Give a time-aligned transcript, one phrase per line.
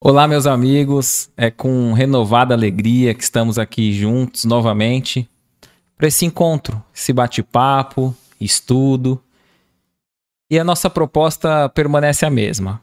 [0.00, 1.28] Olá, meus amigos.
[1.36, 5.28] É com renovada alegria que estamos aqui juntos novamente
[5.96, 9.20] para esse encontro, esse bate-papo, estudo.
[10.48, 12.80] E a nossa proposta permanece a mesma: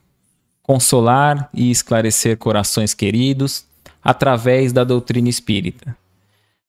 [0.62, 3.66] consolar e esclarecer corações queridos
[4.04, 5.96] através da doutrina espírita.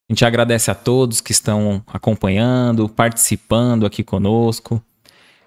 [0.09, 4.81] A gente agradece a todos que estão acompanhando, participando aqui conosco.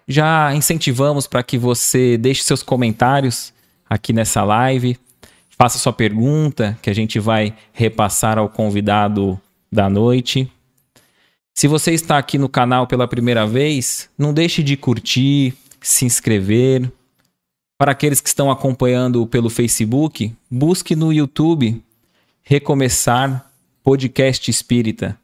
[0.07, 3.55] Já incentivamos para que você deixe seus comentários
[3.91, 4.97] aqui nessa live.
[5.51, 9.39] Faça sua pergunta, que a gente vai repassar ao convidado
[9.71, 10.51] da noite.
[11.55, 16.91] Se você está aqui no canal pela primeira vez, não deixe de curtir, se inscrever.
[17.77, 21.83] Para aqueles que estão acompanhando pelo Facebook, busque no YouTube
[22.43, 23.51] Recomeçar
[23.83, 25.19] Podcast Espírita.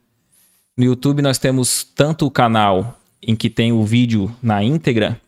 [0.77, 5.19] No YouTube nós temos tanto o canal em que tem o vídeo na íntegra,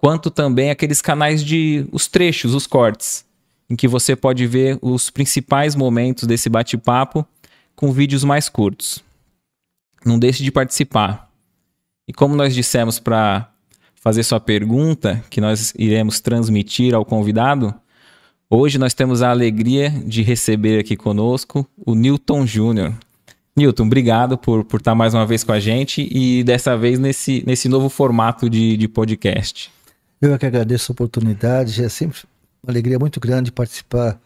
[0.00, 3.22] quanto também aqueles canais de os trechos, os cortes,
[3.68, 7.24] em que você pode ver os principais momentos desse bate-papo
[7.76, 9.04] com vídeos mais curtos.
[10.04, 11.30] Não deixe de participar.
[12.08, 13.50] E como nós dissemos para
[13.94, 17.74] fazer sua pergunta, que nós iremos transmitir ao convidado,
[18.48, 22.94] hoje nós temos a alegria de receber aqui conosco o Newton Júnior.
[23.54, 27.44] Newton, obrigado por, por estar mais uma vez com a gente e dessa vez nesse,
[27.46, 29.70] nesse novo formato de, de podcast.
[30.20, 32.20] Eu é que agradeço a oportunidade, é sempre
[32.62, 34.20] uma alegria muito grande participar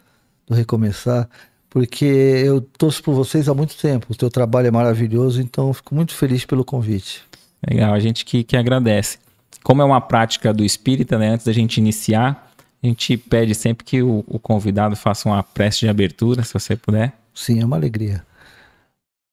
[0.45, 1.29] do Recomeçar,
[1.71, 4.09] porque eu torço por vocês há muito tempo.
[4.11, 7.23] O teu trabalho é maravilhoso, então fico muito feliz pelo convite.
[7.69, 9.19] Legal, a gente que, que agradece.
[9.63, 13.85] Como é uma prática do espírita, né, antes da gente iniciar, a gente pede sempre
[13.85, 17.13] que o, o convidado faça uma prece de abertura, se você puder.
[17.33, 18.27] Sim, é uma alegria.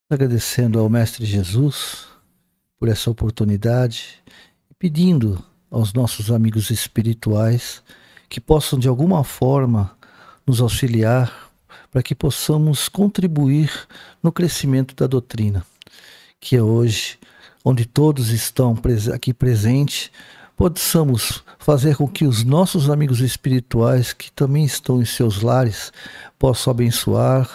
[0.08, 2.06] Agradecendo ao Mestre Jesus
[2.78, 4.22] por essa oportunidade
[4.70, 7.82] e pedindo aos nossos amigos espirituais
[8.28, 9.90] que possam de alguma forma
[10.46, 11.50] nos auxiliar
[11.90, 13.70] para que possamos contribuir
[14.22, 15.64] no crescimento da doutrina,
[16.38, 17.18] que é hoje,
[17.64, 18.78] onde todos estão
[19.14, 20.10] aqui presentes,
[20.56, 25.92] possamos fazer com que os nossos amigos espirituais, que também estão em seus lares,
[26.38, 27.48] possam abençoar,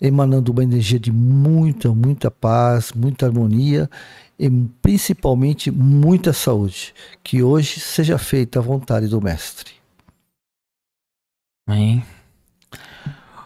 [0.00, 3.90] emanando uma energia de muita, muita paz, muita harmonia
[4.38, 4.50] e
[4.80, 6.94] principalmente muita saúde.
[7.24, 9.72] Que hoje seja feita a vontade do Mestre.
[11.66, 12.02] Amém.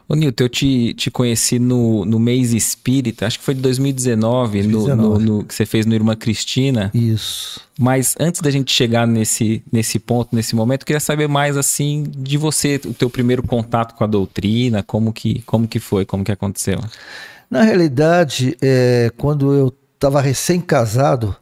[0.09, 4.59] Ô Nilton, eu te, te conheci no, no mês espírita, acho que foi de 2019,
[4.63, 4.97] 2019.
[4.97, 6.91] No, no, no, que você fez no Irmã Cristina.
[6.93, 7.61] Isso.
[7.79, 12.05] Mas antes da gente chegar nesse, nesse ponto, nesse momento, eu queria saber mais assim
[12.07, 16.23] de você, o teu primeiro contato com a doutrina, como que, como que foi, como
[16.23, 16.79] que aconteceu.
[17.51, 21.37] Na realidade, é, quando eu estava recém-casado,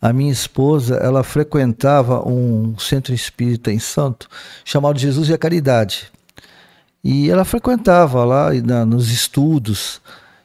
[0.00, 4.28] a minha esposa, ela frequentava um centro espírita em Santo,
[4.64, 6.12] chamado Jesus e a Caridade.
[7.02, 10.00] E ela frequentava lá na, nos estudos.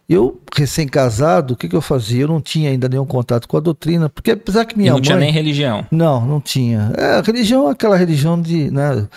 [0.10, 2.24] Eu, recém-casado, o que, que eu fazia?
[2.24, 4.96] Eu não tinha ainda nenhum contato com a doutrina, porque apesar que minha e não
[4.96, 5.04] mãe...
[5.04, 5.86] tinha nem religião?
[5.92, 6.92] Não, não tinha.
[6.98, 8.72] É, a religião é aquela religião de...
[8.72, 9.08] Né,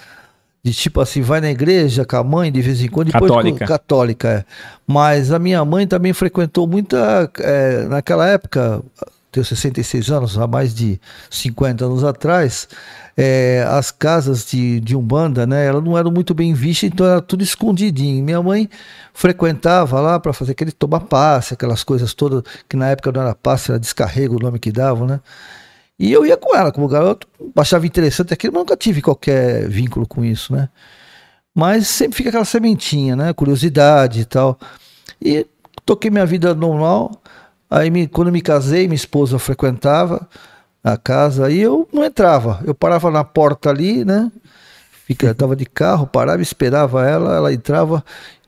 [0.65, 3.13] de tipo assim, vai na igreja com a mãe de vez em quando.
[3.13, 3.67] Depois, católica.
[3.67, 4.45] Católica, é.
[4.87, 7.31] Mas a minha mãe também frequentou muita.
[7.39, 8.83] É, naquela época,
[9.31, 10.99] tenho 66 anos, há mais de
[11.29, 12.67] 50 anos atrás,
[13.15, 17.21] é, as casas de, de Umbanda, né, elas não eram muito bem vistas, então era
[17.21, 18.25] tudo escondidinho.
[18.25, 18.71] Minha mãe
[19.13, 23.35] frequentava lá para fazer aquele tomar passe, aquelas coisas todas, que na época não era
[23.35, 25.21] passe, era descarrego o nome que davam, né?
[25.99, 30.06] E eu ia com ela como garoto, achava interessante aquilo, mas nunca tive qualquer vínculo
[30.06, 30.69] com isso, né?
[31.55, 33.32] Mas sempre fica aquela sementinha, né?
[33.32, 34.59] Curiosidade e tal.
[35.22, 35.47] E
[35.87, 37.12] toquei minha vida normal.
[37.71, 40.28] Aí me, quando me casei, minha esposa frequentava
[40.83, 42.60] a casa, aí eu não entrava.
[42.65, 44.31] Eu parava na porta ali, né?
[45.06, 48.04] Fica, tava de carro, parava, esperava ela, ela entrava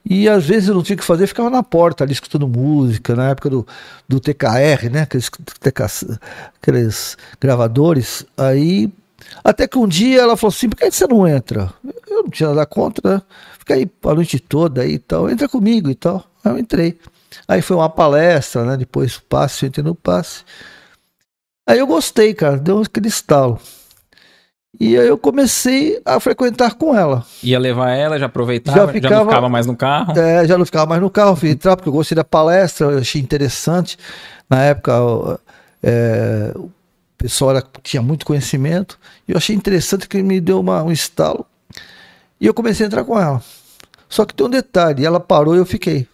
[0.09, 3.15] e às vezes eu não tinha o que fazer, ficava na porta ali escutando música,
[3.15, 3.67] na época do,
[4.07, 5.01] do TKR, né?
[5.01, 6.19] Aqueles, TK,
[6.61, 8.25] aqueles gravadores.
[8.37, 8.91] Aí,
[9.43, 11.73] até que um dia ela falou assim: por que você não entra?
[12.09, 13.21] Eu não tinha nada contra, né?
[13.59, 16.25] Fica aí a noite toda aí e tal, entra comigo e tal.
[16.43, 16.97] Aí eu entrei.
[17.47, 18.77] Aí foi uma palestra, né?
[18.77, 20.43] Depois passe, eu entrei no passe.
[21.67, 23.59] Aí eu gostei, cara, deu aquele estalo.
[24.79, 27.25] E aí eu comecei a frequentar com ela.
[27.41, 30.19] Ia levar ela, já aproveitava, já, ficava, já não ficava mais no carro?
[30.19, 32.99] É, já não ficava mais no carro, fui entrar porque eu gostei da palestra, eu
[32.99, 33.97] achei interessante.
[34.47, 35.39] Na época,
[35.81, 36.69] é, o
[37.17, 40.91] pessoal era, tinha muito conhecimento, e eu achei interessante que ele me deu uma, um
[40.91, 41.45] estalo.
[42.39, 43.41] E eu comecei a entrar com ela.
[44.07, 46.07] Só que tem um detalhe, ela parou e eu fiquei.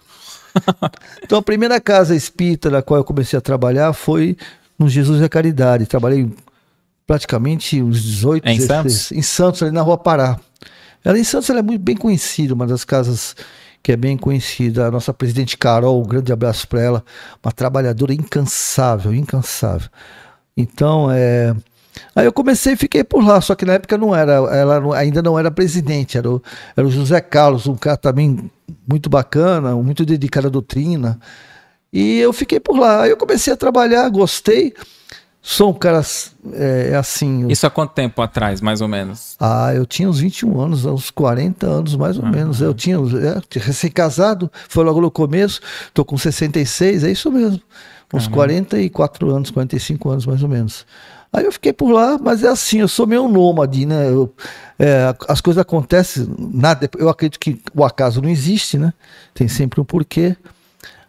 [1.21, 4.37] então a primeira casa espírita na qual eu comecei a trabalhar foi
[4.79, 5.85] no Jesus e a Caridade.
[5.85, 6.31] Trabalhei
[7.13, 9.11] praticamente uns 18, é em 16, Santos?
[9.11, 10.39] Em Santos, ali na Rua Pará.
[11.05, 13.35] Ela em Santos ela é muito bem conhecida, uma das casas
[13.83, 14.87] que é bem conhecida.
[14.87, 17.05] A nossa presidente Carol, um grande abraço para ela,
[17.43, 19.89] uma trabalhadora incansável, incansável.
[20.57, 21.55] Então, é.
[22.15, 25.21] Aí eu comecei e fiquei por lá, só que na época não era, ela ainda
[25.21, 26.41] não era presidente, era o,
[26.75, 28.49] era o José Carlos, um cara também
[28.87, 31.19] muito bacana, muito dedicado à doutrina.
[31.91, 33.03] E eu fiquei por lá.
[33.03, 34.73] Aí eu comecei a trabalhar, gostei.
[35.45, 36.01] Sou um cara
[36.53, 37.49] é, é assim.
[37.49, 39.35] Isso há quanto tempo atrás, mais ou menos?
[39.37, 42.31] Ah, eu tinha uns 21 anos, uns 40 anos, mais ou uhum.
[42.31, 42.61] menos.
[42.61, 45.59] Eu tinha é, recém-casado, foi logo no começo,
[45.93, 47.61] tô com 66, é isso mesmo.
[48.13, 48.31] Uns uhum.
[48.31, 50.85] 44 anos, 45 anos mais ou menos.
[51.33, 54.07] Aí eu fiquei por lá, mas é assim, eu sou meio nômade, né?
[54.07, 54.33] Eu,
[54.79, 58.93] é, as coisas acontecem, nada, eu acredito que o acaso não existe, né?
[59.33, 60.37] Tem sempre um porquê.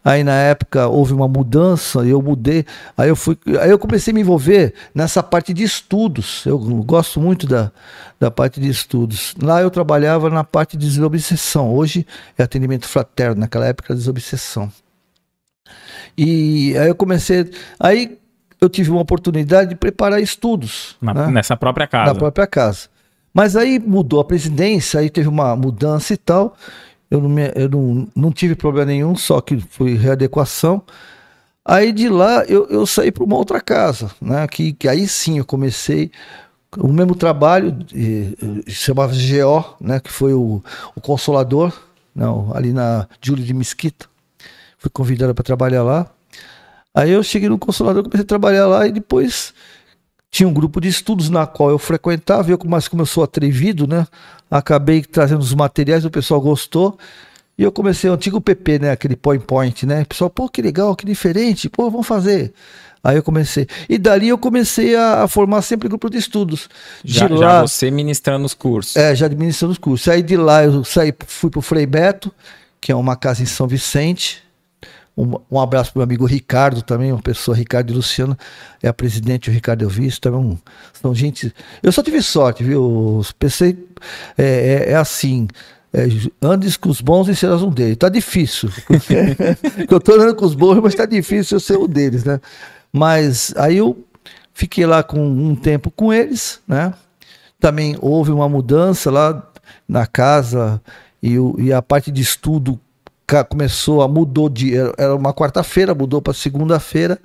[0.04, 4.14] Aí na época houve uma mudança, eu mudei, aí eu fui, aí eu comecei a
[4.14, 6.44] me envolver nessa parte de estudos.
[6.44, 7.72] Eu gosto muito da,
[8.20, 9.34] da parte de estudos.
[9.42, 11.74] Lá eu trabalhava na parte de desobsessão.
[11.74, 12.06] Hoje
[12.36, 14.70] é atendimento fraterno, naquela época desobsessão.
[16.18, 18.18] E aí eu comecei, aí
[18.60, 20.96] eu tive uma oportunidade de preparar estudos.
[21.00, 21.26] Na, né?
[21.28, 22.12] Nessa própria casa.
[22.12, 22.88] Na própria casa.
[23.32, 26.54] Mas aí mudou a presidência, aí teve uma mudança e tal
[27.10, 30.82] eu não, me, eu não, não tive problema nenhum, só que foi readequação.
[31.64, 34.46] Aí de lá eu, eu saí para uma outra casa, né?
[34.46, 36.10] Que, que aí sim eu comecei
[36.76, 37.76] o mesmo trabalho,
[38.68, 40.00] chamava GO, né?
[40.00, 40.62] Que foi o,
[40.94, 41.72] o Consolador,
[42.14, 44.06] não, ali na Júlio de Mesquita.
[44.76, 46.06] Fui convidado para trabalhar lá.
[46.94, 49.54] Aí eu cheguei no Consolador, comecei a trabalhar lá e depois
[50.34, 53.86] tinha um grupo de estudos na qual eu frequentava, eu, mas como eu sou atrevido,
[53.86, 54.04] né?
[54.50, 56.98] Acabei trazendo os materiais, o pessoal gostou.
[57.56, 58.90] E eu comecei o antigo PP, né?
[58.90, 60.02] Aquele point point, né?
[60.02, 62.52] O pessoal, pô, que legal, que diferente, pô, vamos fazer.
[63.04, 63.68] Aí eu comecei.
[63.88, 66.68] E dali eu comecei a, a formar sempre grupo de estudos.
[67.04, 68.96] Já, de lá, já você ministrando os cursos.
[68.96, 70.08] É, já administrando os cursos.
[70.08, 72.34] Aí de lá eu saí, fui pro Frei Beto,
[72.80, 74.42] que é uma casa em São Vicente,
[75.16, 78.36] um, um abraço para o meu amigo Ricardo também, uma pessoa, Ricardo e Luciano,
[78.82, 80.58] é a presidente, o Ricardo eu vi, também um,
[80.92, 81.54] são gente.
[81.82, 83.22] Eu só tive sorte, viu?
[83.38, 83.86] Pensei,
[84.36, 85.46] é, é, é assim.
[85.92, 86.08] É,
[86.42, 87.96] andes com os bons e serás um deles.
[87.96, 88.68] Tá difícil.
[89.88, 92.40] eu tô andando com os bons, mas tá difícil eu ser um deles, né?
[92.92, 94.04] Mas aí eu
[94.52, 96.92] fiquei lá com um tempo com eles, né?
[97.60, 99.48] Também houve uma mudança lá
[99.88, 100.82] na casa
[101.22, 102.80] e, e a parte de estudo
[103.48, 107.18] começou a mudou de era uma quarta-feira, mudou para segunda-feira.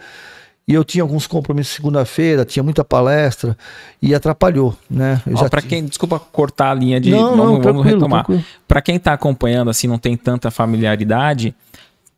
[0.68, 3.57] E eu tinha alguns compromissos segunda-feira, tinha muita palestra
[4.00, 5.19] e atrapalhou, né?
[5.50, 8.24] Para quem, desculpa cortar a linha de, não, vamos, não, vamos retomar.
[8.68, 11.56] Para quem está acompanhando assim, não tem tanta familiaridade,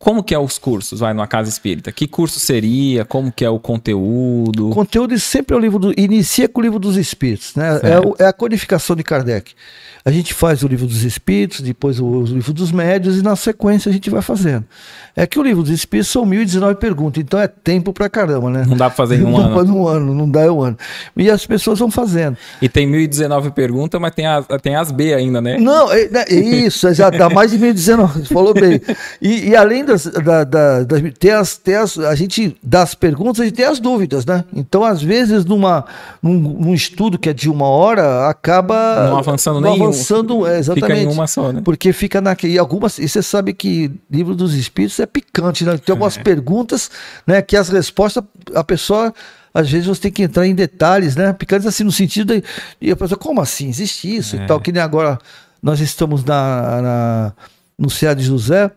[0.01, 1.91] como que é os cursos, vai, numa casa espírita?
[1.91, 3.05] Que curso seria?
[3.05, 4.71] Como que é o conteúdo?
[4.71, 5.93] O conteúdo sempre é o livro do...
[5.95, 7.79] Inicia com o livro dos espíritos, né?
[7.83, 9.53] É, é, a codificação de Kardec.
[10.03, 13.35] A gente faz o livro dos espíritos, depois o, o, livro dos médios e na
[13.35, 14.65] sequência a gente vai fazendo.
[15.15, 18.65] É que o livro dos espíritos são 1019 perguntas, então é tempo pra caramba, né?
[18.67, 19.63] Não dá pra fazer em um não ano.
[19.63, 20.77] Não dá ano, não dá um ano.
[21.15, 22.35] E as pessoas vão fazendo.
[22.59, 25.59] E tem 1019 perguntas, mas tem as, tem as B ainda, né?
[25.59, 28.81] Não, é, é isso, já dá mais de 1019, falou bem.
[29.21, 33.45] E, e além das, da, da, das, tem as, tem as, a gente das perguntas
[33.45, 34.45] e tem as dúvidas, né?
[34.53, 35.85] Então, às vezes, numa,
[36.21, 40.59] num, num estudo que é de uma hora, acaba não avançando não nem avançando, é,
[40.59, 40.99] exatamente.
[40.99, 41.61] Fica em uma só, né?
[41.63, 42.53] Porque fica naquele.
[42.53, 42.97] E algumas.
[42.97, 45.77] E você sabe que livro dos espíritos é picante, né?
[45.77, 46.23] Tem algumas é.
[46.23, 46.89] perguntas,
[47.25, 47.41] né?
[47.41, 48.23] Que as respostas,
[48.55, 49.13] a pessoa.
[49.53, 51.33] Às vezes você tem que entrar em detalhes, né?
[51.33, 52.43] Picantes assim, no sentido de.
[52.79, 53.67] E a pessoa, como assim?
[53.67, 54.43] Existe isso é.
[54.43, 54.61] e tal.
[54.61, 55.19] Que nem agora
[55.61, 57.33] nós estamos na, na
[57.77, 58.71] no CEA de José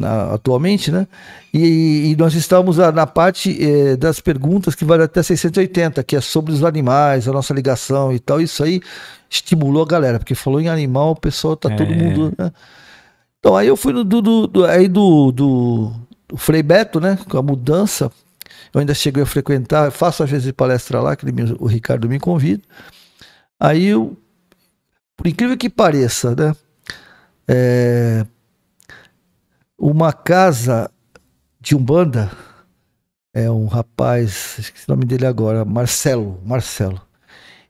[0.00, 1.06] na, atualmente, né?
[1.52, 6.20] E, e, nós estamos na parte eh, das perguntas que vai até 680, que é
[6.20, 8.40] sobre os animais, a nossa ligação e tal.
[8.40, 8.80] Isso aí
[9.28, 11.76] estimulou a galera, porque falou em animal, o pessoal tá é.
[11.76, 12.32] todo mundo.
[12.36, 12.50] Né?
[13.38, 15.92] Então aí eu fui do, do, do aí do, do,
[16.28, 17.18] do, Frei Beto, né?
[17.28, 18.10] Com a mudança.
[18.72, 22.18] Eu ainda cheguei a frequentar, faço às vezes palestra lá, que ele, o Ricardo me
[22.18, 22.62] convida.
[23.58, 24.16] Aí eu,
[25.16, 26.54] por incrível que pareça, né?
[27.46, 28.24] É,
[29.80, 30.90] uma casa
[31.58, 32.30] de Umbanda,
[33.32, 37.00] é um rapaz, esqueci o nome dele agora, Marcelo, Marcelo.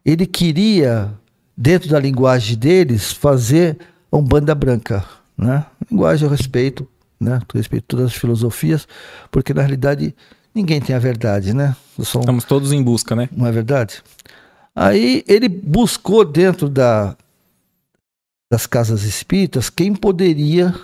[0.05, 1.13] Ele queria,
[1.57, 3.79] dentro da linguagem deles, fazer
[4.13, 5.05] Umbanda branca,
[5.39, 5.65] né?
[5.89, 6.89] Linguagem eu respeito,
[7.21, 7.41] né?
[7.55, 8.89] Eu respeito todas as filosofias,
[9.31, 10.13] porque na realidade
[10.53, 11.77] ninguém tem a verdade, né?
[11.97, 13.29] Estamos todos em busca, né?
[13.31, 14.03] Não é verdade?
[14.75, 17.17] Aí ele buscou dentro da,
[18.51, 20.75] das casas espíritas quem poderia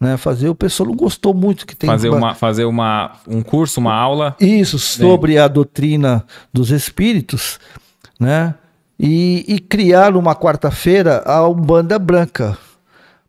[0.00, 3.80] né, fazer, o pessoal não gostou muito que tem fazer uma fazer uma um curso,
[3.80, 4.36] uma aula.
[4.40, 7.58] Isso sobre a doutrina dos espíritos,
[8.20, 8.54] né?
[8.98, 12.56] e, e criaram uma quarta-feira a Umbanda Branca.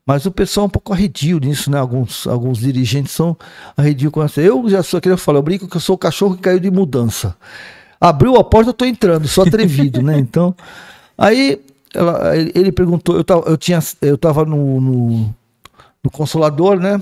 [0.05, 1.77] Mas o pessoal é um pouco arredio nisso, né?
[1.77, 3.35] Alguns, alguns dirigentes são
[3.75, 4.39] arredio com essa.
[4.41, 6.61] Eu já sou, que eu falo, eu brinco que eu sou o cachorro que caiu
[6.61, 7.35] de mudança.
[7.99, 10.17] Abriu a porta, eu tô entrando, sou atrevido, né?
[10.17, 10.55] Então,
[11.17, 11.59] aí
[11.93, 15.35] ela, ele perguntou, eu tava, eu tinha, eu tava no, no,
[16.03, 17.01] no Consolador, né?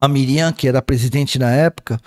[0.00, 1.98] A Miriam, que era presidente na época,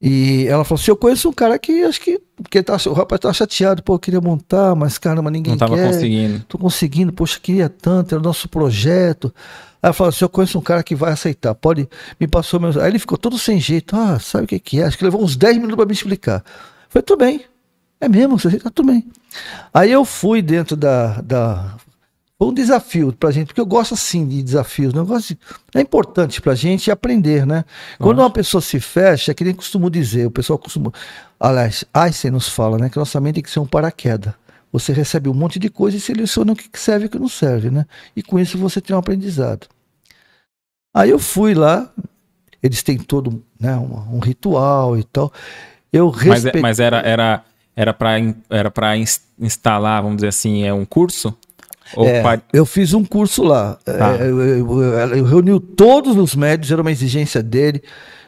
[0.00, 2.20] e ela falou assim: Eu conheço um cara que acho que.
[2.36, 5.74] Porque tá, o rapaz tá chateado, pô, eu queria montar, mas caramba, ninguém Não tava
[5.74, 5.88] quer.
[5.88, 6.44] conseguindo.
[6.46, 9.34] Tô conseguindo, poxa, queria tanto, era o nosso projeto.
[9.82, 11.88] Aí ela falou assim: Eu conheço um cara que vai aceitar, pode.
[12.20, 12.76] Me passou meus.
[12.76, 13.96] Aí ele ficou todo sem jeito.
[13.96, 14.84] Ah, sabe o que, que é?
[14.84, 16.44] Acho que levou uns 10 minutos para me explicar.
[16.88, 17.44] Falei: Tudo bem.
[18.00, 18.38] É mesmo?
[18.38, 18.70] Você aceita?
[18.70, 19.04] Tudo bem.
[19.74, 21.74] Aí eu fui dentro da, da
[22.38, 24.94] foi um desafio pra gente, porque eu gosto assim de desafios.
[24.94, 25.00] Né?
[25.00, 25.38] Eu gosto de-
[25.74, 27.64] é importante pra gente aprender, né?
[27.98, 30.92] Quando uma pessoa se fecha, é que nem costumo dizer, o pessoal costuma.
[31.40, 32.88] Aliás, Einstein nos fala, né?
[32.88, 34.32] Que nossa mente tem que ser um paraquedas.
[34.72, 37.28] Você recebe um monte de coisa e seleciona o que serve e o que não
[37.28, 37.86] serve, né?
[38.14, 39.66] E com isso você tem um aprendizado.
[40.94, 41.90] Aí eu fui lá,
[42.62, 45.32] eles têm todo né, um, um ritual e tal.
[45.92, 46.60] Eu Mas, respeitei.
[46.62, 48.10] mas era era era para
[48.50, 48.94] era para
[49.38, 51.36] instalar, vamos dizer assim, é um curso?
[51.96, 53.78] É, pa- eu fiz um curso lá.
[53.86, 57.82] É, eu, eu, eu, eu reuni todos os médios, era uma exigência dele,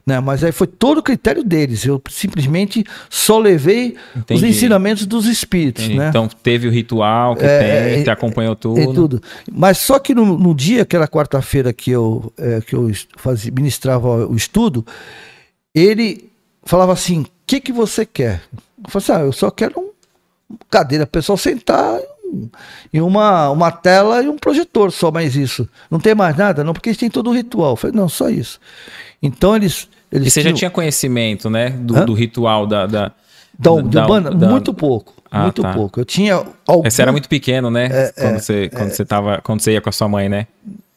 [0.06, 0.18] né?
[0.20, 1.84] Mas aí foi todo o critério deles.
[1.84, 4.46] Eu simplesmente só levei os Entendi.
[4.48, 6.08] ensinamentos dos espíritos, né?
[6.08, 8.94] Então teve o ritual que É, tem, é, que acompanhou tudo.
[8.94, 9.22] Tudo.
[9.52, 14.26] Mas só que no, no dia, aquela quarta-feira que eu, é, que eu fazia, ministrava
[14.26, 14.84] o estudo,
[15.74, 16.30] ele
[16.64, 18.42] falava assim: o que, que você quer?
[18.84, 19.90] Eu falei assim: ah, eu só quero um
[20.68, 22.00] cadeira pessoal sentar
[22.32, 22.48] um-
[22.92, 25.68] e uma, uma tela e um projetor, só mais isso.
[25.90, 26.62] Não tem mais nada?
[26.64, 27.72] Não, porque eles têm todo o ritual.
[27.72, 28.58] Eu falei: não, só isso.
[29.22, 29.88] Então eles.
[30.10, 33.12] eles E você já tinham- tinha conhecimento, né, do, do ritual da, da, da,
[33.58, 34.30] da- da- Umbanda?
[34.30, 35.14] da- muito pouco.
[35.32, 35.72] Ah, muito tá.
[35.72, 36.00] pouco.
[36.00, 36.42] Eu tinha.
[36.66, 37.88] algum- Você era muito pequeno, né?
[37.92, 40.46] É, quando você quando você tava quando você ia com a sua mãe, né?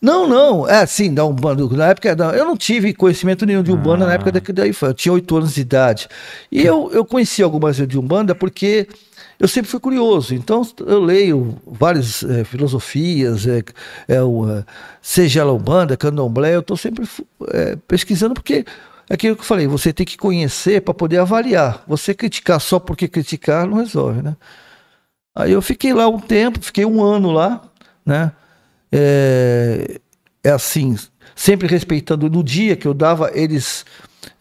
[0.02, 3.72] Não, não, é assim, da Umbanda, na época, não, eu não tive conhecimento nenhum de
[3.72, 4.08] Umbanda Ah.
[4.08, 6.10] na época da- daí foi, eu tinha oito anos de idade.
[6.52, 8.86] E eu, eu conheci algumas de Umbanda porque
[9.40, 13.64] eu sempre fui curioso, então eu leio várias eh, filosofias, eh,
[14.08, 14.64] é, o, eh,
[15.02, 17.08] seja ela Umbanda, Candomblé, eu estou sempre
[17.52, 18.66] eh, pesquisando porque
[19.10, 21.84] é aquilo que eu falei, você tem que conhecer para poder avaliar.
[21.88, 24.36] Você criticar só porque criticar não resolve, né?
[25.36, 27.62] Aí eu fiquei lá um tempo, fiquei um ano lá,
[28.06, 28.32] né?
[28.92, 30.00] É,
[30.44, 30.96] é assim,
[31.36, 32.30] sempre respeitando.
[32.30, 33.86] No dia que eu dava, eles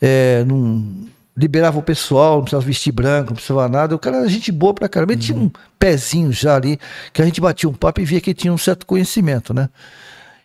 [0.00, 3.94] é, não liberavam o pessoal, não precisava vestir branco, não precisava nada.
[3.94, 5.12] O cara era gente boa pra caramba.
[5.14, 6.78] Ele tinha um pezinho já ali,
[7.12, 9.68] que a gente batia um papo e via que ele tinha um certo conhecimento, né?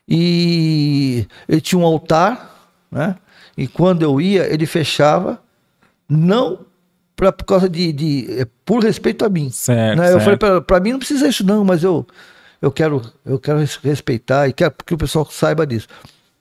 [0.07, 3.15] E ele tinha um altar, né?
[3.57, 5.39] E quando eu ia, ele fechava,
[6.07, 6.59] não
[7.15, 9.49] pra, por causa de, de é, por respeito a mim.
[9.49, 10.05] Certo, né?
[10.07, 10.23] Eu certo.
[10.23, 12.05] falei pra, pra mim não precisa isso não, mas eu
[12.61, 15.87] eu quero eu quero res- respeitar e quero que o pessoal saiba disso.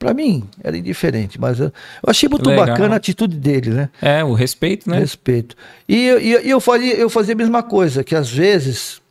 [0.07, 1.73] Pra mim era indiferente, mas eu, eu
[2.09, 2.65] achei muito Legal.
[2.67, 3.89] bacana a atitude dele, né?
[4.01, 5.01] É, o respeito, né?
[5.01, 5.57] Respeito.
[5.89, 9.03] E, eu- e eu- e eu, fazia, eu fazia a mesma coisa, que às vezes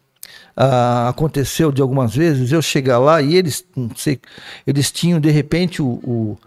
[0.55, 4.19] ah, aconteceu de algumas vezes eu chegar lá e eles, não sei,
[4.65, 6.37] eles tinham de repente o, o,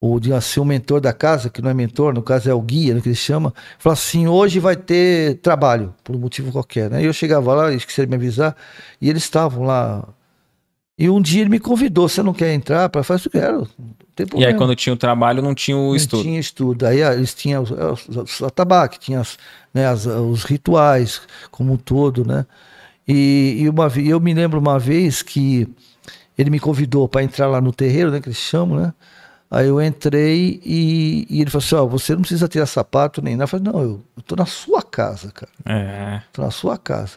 [0.00, 2.60] o de ser o mentor da casa, que não é mentor, no caso é o
[2.62, 6.88] guia, né, que eles chamam, falar assim, hoje vai ter trabalho, por um motivo qualquer,
[6.88, 7.02] né?
[7.02, 8.56] E eu chegava lá, esqueci de me avisar,
[8.98, 10.08] e eles estavam lá.
[10.98, 12.88] E um dia ele me convidou, você não quer entrar?
[12.88, 13.68] Para fazer, eu quero,
[14.32, 16.22] não E aí quando tinha o trabalho não tinha o Não estudo.
[16.22, 16.86] tinha estudo.
[16.86, 19.38] Aí ah, eles tinham os, os, os atabaque, tinha as,
[19.72, 21.20] né, as- os rituais
[21.52, 22.44] como um todo, né?
[23.06, 25.68] E, e uma, eu me lembro uma vez que
[26.36, 28.92] ele me convidou para entrar lá no terreiro, né, que eles chamam, né?
[29.50, 33.34] Aí eu entrei e, e ele falou assim, ó, você não precisa tirar sapato nem
[33.34, 33.44] nada.
[33.44, 35.50] Eu falei, não, eu, eu tô na sua casa, cara.
[35.64, 36.20] É.
[36.32, 37.12] Tô na sua casa.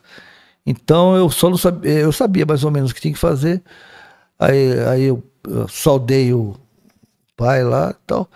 [0.65, 3.61] Então eu só não sabia, eu sabia mais ou menos o que tinha que fazer.
[4.39, 6.55] Aí, aí eu, eu saudei o
[7.35, 8.29] pai lá e tal.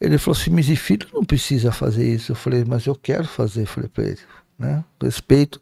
[0.00, 2.32] Ele falou assim, mas filho não precisa fazer isso.
[2.32, 4.20] Eu falei, mas eu quero fazer, eu falei para ele,
[4.58, 4.84] né?
[5.02, 5.60] Respeito.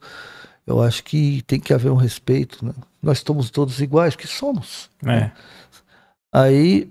[0.66, 2.72] Eu acho que tem que haver um respeito, né?
[3.02, 4.90] Nós somos todos iguais, que somos.
[5.06, 5.30] é.
[6.32, 6.90] Aí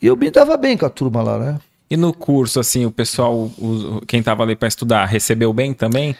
[0.00, 1.60] eu me dava bem com a turma lá, né?
[1.90, 6.14] E no curso, assim, o pessoal, o- quem tava ali para estudar, recebeu bem também?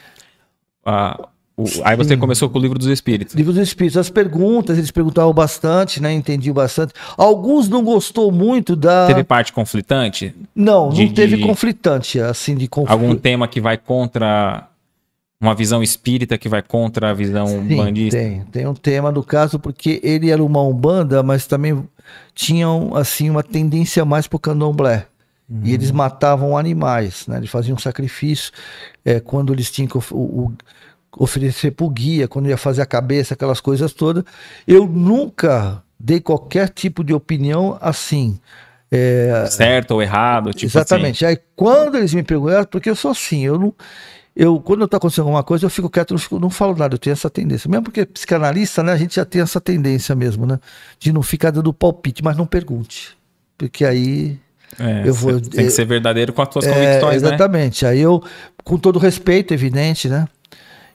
[0.85, 1.29] Ah,
[1.63, 3.35] o- aí você começou com o livro dos Espíritos.
[3.35, 6.13] Livro dos Espíritos, as perguntas, eles perguntavam bastante, né?
[6.13, 6.93] Entendiam bastante.
[7.17, 9.07] Alguns não gostou muito da.
[9.07, 10.35] Teve parte conflitante?
[10.55, 12.93] Não, de- não teve de- conflitante, assim, de conflito.
[12.93, 14.67] Algum tema que vai contra
[15.41, 18.19] uma visão espírita, que vai contra a visão Sim, bandista?
[18.19, 18.43] tem.
[18.53, 21.83] Tem um tema no caso, porque ele era uma umbanda, mas também
[22.35, 25.07] tinham, assim, uma tendência mais pro candomblé.
[25.49, 25.63] Uhum.
[25.65, 27.39] E eles matavam animais, né?
[27.39, 28.53] Eles faziam sacrifício.
[29.05, 30.53] É, quando eles tinham o, o-
[31.17, 34.25] oferecer pro guia, quando ia fazer a cabeça, aquelas coisas todas.
[34.67, 38.39] Eu nunca dei qualquer tipo de opinião assim.
[38.91, 41.25] É, certo ou errado, tipo Exatamente.
[41.25, 41.37] Assim.
[41.37, 43.75] Aí quando eles me perguntam, porque eu sou assim, eu não.
[44.35, 46.99] Eu, quando está acontecendo alguma coisa, eu fico quieto, não, fico, não falo nada, eu
[46.99, 47.69] tenho essa tendência.
[47.69, 50.59] Mesmo porque psicanalista, né, a gente já tem essa tendência mesmo, né?
[50.99, 53.17] De não ficar dando palpite, mas não pergunte.
[53.59, 54.39] Porque aí
[54.79, 55.41] é, eu vou.
[55.41, 57.29] Tem que ser verdadeiro com as suas é, convicções, né?
[57.29, 57.85] Exatamente.
[57.85, 57.91] Né?
[57.91, 58.23] Aí eu,
[58.65, 60.27] com todo respeito, evidente, né?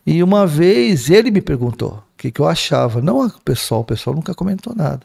[0.05, 3.01] E uma vez ele me perguntou o que, que eu achava.
[3.01, 5.01] Não o pessoal, o pessoal nunca comentou nada.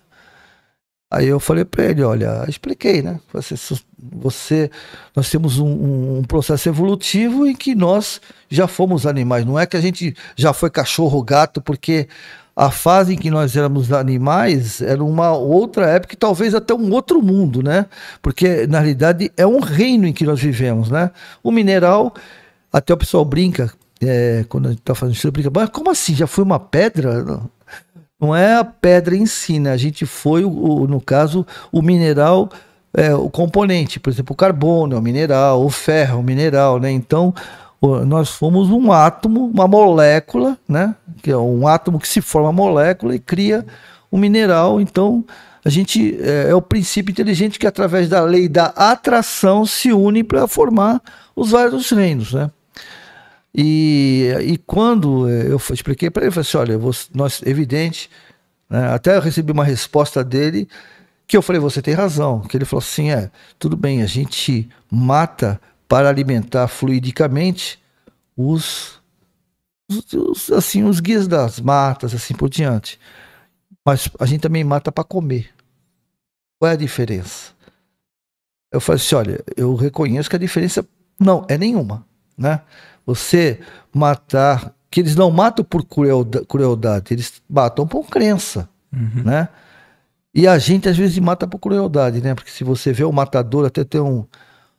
[1.12, 3.18] Aí eu falei para ele, olha, expliquei, né?
[3.32, 3.56] Você,
[3.98, 4.70] você
[5.16, 9.44] nós temos um, um, processo evolutivo em que nós já fomos animais.
[9.44, 12.06] Não é que a gente já foi cachorro, gato, porque
[12.54, 17.20] a fase em que nós éramos animais era uma outra época, talvez até um outro
[17.20, 17.86] mundo, né?
[18.22, 21.10] Porque na realidade é um reino em que nós vivemos, né?
[21.42, 22.14] O mineral,
[22.72, 26.14] até o pessoal brinca, é, quando a gente está fazendo isso, brinca, como assim?
[26.14, 27.22] Já foi uma pedra?
[27.22, 27.50] Não
[28.20, 29.72] não é a pedra em si, né?
[29.72, 32.50] A gente foi, o, no caso, o mineral,
[32.92, 36.78] é, o componente, por exemplo, o carbono é o mineral, o ferro é o mineral,
[36.78, 36.90] né?
[36.90, 37.34] Então,
[38.06, 40.94] nós fomos um átomo, uma molécula, né?
[41.22, 43.64] Que é um átomo que se forma molécula e cria
[44.12, 44.82] um mineral.
[44.82, 45.24] Então,
[45.64, 50.22] a gente é, é o princípio inteligente que, através da lei da atração, se une
[50.22, 51.00] para formar
[51.34, 52.50] os vários reinos, né?
[53.54, 58.08] E, e quando eu expliquei para ele, eu falei assim: olha, você, nós, evidente,
[58.68, 60.68] né, até eu recebi uma resposta dele
[61.26, 62.40] que eu falei: você tem razão.
[62.40, 67.80] Que ele falou assim: é, tudo bem, a gente mata para alimentar fluidicamente
[68.36, 69.00] os,
[69.88, 72.98] os, assim, os guias das matas, assim por diante.
[73.84, 75.50] Mas a gente também mata para comer.
[76.58, 77.52] Qual é a diferença?
[78.70, 80.86] Eu falei assim: olha, eu reconheço que a diferença
[81.18, 82.06] não é nenhuma,
[82.38, 82.60] né?
[83.14, 83.60] Você
[83.92, 89.22] matar, que eles não matam por crueldade, eles matam por crença, uhum.
[89.24, 89.48] né?
[90.34, 92.34] E a gente às vezes mata por crueldade, né?
[92.34, 94.24] Porque se você vê o matador, até tem um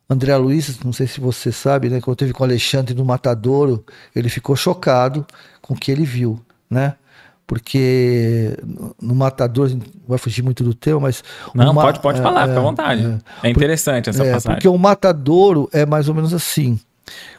[0.08, 2.00] André Luiz, não sei se você sabe, né?
[2.00, 5.26] Quando teve com o Alexandre no Matadouro, ele ficou chocado
[5.60, 6.40] com o que ele viu,
[6.70, 6.94] né?
[7.46, 8.56] Porque
[9.00, 9.70] no Matador,
[10.08, 11.22] vai fugir muito do tema, mas.
[11.54, 13.20] Não, pode, pode é, falar, fica à vontade.
[13.42, 14.56] É, é interessante essa é, passagem.
[14.56, 16.80] Porque o Matadouro é mais ou menos assim.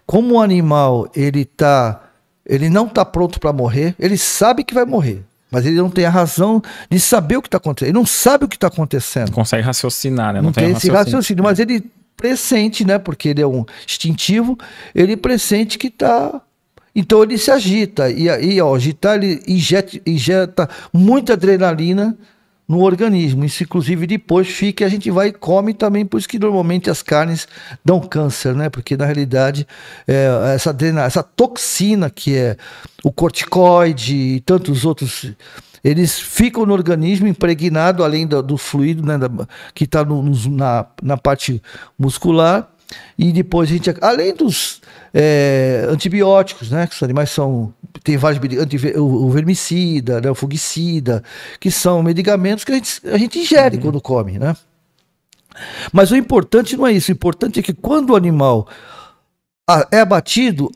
[0.05, 2.01] Como o animal ele tá,
[2.45, 6.05] ele não está pronto para morrer, ele sabe que vai morrer, mas ele não tem
[6.05, 7.89] a razão de saber o que está acontecendo.
[7.89, 9.27] Ele não sabe o que está acontecendo.
[9.27, 10.39] Não consegue raciocinar, né?
[10.39, 11.83] Não, não tem, tem esse raciocínio, raciocínio, mas ele
[12.17, 12.97] pressente, né?
[12.97, 14.57] Porque ele é um instintivo,
[14.93, 16.41] ele pressente que está
[16.95, 22.15] então ele se agita e aí, ó, agitar ele injeta, injeta muita adrenalina
[22.67, 23.43] no organismo.
[23.43, 26.89] Isso, inclusive, depois fica e a gente vai e come também, por isso que normalmente
[26.89, 27.47] as carnes
[27.83, 28.69] dão câncer, né?
[28.69, 29.67] Porque na realidade
[30.07, 32.57] é, essa, essa toxina que é
[33.03, 35.31] o corticoide e tantos outros.
[35.83, 39.29] Eles ficam no organismo impregnado, além do, do fluido né, da,
[39.75, 41.61] que está na, na parte
[41.99, 42.72] muscular,
[43.17, 44.81] e depois a gente, além dos
[45.13, 48.41] é, antibióticos, né, que os animais são, tem vários,
[48.95, 51.23] o, o vermicida, né, o fungicida,
[51.59, 53.83] que são medicamentos que a gente, a gente ingere uhum.
[53.83, 54.55] quando come, né.
[55.91, 58.67] Mas o importante não é isso, o importante é que quando o animal
[59.91, 60.71] é abatido,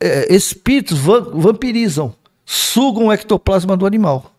[0.00, 4.32] é, espíritos vampirizam, sugam o ectoplasma do animal.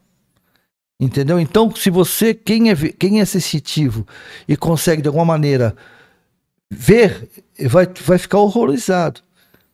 [1.00, 1.40] Entendeu?
[1.40, 4.08] Então, se você, quem é, quem é sensitivo
[4.48, 5.76] e consegue de alguma maneira
[6.78, 7.30] ver,
[7.68, 9.22] vai, vai ficar horrorizado.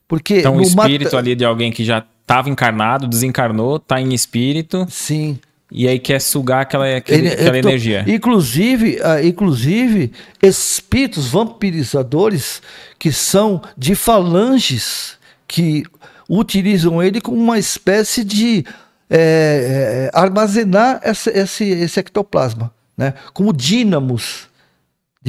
[0.07, 4.85] Porque então, o espírito ali de alguém que já estava encarnado, desencarnou, está em espírito.
[4.89, 5.39] Sim.
[5.71, 8.03] E aí quer sugar aquela, aquele, Ele, aquela tô, energia.
[8.07, 12.61] Inclusive, uh, inclusive, espíritos vampirizadores
[12.97, 15.83] que são de falanges, que
[16.27, 18.65] utilizam ele como uma espécie de
[19.09, 23.15] é, é, armazenar essa, esse, esse ectoplasma, né?
[23.33, 24.47] como dínamos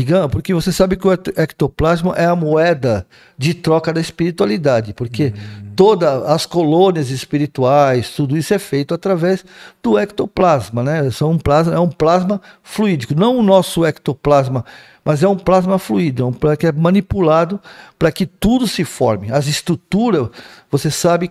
[0.00, 5.24] Digamos, porque você sabe que o ectoplasma é a moeda de troca da espiritualidade, porque
[5.24, 5.72] uhum.
[5.76, 9.44] todas as colônias espirituais, tudo isso é feito através
[9.82, 11.10] do ectoplasma, né?
[11.10, 14.64] São um plasma, é um plasma fluídico, não o nosso ectoplasma,
[15.04, 17.60] mas é um plasma fluido, é um plasma que é manipulado
[17.98, 19.30] para que tudo se forme.
[19.30, 20.28] As estruturas,
[20.70, 21.30] você sabe,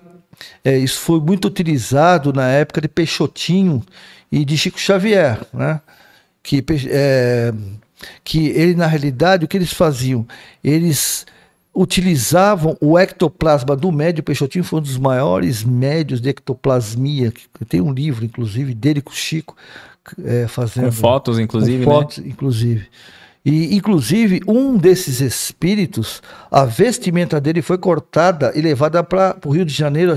[0.63, 3.81] é, isso foi muito utilizado na época de Peixotinho
[4.31, 5.81] e de Chico Xavier, né?
[6.43, 7.51] Que é,
[8.23, 10.25] que ele na realidade o que eles faziam,
[10.63, 11.25] eles
[11.73, 17.31] utilizavam o ectoplasma do médio Peixotinho foi um dos maiores médios de ectoplasmia.
[17.67, 19.55] Tem um livro, inclusive, dele com o Chico,
[20.23, 20.87] é, fazendo.
[20.87, 21.85] Com fotos, inclusive.
[21.85, 22.27] Com fotos, né?
[22.27, 22.87] inclusive.
[23.45, 29.63] E, inclusive, um desses espíritos, a vestimenta dele foi cortada e levada para o Rio
[29.63, 30.13] de Janeiro,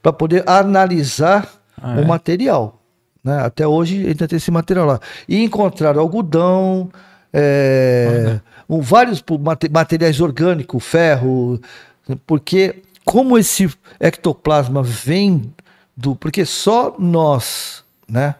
[0.00, 2.04] para poder analisar ah, o é?
[2.04, 2.80] material.
[3.24, 3.40] Né?
[3.40, 5.00] Até hoje ainda tem esse material lá.
[5.26, 6.90] E encontraram algodão,
[7.32, 9.24] é, um, vários
[9.70, 11.58] materiais orgânicos, ferro,
[12.26, 15.52] porque como esse ectoplasma vem
[15.96, 16.14] do.
[16.14, 18.34] Porque só nós, né?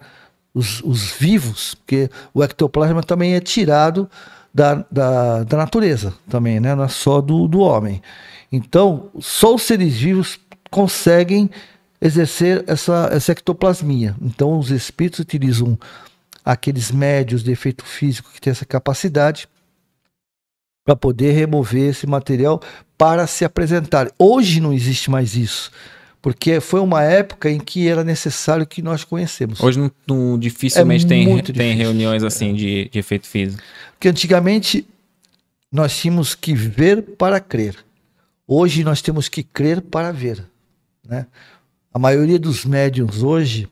[0.53, 4.09] Os, os vivos, porque o ectoplasma também é tirado
[4.53, 6.77] da, da, da natureza, também, né?
[6.77, 8.01] Não é só do, do homem.
[8.53, 10.39] Então, só os seres vivos
[10.71, 11.51] conseguem
[12.05, 14.15] exercer essa, essa ectoplasmia.
[14.21, 15.79] Então, os espíritos utilizam
[16.45, 19.49] aqueles médios de efeito físico que têm essa capacidade
[20.85, 22.61] para poder remover esse material
[22.99, 24.13] para se apresentar.
[24.19, 25.73] Hoje não existe mais isso.
[26.21, 29.61] Porque foi uma época em que era necessário que nós conhecemos.
[29.63, 31.77] Hoje não, não dificilmente é tem, tem difícil.
[31.77, 32.53] reuniões assim é.
[32.53, 33.63] de, de efeito físico.
[33.93, 34.87] Porque antigamente
[35.73, 37.77] nós tínhamos que ver para crer.
[38.47, 40.45] Hoje nós temos que crer para ver.
[41.07, 41.27] Né?
[41.95, 43.69] A maioria dos médiums hoje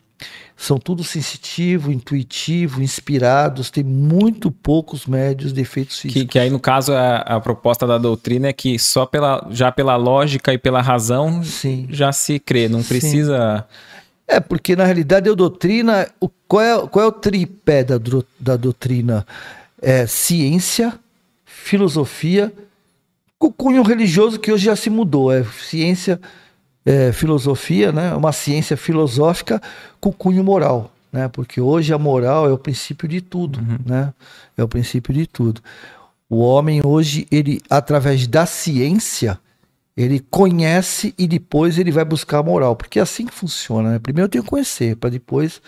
[0.57, 6.23] são tudo sensitivo, intuitivo, inspirados, tem muito poucos médios de efeitos físicos.
[6.23, 9.73] Que, que aí, no caso, a, a, proposta da doutrina é que só pela, já
[9.73, 11.89] pela lógica e pela razão Sim.
[11.91, 13.67] já se crê, não precisa...
[14.29, 17.99] É, porque na realidade a doutrina, o, qual, é, qual é o tripé da,
[18.39, 19.27] da doutrina?
[19.81, 20.97] É ciência,
[21.45, 22.53] filosofia,
[23.39, 26.21] o cunho religioso que hoje já se mudou, é ciência,
[26.85, 28.15] é, filosofia, né?
[28.15, 29.61] uma ciência filosófica
[30.01, 30.91] com cunho moral.
[31.13, 31.29] Né?
[31.29, 33.59] Porque hoje a moral é o princípio de tudo.
[33.59, 33.79] Uhum.
[33.85, 34.13] Né?
[34.57, 35.61] É o princípio de tudo.
[36.29, 39.39] O homem hoje, ele, através da ciência,
[39.95, 42.75] ele conhece e depois ele vai buscar a moral.
[42.75, 43.91] Porque é assim que funciona.
[43.91, 43.99] Né?
[43.99, 45.61] Primeiro eu tenho que conhecer, para depois,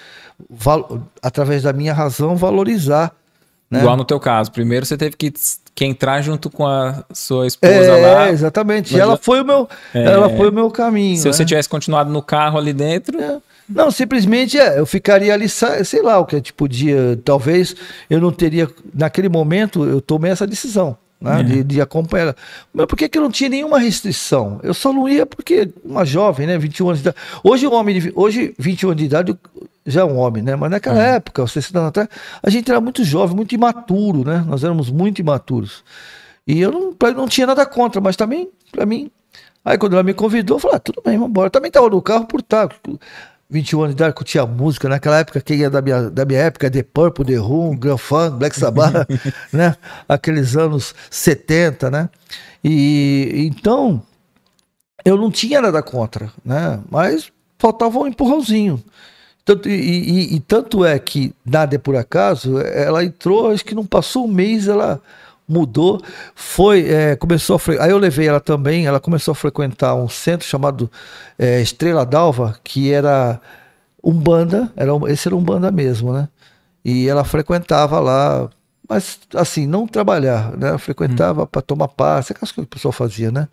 [1.23, 3.15] através da minha razão, valorizar.
[3.71, 3.81] Né?
[3.81, 4.51] Igual no teu caso.
[4.51, 5.31] Primeiro você teve que
[5.75, 8.31] que entrar junto com a sua esposa é, lá.
[8.31, 8.99] Exatamente.
[8.99, 11.17] ela foi o meu, é, ela foi o meu caminho.
[11.17, 11.33] Se né?
[11.33, 13.21] você tivesse continuado no carro ali dentro.
[13.21, 13.39] É.
[13.69, 17.19] Não, simplesmente é, eu ficaria ali, sei lá, o que a gente podia.
[17.25, 17.75] Talvez
[18.09, 18.69] eu não teria.
[18.95, 20.97] Naquele momento, eu tomei essa decisão.
[21.21, 21.43] Né, é.
[21.43, 22.37] de, de, acompanhar ela.
[22.71, 24.61] Mas por que, que eu não tinha nenhuma restrição?
[24.63, 27.17] Eu só não ia porque uma jovem, né, 21 anos de idade.
[27.43, 29.39] Hoje, um homem de, hoje 21 anos de idade,
[29.87, 30.57] já é um homem, né?
[30.57, 31.03] Mas naquela uhum.
[31.03, 32.09] época, 60 anos atrás,
[32.43, 34.45] a gente era muito jovem, muito imaturo, né?
[34.47, 35.85] Nós éramos muito imaturos.
[36.47, 39.11] E eu não, não tinha nada contra, mas também, para mim.
[39.65, 41.51] Aí quando ela me convidou, eu falei, ah, tudo bem, vamos embora.
[41.51, 42.69] Também estava no carro por estar.
[43.49, 44.89] 21 anos de idade, curtia música.
[44.89, 48.39] Naquela época, quem é da minha, da minha época, The Purple, The Who, Grand Funk,
[48.39, 49.07] Black Sabbath,
[49.53, 49.77] né?
[50.09, 52.09] Aqueles anos 70, né?
[52.63, 54.03] E então,
[55.05, 56.81] eu não tinha nada contra, né?
[56.91, 58.83] Mas faltava um empurrãozinho.
[59.45, 63.75] Tanto, e, e, e, tanto é que nada é por acaso, ela entrou, acho que
[63.75, 65.03] não passou um mês, ela
[65.47, 66.01] mudou,
[66.35, 70.49] foi, é, começou a aí eu levei ela também, ela começou a frequentar um centro
[70.49, 70.91] chamado
[71.39, 73.39] é, Estrela d'Alva, que era
[74.03, 76.29] um banda, era esse era um banda mesmo, né?
[76.83, 78.49] E ela frequentava lá,
[78.89, 80.79] mas assim, não trabalhar, né?
[80.79, 81.47] Frequentava hum.
[81.47, 83.49] para tomar passe, aquelas coisas que o pessoal fazia, né?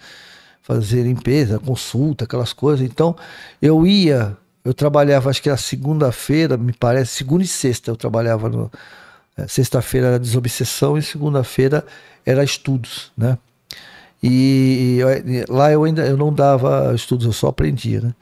[0.62, 2.86] Fazer limpeza, consulta, aquelas coisas.
[2.86, 3.16] Então,
[3.62, 8.50] eu ia eu trabalhava, acho que era segunda-feira, me parece, segunda e sexta eu trabalhava
[8.50, 8.72] no.
[9.38, 11.86] É, sexta-feira era desobsessão e segunda-feira
[12.26, 13.38] era estudos, né?
[14.22, 18.14] E, e, lá eu ainda eu não dava estudos, eu só aprendia, né?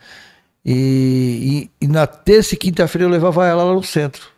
[0.64, 4.30] E, e, e na terça e quinta-feira eu levava ela lá no centro.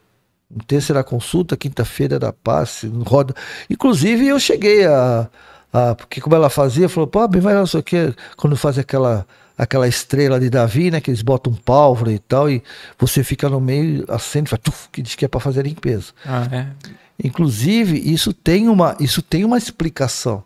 [0.68, 3.34] Terça era consulta, quinta-feira era passe, roda.
[3.70, 5.30] Inclusive eu cheguei a,
[5.72, 5.96] a.
[5.96, 8.78] Porque como ela fazia, falou, pô, bem, vai lá, não sei o quê, quando faz
[8.78, 9.26] aquela
[9.62, 11.00] aquela estrela de Davi, né?
[11.00, 12.64] Que eles botam pólvora e tal, e
[12.98, 16.14] você fica no meio, acende, faz, tuf, que diz que é para fazer limpeza.
[16.26, 16.68] Ah, é.
[17.24, 20.44] Inclusive, isso tem uma, isso tem uma explicação.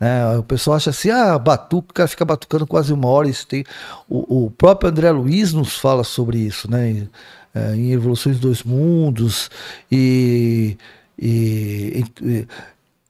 [0.00, 0.36] Né?
[0.36, 3.28] O pessoal acha assim, ah, batuca, o cara fica batucando quase uma hora.
[3.28, 3.64] Isso tem...
[4.08, 6.90] o, o próprio André Luiz nos fala sobre isso, né?
[6.90, 7.10] Em,
[7.54, 9.48] é, em Evoluções dos Mundos
[9.90, 10.76] e,
[11.16, 12.46] e, e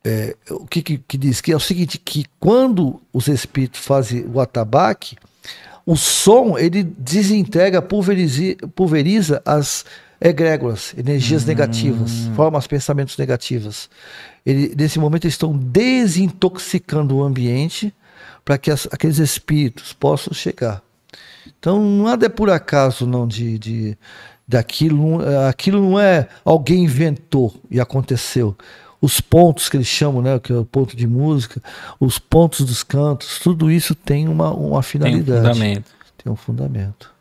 [0.05, 1.41] é, o que, que, que, diz?
[1.41, 5.17] Que é o seguinte, que quando os espíritos fazem o atabaque,
[5.85, 9.85] o som ele desintegra, pulveriza, pulveriza as
[10.21, 11.47] egrégoras, energias hum.
[11.47, 13.89] negativas, forma os pensamentos negativos.
[14.45, 17.95] Ele, nesse momento eles estão desintoxicando o ambiente
[18.45, 20.83] para que as, aqueles espíritos possam chegar.
[21.59, 23.99] Então nada é por acaso não de, de
[24.47, 28.57] daquilo, aquilo não é alguém inventou e aconteceu
[29.01, 31.63] os pontos que eles chamam, né, que é o ponto de música,
[32.01, 35.27] os pontos dos cantos, tudo isso tem uma, uma finalidade.
[35.27, 35.91] Tem um fundamento.
[36.23, 37.19] Tem um fundamento.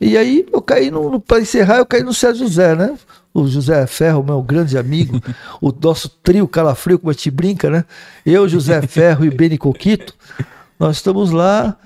[0.00, 2.98] E aí eu caí no, no para encerrar, eu caí no Sérgio José, né?
[3.32, 5.22] O José Ferro, meu grande amigo,
[5.62, 7.84] o nosso trio calafrio, como a gente brinca, né?
[8.26, 10.12] Eu, José Ferro e Beni Coquito,
[10.76, 11.76] nós estamos lá,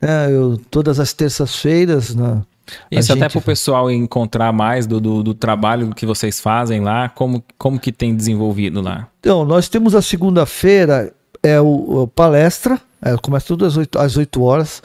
[0.00, 2.42] né, eu, todas as terças-feiras, na,
[2.90, 7.08] isso até para o pessoal encontrar mais do, do, do, trabalho que vocês fazem lá,
[7.08, 9.08] como, como que tem desenvolvido lá?
[9.20, 14.16] Então, nós temos a segunda-feira, é o, o palestra, é, começa tudo às 8, às
[14.16, 14.82] 8 horas,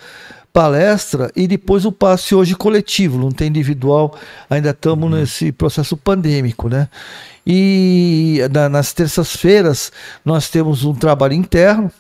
[0.56, 4.18] palestra e depois o passe hoje coletivo, não tem individual,
[4.50, 5.18] ainda estamos uhum.
[5.18, 6.88] nesse processo pandêmico, né?
[7.46, 9.92] E na, nas terças-feiras
[10.24, 11.92] nós temos um trabalho interno,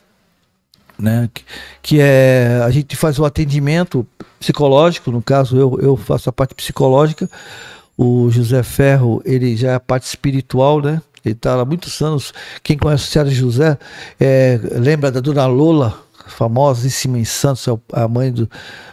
[0.98, 1.30] né?
[1.34, 1.44] Que,
[1.82, 4.06] que, é a gente faz o atendimento
[4.40, 7.30] psicológico, no caso eu, eu faço a parte psicológica,
[7.98, 11.02] o José Ferro ele já é a parte espiritual, né?
[11.24, 12.34] Ele está há muitos anos.
[12.62, 13.78] Quem conhece o Sérgio José
[14.20, 18.50] é, lembra da Dona Lola, famosíssima em Santos, a mãe do,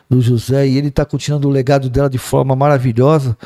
[0.09, 3.37] do José, e ele está continuando o legado dela de forma maravilhosa.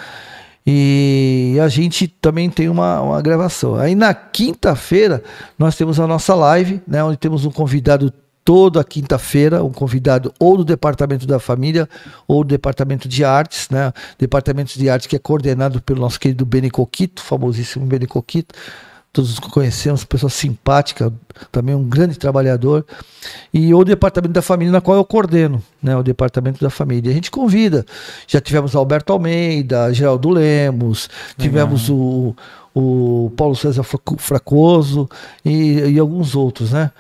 [0.65, 3.77] E a gente também tem uma, uma gravação.
[3.77, 5.23] Aí na quinta-feira
[5.57, 8.13] nós temos a nossa live, né, onde temos um convidado
[8.47, 11.89] toda quinta-feira, um convidado ou do Departamento da Família
[12.29, 13.93] ou do Departamento de Artes, né?
[14.17, 18.55] Departamento de Artes que é coordenado pelo nosso querido Beni Coquito, famosíssimo Beni Coquito.
[19.13, 21.13] Todos conhecemos, pessoa simpática,
[21.51, 22.87] também um grande trabalhador.
[23.53, 25.97] E o Departamento da Família, na qual eu coordeno, né?
[25.97, 27.09] O Departamento da Família.
[27.09, 27.85] E a gente convida.
[28.29, 31.35] Já tivemos Alberto Almeida, Geraldo Lemos, Legal.
[31.39, 32.37] tivemos o,
[32.73, 35.11] o Paulo César Fracoso
[35.45, 36.93] e, e alguns outros, né?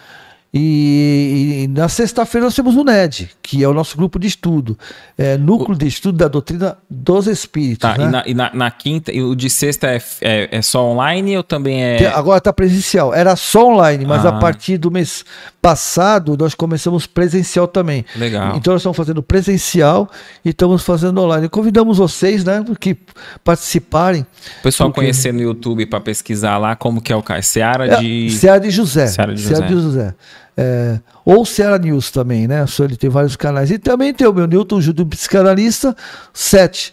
[0.55, 4.79] E, e na sexta-feira nós temos o NED, que é o nosso grupo de estudo,
[5.19, 5.79] é, Núcleo o...
[5.79, 7.79] de Estudo da Doutrina dos Espíritos.
[7.79, 8.05] Tá, né?
[8.05, 11.37] e, na, e na, na, quinta, e o de sexta é, é, é só online
[11.37, 11.97] ou também é.
[11.97, 13.13] Tem, agora está presencial.
[13.13, 14.31] Era só online, mas ah.
[14.31, 15.25] a partir do mês
[15.61, 18.05] passado nós começamos presencial também.
[18.15, 18.57] Legal.
[18.57, 20.09] Então nós estamos fazendo presencial
[20.45, 21.49] e estamos fazendo online.
[21.49, 22.97] Convidamos vocês, né, que
[23.45, 24.23] participarem.
[24.61, 25.01] O pessoal porque...
[25.01, 27.43] conhecer no YouTube para pesquisar lá como que é o cara.
[27.43, 28.31] Seara é, de.
[28.31, 29.09] Seara de José.
[29.09, 29.55] Seara de José.
[29.57, 30.15] Seara de José.
[30.57, 32.67] É, ou Ceará News também, né?
[32.67, 33.71] Só ele tem vários canais.
[33.71, 35.95] E também tem o meu Newton Júlio Psicanalista
[36.33, 36.93] 7.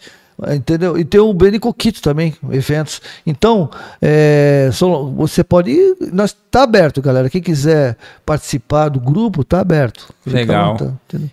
[0.52, 0.98] Entendeu?
[0.98, 3.00] E tem o Beni Coquito também, eventos.
[3.24, 3.70] Então,
[4.02, 5.96] é, só, você pode ir.
[6.12, 7.30] Nós tá aberto, galera.
[7.30, 7.96] Quem quiser
[8.26, 10.12] participar do grupo, tá aberto.
[10.26, 10.76] Legal.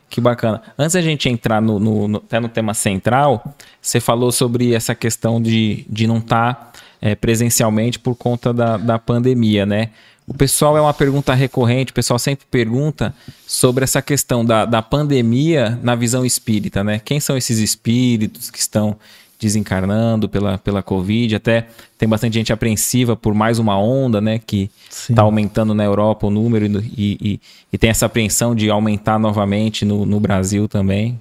[0.07, 0.61] que bacana.
[0.77, 3.43] Antes da gente entrar no, no, no, até no tema central,
[3.81, 8.77] você falou sobre essa questão de, de não estar tá, é, presencialmente por conta da,
[8.77, 9.89] da pandemia, né?
[10.31, 13.13] O pessoal é uma pergunta recorrente, o pessoal sempre pergunta
[13.45, 17.01] sobre essa questão da, da pandemia na visão espírita, né?
[17.03, 18.95] Quem são esses espíritos que estão
[19.37, 21.35] desencarnando pela, pela Covid?
[21.35, 21.67] Até
[21.97, 24.39] tem bastante gente apreensiva por mais uma onda, né?
[24.39, 27.39] Que está aumentando na Europa o número e, e,
[27.73, 31.19] e, tem essa apreensão de aumentar novamente no, no Brasil também.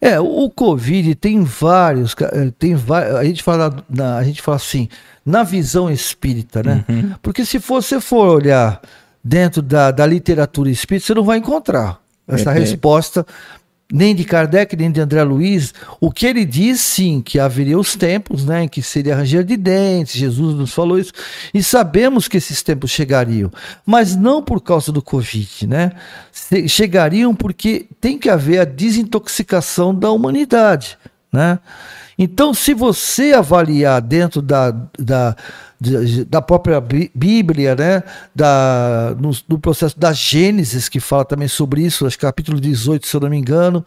[0.00, 3.84] É, o Covid tem vários, eh, tem vários, a gente fala,
[4.18, 4.88] a gente fala assim,
[5.24, 6.84] na visão espírita, né?
[6.88, 7.14] Uhum.
[7.22, 8.80] Porque se você for olhar
[9.22, 13.26] dentro da, da literatura espírita, você não vai encontrar essa é, resposta
[13.92, 17.94] nem de Kardec, nem de André Luiz, o que ele diz sim, que haveria os
[17.94, 21.12] tempos, né, em que seria ranger de dentes, Jesus nos falou isso,
[21.52, 23.50] e sabemos que esses tempos chegariam,
[23.84, 25.92] mas não por causa do Covid, né?
[26.66, 30.98] Chegariam porque tem que haver a desintoxicação da humanidade,
[31.32, 31.58] né?
[32.18, 35.36] Então, se você avaliar dentro da, da,
[36.28, 36.82] da própria
[37.14, 38.02] Bíblia, né?
[38.34, 43.06] da, no, no, processo da Gênesis, que fala também sobre isso, acho que capítulo 18,
[43.06, 43.84] se eu não me engano,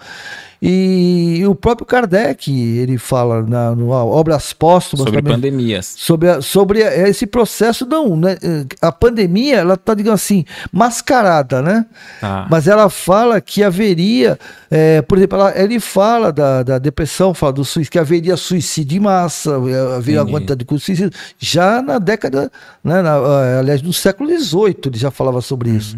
[0.61, 5.05] e, o próprio Kardec, ele fala na, no Obras Póstumas.
[5.05, 5.95] Sobre também, pandemias.
[5.97, 8.17] Sobre, a, sobre esse processo, não.
[8.17, 8.37] Né?
[8.81, 11.85] A pandemia, ela está, digamos assim, mascarada, né?
[12.21, 12.47] Ah.
[12.49, 14.39] Mas ela fala que haveria,
[14.71, 18.97] é, por exemplo, ela, ele fala da, da depressão, fala do suicídio, que haveria suicídio
[18.97, 19.55] em massa,
[19.95, 21.11] haveria uma quantidade de suicídio.
[21.37, 22.51] Já na década,
[22.83, 25.77] né, na, aliás, no século XVIII, ele já falava sobre uhum.
[25.77, 25.97] isso.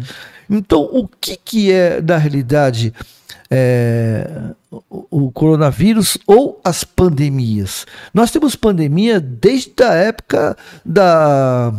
[0.50, 2.92] Então, o que, que é, na realidade,
[3.48, 4.28] é,
[4.70, 7.86] o, o, coronavírus ou as pandemias.
[8.12, 11.72] Nós temos pandemia desde a época da,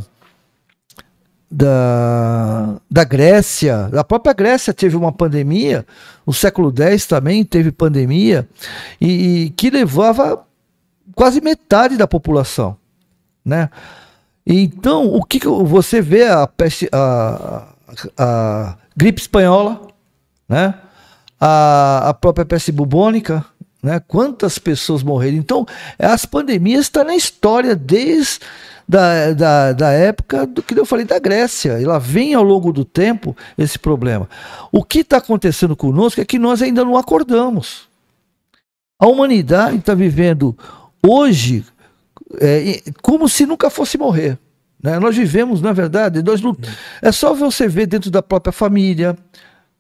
[1.50, 3.90] da, da Grécia.
[3.94, 5.86] A própria Grécia teve uma pandemia,
[6.26, 8.48] o século X também teve pandemia,
[9.00, 10.46] e, e que levava
[11.14, 12.78] quase metade da população.
[13.44, 13.70] Né?
[14.46, 17.71] Então, o que, que você vê a, peste, a,
[18.18, 19.88] a gripe espanhola,
[20.48, 20.74] né?
[21.40, 23.44] a, a própria peste bubônica,
[23.82, 24.00] né?
[24.08, 25.38] Quantas pessoas morreram?
[25.38, 25.66] Então,
[25.98, 28.40] as pandemias estão na história desde
[28.88, 31.82] da, da, da época do que eu falei da Grécia.
[31.82, 34.30] Ela vem ao longo do tempo esse problema.
[34.72, 37.90] O que está acontecendo conosco é que nós ainda não acordamos.
[39.00, 40.56] A humanidade está vivendo
[41.02, 41.66] hoje
[42.40, 44.38] é, como se nunca fosse morrer.
[44.82, 45.00] Né?
[45.00, 46.56] Nós vivemos, na verdade, nós não,
[47.02, 49.16] é só você ver dentro da própria família.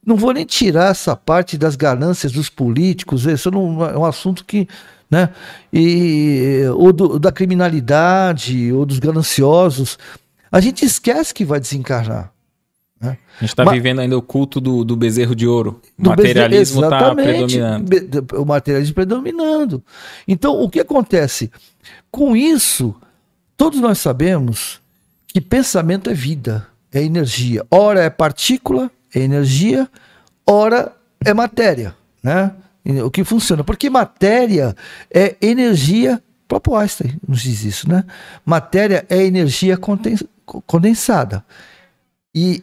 [0.05, 4.45] Não vou nem tirar essa parte das ganâncias dos políticos, isso não é um assunto
[4.45, 4.67] que.
[5.09, 5.29] Né?
[5.73, 9.97] E, ou do, da criminalidade, ou dos gananciosos.
[10.49, 12.31] A gente esquece que vai desencarnar.
[12.99, 13.17] Né?
[13.37, 15.81] A gente está vivendo ainda o culto do, do bezerro de ouro.
[15.97, 18.41] O materialismo está predominando.
[18.41, 19.83] O materialismo predominando.
[20.25, 21.51] Então, o que acontece?
[22.09, 22.95] Com isso,
[23.57, 24.80] todos nós sabemos
[25.31, 27.65] que pensamento é vida, é energia.
[27.71, 29.89] Ora é partícula, é energia,
[30.45, 32.53] ora é matéria, né?
[33.05, 33.63] O que funciona.
[33.63, 34.75] Porque matéria
[35.09, 38.03] é energia, o próprio Einstein nos diz isso, né?
[38.45, 39.77] Matéria é energia
[40.65, 41.45] condensada.
[42.33, 42.61] E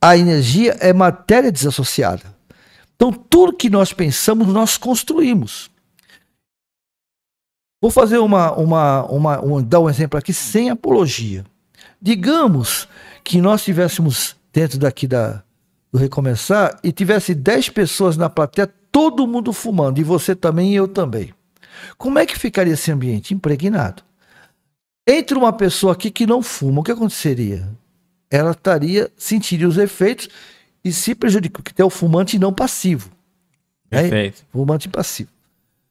[0.00, 2.34] a energia é matéria desassociada.
[2.94, 5.70] Então, tudo que nós pensamos, nós construímos.
[7.80, 11.44] Vou fazer uma, uma, uma, um, dar um exemplo aqui sem apologia.
[12.00, 12.88] Digamos
[13.24, 15.42] que nós tivéssemos dentro daqui da,
[15.92, 20.76] do Recomeçar e tivesse 10 pessoas na plateia, todo mundo fumando, e você também e
[20.76, 21.34] eu também.
[21.98, 23.34] Como é que ficaria esse ambiente?
[23.34, 24.02] Impregnado.
[25.06, 27.68] Entre uma pessoa aqui que não fuma, o que aconteceria?
[28.30, 30.28] Ela estaria, sentiria os efeitos
[30.84, 33.10] e se prejudica, porque é o fumante não passivo.
[33.90, 34.02] Né?
[34.02, 34.40] Perfeito.
[34.40, 34.48] Né?
[34.52, 35.30] Fumante passivo.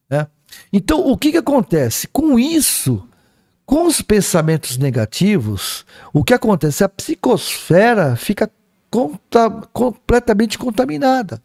[0.08, 0.26] Né?
[0.72, 2.06] Então, o que, que acontece?
[2.08, 3.08] Com isso,
[3.66, 6.84] com os pensamentos negativos, o que acontece?
[6.84, 8.48] A psicosfera fica
[8.88, 11.42] conta, completamente contaminada.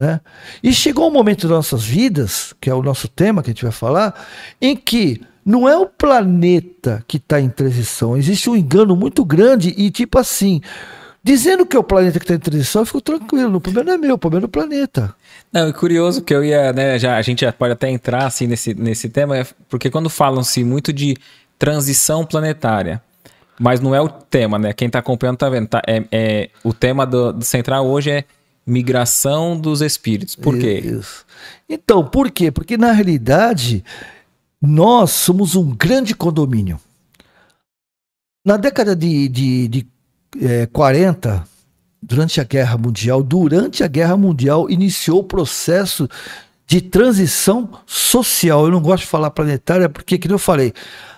[0.00, 0.20] Né?
[0.60, 3.62] E chegou um momento das nossas vidas, que é o nosso tema que a gente
[3.62, 4.26] vai falar,
[4.60, 8.16] em que não é o planeta que está em transição.
[8.16, 10.60] Existe um engano muito grande e tipo assim,
[11.22, 13.56] dizendo que é o planeta que está em transição, eu fico tranquilo.
[13.56, 15.14] O problema não é meu, o problema é do planeta.
[15.52, 18.46] Não, é curioso que eu ia, né, já, a gente já pode até entrar assim
[18.46, 21.16] nesse, nesse tema, é porque quando falam-se muito de
[21.58, 23.00] transição planetária,
[23.60, 24.72] mas não é o tema, né?
[24.72, 25.68] Quem está acompanhando está vendo.
[25.68, 28.24] Tá, é, é, o tema do, do, central hoje é
[28.66, 30.34] migração dos espíritos.
[30.34, 31.00] Por quê?
[31.68, 32.50] Então, por quê?
[32.50, 33.84] Porque na realidade
[34.60, 36.80] nós somos um grande condomínio.
[38.44, 39.86] Na década de, de, de
[40.40, 41.44] é, 40,
[42.02, 46.08] durante a Guerra Mundial, durante a Guerra Mundial, iniciou o processo
[46.66, 48.64] de transição social.
[48.64, 50.72] Eu não gosto de falar planetária porque, como eu falei,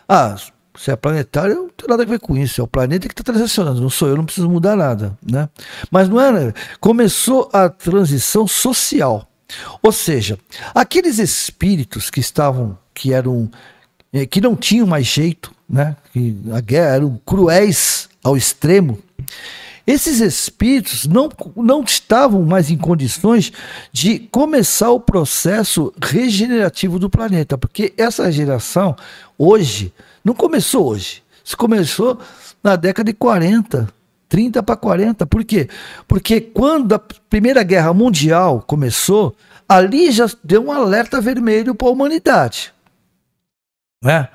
[0.08, 0.36] ah,
[0.76, 2.60] se é planetário, não tem nada a ver com isso.
[2.60, 5.16] É o planeta que está transicionando, não sou eu, não preciso mudar nada.
[5.24, 5.48] Né?
[5.90, 6.52] Mas não era.
[6.80, 9.28] Começou a transição social.
[9.82, 10.38] Ou seja,
[10.74, 13.48] aqueles espíritos que estavam, que eram,
[14.12, 15.96] eh, que não tinham mais jeito, né?
[16.12, 18.98] que a guerra eram cruéis ao extremo,
[19.86, 23.52] esses espíritos não, não estavam mais em condições
[23.92, 28.96] de começar o processo regenerativo do planeta, porque essa regeneração
[29.36, 29.92] hoje
[30.24, 31.22] não começou hoje.
[31.44, 32.18] Isso começou
[32.62, 33.86] na década de 40,
[34.26, 35.26] 30 para 40.
[35.26, 35.68] Por quê?
[36.08, 39.36] Porque quando a Primeira Guerra Mundial começou,
[39.68, 42.72] ali já deu um alerta vermelho para a humanidade.
[44.02, 44.28] Né?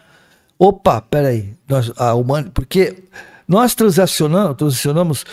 [0.59, 1.53] Opa, peraí.
[1.67, 2.49] Nós, a human...
[2.53, 3.03] Porque
[3.47, 5.25] nós transacionamos, transacionamos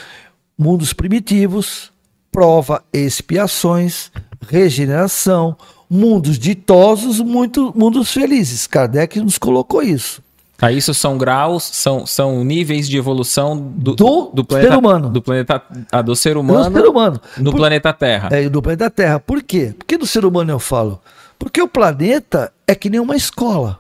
[0.57, 1.91] mundos primitivos,
[2.31, 4.13] prova, expiações,
[4.49, 5.57] regeneração,
[5.91, 8.67] mundos ditosos, muito, mundos felizes.
[8.69, 10.23] Kardec nos colocou isso.
[10.61, 15.11] Ah, isso são graus, são, são níveis de evolução do, do, do planeta, ser humano.
[15.11, 15.63] Do planeta,
[15.93, 16.71] ah, do ser humano.
[16.71, 17.21] Do ser humano.
[17.37, 18.29] No Por, planeta Terra.
[18.33, 19.21] É, do planeta Terra.
[19.21, 19.75] Por quê?
[19.77, 21.01] Por que do ser humano eu falo?
[21.39, 23.79] Porque o planeta é que nem uma escola.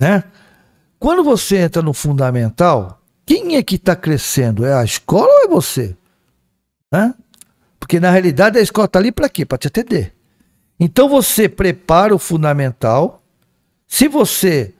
[0.00, 0.24] Né?
[0.98, 4.64] Quando você entra no fundamental, quem é que está crescendo?
[4.64, 5.96] É a escola ou é você?
[6.92, 7.14] Né?
[7.78, 9.44] Porque na realidade a escola está ali para quê?
[9.44, 10.14] Para te atender.
[10.78, 13.22] Então você prepara o fundamental.
[13.86, 14.74] Se você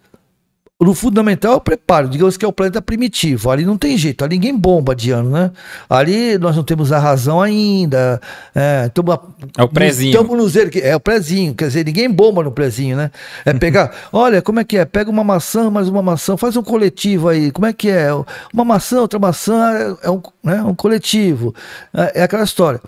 [0.79, 3.51] no fundamental é o preparo, digamos que é o planeta primitivo.
[3.51, 5.51] Ali não tem jeito, ali ninguém bomba de ano, né?
[5.89, 8.21] Ali nós não temos a razão ainda.
[8.55, 9.11] É, tamo,
[9.57, 10.11] é o prezinho.
[10.11, 13.11] Estamos no zero, é o prezinho, quer dizer, ninguém bomba no prezinho, né?
[13.47, 14.85] É pegar, olha, como é que é?
[14.85, 17.51] Pega uma maçã, mais uma maçã, faz um coletivo aí.
[17.51, 18.09] Como é que é?
[18.53, 21.55] Uma maçã, outra maçã, é um, né, um coletivo.
[21.95, 22.83] É, é aquela história.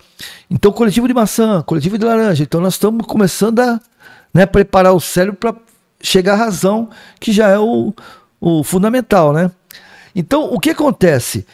[0.47, 2.43] Então, coletivo de maçã, coletivo de laranja.
[2.43, 3.79] Então, nós estamos começando a
[4.31, 5.68] né, preparar o cérebro para
[6.01, 6.89] chegar à razão,
[7.19, 7.93] que já é o,
[8.39, 9.51] o fundamental, né?
[10.15, 11.45] Então, o que acontece?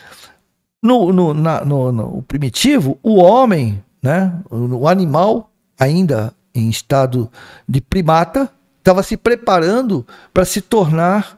[0.81, 7.29] No, no, na, no, no primitivo, o homem, né, o animal, ainda em estado
[7.67, 11.37] de primata, estava se preparando para se tornar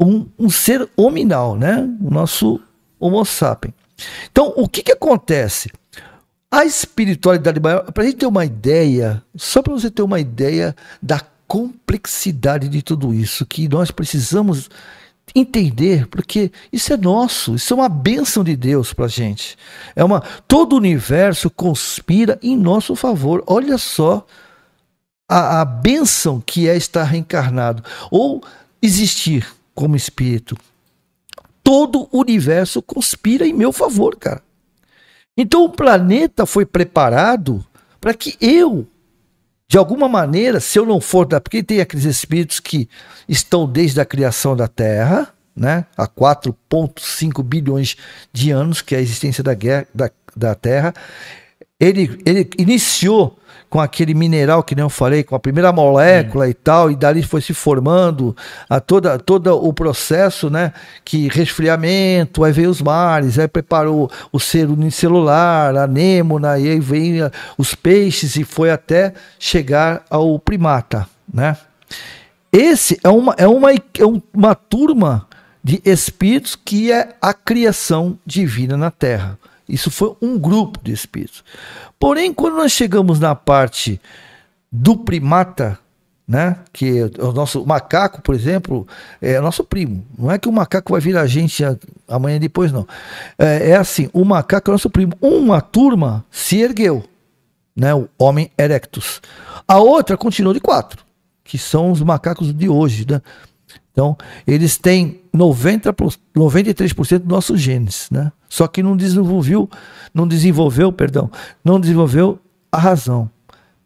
[0.00, 1.88] um, um, ser hominal, né?
[2.00, 2.60] O nosso
[2.98, 3.74] Homo sapiens.
[4.30, 5.70] Então, o que, que acontece?
[6.50, 10.74] A espiritualidade maior, para a gente ter uma ideia, só para você ter uma ideia
[11.02, 14.68] da complexidade de tudo isso, que nós precisamos
[15.34, 19.56] entender, porque isso é nosso, isso é uma bênção de Deus para a gente.
[19.96, 23.42] É uma, todo o universo conspira em nosso favor.
[23.46, 24.26] Olha só
[25.28, 28.42] a, a bênção que é estar reencarnado ou
[28.80, 30.56] existir como espírito.
[31.62, 34.42] Todo o universo conspira em meu favor, cara.
[35.36, 37.64] Então o planeta foi preparado
[38.00, 38.86] para que eu,
[39.70, 41.40] de alguma maneira, se eu não for da.
[41.40, 42.88] Porque tem aqueles espíritos que
[43.28, 47.96] estão desde a criação da Terra, né, há 4,5 bilhões
[48.32, 50.94] de anos, que é a existência da, guerra, da, da Terra.
[51.78, 53.37] Ele, ele iniciou
[53.68, 56.48] com aquele mineral que nem eu falei, com a primeira molécula hum.
[56.48, 58.34] e tal, e dali foi se formando
[58.68, 60.72] a toda, todo o processo, né?
[61.04, 66.80] Que resfriamento, aí veio os mares, aí preparou o ser unicelular, a anêmona, e aí
[66.80, 67.18] vem
[67.56, 71.56] os peixes e foi até chegar ao primata, né?
[72.50, 75.26] Esse é uma, é uma, é uma turma
[75.62, 79.38] de espíritos que é a criação divina na Terra.
[79.68, 81.44] Isso foi um grupo de espíritos.
[81.98, 84.00] Porém, quando nós chegamos na parte
[84.70, 85.78] do primata,
[86.28, 86.58] né?
[86.72, 88.86] Que é o nosso macaco, por exemplo,
[89.20, 90.04] é nosso primo.
[90.16, 91.64] Não é que o macaco vai vir a gente
[92.06, 92.86] amanhã depois, não.
[93.38, 95.14] É, é, assim, o macaco é nosso primo.
[95.22, 97.02] Uma turma se ergueu,
[97.74, 97.94] né?
[97.94, 99.22] O homem erectus.
[99.66, 101.02] A outra continuou de quatro,
[101.42, 103.22] que são os macacos de hoje, né?
[103.98, 108.30] Então, eles têm 90, 93% dos nossos genes, né?
[108.48, 109.68] Só que não desenvolveu,
[110.14, 111.28] não desenvolveu, perdão,
[111.64, 112.38] não desenvolveu
[112.70, 113.28] a razão.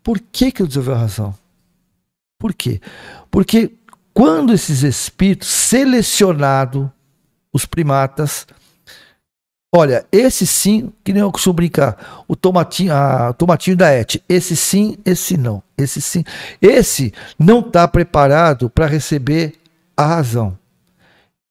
[0.02, 1.34] Por que que desenvolveu a razão?
[2.38, 2.78] Por quê?
[3.30, 3.72] Porque
[4.12, 6.86] quando esses espíritos selecionados,
[7.50, 8.46] os primatas,
[9.74, 14.56] olha, esse sim, que nem eu costumo brincar, o tomatinho, a, tomatinho da Et, esse
[14.56, 16.22] sim, esse não, esse sim,
[16.60, 19.61] esse não está preparado para receber
[20.02, 20.58] a razão.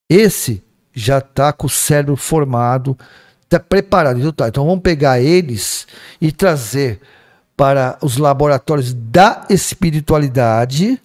[0.10, 2.98] Esse já está com o cérebro formado,
[3.44, 4.20] está preparado.
[4.20, 5.88] Então, tá, então vamos pegar eles
[6.20, 7.00] e trazer
[7.56, 11.00] para os laboratórios da espiritualidade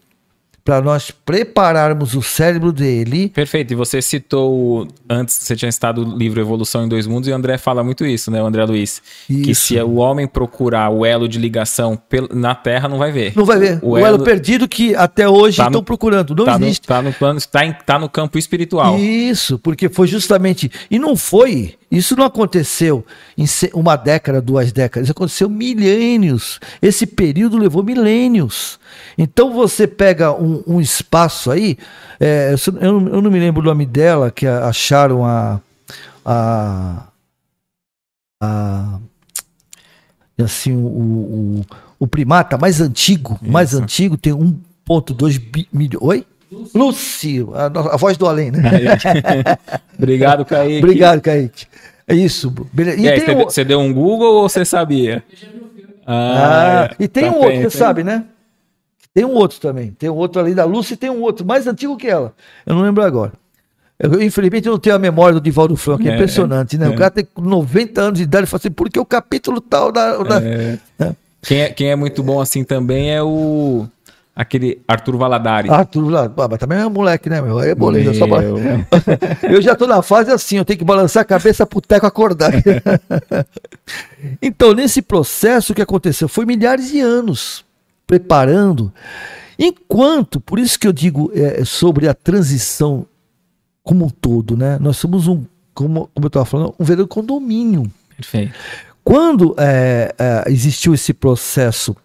[0.67, 3.29] para nós prepararmos o cérebro dele.
[3.29, 3.73] Perfeito.
[3.73, 7.37] E você citou antes, você tinha citado o livro Evolução em Dois Mundos e o
[7.37, 9.01] André fala muito isso, né, o André Luiz?
[9.31, 9.43] Isso.
[9.43, 11.97] Que se o homem procurar o elo de ligação
[12.35, 13.33] na Terra, não vai ver.
[13.37, 13.79] Não vai ver.
[13.81, 14.17] O, o elo...
[14.17, 14.25] elo...
[14.25, 16.35] perdido que até hoje tá estão procurando.
[16.35, 16.83] Não tá existe.
[16.83, 18.99] No, tá no plano, está tá no campo espiritual.
[18.99, 20.69] Isso, porque foi justamente.
[20.91, 23.05] E não foi isso não aconteceu
[23.37, 26.61] em uma década, duas décadas, aconteceu milênios.
[26.83, 28.79] Esse período levou milênios.
[29.17, 31.79] Então você pega um, um espaço aí,
[32.19, 35.61] é, eu, eu, não me lembro o nome dela, que acharam a.
[36.25, 37.09] a,
[38.43, 38.99] a
[40.43, 41.67] assim, o, o,
[41.99, 43.51] o, primata mais antigo, isso.
[43.51, 46.03] mais antigo, tem 1,2 milhões.
[46.03, 46.27] Oi?
[46.75, 48.61] Lucy, a, a, voz do além, né?
[49.99, 50.79] Obrigado, Kaique.
[50.79, 51.67] Obrigado, Kaique.
[52.09, 52.51] É isso.
[52.73, 52.99] Beleza.
[52.99, 55.25] E, e aí, você, deu um Google ou você sabia?
[56.07, 58.25] Ah, ah e tem tá um outro, você sabe, né?
[59.13, 59.93] Tem um outro também.
[59.93, 62.35] Tem um outro ali da Lucy e tem um outro, mais antigo que ela.
[62.65, 63.33] Eu não lembro agora.
[63.99, 66.87] Eu, infelizmente, eu não tenho a memória do Divaldo Franco, é, é impressionante, né?
[66.87, 66.91] É.
[66.91, 69.91] O cara tem 90 anos de idade e fala assim, por que o capítulo tal
[69.91, 70.19] da.
[70.19, 70.43] da...
[70.43, 70.79] É.
[71.41, 73.87] Quem, é, quem é muito bom assim também é o
[74.37, 75.71] aquele Arthur Valadari.
[75.71, 77.59] Arthur Valadari, ah, mas também é um moleque, né, meu?
[77.59, 78.27] É boleiro, só
[79.43, 82.53] Eu já tô na fase assim, eu tenho que balançar a cabeça pro teco acordar.
[84.43, 86.29] então, nesse processo, o que aconteceu?
[86.29, 87.65] Foi milhares de anos
[88.07, 88.93] preparando.
[89.59, 93.07] Enquanto, por isso que eu digo é, sobre a transição
[93.83, 94.79] como um todo, né?
[94.79, 97.91] Nós somos um, como, como eu estava falando, um verdadeiro condomínio.
[98.15, 98.53] Perfeito.
[99.03, 101.97] Quando é, é, existiu esse processo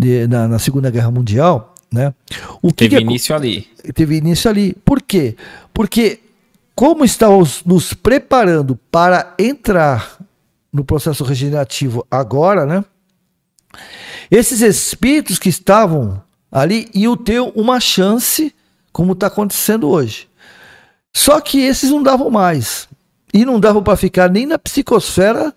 [0.00, 2.14] de, na, na, Segunda Guerra Mundial, né?
[2.62, 3.68] O teve que início ali.
[3.94, 4.74] Teve início ali.
[4.82, 5.36] Por quê?
[5.74, 6.20] Porque
[6.74, 10.18] como estávamos nos preparando para entrar
[10.72, 12.82] no processo regenerativo agora, né?
[14.30, 18.54] Esses espíritos que estavam ali iam ter uma chance,
[18.92, 20.28] como está acontecendo hoje.
[21.12, 22.88] Só que esses não davam mais.
[23.34, 25.54] E não davam para ficar nem na psicosfera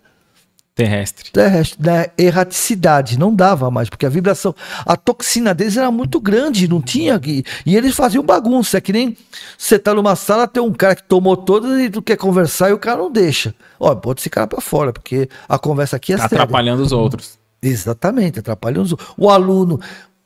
[0.74, 1.30] terrestre.
[1.30, 4.54] Terrestre, da erraticidade, não dava mais, porque a vibração,
[4.84, 7.20] a toxina deles era muito grande, não tinha.
[7.24, 9.16] E, e eles faziam bagunça, é que nem
[9.56, 12.72] você tá numa sala, tem um cara que tomou todas e tu quer conversar e
[12.72, 13.54] o cara não deixa.
[13.78, 17.38] Ó, bota esse cara pra fora, porque a conversa aqui é tá Atrapalhando os outros.
[17.62, 19.14] Exatamente, atrapalhando os outros.
[19.16, 19.80] O aluno,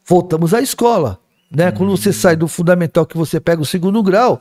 [0.07, 1.18] voltamos à escola,
[1.51, 1.70] né?
[1.70, 4.40] Quando você sai do fundamental que você pega o segundo grau,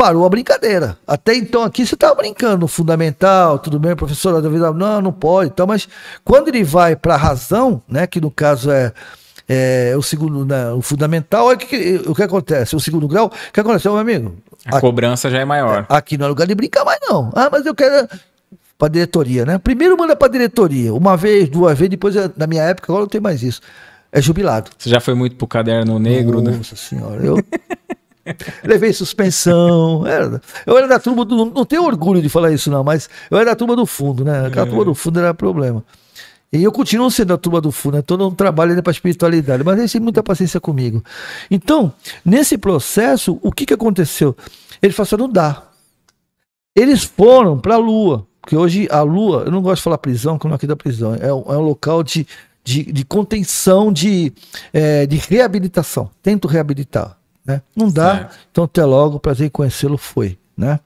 [0.00, 0.96] parou a brincadeira.
[1.06, 4.40] Até então aqui você estava brincando, fundamental, tudo bem, professora,
[4.72, 5.86] não, não pode, então, mas
[6.24, 8.94] quando ele vai para a razão, né, que no caso é,
[9.46, 12.74] é o segundo, né, o fundamental, é que, o que acontece?
[12.74, 14.38] O segundo grau, o que acontece, meu amigo?
[14.64, 15.84] A aqui, cobrança já é maior.
[15.86, 17.30] Aqui não é lugar de brincar mais não.
[17.34, 18.08] Ah, mas eu quero
[18.78, 19.58] para diretoria, né?
[19.58, 23.20] Primeiro manda para diretoria, uma vez, duas vezes, depois na minha época agora não tem
[23.20, 23.60] mais isso.
[24.10, 24.70] É jubilado.
[24.78, 26.56] Você já foi muito pro caderno negro, Nossa né?
[26.56, 27.36] Nossa senhora, eu
[28.64, 30.06] Levei suspensão.
[30.06, 31.46] Era, eu era da turma do.
[31.46, 34.46] Não tenho orgulho de falar isso, não, mas eu era da turma do fundo, né?
[34.46, 35.84] Aquela turma do fundo era problema.
[36.52, 38.02] E eu continuo sendo da turma do fundo, né?
[38.02, 41.02] Todo um trabalho para espiritualidade, mas eles têm muita paciência comigo.
[41.48, 41.92] Então,
[42.24, 44.36] nesse processo, o que, que aconteceu?
[44.82, 45.62] Ele falou assim: não dá.
[46.74, 50.38] Eles foram para a Lua, porque hoje a Lua, eu não gosto de falar prisão,
[50.42, 52.26] eu não aqui da prisão, é, um, é um local de,
[52.64, 54.32] de, de contenção, de,
[54.72, 56.10] é, de reabilitação.
[56.22, 57.16] Tento reabilitar.
[57.44, 57.62] Né?
[57.74, 58.38] Não dá, certo.
[58.50, 60.38] então até logo, prazer em conhecê-lo foi.
[60.56, 60.78] Né?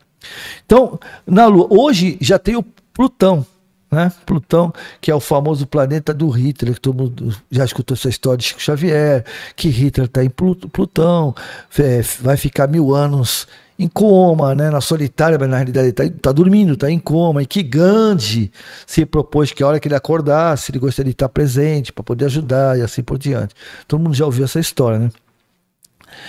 [0.65, 3.45] Então, na Lua, hoje já tem o Plutão,
[3.91, 4.13] né?
[4.25, 8.39] Plutão, que é o famoso planeta do Hitler, que todo mundo já escutou essa história
[8.39, 9.25] de Chico Xavier,
[9.57, 11.35] que Hitler está em Plutão,
[11.79, 13.47] é, vai ficar mil anos
[13.79, 17.47] em coma, né, na solitária, mas na realidade está tá dormindo, está em coma, e
[17.47, 18.53] que Gandhi
[18.87, 22.27] se propôs que a hora que ele acordasse, ele gostaria de estar presente para poder
[22.27, 23.55] ajudar e assim por diante.
[23.89, 25.11] Todo mundo já ouviu essa história, né?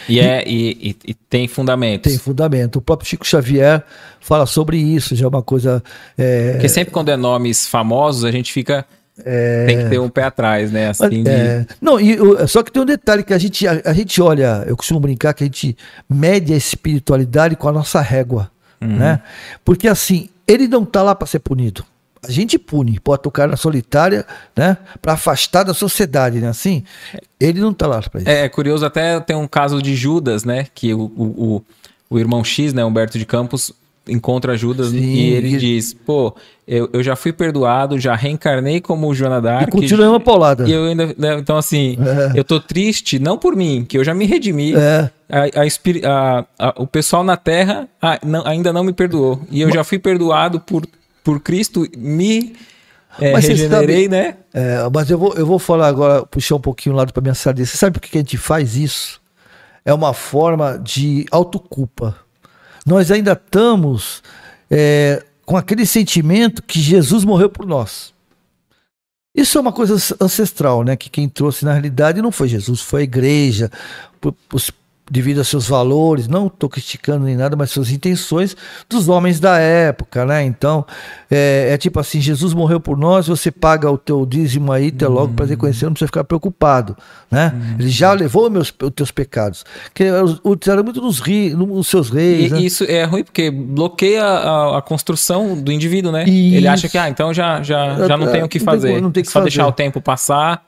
[0.07, 2.03] E, é, e, e, e tem fundamento.
[2.03, 2.77] Tem fundamento.
[2.77, 3.83] O próprio Chico Xavier
[4.19, 5.83] fala sobre isso, já é uma coisa.
[6.17, 6.53] É...
[6.53, 8.86] Porque sempre quando é nomes famosos, a gente fica.
[9.23, 9.65] É...
[9.65, 10.89] Tem que ter um pé atrás, né?
[10.89, 11.59] Assim, é...
[11.59, 11.67] de...
[11.81, 12.17] Não, e,
[12.47, 15.33] só que tem um detalhe que a gente, a, a, gente olha, eu costumo brincar
[15.33, 15.75] que a gente
[16.09, 18.97] mede a espiritualidade com a nossa régua, uhum.
[18.97, 19.21] né?
[19.63, 21.86] Porque assim, ele não tá lá para ser punido
[22.28, 24.78] a gente pune, bota o cara na solitária, né?
[25.01, 26.49] Para afastar da sociedade, né?
[26.49, 26.84] Assim,
[27.39, 28.30] ele não tá lá para isso.
[28.30, 30.67] É, é, curioso até tem um caso de Judas, né?
[30.73, 31.63] Que o, o,
[32.09, 32.84] o, irmão X, né?
[32.84, 33.73] Humberto de Campos,
[34.07, 35.57] encontra Judas Sim, e ele e...
[35.57, 36.36] diz: pô,
[36.67, 39.67] eu, eu já fui perdoado, já reencarnei como Joana Dark.
[39.67, 40.67] E continua uma paulada.
[40.67, 42.39] E eu ainda, né, então assim, é.
[42.39, 44.73] eu tô triste não por mim, que eu já me redimi.
[44.76, 45.09] É.
[45.30, 47.88] A, a, a, o pessoal na Terra
[48.23, 49.41] não, ainda não me perdoou.
[49.49, 49.76] E eu Mas...
[49.76, 50.86] já fui perdoado por
[51.26, 52.55] por Cristo me
[53.19, 54.38] é, regenerei, sabe, né?
[54.53, 57.34] É, mas eu vou, eu vou falar agora, puxar um pouquinho o lado para minha
[57.34, 57.65] sardinha.
[57.65, 59.19] Você sabe por que a gente faz isso?
[59.84, 62.15] É uma forma de autoculpa.
[62.86, 64.21] Nós ainda estamos
[64.69, 68.13] é, com aquele sentimento que Jesus morreu por nós.
[69.36, 70.95] Isso é uma coisa ancestral, né?
[70.95, 73.71] Que quem trouxe na realidade não foi Jesus, foi a igreja,
[74.53, 74.71] os
[75.10, 78.58] devido a seus valores, não estou criticando nem nada, mas suas intenções
[78.89, 80.43] dos homens da época, né?
[80.43, 80.84] Então,
[81.30, 85.08] é, é, tipo assim, Jesus morreu por nós, você paga o teu dízimo aí, até
[85.08, 86.97] logo para reconhecer, não precisa ficar preocupado,
[87.30, 87.53] né?
[87.53, 87.76] Uhum.
[87.80, 89.64] Ele já levou meus, os teus pecados.
[89.93, 90.06] Que
[90.43, 92.51] utilizaram muito nos, ri, nos seus reis.
[92.51, 92.62] E, né?
[92.62, 96.24] Isso é ruim porque bloqueia a, a construção do indivíduo, né?
[96.24, 96.58] Isso.
[96.58, 98.88] Ele acha que, ah, então já, já, já não é, tem o que fazer.
[98.88, 99.51] Não tem, não tem que Só fazer.
[99.51, 100.64] deixar o tempo passar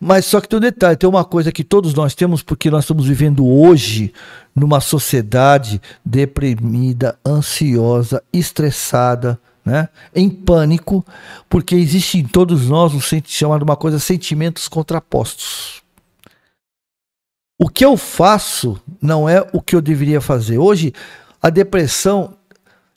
[0.00, 2.84] mas só que tem um detalhe, tem uma coisa que todos nós temos, porque nós
[2.84, 4.12] estamos vivendo hoje
[4.54, 9.88] numa sociedade deprimida, ansiosa, estressada, né?
[10.14, 11.04] em pânico,
[11.48, 15.82] porque existe em todos nós um chamado uma coisa sentimentos contrapostos.
[17.58, 20.56] O que eu faço não é o que eu deveria fazer.
[20.56, 20.94] Hoje,
[21.42, 22.34] a depressão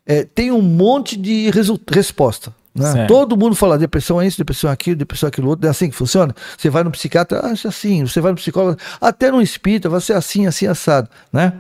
[0.06, 1.52] é, tem um monte de
[1.92, 2.54] resposta.
[2.76, 3.06] Né?
[3.06, 5.68] Todo mundo fala depressão é isso, depressão é aquilo, depressão é aquilo outro.
[5.68, 6.36] É assim que funciona.
[6.58, 8.06] Você vai no psiquiatra, acha assim.
[8.06, 11.08] Você vai no psicólogo, até no espírita, vai ser assim, assim, assado.
[11.32, 11.54] Né?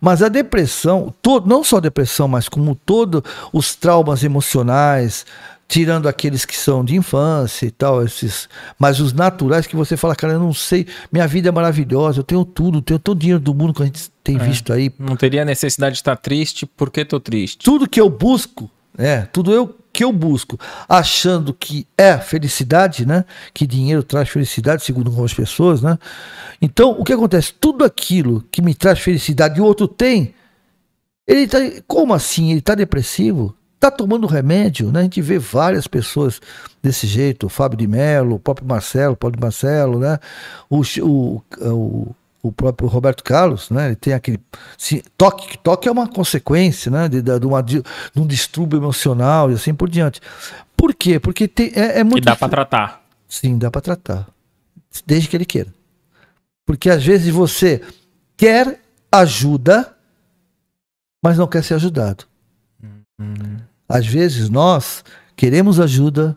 [0.00, 3.22] Mas a depressão, todo, não só a depressão, mas como todos
[3.52, 5.24] os traumas emocionais,
[5.72, 8.46] tirando aqueles que são de infância e tal, esses,
[8.78, 12.24] mas os naturais que você fala, cara, eu não sei, minha vida é maravilhosa, eu
[12.24, 14.38] tenho tudo, tenho todo o dinheiro do mundo que a gente tem é.
[14.38, 14.92] visto aí.
[14.98, 17.64] Não teria necessidade de estar triste, por que tô triste?
[17.64, 23.24] Tudo que eu busco, é, tudo eu que eu busco, achando que é felicidade, né?
[23.52, 25.98] Que dinheiro traz felicidade, segundo algumas pessoas, né?
[26.60, 27.52] Então, o que acontece?
[27.52, 30.34] Tudo aquilo que me traz felicidade e o outro tem,
[31.26, 31.58] ele tá.
[31.86, 32.52] Como assim?
[32.52, 33.54] Ele tá depressivo?
[33.78, 35.00] Tá tomando remédio, né?
[35.00, 36.40] A gente vê várias pessoas
[36.82, 40.18] desse jeito, o Fábio de Mello, o próprio Marcelo, o Paulo de Marcelo, né?
[40.70, 43.86] O, o, o o próprio Roberto Carlos, né?
[43.86, 44.40] Ele tem aquele
[44.76, 47.08] se, toque, toque é uma consequência, né?
[47.08, 47.82] De, de, de, uma, de,
[48.16, 50.20] um distúrbio emocional e assim por diante.
[50.76, 51.20] Por quê?
[51.20, 52.24] Porque tem, é, é muito.
[52.24, 53.02] E dá para tratar.
[53.28, 54.28] Sim, dá para tratar,
[55.06, 55.72] desde que ele queira.
[56.66, 57.80] Porque às vezes você
[58.36, 58.80] quer
[59.10, 59.96] ajuda,
[61.22, 62.24] mas não quer ser ajudado.
[63.18, 63.58] Uhum.
[63.88, 65.04] Às vezes nós
[65.36, 66.36] queremos ajuda,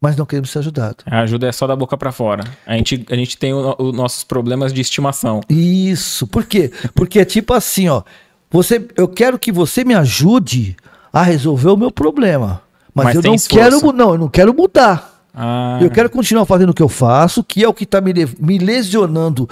[0.00, 1.04] mas não queremos ser ajudados.
[1.06, 2.44] A ajuda é só da boca para fora.
[2.66, 5.40] A gente, a gente tem os nossos problemas de estimação.
[5.48, 6.26] Isso.
[6.26, 6.70] Por quê?
[6.94, 8.02] Porque é tipo assim, ó.
[8.50, 10.76] Você, eu quero que você me ajude
[11.12, 12.62] a resolver o meu problema.
[12.94, 13.80] Mas, Mas eu não esforço.
[13.80, 15.22] quero, não, eu não quero mudar.
[15.34, 18.12] Ah, Eu quero continuar fazendo o que eu faço, que é o que está me,
[18.40, 19.48] me lesionando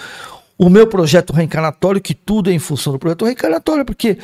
[0.59, 4.19] o meu projeto reencarnatório, que tudo é em função do projeto reencarnatório, porque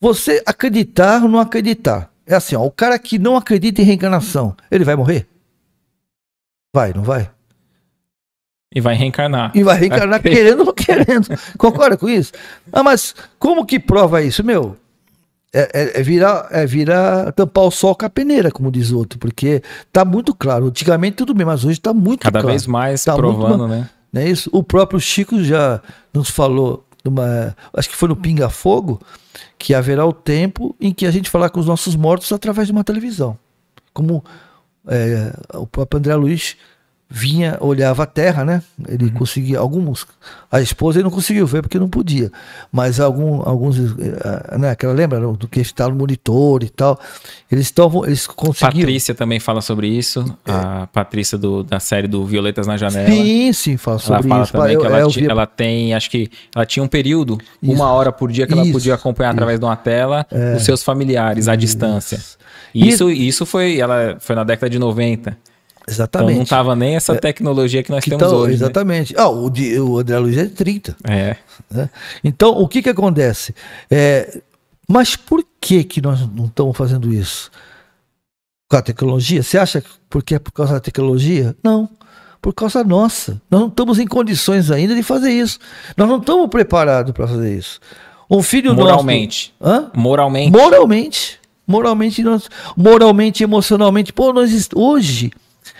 [0.00, 2.09] você acreditar ou não acreditar.
[2.30, 5.26] É assim, ó, o cara que não acredita em reencarnação, ele vai morrer?
[6.74, 7.28] Vai, não vai?
[8.72, 9.50] E vai reencarnar.
[9.54, 10.30] E vai reencarnar Ok.
[10.32, 11.26] querendo ou não querendo.
[11.58, 12.32] Concorda com isso?
[12.72, 14.76] Ah, mas como que prova isso, meu?
[15.52, 19.18] É, é- é virar, é virar tampar o sol com a peneira, como diz outro,
[19.18, 19.60] porque
[19.92, 20.66] tá muito claro.
[20.66, 22.46] Antigamente tudo bem, mas hoje tá muito Cada claro.
[22.46, 23.90] vez mais Tá provando, né?
[24.12, 24.48] Não é isso?
[24.52, 25.80] O próprio Chico já
[26.14, 29.00] nos falou, numa, acho que foi no Pinga Fogo,
[29.58, 32.72] que haverá o tempo em que a gente falar com os nossos mortos através de
[32.72, 33.38] uma televisão.
[33.92, 34.24] Como
[34.86, 36.56] é, o próprio André Luiz
[37.12, 38.62] vinha, olhava a terra, né?
[38.86, 39.10] Ele Uhum.
[39.10, 40.06] conseguia, alguns,
[40.50, 42.30] a esposa ele não conseguiu ver porque não podia,
[42.70, 44.70] mas algum, alguns, eh, né?
[44.70, 47.00] Aquela lembra do que está no monitor e tal,
[47.50, 48.78] eles estavam, eles conseguiram.
[48.86, 50.24] Patrícia também fala sobre isso.
[50.46, 53.10] A Patrícia do- da série do Violetas na Janela.
[53.10, 54.52] Sim, sim, fala Ela sobre fala isso.
[54.52, 56.88] também Eu- que é, ela, eu ti- vi- ela tem, acho que ela tinha um
[56.88, 57.72] período, Isso.
[57.72, 58.72] uma hora por dia que ela Isso.
[58.72, 60.24] podia acompanhar através de uma tela
[60.56, 62.20] os seus familiares à distância.
[62.72, 65.36] Isso, isso foi, ela foi na década de 90.
[65.90, 66.30] Exatamente.
[66.32, 68.50] Então não tava nem essa tecnologia que nós Que temos tal- hoje.
[68.50, 68.54] né?
[68.54, 69.14] exatamente.
[69.16, 70.96] Ah, o, de- o André Luiz é de 30.
[71.04, 71.36] É.
[71.70, 71.90] né?
[72.22, 73.54] Então, o que que acontece?
[73.90, 74.40] É,
[74.88, 77.50] mas por que que nós não estamos fazendo isso?
[78.68, 79.42] Com a tecnologia?
[79.42, 81.54] Você acha que porque é por causa da tecnologia?
[81.62, 81.88] Não.
[82.40, 83.40] Por causa nossa.
[83.50, 85.58] Nós não estamos em condições ainda de fazer isso.
[85.96, 87.78] Nós não estamos preparados para fazer isso.
[88.30, 89.52] Um filho Moralmente.
[89.60, 89.74] nosso...
[89.76, 89.90] Hã?
[89.94, 90.50] Moralmente.
[90.50, 91.40] Moralmente.
[91.66, 94.12] Moralmente, nós, moralmente, emocionalmente.
[94.12, 95.30] Pô, nós hoje,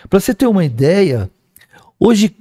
[0.08, 1.30] para você ter uma ideia,
[1.98, 2.36] hoje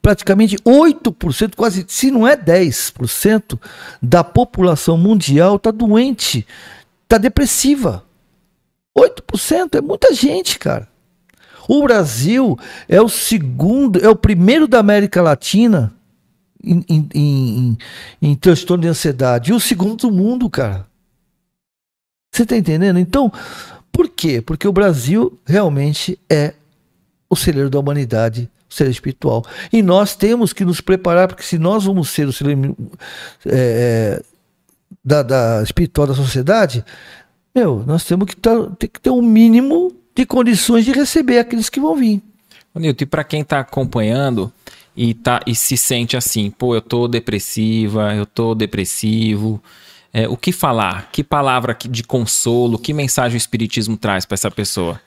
[0.00, 3.58] praticamente 8%, quase, se não é 10%
[4.00, 6.46] da população mundial está doente,
[7.04, 8.04] está depressiva.
[8.96, 10.88] 8% é muita gente, cara.
[11.68, 15.94] O Brasil é o segundo, é o primeiro da América Latina
[16.64, 17.78] em, em, em,
[18.22, 20.86] em transtorno de ansiedade e o segundo do mundo, cara.
[22.32, 22.98] Você tá entendendo?
[22.98, 23.30] Então,
[23.92, 24.40] por quê?
[24.40, 26.54] Porque o Brasil realmente é
[27.28, 29.44] o celeiro da humanidade, o celeiro espiritual.
[29.72, 32.76] E nós temos que nos preparar, porque se nós vamos ser o celeiro
[33.46, 34.22] é,
[35.04, 36.84] da, da espiritual da sociedade,
[37.54, 41.68] meu, nós temos que, tá, ter, que ter um mínimo de condições de receber aqueles
[41.68, 42.22] que vão vir.
[42.74, 44.52] Nilton, e para quem tá acompanhando
[44.96, 49.62] e, tá, e se sente assim, pô, eu tô depressiva, eu tô depressivo,
[50.12, 51.10] é, o que falar?
[51.12, 55.00] Que palavra de consolo, que mensagem o Espiritismo traz para essa pessoa?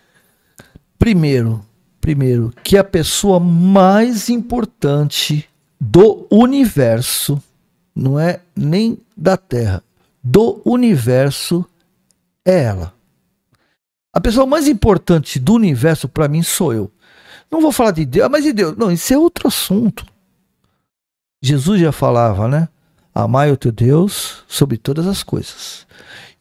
[0.99, 1.65] Primeiro,
[2.01, 5.47] primeiro, que a pessoa mais importante
[5.79, 7.41] do universo,
[7.95, 9.83] não é nem da Terra,
[10.23, 11.65] do universo
[12.43, 12.93] é ela.
[14.13, 16.91] A pessoa mais importante do universo para mim sou eu.
[17.49, 20.05] Não vou falar de Deus, ah, mas de Deus, não, isso é outro assunto.
[21.41, 22.67] Jesus já falava, né?
[23.13, 25.85] Amai o teu Deus sobre todas as coisas.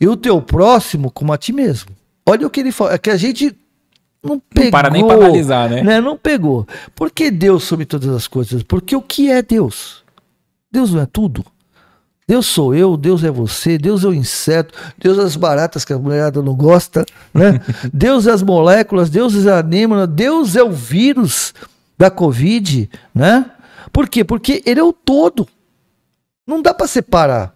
[0.01, 1.91] E o teu próximo como a ti mesmo.
[2.27, 3.57] Olha o que ele fala, é que a gente
[4.23, 4.65] não pegou.
[4.65, 5.83] Não para nem para analisar, né?
[5.83, 6.01] né?
[6.01, 6.67] Não pegou.
[6.95, 8.63] Por que Deus sobre todas as coisas?
[8.63, 10.05] Porque o que é Deus?
[10.71, 11.45] Deus não é tudo.
[12.31, 15.93] Deus sou eu, Deus é você, Deus é o inseto, Deus é as baratas que
[15.93, 17.05] a mulherada não gosta,
[17.35, 17.61] né?
[17.93, 21.53] Deus é as moléculas, Deus é a anêmona, Deus é o vírus
[21.99, 23.51] da Covid, né?
[23.93, 24.23] Por quê?
[24.23, 25.49] Porque ele é o todo.
[26.47, 27.53] Não dá para separar,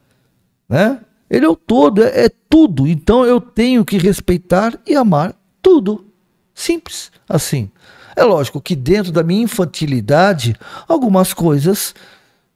[0.68, 0.98] né?
[1.30, 2.84] Ele é o todo, é, é tudo.
[2.86, 6.04] Então eu tenho que respeitar e amar tudo.
[6.54, 7.70] Simples assim.
[8.16, 10.54] É lógico que dentro da minha infantilidade,
[10.86, 11.94] algumas coisas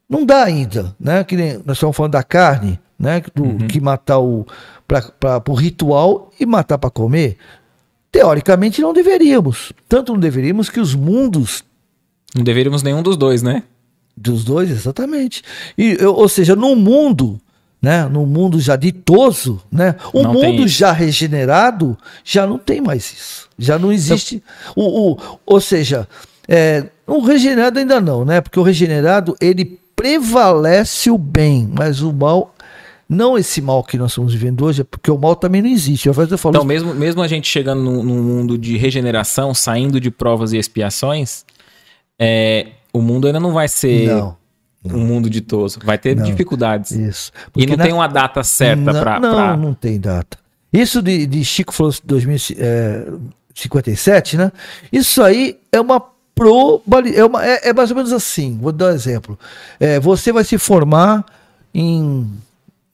[0.08, 1.24] não dá ainda, né?
[1.24, 3.20] Que nem nós estamos falando da carne, né?
[3.34, 4.46] Do, Que matar o
[4.86, 7.36] para o ritual e matar para comer.
[8.10, 9.72] Teoricamente não deveríamos.
[9.88, 11.62] Tanto não deveríamos que os mundos
[12.34, 13.62] Não deveríamos nenhum dos dois, né?
[14.16, 15.42] dos dois, exatamente.
[15.76, 17.40] E, eu- ou seja, no mundo,
[17.80, 23.12] né, no mundo já ditoso, né, o Não mundo já regenerado já não tem mais
[23.12, 23.47] isso.
[23.58, 24.42] Já não existe.
[24.76, 26.06] O, o, ou seja,
[26.46, 28.40] é, o regenerado ainda não, né?
[28.40, 32.54] Porque o regenerado ele prevalece o bem, mas o mal.
[33.10, 36.06] Não esse mal que nós estamos vivendo hoje, é porque o mal também não existe.
[36.06, 40.10] Eu falo Então, mesmo, mesmo a gente chegando num, num mundo de regeneração, saindo de
[40.10, 41.42] provas e expiações,
[42.20, 44.36] é, o mundo ainda não vai ser não,
[44.84, 45.78] um mundo ditoso.
[45.82, 46.22] Vai ter Não.
[46.24, 46.90] dificuldades.
[46.92, 47.32] isso.
[47.48, 49.18] E Porque não na- tem uma data certa não, para.
[49.20, 50.36] Não, não tem data.
[50.70, 51.94] Isso de, de Chico falou
[53.62, 54.52] 2057, né?
[54.92, 56.00] Isso aí é uma
[56.34, 57.20] probabilidade.
[57.20, 58.56] É, uma- é- é mais ou menos assim.
[58.60, 59.38] Vou dar um exemplo.
[59.80, 61.24] É, você vai se formar
[61.74, 62.30] em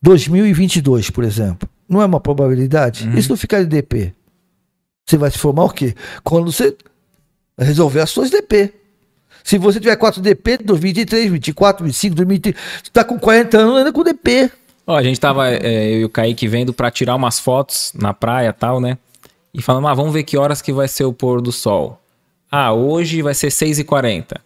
[0.03, 1.69] 2022, por exemplo.
[1.89, 3.07] Não é uma probabilidade?
[3.07, 3.19] Uhum.
[3.19, 4.13] Isso não ficar de DP.
[5.07, 5.95] Você vai se formar o quê?
[6.23, 6.75] Quando você
[7.59, 8.73] resolver as suas DP.
[9.45, 13.93] Se você tiver 4 DP, 2023, 24, 25, 2030, você tá com 40 anos ainda
[13.93, 14.51] com DP.
[14.87, 18.15] Ó, a gente tava, é, eu e o Kaique vendo pra tirar umas fotos na
[18.15, 18.97] praia e tal, né?
[19.55, 22.01] E falando, ah, vamos ver que horas que vai ser o pôr do sol.
[22.51, 24.37] Ah, hoje vai ser 6h40.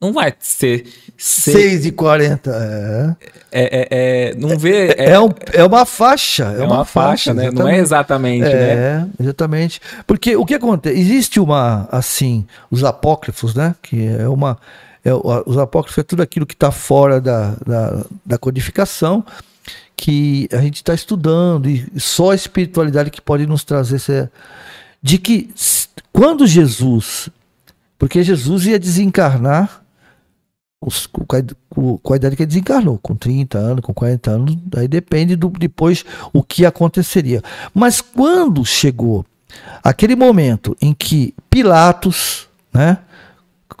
[0.00, 0.84] Não vai ser
[1.16, 2.50] 6 6 e 40.
[2.50, 3.16] É,
[3.52, 3.88] é, é,
[4.30, 4.94] é, não vê.
[4.98, 6.52] é, um- é uma faixa.
[6.58, 7.50] É, é uma faixa, né?
[7.52, 8.50] Não é exatamente, né?
[8.50, 9.80] É, exatamente.
[10.06, 10.98] Porque o que acontece?
[10.98, 13.76] Existe uma, assim, os apócrifos, né?
[13.80, 14.58] Que é uma.
[15.04, 19.24] é os apócrifos é tudo aquilo que está fora da, da, da codificação,
[20.02, 24.32] que a gente está estudando, e só a espiritualidade que pode nos trazer essa.
[25.00, 25.54] De que
[26.12, 27.30] quando Jesus.
[27.96, 29.80] Porque Jesus ia desencarnar
[30.80, 35.48] com a idade que ele desencarnou, com 30 anos, com 40 anos, aí depende do
[35.50, 37.40] depois o que aconteceria.
[37.72, 39.24] Mas quando chegou
[39.84, 42.98] aquele momento em que Pilatos, né,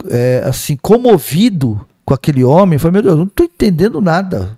[0.08, 4.56] é, assim, comovido com aquele homem, falou: Meu Deus, eu não estou entendendo nada.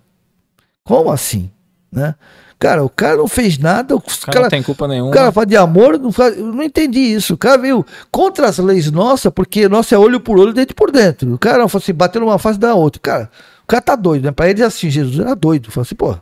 [0.85, 1.51] Como assim?
[1.91, 2.15] Né?
[2.59, 5.11] Cara, o cara não fez nada, O cara cara, não tem culpa nenhuma.
[5.11, 7.35] o cara fala de amor, não faz- não entendi isso.
[7.35, 10.91] O cara veio contra as leis nossas, porque nossa é olho por olho, dente por
[10.91, 11.35] dentro.
[11.35, 13.01] O cara falou assim, bateu numa face da outra.
[13.01, 13.31] Cara,
[13.63, 14.31] o cara tá doido, né?
[14.33, 15.71] Pra eles assim, Jesus era doido.
[15.71, 16.17] Falou assim, pô,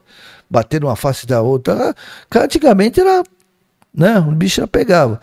[0.50, 1.94] bater numa face da outra.
[2.26, 3.22] O cara antigamente era,
[3.94, 4.18] né?
[4.18, 5.20] O bicho já pegava.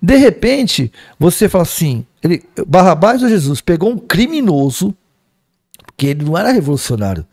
[0.00, 4.94] De repente, você fala assim, ele, Barrabás ou Jesus pegou um criminoso,
[5.96, 7.26] que ele não era revolucionário.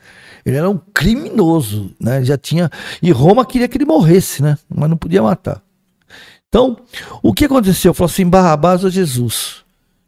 [0.50, 2.24] Ele era um criminoso, né?
[2.24, 2.70] Já tinha
[3.02, 4.58] e Roma queria que ele morresse, né?
[4.68, 5.62] Mas não podia matar.
[6.48, 6.78] Então,
[7.22, 7.94] o que aconteceu?
[7.94, 9.58] Falou assim: Barrabás ou Jesus?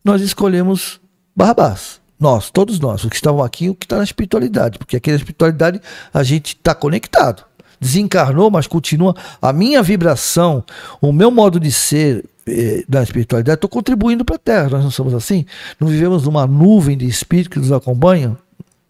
[0.04, 1.00] Nós escolhemos
[1.36, 2.02] Barrabás.
[2.20, 5.16] Nós, todos nós, os que estavam aqui, o que está na espiritualidade, porque aqui na
[5.16, 5.82] espiritualidade
[6.14, 7.44] a gente está conectado.
[7.80, 9.16] Desencarnou, mas continua.
[9.42, 10.64] A minha vibração,
[11.02, 14.70] o meu modo de ser eh, na espiritualidade, estou contribuindo para a Terra.
[14.70, 15.46] Nós não somos assim?
[15.80, 18.38] Não vivemos numa nuvem de espírito que nos acompanha?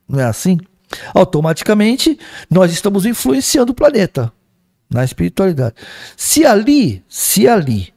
[0.10, 0.58] Não é assim?
[1.14, 2.18] Automaticamente,
[2.50, 4.32] nós estamos influenciando o planeta
[4.90, 5.76] na espiritualidade.
[6.18, 7.94] Se ali, se ali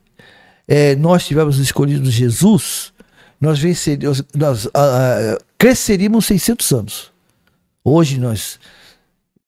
[0.68, 2.92] eh, nós tivéssemos escolhido Jesus,
[3.40, 7.12] nós venceríamos, nós ah, ah, cresceríamos 600 anos.
[7.84, 8.58] Hoje nós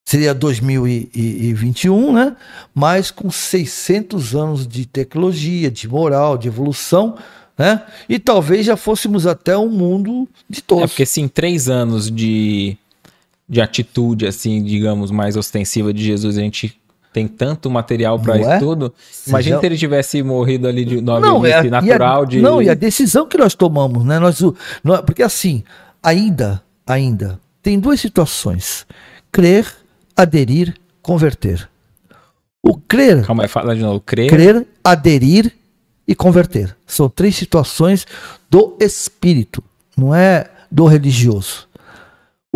[0.05, 2.36] seria 2021, né?
[2.74, 7.16] Mas com 600 anos de tecnologia, de moral, de evolução,
[7.59, 7.82] né?
[8.09, 10.90] E talvez já fôssemos até um mundo de É todos.
[10.90, 12.76] porque se em três anos de,
[13.49, 16.78] de atitude, assim, digamos, mais ostensiva de Jesus, a gente
[17.12, 18.59] tem tanto material Não isso é?
[18.59, 18.92] tudo.
[19.26, 21.16] Imagina já- se ele tivesse morrido ali de Não,
[21.47, 22.40] é a- velhice e a- natural de.
[22.42, 24.18] não, e a decisão que nós tomamos, né?
[24.18, 24.38] Nós,
[24.84, 25.62] nós- porque assim,
[26.03, 28.86] ainda, ainda, tem duas situações:
[29.32, 29.66] crer,
[30.14, 31.68] aderir, converter.
[32.62, 34.01] O crer, Calma aí, fala de novo.
[34.01, 34.28] Crer.
[34.28, 35.53] crer, aderir
[36.07, 36.76] e converter.
[36.84, 38.07] São três situações
[38.51, 39.62] do espírito,
[39.97, 41.66] não é do religioso.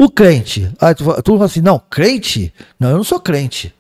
[0.01, 2.55] O crente, ah, tu, tu fala assim, não, crente?
[2.79, 3.75] Não, eu não sou crente.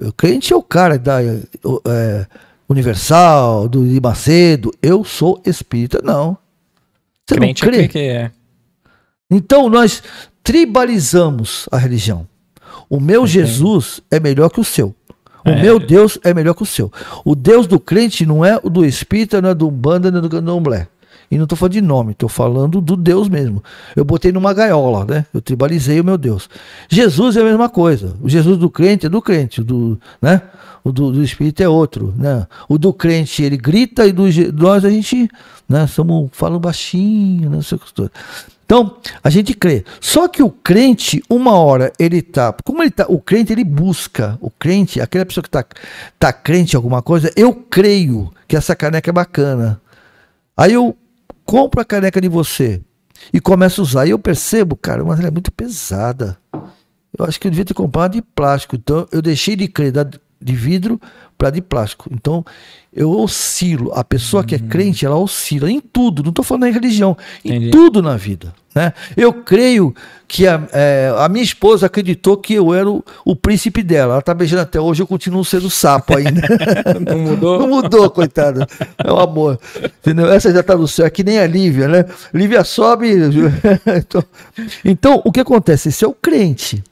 [0.00, 2.26] O crente é o cara da eh,
[2.68, 4.72] Universal, do de Macedo.
[4.82, 6.36] Eu sou espírita, não.
[7.24, 7.84] Você crente não crê?
[7.84, 8.32] é que é.
[9.30, 10.02] Então nós
[10.42, 12.26] tribalizamos a religião.
[12.90, 14.92] O meu Jesus é melhor que o seu.
[15.44, 15.62] O É.
[15.62, 16.90] meu Deus é melhor que o seu.
[17.24, 20.22] O Deus do crente não é o do espírita, não é do Umbanda, não é
[20.22, 20.88] do candomblé.
[21.30, 23.62] E não estou falando de nome, estou falando do Deus mesmo.
[23.94, 25.26] Eu botei numa gaiola, né?
[25.32, 26.48] Eu tribalizei o meu Deus.
[26.88, 28.16] Jesus é a mesma coisa.
[28.22, 30.40] O Jesus do crente é do crente, do, né?
[30.82, 32.46] O do, do espírita é outro, né?
[32.68, 34.24] O do crente ele grita e do
[34.54, 35.28] nós a gente,
[35.68, 35.86] né?
[35.86, 38.12] Somos falando baixinho, não sei o que coisa.
[38.64, 39.82] Então, a gente crê.
[39.98, 42.54] Só que o crente, uma hora, ele tá.
[42.64, 43.06] Como ele tá.
[43.08, 44.36] O crente, ele busca.
[44.42, 45.64] O crente, aquela pessoa que tá,
[46.18, 49.80] tá crente em alguma coisa, eu creio que essa caneca é bacana.
[50.54, 50.94] Aí eu
[51.48, 52.82] compro a caneca de você
[53.32, 54.06] e começo a usar.
[54.06, 56.36] E eu percebo, cara, mas ela é muito pesada.
[56.52, 58.76] Eu acho que eu devia ter comprado de plástico.
[58.76, 59.90] Então eu deixei de crer
[60.40, 61.00] de vidro
[61.36, 62.10] para de plástico.
[62.12, 62.44] Então
[62.92, 63.92] eu oscilo.
[63.94, 66.22] A pessoa que é crente, ela oscila em tudo.
[66.22, 67.70] Não estou falando em religião, em Entendi.
[67.70, 68.52] tudo na vida.
[68.74, 68.92] Né?
[69.16, 69.94] Eu creio
[70.26, 74.14] que a, é, a minha esposa acreditou que eu era o, o príncipe dela.
[74.14, 76.42] Ela está beijando até hoje, eu continuo sendo sapo ainda.
[77.06, 77.58] Não mudou?
[77.60, 78.66] Não mudou, coitado.
[78.98, 79.60] É um amor.
[80.00, 80.30] Entendeu?
[80.30, 82.04] Essa já tá no céu, é que nem a Lívia, né?
[82.34, 83.08] Lívia sobe.
[83.96, 84.24] então,
[84.84, 85.88] então, o que acontece?
[85.88, 86.82] Esse é o crente.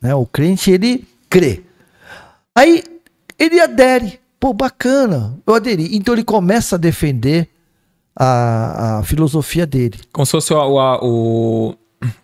[0.00, 0.14] Né?
[0.14, 1.62] O crente, ele crê.
[2.54, 2.82] Aí,
[3.38, 4.20] ele adere.
[4.38, 5.38] Pô, bacana.
[5.46, 5.96] Eu aderi.
[5.96, 7.48] Então, ele começa a defender
[8.14, 9.98] a, a filosofia dele.
[10.12, 10.58] Como se fosse o,
[11.02, 11.74] o,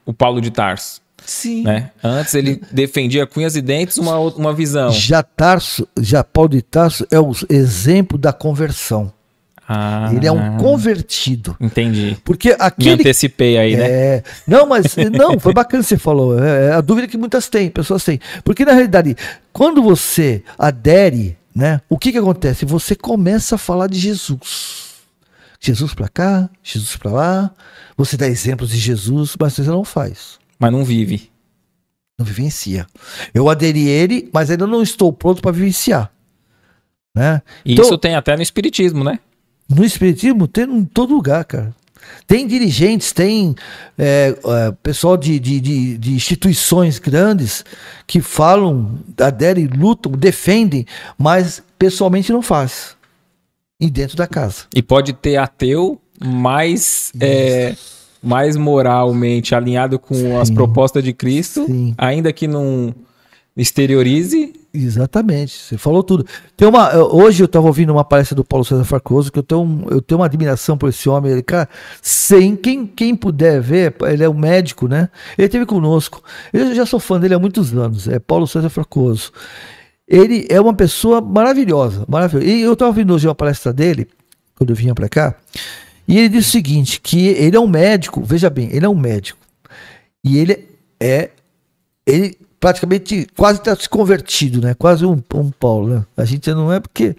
[0.06, 1.02] o, Paulo de Tarso.
[1.24, 1.62] Sim.
[1.62, 1.90] Né?
[2.02, 4.90] Antes ele defendia cunhas e dentes, uma, uma visão.
[4.90, 9.12] Já Tarso, já Paulo de Tarso é o exemplo da conversão.
[9.74, 11.56] Ah, ele é um convertido.
[11.58, 12.18] Entendi.
[12.22, 12.96] Porque aquele.
[12.96, 13.90] Me antecipei aí, né?
[13.90, 14.22] É...
[14.46, 16.38] Não, mas não, foi bacana que você falou.
[16.38, 18.20] É, é a dúvida que muitas têm, pessoas têm.
[18.44, 19.16] Porque na realidade,
[19.52, 21.80] quando você adere, né?
[21.88, 22.66] O que que acontece?
[22.66, 24.92] Você começa a falar de Jesus.
[25.58, 27.50] Jesus para cá, Jesus para lá.
[27.96, 30.38] Você dá exemplos de Jesus, mas você não faz.
[30.58, 31.30] Mas não vive.
[32.18, 32.86] Não vivencia.
[33.32, 36.12] Eu aderi ele, mas ainda não estou pronto para vivenciar.
[37.14, 37.40] Né?
[37.64, 39.18] E então, isso tem até no Espiritismo, né?
[39.74, 41.74] No Espiritismo tem em todo lugar, cara.
[42.26, 43.54] Tem dirigentes, tem
[43.98, 47.64] é, é, pessoal de, de, de, de, instituições grandes
[48.06, 50.86] que falam, aderem, lutam, defendem,
[51.18, 52.96] mas pessoalmente não faz.
[53.80, 54.64] E dentro da casa.
[54.74, 57.74] E pode ter ateu mais, é,
[58.22, 60.36] mais moralmente alinhado com Sim.
[60.36, 61.94] as propostas de Cristo, Sim.
[61.98, 62.94] ainda que não
[63.56, 66.24] exteriorize Exatamente, você falou tudo.
[66.56, 69.86] Tem uma, hoje eu estava ouvindo uma palestra do Paulo César Farcoso, que eu tenho,
[69.90, 71.30] eu tenho uma admiração por esse homem.
[71.30, 71.68] Ele, cara,
[72.00, 75.10] sem quem, quem puder ver, ele é um médico, né?
[75.36, 76.22] Ele esteve conosco.
[76.54, 79.30] Eu já sou fã dele há muitos anos, é Paulo César Farcoso.
[80.08, 82.50] Ele é uma pessoa maravilhosa, maravilhosa.
[82.50, 84.08] E eu estava ouvindo hoje uma palestra dele,
[84.54, 85.34] quando eu vinha para cá,
[86.08, 88.98] e ele disse o seguinte: que ele é um médico, veja bem, ele é um
[88.98, 89.38] médico.
[90.24, 90.66] E ele
[90.98, 91.30] é.
[92.06, 94.72] Ele praticamente quase está se convertido, né?
[94.74, 96.04] Quase um, um Paulo, né?
[96.16, 97.16] A gente não é porque.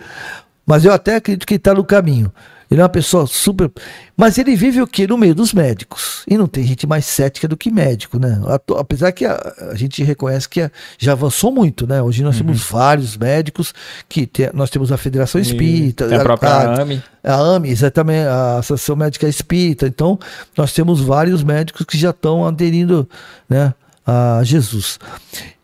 [0.65, 2.31] Mas eu até acredito que está no caminho.
[2.71, 3.69] Ele é uma pessoa super.
[4.15, 5.05] Mas ele vive o quê?
[5.05, 6.23] No meio dos médicos.
[6.25, 8.41] E não tem gente mais cética do que médico, né?
[8.79, 9.37] Apesar que a,
[9.69, 12.01] a gente reconhece que a, já avançou muito, né?
[12.01, 12.45] Hoje nós uhum.
[12.45, 13.73] temos vários médicos,
[14.07, 16.05] que tem, nós temos a Federação Espírita.
[16.05, 17.03] a, a própria a, AME.
[17.21, 19.85] A AME, exatamente, a Associação Médica Espírita.
[19.85, 20.17] Então,
[20.57, 23.07] nós temos vários médicos que já estão aderindo
[23.49, 23.73] né,
[24.05, 24.99] a Jesus.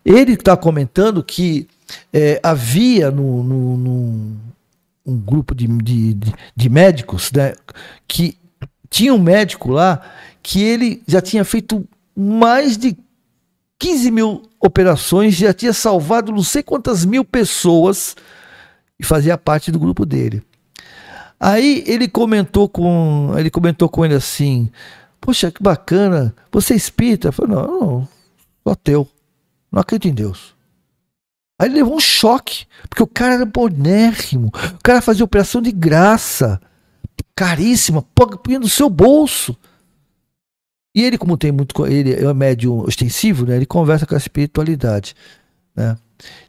[0.04, 1.68] Ele está comentando que
[2.14, 4.38] é, havia no, no, no,
[5.06, 6.18] um grupo de, de,
[6.56, 7.54] de médicos né,
[8.08, 8.38] que
[8.90, 10.02] tinha um médico lá
[10.42, 12.98] que ele já tinha feito mais de
[13.78, 18.16] 15 mil operações, já tinha salvado não sei quantas mil pessoas
[19.00, 20.44] e fazia parte do grupo dele.
[21.40, 24.70] Aí ele comentou com ele comentou com ele assim:
[25.22, 27.30] Poxa, que bacana, você é espírita?
[27.30, 28.08] Eu falei, não, não
[28.64, 29.07] Sou ateu.
[29.72, 30.55] Não acredito em Deus.
[31.60, 34.47] Aí ele levou um choque, porque o cara era bonérrimo.
[34.47, 36.60] O cara fazia operação de graça,
[37.36, 38.01] caríssima,
[38.43, 39.55] punha no seu bolso.
[40.95, 41.86] E ele, como tem muito.
[41.86, 43.57] Ele é um médium ostensivo, né?
[43.57, 45.16] Ele conversa com a espiritualidade.
[45.76, 45.97] Né?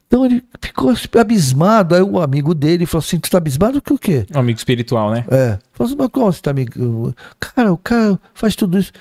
[0.06, 1.94] Então ele ficou abismado.
[1.94, 4.26] Aí o amigo dele falou assim: Tu tá abismado com o quê?
[4.34, 5.24] Um amigo espiritual, né?
[5.30, 5.58] É.
[5.72, 7.14] Falou assim: Mas como você tá amigo?
[7.38, 8.92] Cara, o cara faz tudo isso.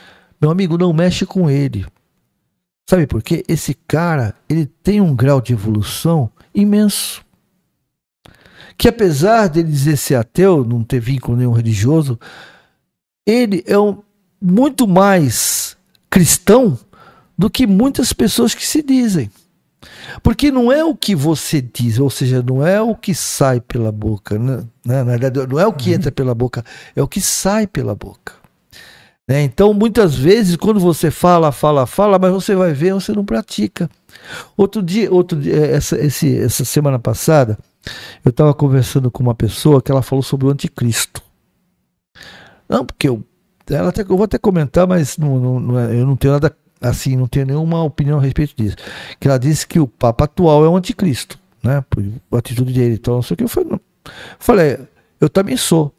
[0.42, 1.86] Meu amigo, não mexe com ele.
[2.90, 3.44] Sabe por quê?
[3.48, 7.24] Esse cara, ele tem um grau de evolução imenso.
[8.76, 12.20] Que apesar dele dizer ser ateu, não ter vínculo nenhum religioso,
[13.28, 14.02] ele é um,
[14.42, 15.78] muito mais
[16.10, 16.80] cristão
[17.38, 19.30] do que muitas pessoas que se dizem.
[20.24, 23.92] Porque não é o que você diz, ou seja, não é o que sai pela
[23.92, 24.64] boca, né?
[24.84, 25.96] Na verdade, não é o que uhum.
[25.96, 26.66] entra pela boca,
[26.96, 28.39] é o que sai pela boca.
[29.30, 29.44] Né?
[29.44, 33.88] Então, muitas vezes, quando você fala, fala, fala, mas você vai ver, você não pratica.
[34.58, 37.56] Outro dia, outro dia é, essa, esse, essa semana passada,
[38.26, 41.22] eu estava conversando com uma pessoa que ela falou sobre o anticristo.
[42.68, 43.24] Não, porque eu,
[43.70, 46.52] ela até, eu vou até comentar, mas não, não, não é, eu não tenho nada
[46.82, 48.78] assim, não tenho nenhuma opinião a respeito disso.
[49.20, 51.84] Que ela disse que o Papa atual é o anticristo, né?
[51.88, 52.04] Por
[52.36, 53.44] atitude dele, então não sei o que.
[53.44, 53.80] Eu
[54.40, 54.80] falei,
[55.22, 55.94] eu também sou.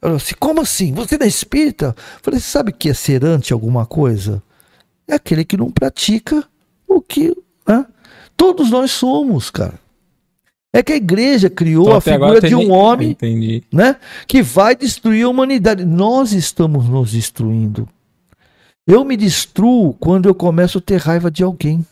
[0.00, 0.92] Ela disse, como assim?
[0.92, 1.94] Você não é espírita?
[1.96, 4.42] Eu falei, você sabe que é ser ante alguma coisa?
[5.08, 6.44] É aquele que não pratica
[6.86, 7.36] o que.
[7.66, 7.86] Né?
[8.36, 9.74] Todos nós somos, cara.
[10.72, 13.64] É que a igreja criou então, a figura de um homem Entendi.
[13.72, 15.86] né, que vai destruir a humanidade.
[15.86, 17.88] Nós estamos nos destruindo.
[18.86, 21.84] Eu me destruo quando eu começo a ter raiva de alguém.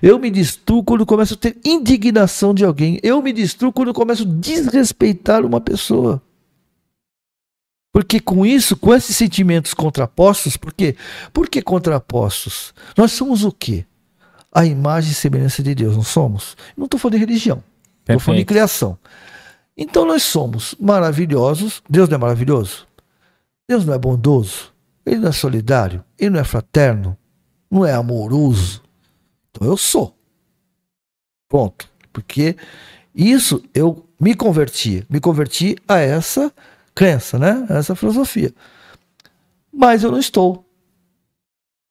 [0.00, 2.98] Eu me destruo quando começo a ter indignação de alguém.
[3.02, 6.22] Eu me destruo quando começo a desrespeitar uma pessoa.
[7.92, 10.96] Porque com isso, com esses sentimentos contrapostos, por quê?
[11.32, 12.72] Por que contrapostos?
[12.96, 13.84] Nós somos o quê?
[14.52, 16.56] A imagem e semelhança de Deus, não somos?
[16.76, 17.62] Não estou falando de religião,
[18.00, 18.98] estou falando de criação.
[19.76, 21.82] Então nós somos maravilhosos.
[21.88, 22.86] Deus não é maravilhoso?
[23.68, 24.72] Deus não é bondoso?
[25.06, 26.04] Ele não é solidário?
[26.18, 27.16] Ele não é fraterno?
[27.70, 28.82] Não é amoroso?
[29.50, 30.14] Então eu sou.
[31.48, 31.88] Ponto.
[32.12, 32.56] Porque
[33.14, 35.04] isso eu me converti.
[35.08, 36.52] Me converti a essa
[36.94, 37.66] crença, né?
[37.68, 38.54] Essa filosofia.
[39.72, 40.64] Mas eu não estou.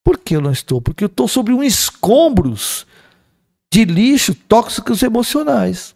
[0.03, 0.81] Por que eu não estou?
[0.81, 2.85] Porque eu estou sobre um escombros
[3.71, 5.95] de lixo tóxicos emocionais.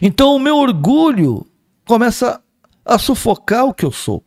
[0.00, 1.46] Então o meu orgulho
[1.86, 2.42] começa
[2.84, 4.24] a sufocar o que eu sou.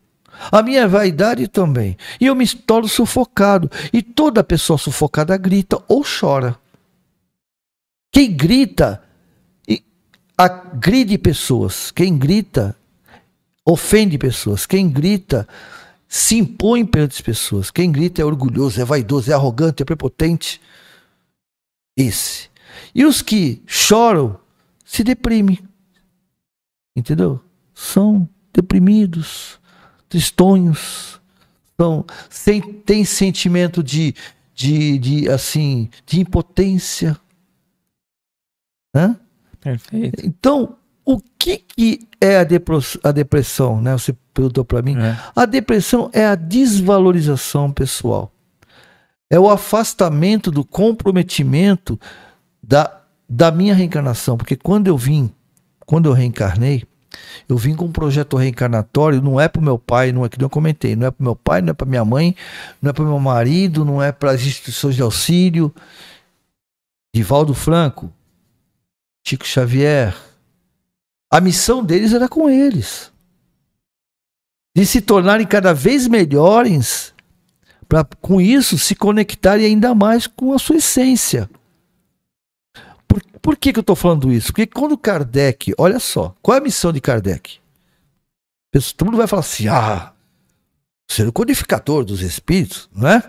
[0.52, 1.98] A minha vaidade também.
[2.20, 3.70] E eu me torno sufocado.
[3.92, 6.58] E toda pessoa sufocada grita ou chora.
[8.12, 9.02] Quem grita
[10.38, 11.92] agride pessoas.
[11.92, 12.76] Quem grita
[13.66, 14.66] ofende pessoas.
[14.66, 15.48] Quem grita
[16.08, 17.72] se impõe perante as pessoas.
[17.72, 20.62] Quem grita é orgulhoso, é vaidoso, é arrogante, é prepotente.
[21.98, 22.50] Esse.
[22.94, 24.40] E os que choram
[24.84, 25.60] se deprimem.
[26.96, 27.42] Entendeu?
[27.74, 29.60] São deprimidos,
[30.08, 31.20] tristonhos,
[31.80, 34.16] são, sem, têm sentimento de,
[34.54, 37.20] de, de, assim, de impotência.
[38.94, 39.20] Né?
[39.60, 40.26] Perfeito.
[40.26, 42.44] Então, o que, que é a,
[43.12, 43.80] depressão?
[43.80, 43.94] Né?
[43.94, 44.98] Você perguntou para mim.
[44.98, 45.18] É.
[45.36, 48.32] A depressão é a desvalorização pessoal.
[49.30, 52.00] É o afastamento do comprometimento
[52.62, 54.36] da, da minha reencarnação.
[54.36, 55.32] Porque quando eu vim,
[55.86, 56.84] quando eu reencarnei,
[57.48, 60.44] eu vim com um projeto reencarnatório, não é para o meu pai, não é que
[60.44, 62.36] eu comentei, não é para meu pai, não é para minha mãe,
[62.82, 65.74] não é para meu marido, não é para as instituições de auxílio.
[67.16, 68.12] Divaldo Franco,
[69.26, 70.14] Chico Xavier,
[71.32, 73.12] a missão deles era com eles.
[74.76, 77.14] De se tornarem cada vez melhores,
[77.88, 81.50] para com isso se conectarem ainda mais com a sua essência.
[83.08, 84.48] Por, por que, que eu estou falando isso?
[84.48, 87.60] Porque quando Kardec, olha só, qual é a missão de Kardec?
[88.98, 90.12] Todo mundo vai falar assim: ah,
[91.10, 93.24] ser o codificador dos espíritos, não é?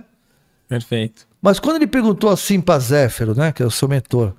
[0.68, 1.28] Perfeito.
[1.40, 4.34] Mas quando ele perguntou assim para Zéfiro, né, que é o seu mentor,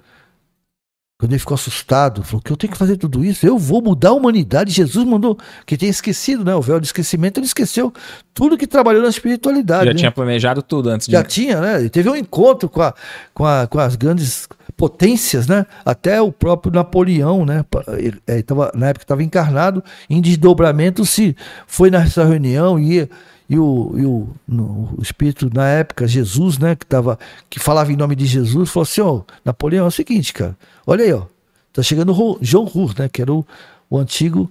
[1.20, 4.10] quando ele ficou assustado, falou que eu tenho que fazer tudo isso, eu vou mudar
[4.10, 4.72] a humanidade.
[4.72, 6.54] Jesus mandou, que tinha esquecido, né?
[6.54, 7.92] O véu de esquecimento, ele esqueceu
[8.36, 9.86] tudo que trabalhou na espiritualidade.
[9.86, 9.98] Já né?
[9.98, 11.14] tinha planejado tudo antes de.
[11.14, 11.80] Já tinha, né?
[11.80, 12.94] Ele teve um encontro com, a,
[13.34, 15.66] com, a, com as grandes potências, né?
[15.84, 17.66] Até o próprio Napoleão, né?
[17.98, 23.10] Ele, ele tava, na época estava encarnado, em desdobramento, se foi nessa reunião e ia
[23.50, 27.18] e o, e o, no, o espírito na época, Jesus, né, que, tava,
[27.50, 31.06] que falava em nome de Jesus, falou assim: ó, Napoleão é o seguinte, cara, olha
[31.06, 31.24] aí, ó,
[31.72, 33.46] tá chegando o John Hur, né, que era o,
[33.90, 34.50] o antigo,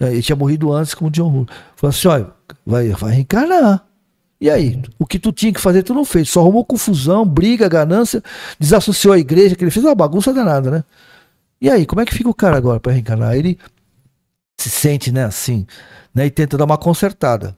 [0.00, 1.46] né, ele tinha morrido antes como John Hur.
[1.76, 2.24] Falou assim: ó,
[2.66, 3.84] vai, vai reencarnar.
[4.40, 6.28] E aí, o que tu tinha que fazer, tu não fez.
[6.28, 8.22] Só arrumou confusão, briga, ganância,
[8.58, 10.84] desassociou a igreja, que ele fez uma bagunça danada, né?
[11.60, 13.34] E aí, como é que fica o cara agora para reencarnar?
[13.36, 13.58] Ele
[14.58, 15.66] se sente, né, assim,
[16.14, 17.56] né, e tenta dar uma consertada.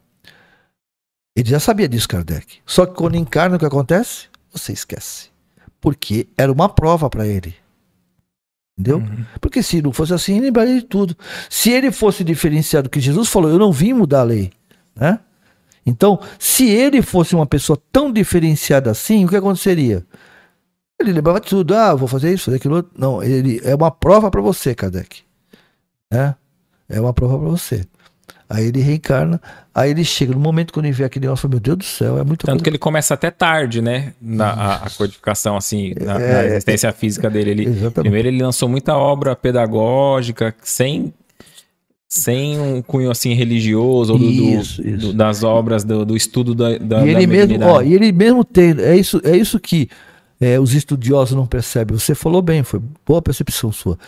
[1.36, 2.60] Ele já sabia disso, Kardec.
[2.64, 4.28] Só que quando encarna, o que acontece?
[4.50, 5.28] Você esquece.
[5.78, 7.54] Porque era uma prova para ele.
[8.78, 8.98] Entendeu?
[8.98, 9.24] Uhum.
[9.38, 11.14] Porque se não fosse assim, ele lembraria de tudo.
[11.50, 14.50] Se ele fosse diferenciado, que Jesus falou, eu não vim mudar a lei.
[14.94, 15.20] Né?
[15.84, 20.06] Então, se ele fosse uma pessoa tão diferenciada assim, o que aconteceria?
[20.98, 21.74] Ele lembrava de tudo.
[21.74, 22.88] Ah, vou fazer isso, fazer aquilo.
[22.96, 25.22] Não, ele é uma prova para você, Kardec.
[26.10, 26.34] É,
[26.88, 27.86] é uma prova para você.
[28.48, 29.40] Aí ele reencarna,
[29.74, 32.22] aí ele chega no momento quando ele vê aquele negócio, meu Deus do céu, é
[32.22, 32.62] muito Tanto coisa...
[32.62, 34.12] que ele começa até tarde, né?
[34.22, 37.50] Na a, a codificação, assim, na, é, na existência é, física dele.
[37.50, 41.12] Ele, primeiro ele lançou muita obra pedagógica, sem,
[42.08, 44.98] sem um cunho assim religioso, ou do, isso, do, isso.
[45.08, 48.44] Do, das obras, do, do estudo da, da, e ele mesmo, ó, E ele mesmo
[48.44, 49.88] tem, é isso, é isso que
[50.40, 51.98] é, os estudiosos não percebem.
[51.98, 53.98] Você falou bem, foi boa percepção sua.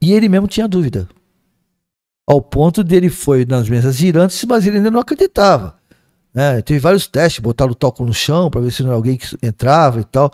[0.00, 1.08] E ele mesmo tinha dúvida.
[2.26, 5.76] Ao ponto dele foi nas mesas girantes, mas ele ainda não acreditava.
[6.32, 6.62] Né?
[6.62, 10.00] Teve vários testes, botaram o toco no chão para ver se não alguém que entrava
[10.00, 10.32] e tal.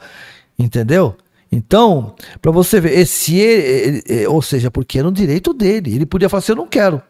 [0.59, 1.16] Entendeu?
[1.51, 5.95] Então, para você ver, esse ele, ele, ou seja, porque era um direito dele.
[5.95, 7.03] Ele podia falar assim: eu não quero.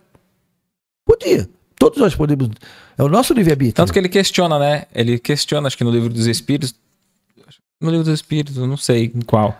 [1.04, 1.48] Podia.
[1.76, 2.48] Todos nós podemos.
[2.96, 3.74] É o nosso livre-arbítrio.
[3.74, 4.84] Tanto que ele questiona, né?
[4.94, 6.74] Ele questiona, acho que no livro dos Espíritos.
[7.80, 9.58] No livro dos Espíritos, não sei em qual.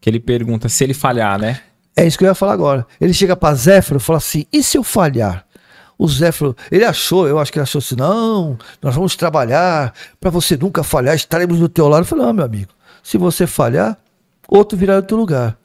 [0.00, 1.60] Que ele pergunta se ele falhar, né?
[2.00, 2.86] É isso que eu ia falar agora.
[2.98, 5.44] Ele chega para Zéfiro e fala assim: e se eu falhar?
[5.98, 10.30] O Zéfiro, ele achou, eu acho que ele achou assim: não, nós vamos trabalhar para
[10.30, 12.00] você nunca falhar, estaremos do teu lado.
[12.00, 12.72] Eu falei: não, meu amigo,
[13.02, 13.98] se você falhar,
[14.48, 15.58] outro virá do teu lugar.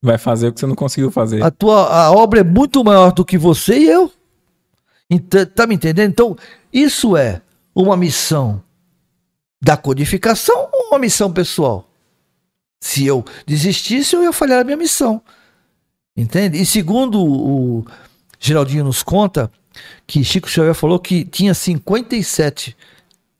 [0.00, 1.42] Vai fazer o que você não conseguiu fazer.
[1.42, 4.12] A tua a obra é muito maior do que você e eu.
[5.10, 6.08] Então, tá me entendendo?
[6.08, 6.36] Então,
[6.72, 7.42] isso é
[7.74, 8.62] uma missão
[9.60, 11.90] da codificação ou uma missão pessoal?
[12.80, 15.20] Se eu desistisse, eu ia falhar a minha missão.
[16.18, 16.60] Entende?
[16.60, 17.86] E segundo o
[18.40, 19.48] Geraldinho nos conta,
[20.04, 22.76] que Chico Xavier falou que tinha 57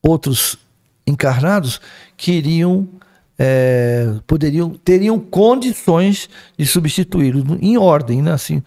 [0.00, 0.56] outros
[1.04, 1.80] encarnados
[2.16, 2.88] que iriam,
[3.36, 8.30] é, poderiam, teriam condições de substituí-lo em ordem, né?
[8.30, 8.62] assim,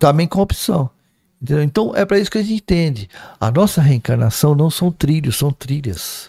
[0.00, 0.90] também com opção.
[1.40, 1.62] Entendeu?
[1.62, 3.08] Então é para isso que a gente entende.
[3.38, 6.28] A nossa reencarnação não são trilhos, são trilhas.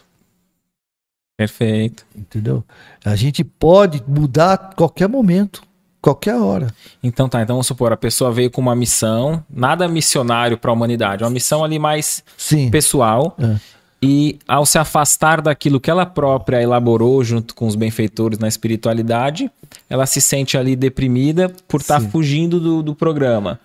[1.36, 2.05] Perfeito.
[2.15, 2.63] Entendeu?
[3.03, 5.63] A gente pode mudar a qualquer momento,
[6.06, 6.68] qualquer hora.
[7.01, 10.74] Então tá, então vamos supor, a pessoa veio com uma missão, nada missionário para a
[10.74, 12.70] humanidade, uma missão ali mais Sim.
[12.70, 13.36] pessoal.
[13.39, 13.56] É.
[14.03, 19.49] E ao se afastar daquilo que ela própria elaborou junto com os benfeitores na espiritualidade,
[19.89, 22.10] ela se sente ali deprimida por estar Sim.
[22.12, 23.60] fugindo do, do programa.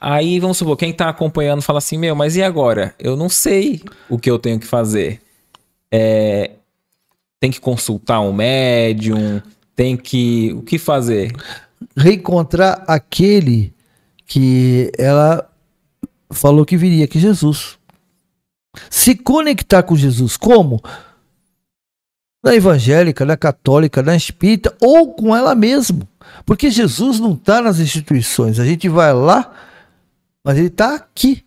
[0.00, 2.94] Aí, vamos supor, quem está acompanhando fala assim: Meu, mas e agora?
[2.98, 5.20] Eu não sei o que eu tenho que fazer.
[5.90, 6.52] É,
[7.38, 9.42] tem que consultar um médium,
[9.74, 10.54] tem que.
[10.54, 11.32] O que fazer?
[11.94, 13.74] Reencontrar aquele
[14.26, 15.48] que ela
[16.30, 17.78] falou que viria, que é Jesus.
[18.90, 20.82] Se conectar com Jesus, como?
[22.42, 26.06] Na evangélica, na católica, na espírita ou com ela mesma.
[26.44, 28.58] Porque Jesus não está nas instituições.
[28.58, 29.52] A gente vai lá,
[30.44, 31.44] mas ele está aqui.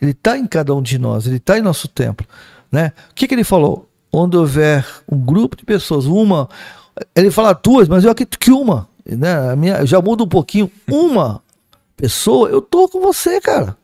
[0.00, 2.26] Ele está em cada um de nós, ele está em nosso templo.
[2.70, 2.92] Né?
[3.10, 3.88] O que, que ele falou?
[4.12, 6.48] Onde houver um grupo de pessoas, uma.
[7.14, 8.88] Ele fala duas, mas eu acredito que uma.
[9.04, 9.54] Né?
[9.56, 10.70] Minha, já mudo um pouquinho.
[10.90, 11.42] Uma
[11.96, 13.76] pessoa, eu tô com você, cara.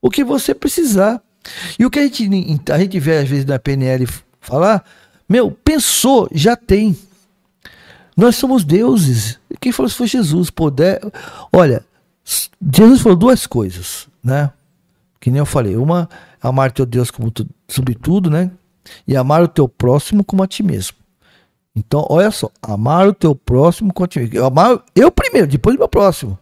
[0.00, 1.22] O que você precisar.
[1.78, 2.28] E o que a gente,
[2.70, 4.06] a gente vê às vezes na PNL
[4.40, 4.84] falar,
[5.28, 6.96] meu, pensou, já tem.
[8.16, 9.38] Nós somos deuses.
[9.60, 10.50] Quem falou isso foi Jesus.
[10.50, 11.00] Poder.
[11.52, 11.84] Olha,
[12.24, 14.50] Jesus falou duas coisas, né?
[15.20, 15.76] Que nem eu falei.
[15.76, 16.08] Uma,
[16.40, 18.50] amar teu Deus como tu, sobre tudo, né?
[19.06, 20.96] E amar o teu próximo como a ti mesmo.
[21.74, 23.92] Então, olha só, amar o teu próximo.
[24.32, 26.38] Eu, amar, eu primeiro, depois o meu próximo.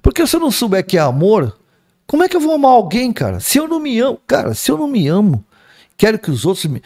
[0.00, 1.56] Porque se eu não souber que é amor,
[2.06, 3.40] como é que eu vou amar alguém, cara?
[3.40, 5.44] Se eu não me amo, cara, se eu não me amo,
[5.96, 6.80] quero que os outros me.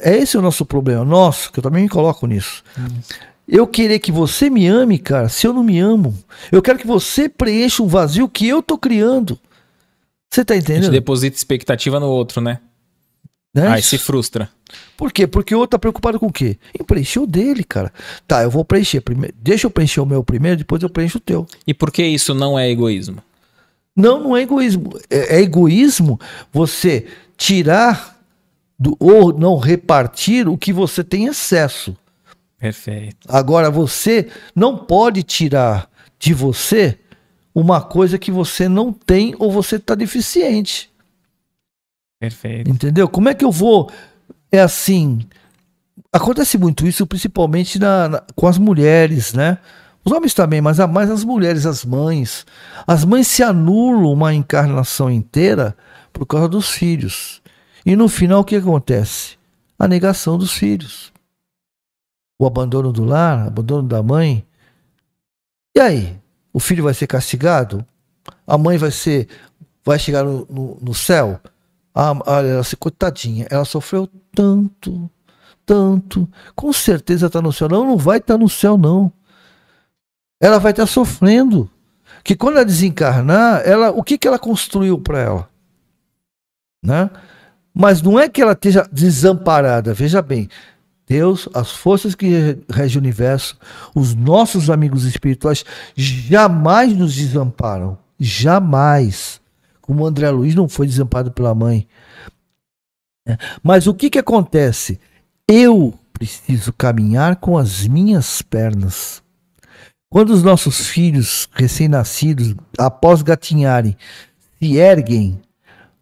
[0.00, 2.62] É esse o nosso problema, nosso, que eu também me coloco nisso.
[2.78, 3.00] Hum.
[3.46, 6.18] Eu querer que você me ame, cara, se eu não me amo.
[6.50, 9.38] Eu quero que você preencha um vazio que eu tô criando.
[10.28, 10.80] Você tá entendendo?
[10.80, 12.58] A gente deposita expectativa no outro, né?
[13.56, 13.68] Né?
[13.68, 14.50] Aí se frustra.
[14.98, 15.26] Por quê?
[15.26, 16.58] Porque o outro tá preocupado com o quê?
[16.78, 17.90] Em preencher o dele, cara.
[18.28, 19.34] Tá, eu vou preencher primeiro.
[19.40, 21.46] Deixa eu preencher o meu primeiro, depois eu preencho o teu.
[21.66, 23.22] E por que isso não é egoísmo?
[23.96, 24.98] Não, não é egoísmo.
[25.08, 26.20] É, é egoísmo
[26.52, 28.20] você tirar
[28.78, 31.96] do, ou não repartir o que você tem excesso.
[32.58, 33.26] Perfeito.
[33.26, 36.98] Agora, você não pode tirar de você
[37.54, 40.90] uma coisa que você não tem ou você está deficiente.
[42.18, 42.70] Perfeito.
[42.70, 43.08] Entendeu?
[43.08, 43.90] Como é que eu vou.
[44.50, 45.26] É assim.
[46.12, 49.58] Acontece muito isso, principalmente na, na, com as mulheres, né?
[50.04, 52.46] Os homens também, mas mais as mulheres, as mães.
[52.86, 55.76] As mães se anulam uma encarnação inteira
[56.12, 57.42] por causa dos filhos.
[57.84, 59.36] E no final o que acontece?
[59.78, 61.12] A negação dos filhos.
[62.38, 64.46] O abandono do lar, abandono da mãe.
[65.76, 66.16] E aí?
[66.52, 67.84] O filho vai ser castigado?
[68.46, 69.28] A mãe vai ser.
[69.84, 71.40] Vai chegar no, no, no céu?
[71.98, 75.10] Ah, olha, ela se coitadinha, ela sofreu tanto,
[75.64, 76.28] tanto.
[76.54, 77.68] Com certeza está no céu.
[77.68, 79.10] Não, não vai estar tá no céu, não
[80.40, 81.70] ela vai estar sofrendo.
[82.22, 85.48] Que quando ela desencarnar, ela, o que, que ela construiu para ela?
[86.82, 87.10] Né?
[87.72, 90.48] Mas não é que ela esteja desamparada, veja bem.
[91.06, 93.56] Deus, as forças que regem o universo,
[93.94, 97.96] os nossos amigos espirituais jamais nos desamparam.
[98.18, 99.40] Jamais.
[99.86, 101.86] Como o André Luiz não foi desamparado pela mãe.
[103.62, 105.00] Mas o que, que acontece?
[105.48, 109.22] Eu preciso caminhar com as minhas pernas.
[110.10, 113.96] Quando os nossos filhos recém-nascidos, após gatinharem,
[114.58, 115.40] se erguem,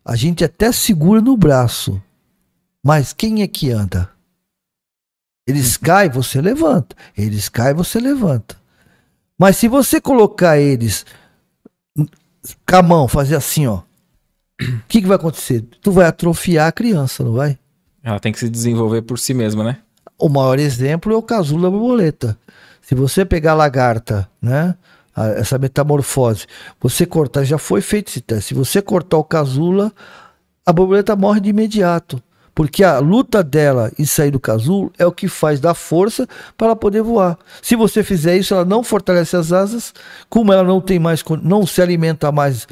[0.04, 2.00] a gente até segura no braço.
[2.82, 4.10] Mas quem é que anda?
[5.46, 6.94] Eles caem, você levanta.
[7.16, 8.56] Eles caem, você levanta.
[9.38, 11.04] Mas se você colocar eles
[12.68, 13.80] com a mão, fazer assim, ó.
[14.60, 15.62] O que, que vai acontecer?
[15.82, 17.58] Tu vai atrofiar a criança, não vai?
[18.02, 19.78] Ela tem que se desenvolver por si mesma, né?
[20.18, 22.38] O maior exemplo é o casulo da borboleta.
[22.80, 24.74] Se você pegar a lagarta, né?
[25.36, 26.46] Essa metamorfose,
[26.80, 28.48] você cortar, já foi feito esse teste.
[28.48, 29.92] Se você cortar o casula,
[30.66, 32.22] a borboleta morre de imediato.
[32.54, 36.26] Porque a luta dela em sair do casulo é o que faz dar força
[36.56, 37.36] para ela poder voar.
[37.60, 39.92] Se você fizer isso, ela não fortalece as asas,
[40.28, 42.68] como ela não tem mais, não se alimenta mais,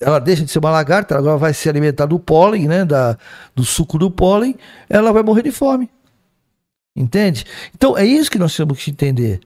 [0.00, 3.18] ela deixa de ser uma lagarta, agora vai se alimentar do pólen, né, da,
[3.54, 4.56] do suco do pólen,
[4.88, 5.90] ela vai morrer de fome.
[6.96, 7.44] Entende?
[7.74, 9.40] Então é isso que nós temos que entender.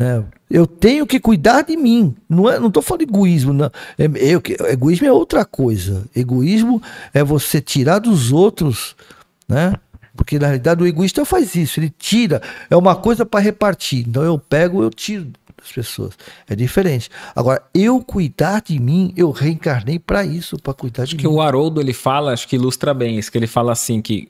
[0.00, 0.24] Né?
[0.50, 2.16] Eu tenho que cuidar de mim.
[2.26, 3.52] Não é, não estou falando de egoísmo.
[3.52, 3.70] Não.
[3.98, 4.40] É, eu,
[4.70, 6.06] egoísmo é outra coisa.
[6.16, 6.82] Egoísmo
[7.12, 8.96] é você tirar dos outros,
[9.46, 9.74] né?
[10.16, 11.78] Porque na realidade o egoísta faz isso.
[11.78, 12.40] Ele tira.
[12.70, 14.08] É uma coisa para repartir.
[14.08, 16.14] Então eu pego, eu tiro das pessoas.
[16.48, 17.10] É diferente.
[17.36, 21.28] Agora, eu cuidar de mim, eu reencarnei para isso, para cuidar acho de mim.
[21.28, 24.00] Acho que o Haroldo ele fala, acho que ilustra bem isso, que ele fala assim
[24.00, 24.28] que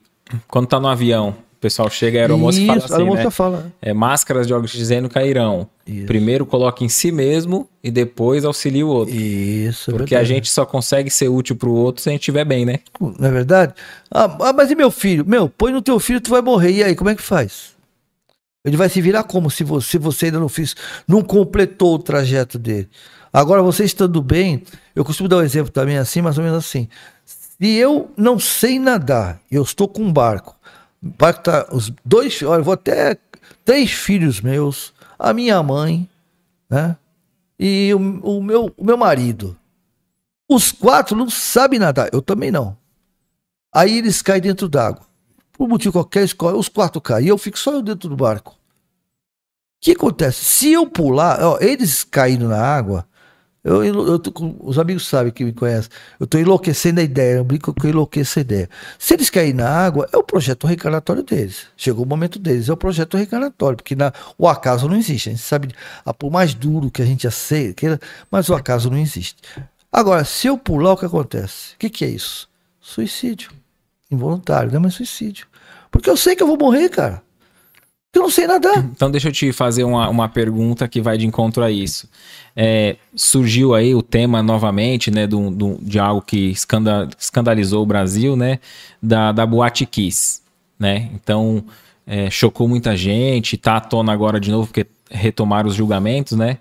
[0.48, 3.30] quando tá no avião, pessoal chega a aeromoça e fala Isso, a assim, aeromoça né?
[3.30, 3.72] fala.
[3.82, 5.68] É, máscaras de oxigênio cairão.
[5.86, 6.06] Isso.
[6.06, 9.14] Primeiro coloca em si mesmo e depois auxilia o outro.
[9.14, 12.44] Isso, é Porque a gente só consegue ser útil pro outro se a gente estiver
[12.44, 12.78] bem, né?
[13.00, 13.74] Não é verdade?
[14.10, 15.24] Ah, ah, mas e meu filho?
[15.26, 16.72] Meu, põe no teu filho, tu vai morrer.
[16.72, 17.70] E aí, como é que faz?
[18.64, 20.74] Ele vai se virar como se você, você ainda não fez,
[21.08, 22.88] não completou o trajeto dele.
[23.32, 24.62] Agora, você estando bem,
[24.94, 26.88] eu costumo dar um exemplo também assim, mais ou menos assim.
[27.24, 30.56] Se eu não sei nadar, eu estou com um barco,
[31.42, 33.16] tá, os dois, olha, vou até
[33.64, 36.08] três filhos meus, a minha mãe,
[36.68, 36.96] né?
[37.58, 37.98] E o,
[38.38, 39.56] o meu, o meu marido.
[40.48, 42.76] Os quatro não sabem nadar, eu também não.
[43.72, 45.06] Aí eles caem dentro d'água.
[45.52, 47.26] Por motivo qualquer, os quatro caem.
[47.26, 48.52] E eu fico só eu dentro do barco.
[48.52, 48.56] O
[49.82, 50.44] que acontece?
[50.44, 53.06] Se eu pular, ó, eles caindo na água,
[53.62, 54.20] eu, eu, eu
[54.60, 55.90] os amigos sabem que me conhecem.
[56.18, 58.68] Eu estou enlouquecendo a ideia, eu brinco que eu enlouqueço a ideia.
[58.98, 61.66] Se eles caírem na água, é o projeto reencarnatório deles.
[61.76, 65.28] Chegou o momento deles, é o projeto reencarnatório, porque na- o acaso não existe.
[65.28, 65.68] A gente sabe,
[66.04, 68.00] ah, por mais duro que a gente aceita,
[68.30, 69.36] mas o acaso não existe.
[69.92, 71.74] Agora, se eu pular, o que acontece?
[71.74, 72.48] O que, que é isso?
[72.80, 73.50] Suicídio.
[74.10, 75.46] Involuntário, não é mais suicídio.
[75.90, 77.22] Porque eu sei que eu vou morrer, cara.
[78.12, 78.78] Eu não sei nadar.
[78.78, 82.08] Então deixa eu te fazer uma, uma pergunta que vai de encontro a isso.
[82.56, 87.86] É, surgiu aí o tema novamente, né, do, do- de algo que escanda- escandalizou o
[87.86, 88.58] Brasil, né,
[89.00, 90.42] da, da Boate Kiss,
[90.78, 91.08] né?
[91.14, 91.64] Então
[92.04, 96.58] é, chocou muita gente, tá à tona agora de novo porque retomaram os julgamentos, né?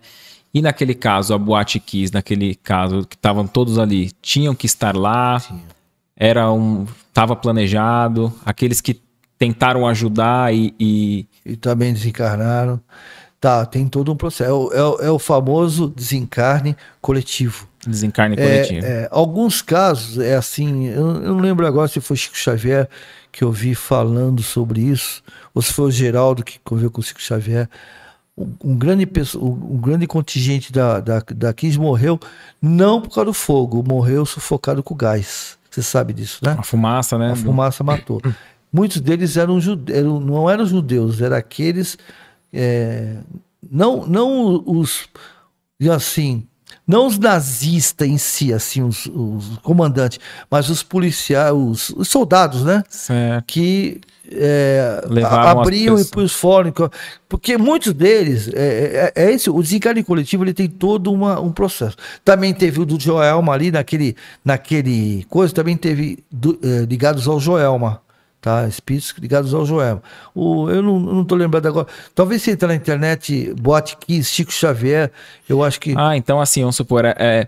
[0.53, 4.95] E naquele caso, a Boate Kiss, naquele caso que estavam todos ali, tinham que estar
[4.95, 5.41] lá,
[6.15, 8.99] era um, tava planejado, aqueles que
[9.39, 12.79] tentaram ajudar e- e E também desencarnaram.
[13.41, 14.51] Tá, tem todo um processo.
[14.73, 17.67] É o, é é o famoso desencarne coletivo.
[17.87, 18.85] Desencarne É, coletivo.
[18.85, 22.89] é, alguns casos é assim, eu, eu não lembro agora se foi Chico Xavier
[23.31, 25.23] que eu vi falando sobre isso,
[25.55, 27.69] ou se foi o Geraldo que conviveu com o Chico Xavier.
[28.37, 29.07] Um, um grande,
[29.37, 32.19] um, um grande contingente da, da, da Kiss morreu
[32.61, 35.57] não por causa do fogo, morreu sufocado com gás.
[35.71, 36.55] Você sabe disso, né?
[36.57, 37.31] A fumaça, né?
[37.31, 38.21] A fumaça matou.
[38.71, 41.97] Muitos deles eram, jude- eram não eram judeus, eram aqueles
[42.53, 43.15] é,
[43.71, 45.07] não não os
[45.91, 46.45] assim
[46.87, 50.19] não os nazistas em si, assim os, os comandantes,
[50.49, 52.83] mas os policiais, os, os soldados, né?
[52.89, 53.45] Certo.
[53.45, 54.01] que
[54.31, 55.03] é,
[55.61, 56.71] abriam e pôs fora,
[57.27, 61.51] porque muitos deles, é, é, é esse, o desencarne coletivo ele tem todo uma, um
[61.51, 61.95] processo.
[62.25, 67.39] Também teve o do Joelma ali, naquele, naquele coisa, também teve do- é, ligados ao
[67.39, 68.01] Joelma,
[68.41, 68.67] tá?
[68.67, 70.01] Espíritos ligados ao Joelma.
[70.33, 71.87] O, eu não, não tô lembrando agora.
[72.15, 75.11] Talvez se entrar na internet, Boate Kiss, Chico Xavier,
[75.47, 75.93] eu acho que...
[75.97, 77.47] Ah, então assim, vamos supor, é, é,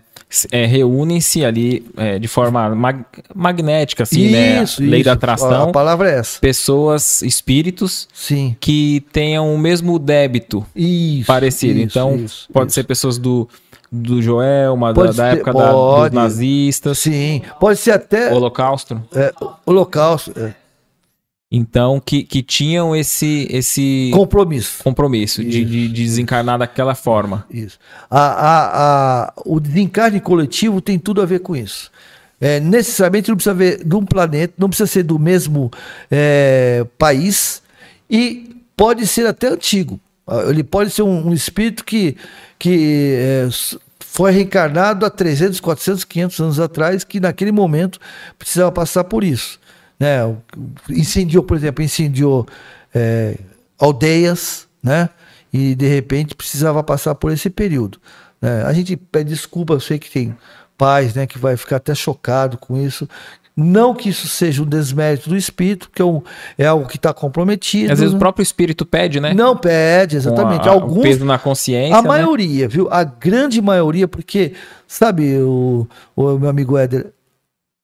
[0.50, 3.04] é, reúnem-se ali é, de forma mag-
[3.34, 4.64] magnética, assim, né?
[4.78, 5.70] Lei da A, atração.
[5.70, 6.38] a palavra é essa.
[6.40, 8.56] Pessoas, espíritos Sim.
[8.60, 11.26] que tenham o mesmo débito Isso.
[11.26, 11.78] parecido.
[11.78, 12.74] isso, então, isso, pode isso.
[12.74, 13.48] ser pessoas do,
[13.90, 17.42] do Joelma, da, da ser- época da- dos nazistas, Sim.
[17.60, 18.32] Pode ser até...
[18.32, 19.00] Holocausto.
[19.14, 19.32] É,
[19.66, 20.54] holocausto, é,
[21.54, 24.82] Então, que, que tinham esse, esse compromisso.
[24.82, 27.44] compromisso de, de- de desencarnar daquela forma.
[27.50, 27.78] Isso.
[28.10, 31.90] A, a, a, o desencarne coletivo tem tudo a ver com isso.
[32.40, 35.70] É, necessariamente não precisa ver de um planeta, não precisa ser do mesmo
[36.10, 37.62] é, país
[38.10, 40.00] e pode ser até antigo.
[40.48, 42.16] Ele pode ser um, um espírito que,
[42.58, 43.48] que é,
[44.00, 48.00] foi reencarnado há 300, 400, 500 anos atrás, que naquele momento
[48.38, 49.60] precisava passar por isso.
[50.02, 50.36] Né?
[50.90, 52.44] Incendiou, por exemplo, incendiou
[52.92, 53.38] é,
[53.78, 55.08] aldeias, né?
[55.52, 57.98] E de repente precisava passar por esse período.
[58.40, 58.64] né?
[58.64, 60.34] A gente pede desculpa, eu sei que tem
[60.76, 63.08] pais, né, que vai ficar até chocado com isso.
[63.56, 66.20] Não que isso seja um desmérito do espírito, que é, um,
[66.58, 67.92] é algo que está comprometido.
[67.92, 68.16] Às vezes né?
[68.16, 69.32] o próprio espírito pede, né?
[69.34, 70.66] Não pede, exatamente.
[70.68, 71.96] A- Alguns peso na consciência.
[71.96, 72.08] a né?
[72.08, 72.88] maioria, viu?
[72.90, 74.54] A grande maioria, porque,
[74.88, 77.12] sabe, o, o meu amigo Éder,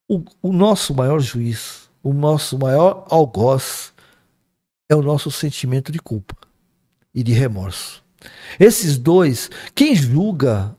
[0.09, 3.93] o, o nosso maior juiz, o nosso maior algoz
[4.89, 6.35] é o nosso sentimento de culpa
[7.13, 8.03] e de remorso.
[8.59, 10.75] Esses dois, quem julga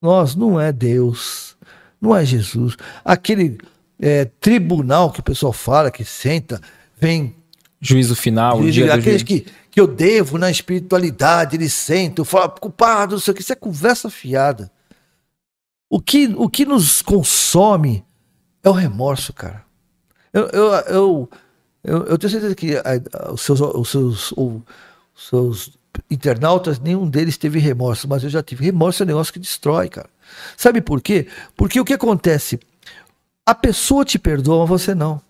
[0.00, 1.56] nós não é Deus,
[2.00, 2.76] não é Jesus.
[3.04, 3.58] Aquele
[4.00, 6.60] é, tribunal que o pessoal fala, que senta,
[6.98, 7.36] vem
[7.84, 9.44] Juízo final, o Juiz, dia aqueles juízo.
[9.44, 13.52] que, que eu devo na espiritualidade, eles sentam, falam, culpado, não sei o que, isso
[13.52, 14.70] é conversa fiada.
[15.90, 18.04] O que, o que nos consome
[18.62, 19.64] é o remorso, cara.
[20.32, 21.30] Eu, eu, eu,
[21.84, 24.62] eu, eu tenho certeza que a- os, seus, os, seus, os
[25.16, 25.78] seus
[26.10, 28.64] internautas, nenhum deles teve remorso, mas eu já tive.
[28.64, 30.08] Remorso é um negócio que destrói, cara.
[30.56, 31.26] Sabe por quê?
[31.56, 32.58] Porque o que acontece?
[33.46, 35.20] A pessoa te perdoa, mas você não.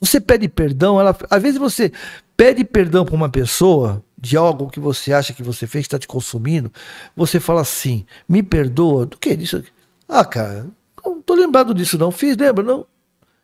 [0.00, 1.92] Você pede perdão, ela, às vezes você
[2.36, 5.98] pede perdão para uma pessoa de algo que você acha que você fez, que está
[5.98, 6.72] te consumindo,
[7.16, 9.62] você fala assim, me perdoa, do que disso?
[10.08, 10.66] Ah, cara,
[11.04, 12.62] não tô lembrado disso não, fiz, lembra?
[12.64, 12.86] Não,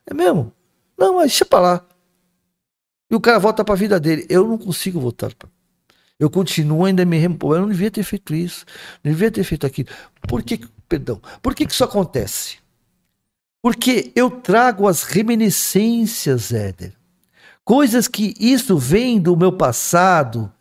[0.06, 0.52] é mesmo?
[0.98, 1.86] Não, mas deixa pra lá.
[3.10, 4.26] E o cara volta para a vida dele.
[4.28, 5.32] Eu não consigo voltar.
[6.18, 7.56] Eu continuo ainda me repor.
[7.56, 8.64] Eu não devia ter feito isso.
[9.02, 9.88] Não devia ter feito aquilo.
[10.26, 12.58] Por que, perdão, por que, que isso acontece?
[13.62, 16.92] Porque eu trago as reminiscências, Éder.
[17.64, 20.52] Coisas que isso vem do meu passado,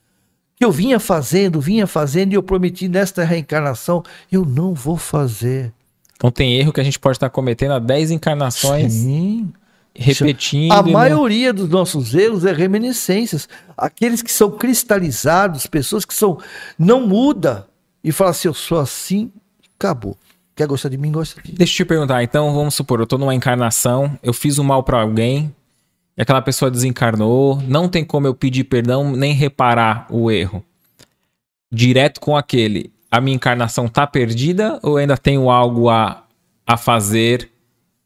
[0.55, 5.73] que eu vinha fazendo, vinha fazendo, e eu prometi nesta reencarnação, eu não vou fazer.
[6.15, 8.93] Então tem erro que a gente pode estar cometendo há 10 encarnações.
[8.93, 9.51] Sim
[9.95, 10.71] repetindo.
[10.71, 13.47] A maioria dos nossos erros é reminiscências.
[13.77, 16.39] Aqueles que são cristalizados, pessoas que são
[16.77, 17.67] não muda
[18.03, 19.31] e fala assim, eu sou assim,
[19.77, 20.17] acabou.
[20.55, 21.57] Quer gostar de mim, gosta de mim.
[21.57, 24.83] Deixa eu te perguntar, então vamos supor, eu tô numa encarnação, eu fiz um mal
[24.83, 25.53] para alguém,
[26.15, 30.63] e aquela pessoa desencarnou, não tem como eu pedir perdão nem reparar o erro.
[31.71, 36.23] Direto com aquele, a minha encarnação tá perdida ou ainda tenho algo a,
[36.67, 37.49] a fazer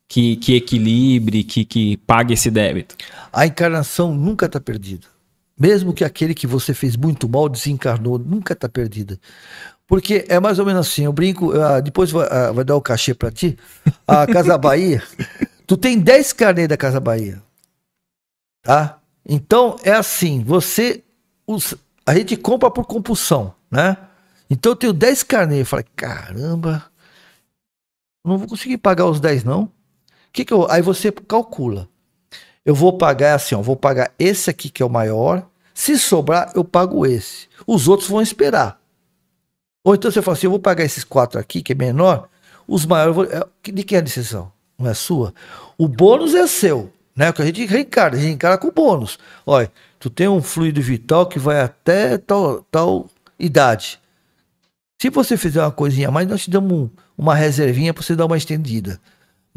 [0.07, 2.95] que, que equilibre, que, que pague esse débito?
[3.31, 5.05] A encarnação nunca está perdida.
[5.59, 9.19] Mesmo que aquele que você fez muito mal desencarnou, nunca está perdida.
[9.87, 12.81] Porque é mais ou menos assim, eu brinco, uh, depois vai, uh, vai, dar o
[12.81, 13.57] cachê para ti.
[14.07, 15.01] A Casa Bahia,
[15.65, 17.41] tu tem 10 carnês da Casa Bahia.
[18.61, 18.99] Tá?
[19.25, 21.03] Então é assim, você
[21.45, 21.73] os,
[22.05, 23.97] a gente compra por compulsão, né?
[24.49, 26.85] Então eu tenho 10 carnês, eu falei, caramba,
[28.23, 29.71] não vou conseguir pagar os 10 não
[30.31, 31.87] que que eu, aí você calcula.
[32.65, 35.47] Eu vou pagar assim, ó, vou pagar esse aqui que é o maior.
[35.73, 37.47] Se sobrar, eu pago esse.
[37.65, 38.79] Os outros vão esperar.
[39.83, 42.27] Ou então você fala assim, eu vou pagar esses quatro aqui, que é menor.
[42.67, 44.51] Os maiores, vou, é, de quem é a decisão?
[44.77, 45.33] Não é sua?
[45.77, 47.31] O bônus é seu, né?
[47.31, 49.17] Que a gente reencara, a gente reencara com bônus.
[49.45, 53.09] Olha, tu tem um fluido vital que vai até tal, tal
[53.39, 53.99] idade.
[55.01, 58.15] Se você fizer uma coisinha a mais, nós te damos um, uma reservinha para você
[58.15, 58.99] dar uma estendida.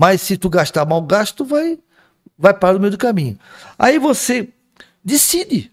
[0.01, 1.79] Mas se tu gastar mal gasto, vai,
[2.39, 3.39] vai para o meio do caminho.
[3.79, 4.49] Aí você
[5.05, 5.71] decide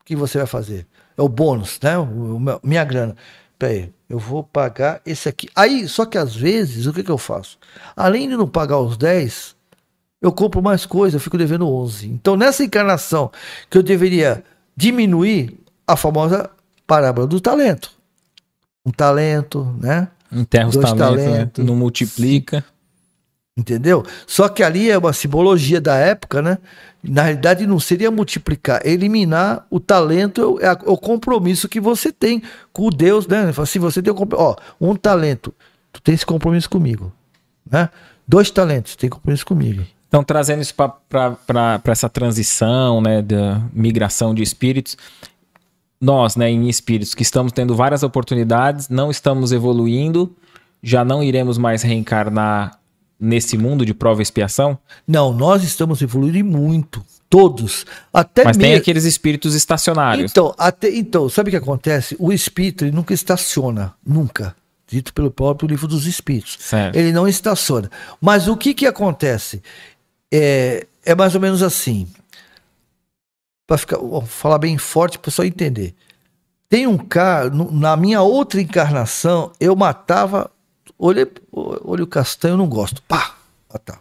[0.00, 0.86] o que você vai fazer.
[1.18, 1.98] É o bônus, né?
[1.98, 3.16] O, o, minha grana.
[3.58, 5.48] Peraí, eu vou pagar esse aqui.
[5.52, 7.58] Aí, só que às vezes, o que, que eu faço?
[7.96, 9.56] Além de não pagar os 10,
[10.22, 12.06] eu compro mais coisa, eu fico devendo 11.
[12.06, 13.32] Então, nessa encarnação
[13.68, 14.44] que eu deveria
[14.76, 16.48] diminuir a famosa
[16.86, 17.90] parábola do talento.
[18.84, 20.06] Um talento, né?
[20.30, 21.68] Enterra os talentos, né?
[21.68, 22.64] não multiplica.
[23.56, 24.04] Entendeu?
[24.26, 26.58] Só que ali é uma simbologia da época, né?
[27.02, 32.42] Na realidade, não seria multiplicar, eliminar o talento, é, é o compromisso que você tem
[32.72, 33.50] com Deus, né?
[33.64, 35.54] Se você tem um, ó, um talento,
[35.90, 37.10] tu tem esse compromisso comigo,
[37.70, 37.88] né?
[38.28, 39.84] Dois talentos, tem compromisso comigo.
[40.08, 44.96] Então, trazendo isso para essa transição, né, da migração de espíritos,
[46.00, 50.34] nós, né, em espíritos, que estamos tendo várias oportunidades, não estamos evoluindo,
[50.82, 52.78] já não iremos mais reencarnar
[53.18, 54.78] nesse mundo de prova e expiação?
[55.06, 57.04] Não, nós estamos evoluindo muito.
[57.28, 57.84] Todos.
[58.12, 60.30] Até Mas tem aqueles espíritos estacionários.
[60.30, 62.16] Então, até, então, sabe o que acontece?
[62.20, 63.94] O espírito ele nunca estaciona.
[64.06, 64.54] Nunca.
[64.86, 66.56] Dito pelo próprio livro dos espíritos.
[66.60, 66.94] Certo.
[66.94, 67.90] Ele não estaciona.
[68.20, 69.60] Mas o que, que acontece?
[70.32, 72.06] É, é mais ou menos assim.
[73.66, 75.94] Para ficar, falar bem forte para o pessoal entender.
[76.68, 80.50] Tem um cara, na minha outra encarnação, eu matava
[80.98, 83.02] Olhei, olho castanho, eu não gosto.
[83.02, 83.36] Pá!
[83.72, 84.00] Matava.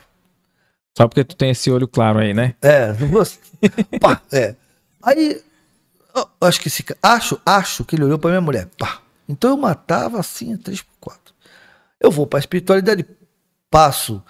[0.98, 2.56] Só porque tu tem esse olho claro aí, né?
[2.62, 3.40] É, não gosto.
[4.00, 4.56] Pá, é.
[5.04, 5.42] Aí,
[6.40, 8.70] acho que esse acho, acho que ele olhou para minha mulher.
[8.78, 9.02] Pá.
[9.28, 11.34] Então eu matava assim, três por quatro.
[12.00, 13.06] Eu vou para a espiritualidade,
[13.70, 14.24] passo,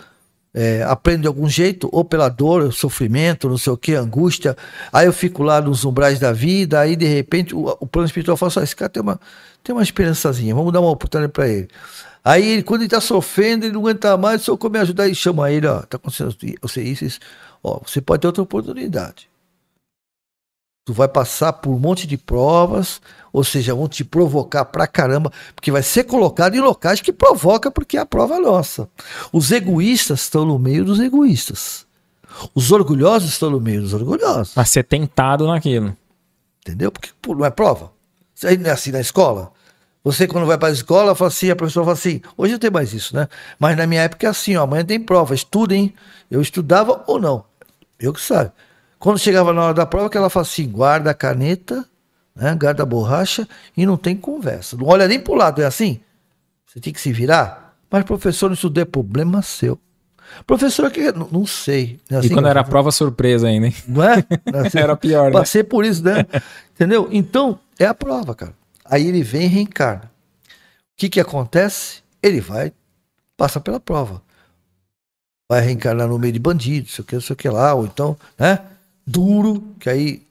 [0.56, 4.56] é, aprendo de algum jeito, ou pela dor, sofrimento, não sei o que, angústia.
[4.92, 8.38] Aí eu fico lá nos umbrais da vida, aí de repente o, o plano espiritual
[8.38, 9.20] fala assim: esse cara tem uma,
[9.62, 11.68] tem uma esperançazinha, vamos dar uma oportunidade para ele.
[12.24, 15.52] Aí, quando ele tá sofrendo, ele não aguenta mais, o senhor come ajudar e chama
[15.52, 17.20] ele, ó, tá acontecendo isso, isso.
[17.62, 19.30] Ó, você pode ter outra oportunidade.
[20.86, 23.02] Tu vai passar por um monte de provas,
[23.34, 27.72] ou seja, vão te provocar pra caramba, porque vai ser colocado em locais que provoca,
[27.72, 28.88] porque é a prova é nossa.
[29.34, 31.88] Os egoístas estão no meio dos egoístas.
[32.54, 34.54] Os orgulhosos estão no meio dos orgulhosos.
[34.54, 35.98] Vai ser tentado naquilo.
[36.62, 36.92] Entendeu?
[36.92, 37.92] Porque não é prova.
[38.36, 39.52] Isso aí não é assim na escola.
[40.04, 42.70] Você, quando vai para a escola, fala assim, a professora fala assim, hoje não tem
[42.70, 43.28] mais isso, né?
[43.58, 45.96] Mas na minha época é assim, ó, amanhã tem prova, estudem.
[46.30, 47.44] Eu estudava ou não.
[48.00, 48.52] Eu que sabe.
[49.06, 51.86] Quando chegava na hora da prova, que ela fala assim, guarda a caneta,
[52.36, 52.56] né?
[52.56, 54.76] guarda a borracha e não tem conversa.
[54.76, 56.00] Não olha nem para o lado, é assim?
[56.66, 57.78] Você tem que se virar.
[57.92, 59.80] Mas professor, isso é problema seu.
[60.48, 62.00] Professor, que não, não sei.
[62.10, 63.76] É assim, e quando era prova surpresa ainda, hein?
[63.88, 64.26] Não é?
[64.66, 65.34] Assim, era pior, né?
[65.34, 66.26] Passei por isso, né?
[66.74, 67.08] Entendeu?
[67.12, 68.56] Então, é a prova, cara.
[68.84, 70.12] Aí ele vem e reencarna.
[70.46, 72.02] O que que acontece?
[72.24, 72.74] Ele vai,
[73.38, 74.20] passa pela prova.
[75.48, 78.18] Vai reencarnar no meio de bandidos, sei o que, sei o que lá, ou então,
[78.36, 78.66] né?
[79.06, 80.26] Duro, que aí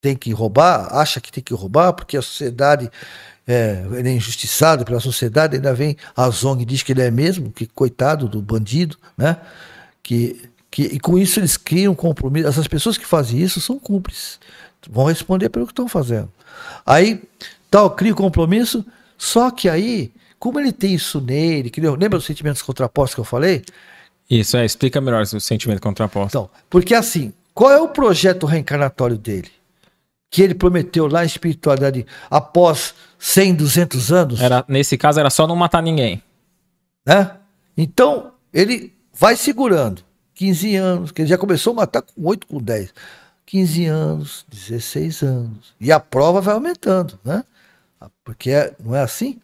[0.00, 2.90] tem que roubar, acha que tem que roubar, porque a sociedade
[3.46, 7.52] é, ele é injustiçado pela sociedade, ainda vem a Zong diz que ele é mesmo,
[7.52, 9.36] que coitado do bandido, né?
[10.02, 12.48] Que, que, e com isso eles criam um compromisso.
[12.48, 14.40] Essas pessoas que fazem isso são cúmplices.
[14.88, 16.30] Vão responder pelo que estão fazendo.
[16.84, 17.22] Aí,
[17.70, 18.84] tal, cria o compromisso,
[19.18, 23.24] só que aí, como ele tem isso nele, que, lembra dos sentimentos contrapostos que eu
[23.24, 23.64] falei?
[24.28, 26.28] Isso, é, explica melhor o sentimento contraposto.
[26.36, 29.50] Então, porque assim, qual é o projeto reencarnatório dele?
[30.30, 34.40] Que ele prometeu lá em espiritualidade após 100, 200 anos.
[34.42, 36.22] Era, nesse caso era só não matar ninguém.
[37.06, 37.34] Né?
[37.74, 40.04] Então, ele vai segurando.
[40.34, 42.92] 15 anos, que ele já começou a matar com 8, com 10.
[43.46, 45.74] 15 anos, 16 anos.
[45.80, 47.42] E a prova vai aumentando, né?
[48.22, 49.40] Porque é, não é assim?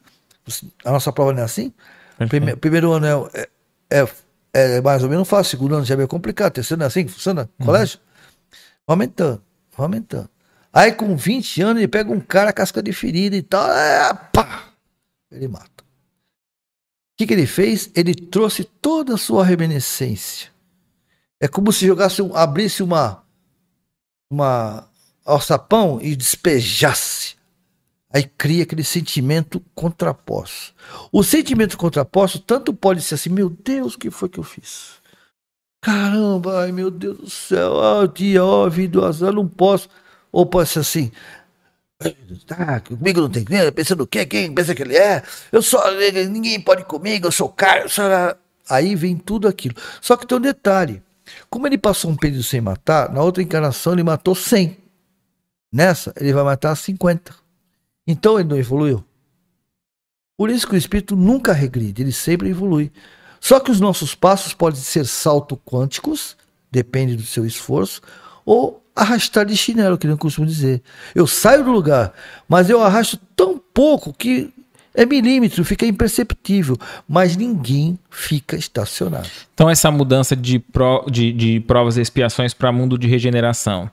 [0.85, 1.73] A nossa prova não é assim?
[2.29, 3.49] Prime, primeiro ano é,
[4.03, 4.09] é,
[4.53, 7.13] é, mais ou menos fácil, segundo ano já é meio complicado, terceiro é assim que
[7.13, 7.49] funciona?
[7.59, 7.67] Uhum.
[7.67, 7.99] Colégio?
[8.87, 9.43] Vai aumentando,
[9.77, 10.29] vai aumentando.
[10.73, 14.65] Aí com 20 anos ele pega um cara casca de ferida e tal, é, pá,
[15.31, 15.83] ele mata.
[15.83, 17.91] O que, que ele fez?
[17.95, 20.51] Ele trouxe toda a sua reminiscência.
[21.41, 23.23] É como se jogasse, um, abrisse uma,
[24.31, 24.89] uma
[25.25, 27.37] alçapão e despejasse.
[28.13, 30.75] Aí cria aquele sentimento contraposto.
[31.11, 35.01] O sentimento contraposto tanto pode ser assim, meu Deus, o que foi que eu fiz?
[35.81, 39.89] Caramba, ai meu Deus do céu, ó, dia, ó, vida, azar, não posso.
[40.31, 41.11] Ou pode ser assim,
[42.47, 44.27] tá, comigo não tem criança, pensando o quê?
[44.27, 45.23] Quem pensa que ele é?
[45.51, 45.81] Eu sou,
[46.29, 48.05] ninguém pode comigo, eu sou caro, sou...
[48.69, 49.75] Aí vem tudo aquilo.
[50.01, 51.03] Só que tem um detalhe.
[51.51, 54.79] Como ele passou um período sem matar, na outra encarnação ele matou 100.
[55.73, 57.42] Nessa, ele vai matar 50.
[58.07, 59.05] Então ele não evoluiu.
[60.37, 62.91] Por isso que o espírito nunca regride, ele sempre evolui.
[63.41, 66.37] Só que os nossos passos podem ser salto quânticos,
[66.71, 68.01] depende do seu esforço,
[68.45, 70.83] ou arrastar de chinelo, que não costumo dizer.
[71.15, 72.13] Eu saio do lugar,
[72.49, 74.53] mas eu arrasto tão pouco que
[74.95, 76.77] é milímetro, fica imperceptível,
[77.09, 79.29] mas ninguém fica estacionado.
[79.55, 83.91] Então, essa mudança de, pro, de, de provas e expiações para mundo de regeneração.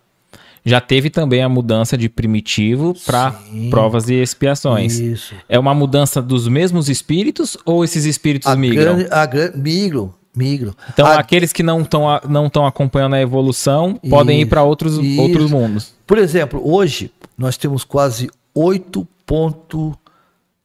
[0.65, 3.33] Já teve também a mudança de primitivo para
[3.69, 4.99] provas e expiações.
[4.99, 5.33] Isso.
[5.47, 8.97] É uma mudança dos mesmos espíritos ou esses espíritos a migram?
[8.97, 10.75] Grande, a, migram, migram.
[10.89, 11.19] Então, a...
[11.19, 15.93] aqueles que não estão não acompanhando a evolução isso, podem ir para outros, outros mundos.
[16.05, 19.97] Por exemplo, hoje nós temos quase 8 ponto,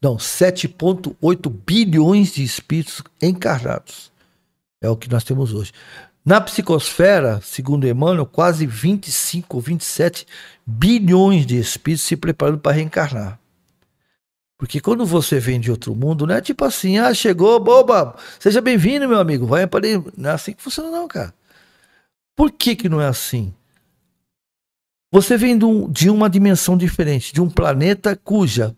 [0.01, 4.11] não, 7,8 bilhões de espíritos encarnados.
[4.81, 5.73] É o que nós temos hoje.
[6.25, 10.27] Na psicosfera, segundo Emmanuel, quase 25 ou 27
[10.65, 13.39] bilhões de espíritos se preparando para reencarnar.
[14.57, 18.63] Porque quando você vem de outro mundo, não é tipo assim, ah, chegou, boba, seja
[18.63, 20.03] bem-vindo, meu amigo, vai ali.
[20.17, 21.35] Não é assim que funciona, não, cara.
[22.35, 23.53] Por que, que não é assim?
[25.13, 25.59] Você vem
[25.91, 28.75] de uma dimensão diferente, de um planeta cuja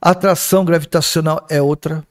[0.00, 2.06] atração gravitacional é outra,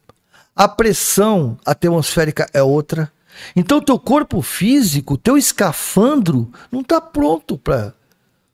[0.55, 3.11] a pressão atmosférica é outra.
[3.55, 7.93] Então, teu corpo físico, teu escafandro, não está pronto para.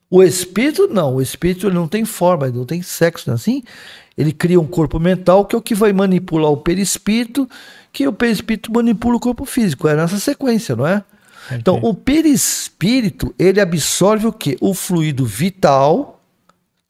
[0.10, 1.16] O espírito, não.
[1.16, 3.64] O espírito ele não tem forma, ele não tem sexo, não é assim?
[4.18, 7.50] Ele cria um corpo mental que é o que vai manipular o perispírito,
[7.94, 9.88] que o perispírito manipula o corpo físico.
[9.88, 11.04] É nessa sequência, não é?
[11.52, 14.58] Então, o perispírito, ele absorve o quê?
[14.62, 16.21] O fluido vital,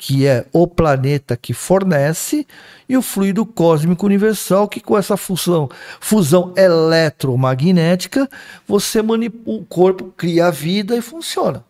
[0.04, 2.48] que é o planeta que fornece,
[2.90, 5.70] e o fluido cósmico universal, que com essa fusão,
[6.00, 8.28] fusão eletromagnética,
[8.68, 11.64] você manipula o corpo, cria a vida e funciona.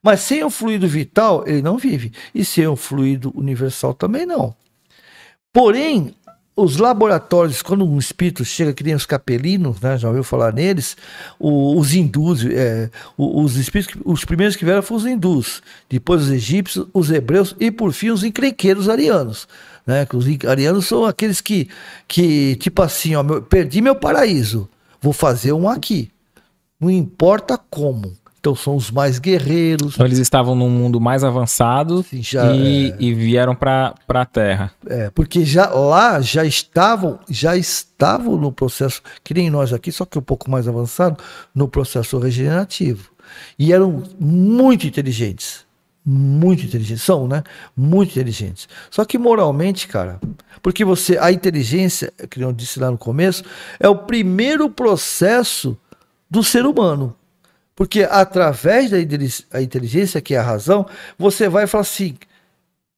[0.00, 2.12] Mas sem o fluido vital, ele não vive.
[2.32, 4.54] E sem o fluido universal também não.
[5.52, 6.14] Porém,
[6.60, 10.96] os laboratórios, quando um espírito chega, que nem os capelinos, né, já ouviu falar neles,
[11.38, 16.30] o, os hindus, é, os espíritos, os primeiros que vieram foram os hindus, depois os
[16.30, 19.46] egípcios, os hebreus e por fim os encrenqueiros arianos.
[19.86, 21.68] Né, que os arianos são aqueles que,
[22.06, 24.68] que tipo assim, ó, perdi meu paraíso,
[25.00, 26.10] vou fazer um aqui.
[26.78, 28.12] Não importa como.
[28.48, 29.94] Então são os mais guerreiros.
[29.94, 32.96] Então eles estavam num mundo mais avançado Sim, já, e, é...
[32.98, 34.72] e, vieram para a Terra.
[34.86, 40.06] É, porque já lá já estavam, já estavam no processo, que nem nós aqui, só
[40.06, 41.22] que um pouco mais avançado,
[41.54, 43.10] no processo regenerativo.
[43.58, 45.66] E eram muito inteligentes.
[46.02, 47.42] muito inteligentes, são, né?
[47.76, 48.66] Muito inteligentes.
[48.90, 50.18] Só que moralmente, cara,
[50.62, 53.44] porque você, a inteligência, que eu disse lá no começo,
[53.78, 55.76] é o primeiro processo
[56.30, 57.14] do ser humano.
[57.78, 58.98] Porque através da
[59.62, 60.84] inteligência, que é a razão,
[61.16, 62.16] você vai falar assim: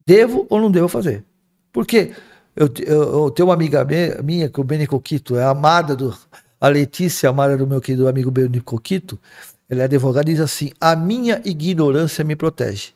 [0.07, 1.23] devo ou não devo fazer?
[1.71, 2.15] Porque
[2.57, 3.87] eu, eu, eu tenho uma amiga
[4.25, 6.17] minha, que é o Beni Coquito, é amada do.
[6.59, 9.21] A Letícia, amada do meu querido amigo Beni Coquito,
[9.69, 12.95] ela é advogada e diz assim: a minha ignorância me protege.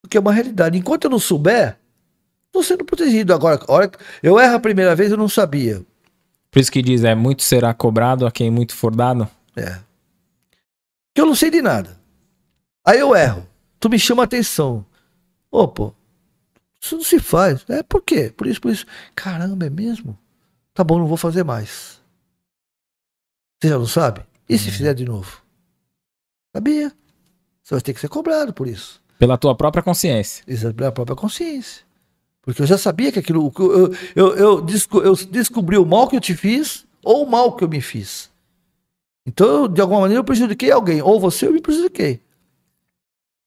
[0.00, 0.78] Porque é uma realidade.
[0.78, 1.76] Enquanto eu não souber,
[2.46, 3.34] estou sendo protegido.
[3.34, 3.90] Agora, hora
[4.22, 5.82] eu erro a primeira vez, eu não sabia.
[6.52, 9.26] Por isso que diz, é muito será cobrado a quem muito for dado.
[9.56, 9.76] É.
[11.14, 12.00] Que eu não sei de nada.
[12.84, 13.46] Aí eu erro.
[13.78, 14.84] Tu me chama atenção.
[15.50, 15.92] Ô, pô,
[16.80, 17.64] isso não se faz.
[17.68, 18.32] É por quê?
[18.36, 18.86] Por isso, por isso.
[19.14, 20.18] Caramba, é mesmo?
[20.74, 22.00] Tá bom, não vou fazer mais.
[23.60, 24.22] Você já não sabe?
[24.48, 24.72] E se hum.
[24.72, 25.42] fizer de novo?
[26.54, 26.92] Sabia.
[27.62, 29.00] Você vai ter que ser cobrado por isso.
[29.18, 30.42] Pela tua própria consciência.
[30.48, 31.84] Exato, pela própria consciência.
[32.40, 33.52] Porque eu já sabia que aquilo.
[33.56, 34.66] Eu, eu, eu,
[35.04, 38.31] eu descobri o mal que eu te fiz ou o mal que eu me fiz.
[39.26, 41.00] Então, de alguma maneira, eu prejudiquei alguém.
[41.00, 42.20] Ou você, eu me prejudiquei.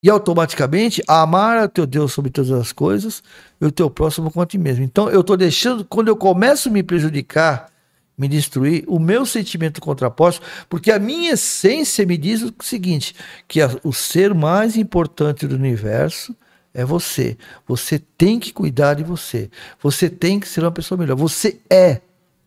[0.02, 3.24] E automaticamente, amar o teu Deus sobre todas as coisas
[3.60, 4.84] e o teu próximo quanto a ti mesmo.
[4.84, 7.72] Então, eu estou deixando, quando eu começo a me prejudicar,
[8.18, 13.14] me destruir, o meu sentimento contraposto, porque a minha essência me diz o seguinte:
[13.48, 16.36] que a, o ser mais importante do universo
[16.74, 17.38] é você.
[17.68, 19.50] Você tem que cuidar de você.
[19.82, 21.16] Você tem que ser uma pessoa melhor.
[21.16, 22.02] Você é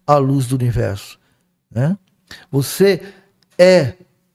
[0.06, 1.18] a luz do universo.
[1.70, 1.96] Né?
[2.50, 3.02] Você
[3.59, 3.94] é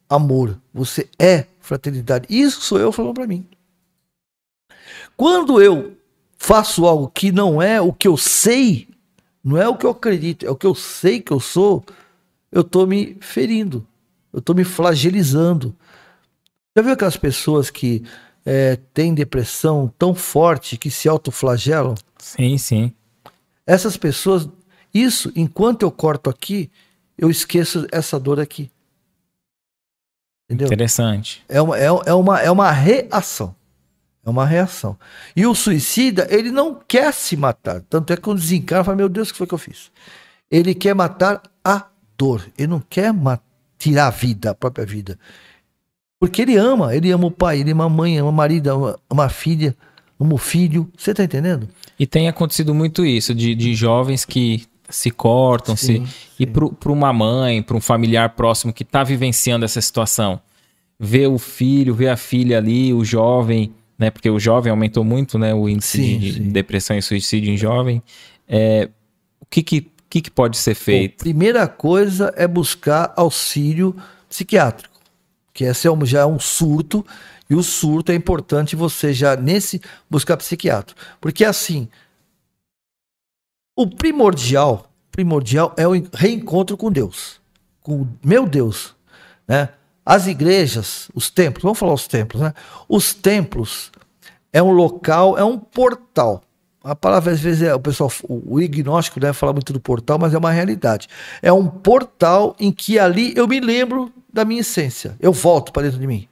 [0.10, 0.60] amor.
[0.74, 2.28] Você é fraternidade.
[2.30, 3.48] Isso sou eu falando para mim.
[5.16, 5.96] Quando eu
[6.38, 8.88] faço algo que não é o que eu sei,
[9.44, 11.84] não é o que eu acredito, é o que eu sei que eu sou,
[12.52, 13.86] eu estou me ferindo.
[14.32, 15.76] Eu estou me flagelizando.
[16.76, 18.04] Já viu aquelas pessoas que
[18.46, 21.96] é, tem depressão tão forte que se autoflagelam?
[22.18, 22.92] Sim, sim.
[23.66, 24.50] Essas pessoas,
[24.94, 26.70] isso, enquanto eu corto aqui,
[27.18, 28.72] eu esqueço essa dor aqui.
[30.54, 30.68] Entendeu?
[30.68, 31.44] Interessante.
[31.50, 33.56] É uma, é, é, uma, é uma reação.
[34.26, 34.98] É uma reação.
[35.36, 37.82] E o suicida, ele não quer se matar.
[37.90, 39.92] Tanto é que quando desencarna, fala, meu Deus, o que foi que eu fiz?
[40.50, 42.46] Ele quer matar a dor.
[42.58, 43.14] Ele não quer
[43.78, 45.20] tirar a vida, a própria vida.
[46.20, 49.00] Porque ele ama, ele ama o pai, ele ama a mãe, ama o marido, ama,
[49.10, 49.76] ama a filha,
[50.18, 50.90] ama o filho.
[50.98, 51.68] Você tá entendendo?
[52.00, 56.14] E tem acontecido muito isso, de, de jovens que se cortam, sim, se sim.
[56.40, 60.40] e para uma mãe, para um familiar próximo que está vivenciando essa situação,
[61.00, 64.12] ver o filho, ver a filha ali, o jovem, né?
[64.12, 65.54] Porque o jovem aumentou muito, né?
[65.54, 68.02] O índice sim, de depressão e suicídio em jovem.
[68.48, 68.90] É,
[69.40, 71.20] o que, que, que, que pode ser feito?
[71.20, 73.96] Bom, primeira coisa é buscar auxílio
[74.30, 74.94] psiquiátrico
[75.54, 77.06] que esse é um, já é um surto,
[77.50, 79.80] e o surto é importante você já nesse
[80.10, 80.96] buscar psiquiatra.
[81.22, 81.88] Porque assim,
[83.76, 87.42] o primordial, primordial é o reencontro com Deus,
[87.82, 88.96] com meu Deus,
[89.48, 89.70] né?
[90.06, 92.54] As igrejas, os templos, vamos falar os templos, né?
[92.90, 93.92] Os templos
[94.52, 96.44] é um local, é um portal.
[96.84, 99.80] A palavra às vezes é o pessoal, o, o ignóstico deve né, falar muito do
[99.80, 101.08] portal, mas é uma realidade.
[101.42, 105.16] É um portal em que ali eu me lembro da minha essência.
[105.20, 106.28] Eu volto para dentro de mim.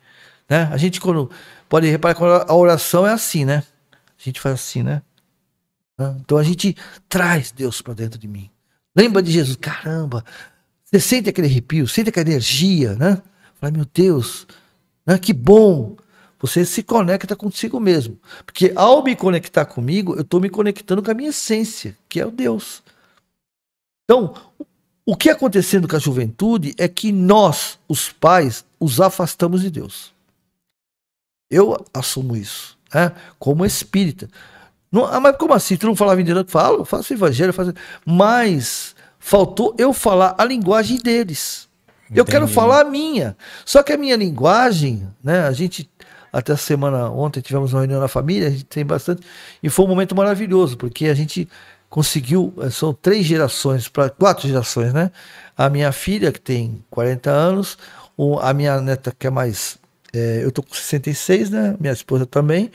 [0.49, 0.69] Né?
[0.72, 1.31] A gente, quando.
[1.69, 3.63] Pode reparar que a oração é assim, né?
[3.93, 5.01] A gente faz assim, né?
[6.19, 6.76] Então a gente
[7.07, 8.49] traz Deus para dentro de mim.
[8.95, 9.56] Lembra de Jesus?
[9.56, 10.23] Caramba!
[10.84, 13.22] Você sente aquele arrepio, sente aquela energia, né?
[13.56, 14.45] Fala, meu Deus,
[15.06, 15.18] né?
[15.18, 15.95] que bom!
[16.41, 18.19] Você se conecta consigo mesmo.
[18.45, 22.26] Porque ao me conectar comigo, eu estou me conectando com a minha essência, que é
[22.26, 22.82] o Deus.
[24.03, 24.34] Então,
[25.06, 30.11] o que acontecendo com a juventude é que nós, os pais, os afastamos de Deus.
[31.49, 33.14] Eu assumo isso, né?
[33.38, 34.28] como espírita.
[34.91, 35.77] Não, ah, mas como assim?
[35.77, 36.43] Tu não falava em Deus?
[36.47, 37.73] Falo, faço evangelho, faço...
[38.05, 41.69] mas faltou eu falar a linguagem deles.
[42.05, 42.19] Entendi.
[42.19, 43.38] Eu quero falar a minha.
[43.65, 45.47] Só que a minha linguagem, né?
[45.47, 45.89] A gente
[46.31, 49.22] até a semana ontem tivemos uma reunião na família, a gente tem bastante
[49.61, 51.47] e foi um momento maravilhoso porque a gente
[51.89, 55.11] conseguiu, eh, são três gerações, para quatro gerações, né?
[55.57, 57.77] A minha filha, que tem 40 anos,
[58.41, 59.77] a minha neta, que é mais.
[60.13, 61.76] É, eu tô com 66, né?
[61.80, 62.72] Minha esposa também.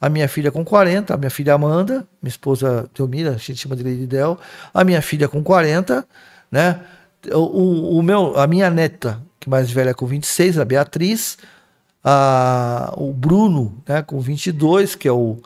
[0.00, 3.76] A minha filha com 40, a minha filha Amanda, minha esposa Teomira, a gente chama
[3.76, 4.38] de Lady Del.
[4.72, 6.06] A minha filha com 40,
[6.50, 6.80] né?
[7.32, 11.36] O, o meu, a minha neta, que mais velha, com 26, a Beatriz.
[12.02, 15.36] A, o Bruno, né, com 22, que é o,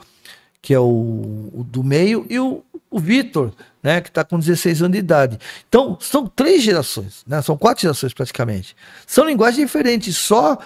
[0.63, 3.53] que é o, o do meio, e o, o Vitor,
[3.83, 5.39] né, que está com 16 anos de idade.
[5.69, 8.77] Então, são três gerações, né, são quatro gerações praticamente.
[9.05, 10.57] São linguagens diferentes, só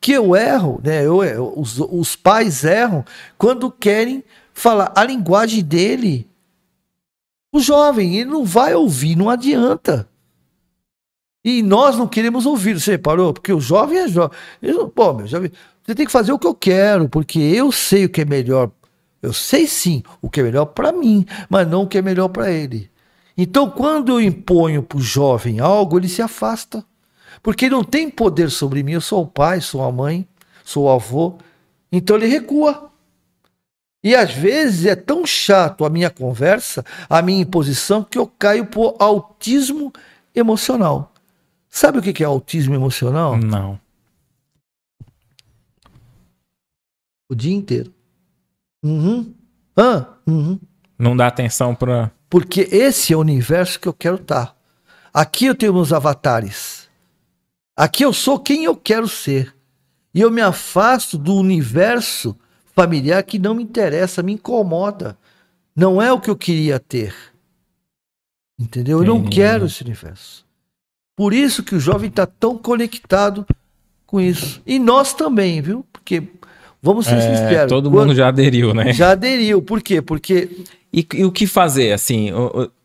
[0.00, 3.04] que eu erro, né, eu, eu os, os pais erram
[3.36, 4.24] quando querem
[4.54, 6.28] falar a linguagem dele.
[7.52, 10.08] O jovem, ele não vai ouvir, não adianta.
[11.44, 13.32] E nós não queremos ouvir, você reparou?
[13.32, 14.38] Porque o jovem é jovem.
[14.62, 15.50] Eu, pô, meu jovem,
[15.82, 18.70] você tem que fazer o que eu quero, porque eu sei o que é melhor
[19.22, 22.28] eu sei sim o que é melhor para mim, mas não o que é melhor
[22.28, 22.90] para ele.
[23.36, 26.84] Então, quando eu imponho para o jovem algo, ele se afasta.
[27.42, 28.92] Porque ele não tem poder sobre mim.
[28.92, 30.26] Eu sou o pai, sou a mãe,
[30.64, 31.38] sou o avô.
[31.90, 32.90] Então ele recua.
[34.02, 38.66] E às vezes é tão chato a minha conversa, a minha imposição, que eu caio
[38.66, 39.92] por autismo
[40.34, 41.12] emocional.
[41.68, 43.36] Sabe o que é autismo emocional?
[43.36, 43.78] Não.
[47.28, 47.92] O dia inteiro.
[48.82, 49.34] Uhum.
[49.76, 50.58] Ah, uhum.
[50.98, 52.10] Não dá atenção para.
[52.28, 54.46] Porque esse é o universo que eu quero estar.
[54.46, 54.54] Tá.
[55.12, 56.79] Aqui eu tenho meus avatares.
[57.80, 59.54] Aqui eu sou quem eu quero ser.
[60.12, 62.36] E eu me afasto do universo
[62.76, 65.16] familiar que não me interessa, me incomoda.
[65.74, 67.14] Não é o que eu queria ter.
[68.58, 68.98] Entendeu?
[68.98, 70.44] Eu não quero esse universo.
[71.16, 73.46] Por isso que o jovem está tão conectado
[74.06, 74.60] com isso.
[74.66, 75.82] E nós também, viu?
[75.90, 76.22] Porque
[76.82, 77.72] Vamos ser é, sinceros.
[77.72, 78.08] Todo Quando...
[78.08, 78.92] mundo já aderiu, né?
[78.92, 79.62] Já aderiu.
[79.62, 80.02] Por quê?
[80.02, 80.64] Porque.
[80.92, 81.92] E, e o que fazer?
[81.92, 82.30] Assim,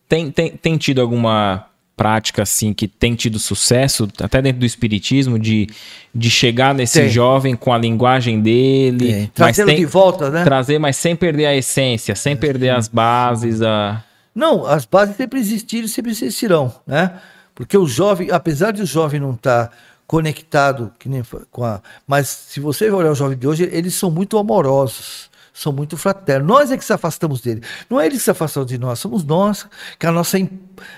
[0.07, 5.39] tem, tem, tem tido alguma prática assim que tem tido sucesso, até dentro do espiritismo,
[5.39, 5.67] de,
[6.13, 7.09] de chegar nesse tem.
[7.09, 10.43] jovem com a linguagem dele, trazendo de volta, né?
[10.43, 14.03] Trazer, mas sem perder a essência, sem perder as bases, a
[14.33, 17.13] Não, as bases sempre existiram, sempre existirão, né?
[17.53, 19.71] Porque o jovem, apesar de o jovem não estar tá
[20.05, 21.81] conectado que nem com a.
[22.05, 26.45] Mas se você olhar o jovem de hoje, eles são muito amorosos, são muito fraternos.
[26.45, 27.63] Nós é que se afastamos dele.
[27.89, 29.65] Não é eles que se afastam de nós, somos nós,
[29.97, 30.37] que a nossa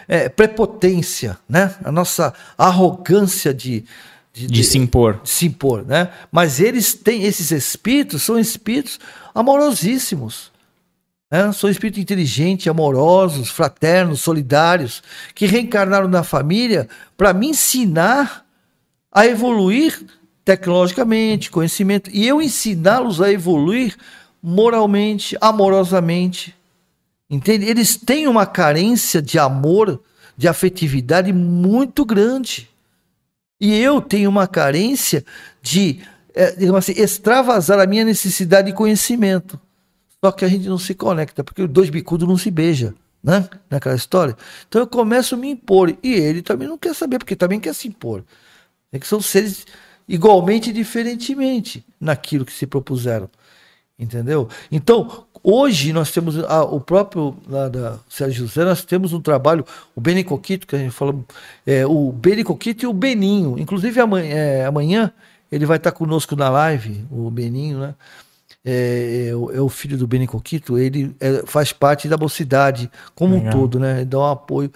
[0.08, 1.76] é, prepotência, né?
[1.84, 3.86] a nossa arrogância de,
[4.34, 5.22] de, de, se impor.
[5.24, 6.10] De se impor, né?
[6.32, 9.00] Mas eles têm, esses espíritos são espíritos
[9.34, 10.52] amorosíssimos.
[11.30, 11.52] Né?
[11.52, 15.04] São espíritos inteligentes, amorosos, fraternos, solidários,
[15.36, 18.44] que reencarnaram na família para me ensinar
[19.12, 20.04] a evoluir
[20.44, 23.96] tecnologicamente, conhecimento, e eu ensiná-los a evoluir
[24.42, 26.56] moralmente, amorosamente.
[27.30, 27.66] Entende?
[27.66, 30.02] Eles têm uma carência de amor,
[30.38, 32.70] de afetividade muito grande.
[33.60, 35.26] E eu tenho uma carência
[35.62, 36.00] de,
[36.34, 39.60] é, assim, extravasar a minha necessidade de conhecimento.
[40.24, 42.94] Só que a gente não se conecta, porque os dois bicudos não se beijam,
[43.24, 43.48] né?
[43.70, 44.36] Naquela história.
[44.68, 45.96] Então eu começo a me impor.
[46.02, 48.24] E ele também não quer saber, porque também quer se impor.
[48.92, 49.66] É que são seres
[50.08, 53.30] igualmente diferentemente naquilo que se propuseram.
[54.00, 54.48] Entendeu?
[54.72, 59.66] Então, hoje nós temos ah, o próprio lá da Sérgio José, nós temos um trabalho,
[59.96, 61.26] o Beni Coquito, que a gente falou,
[61.66, 63.58] é, o Beni Coquito e o Beninho.
[63.58, 65.12] Inclusive amanhã, é, amanhã
[65.52, 67.96] ele vai estar conosco na live, o Beninho, né?
[68.64, 73.34] É, é, é o filho do Beni Coquito, ele é, faz parte da mocidade como
[73.34, 73.48] Legal.
[73.48, 73.98] um todo, né?
[73.98, 74.72] Ele dá um apoio.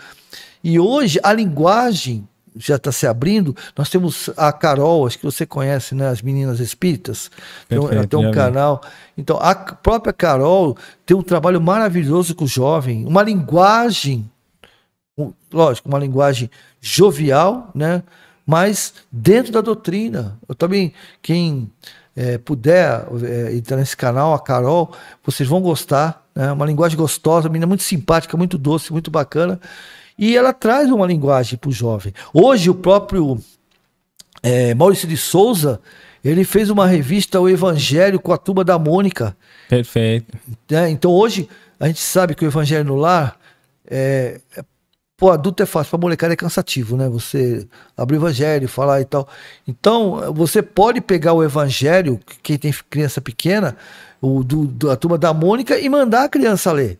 [0.64, 3.56] E hoje a linguagem já está se abrindo.
[3.78, 6.10] Nós temos a Carol, acho que você conhece, né?
[6.10, 7.32] As Meninas Espíritas.
[7.68, 8.82] Perfeito, tem, um canal.
[9.18, 14.30] Então, a própria Carol tem um trabalho maravilhoso com o jovem, uma linguagem,
[15.52, 16.49] lógico, uma linguagem
[16.80, 18.03] jovial, né?
[18.45, 20.38] Mas dentro da doutrina.
[20.48, 21.72] Eu também, quem
[22.15, 24.91] é, puder é, entrar nesse canal, a Carol,
[25.23, 26.26] vocês vão gostar.
[26.36, 26.52] Né?
[26.52, 29.60] Uma linguagem gostosa, uma menina muito simpática, muito doce, muito bacana.
[30.18, 32.14] E ela traz uma linguagem para o jovem.
[32.34, 33.38] Hoje, o próprio
[34.44, 35.80] é, Maurício de Souza,
[36.24, 39.36] ele fez uma revista, O Evangelho, com a turma da Mônica.
[39.70, 40.38] Perfeito.
[40.70, 43.38] É, então, hoje, a gente sabe que o Evangelho no lar,
[43.86, 44.40] é,
[45.22, 47.08] Pô, adulto é fácil, para molecada é cansativo, né?
[47.08, 49.30] Você abrir o evangelho, falar e tal.
[49.68, 53.78] Então, você pode pegar o evangelho, quem tem criança pequena,
[54.20, 56.98] o do, do, a turma da Mônica, e mandar a criança ler.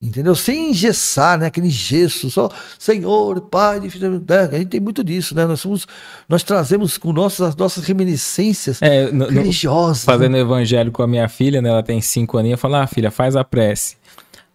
[0.00, 0.32] Entendeu?
[0.36, 1.46] Sem engessar, né?
[1.46, 2.48] Aquele gesso, só
[2.78, 4.48] Senhor, Pai, filho, né?
[4.52, 5.44] a gente tem muito disso, né?
[5.44, 5.88] Nós somos,
[6.28, 10.06] nós trazemos com nossas, as nossas reminiscências é, no, religiosas.
[10.06, 10.38] No, fazendo né?
[10.38, 11.68] evangelho com a minha filha, né?
[11.68, 13.96] Ela tem cinco aninhos, eu falo, ah, filha, faz a prece.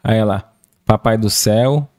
[0.02, 0.50] Aí ela,
[0.86, 1.90] Papai do céu,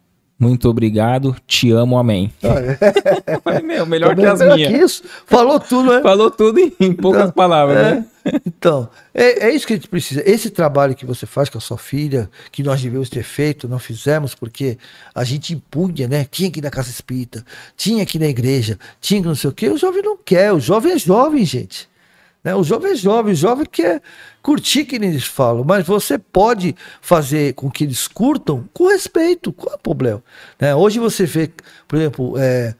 [0.44, 2.30] muito obrigado, te amo, amém.
[2.42, 3.62] Ah, é.
[3.62, 4.70] Meu, melhor que as minhas.
[4.70, 5.02] Que isso?
[5.24, 6.02] Falou tudo, né?
[6.02, 8.04] Falou tudo em, em poucas então, palavras, é, né?
[8.46, 10.22] Então, é, é, isso que a gente precisa.
[10.26, 13.78] Esse trabalho que você faz com a sua filha, que nós devemos ter feito, não
[13.78, 14.76] fizemos, porque
[15.14, 16.26] a gente impunha, né?
[16.30, 17.42] Tinha que ir na casa espírita,
[17.74, 19.70] tinha que ir na igreja, tinha que não sei o quê.
[19.70, 21.88] O jovem não quer, o jovem é jovem, gente.
[22.44, 22.54] Né?
[22.54, 24.02] O jovem é jovem, o jovem quer
[24.42, 29.72] curtir que eles falam, mas você pode fazer com que eles curtam com respeito, qual
[29.72, 30.22] é o problema?
[30.60, 30.74] Né?
[30.74, 31.50] Hoje você vê,
[31.88, 32.74] por exemplo, é,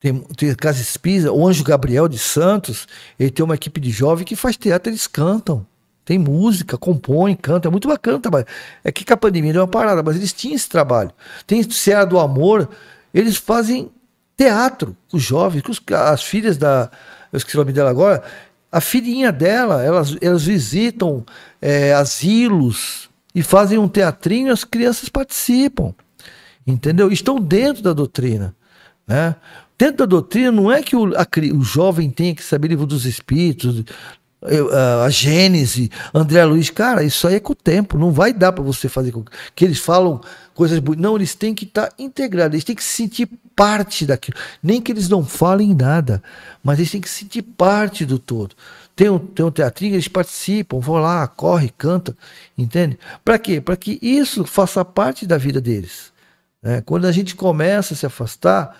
[0.00, 2.88] tem, tem Casa Espisa, o Anjo Gabriel de Santos,
[3.18, 5.64] ele tem uma equipe de jovens que faz teatro, eles cantam.
[6.04, 8.46] Tem música, compõe, canta, é muito bacana o trabalho.
[8.82, 11.12] É que com a pandemia deu uma parada, mas eles tinham esse trabalho.
[11.46, 12.68] Tem Serra do Amor,
[13.14, 13.92] eles fazem
[14.36, 16.90] teatro com os jovens, com as filhas da.
[17.32, 18.24] Eu esqueci o nome dela agora.
[18.70, 21.24] A filhinha dela, elas, elas visitam
[21.60, 25.94] é, asilos e fazem um teatrinho e as crianças participam.
[26.66, 27.10] Entendeu?
[27.10, 28.54] Estão dentro da doutrina.
[29.06, 29.34] Né?
[29.76, 33.06] Dentro da doutrina, não é que o, a, o jovem tenha que saber livro dos
[33.06, 33.82] espíritos,
[35.04, 38.64] a Gênese, André Luiz, cara, isso aí é com o tempo, não vai dar para
[38.64, 39.22] você fazer com
[39.54, 40.20] que eles falam
[40.54, 41.02] coisas bonitas.
[41.02, 44.38] Não, eles têm que estar tá integrados, eles têm que se sentir parte daquilo.
[44.62, 46.22] Nem que eles não falem nada,
[46.62, 48.54] mas eles têm que se sentir parte do todo.
[48.96, 52.16] Tem um, tem um teatrinho, eles participam, vão lá, corre, canta,
[52.56, 52.98] entende?
[53.24, 53.60] Para quê?
[53.60, 56.12] Para que isso faça parte da vida deles.
[56.62, 56.82] Né?
[56.82, 58.76] Quando a gente começa a se afastar,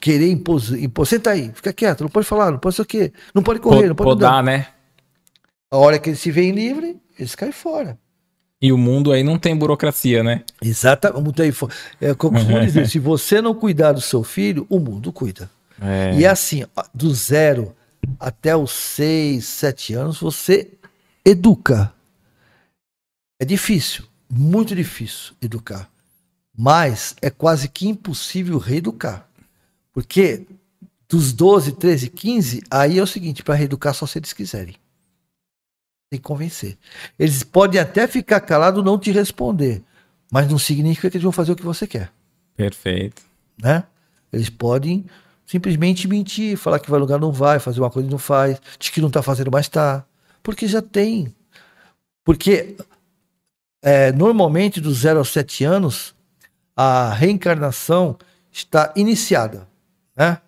[0.00, 1.06] querer impor, impor.
[1.06, 3.88] Senta aí, fica quieto, não pode falar, não pode ser o quê, não pode correr,
[3.88, 4.68] não pode podar, né?
[5.70, 7.98] A hora que eles se veem livre, eles caem fora.
[8.60, 10.44] E o mundo aí não tem burocracia, né?
[10.62, 11.42] Exatamente.
[12.00, 15.50] É, como costumo dizer, se você não cuidar do seu filho, o mundo cuida.
[15.80, 16.14] É.
[16.14, 16.64] E é assim,
[16.94, 17.74] do zero
[18.20, 20.70] até os seis, sete anos, você
[21.24, 21.92] educa.
[23.40, 25.91] É difícil, muito difícil educar.
[26.56, 29.26] Mas é quase que impossível reeducar.
[29.92, 30.46] Porque
[31.08, 34.76] dos 12, 13, 15, aí é o seguinte, para reeducar só se eles quiserem.
[36.10, 36.78] Tem que convencer.
[37.18, 39.82] Eles podem até ficar calados não te responder,
[40.30, 42.10] mas não significa que eles vão fazer o que você quer.
[42.56, 43.22] Perfeito.
[43.62, 43.84] Né?
[44.32, 45.04] Eles podem
[45.46, 49.00] simplesmente mentir, falar que vai lugar não vai, fazer uma coisa não faz, de que
[49.00, 50.04] não está fazendo, mas está.
[50.42, 51.34] Porque já tem.
[52.24, 52.76] Porque
[53.82, 56.14] é, normalmente dos 0 aos 7 anos,
[56.76, 58.16] a reencarnação
[58.50, 59.68] está iniciada.
[60.16, 60.38] Né?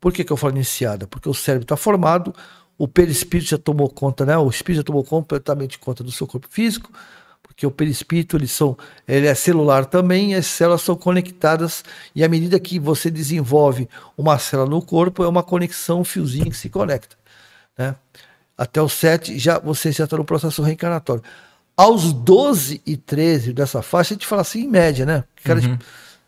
[0.00, 1.06] Por que, que eu falo iniciada?
[1.06, 2.34] Porque o cérebro está formado,
[2.78, 4.36] o perispírito já tomou conta, né?
[4.38, 6.90] o espírito já tomou completamente conta do seu corpo físico,
[7.42, 8.76] porque o perispírito ele, são,
[9.06, 11.84] ele é celular também, as células são conectadas,
[12.14, 16.50] e à medida que você desenvolve uma célula no corpo, é uma conexão, um fiozinho
[16.50, 17.16] que se conecta.
[17.76, 17.94] Né?
[18.56, 21.22] Até o 7, já, você já está no processo reencarnatório.
[21.80, 25.24] Aos 12 e 13 dessa faixa, a gente fala assim em média, né?
[25.42, 25.78] Cara, uhum.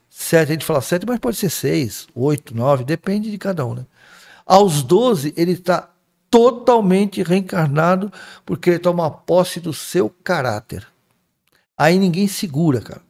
[0.09, 3.75] 7, a gente fala 7, mas pode ser 6, 8, 9, depende de cada um,
[3.75, 3.85] né?
[4.47, 5.91] Aos 12, ele está
[6.31, 8.11] totalmente reencarnado
[8.47, 10.87] porque ele toma posse do seu caráter.
[11.77, 13.03] Aí ninguém segura, cara.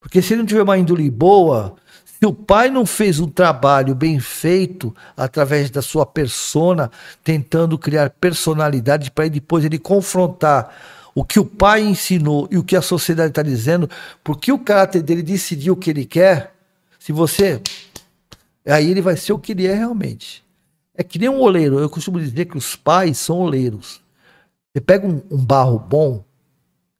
[0.00, 3.94] Porque se ele não tiver uma índole boa, se o pai não fez um trabalho
[3.94, 6.90] bem feito através da sua persona,
[7.22, 10.74] tentando criar personalidade para depois ele confrontar
[11.14, 13.88] o que o pai ensinou e o que a sociedade está dizendo,
[14.24, 16.54] porque o caráter dele decidiu o que ele quer,
[16.98, 17.60] se você.
[18.66, 20.42] Aí ele vai ser o que ele é realmente.
[20.94, 21.78] É que nem um oleiro.
[21.78, 24.00] Eu costumo dizer que os pais são oleiros.
[24.72, 26.24] Você pega um, um barro bom,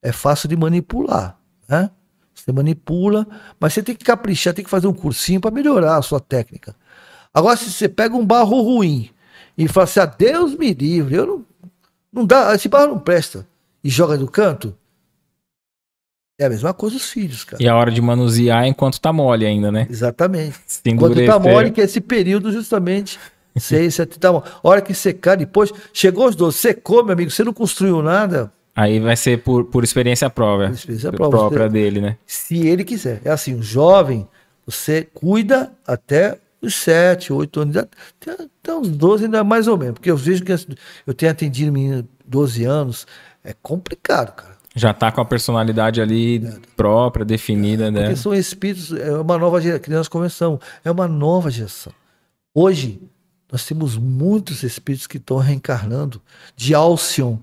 [0.03, 1.39] é fácil de manipular.
[1.69, 1.91] Né?
[2.35, 3.27] Você manipula,
[3.59, 6.75] mas você tem que caprichar, tem que fazer um cursinho para melhorar a sua técnica.
[7.33, 9.09] Agora, se você pega um barro ruim
[9.57, 11.47] e fala assim, ah, Deus me livre, eu não,
[12.13, 13.47] não dá, esse barro não presta
[13.83, 14.75] e joga no canto,
[16.39, 17.63] é a mesma coisa os filhos, cara.
[17.63, 19.87] E a hora de manusear enquanto tá mole ainda, né?
[19.89, 20.59] Exatamente.
[20.85, 23.19] enquanto tá mole, que é esse período justamente,
[23.57, 24.45] seis, sete, tá mole.
[24.63, 28.53] Hora que secar depois, chegou os dois, secou, meu amigo, você não construiu nada.
[28.75, 30.69] Aí vai ser por, por experiência própria.
[30.69, 32.17] Por experiência própria, própria dele, né?
[32.27, 33.21] Se ele quiser.
[33.25, 34.27] É assim, o jovem,
[34.67, 37.91] você cuida até os sete, oito anos, até,
[38.31, 39.95] até uns 12 ainda mais ou menos.
[39.95, 40.53] Porque eu vejo que
[41.07, 43.07] eu tenho atendido menino 12 anos,
[43.45, 44.53] é complicado, cara.
[44.75, 46.57] Já tá com a personalidade ali é.
[46.77, 48.01] própria, definida, é, né?
[48.05, 50.41] Porque são espíritos, é uma nova geração, que nós
[50.85, 51.93] é uma nova geração.
[52.55, 53.01] Hoje,
[53.51, 56.23] nós temos muitos espíritos que estão reencarnando,
[56.57, 57.37] de Alcion,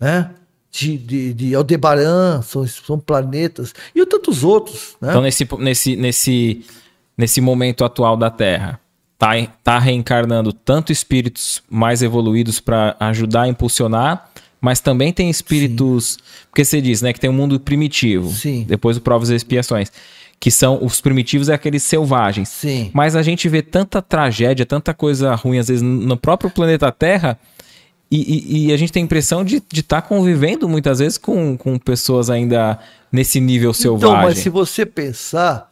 [0.00, 0.30] né?
[0.70, 5.10] De, de, de Aldebaran, são, são planetas, e tantos outros, né?
[5.10, 6.66] Então, nesse, nesse, nesse,
[7.16, 8.80] nesse momento atual da Terra,
[9.16, 9.30] tá,
[9.62, 14.28] tá reencarnando tanto espíritos mais evoluídos para ajudar a impulsionar,
[14.64, 16.12] mas também tem espíritos.
[16.12, 16.18] Sim.
[16.48, 18.30] Porque você diz, né, que tem um mundo primitivo.
[18.30, 18.64] Sim.
[18.66, 19.92] Depois o Provas e Expiações.
[20.40, 22.48] Que são os primitivos é aqueles selvagens.
[22.48, 22.90] Sim.
[22.94, 27.38] Mas a gente vê tanta tragédia, tanta coisa ruim, às vezes, no próprio planeta Terra.
[28.10, 31.58] E, e, e a gente tem a impressão de estar tá convivendo muitas vezes com,
[31.58, 32.78] com pessoas ainda
[33.12, 34.16] nesse nível selvagem.
[34.16, 35.70] Então, mas se você pensar,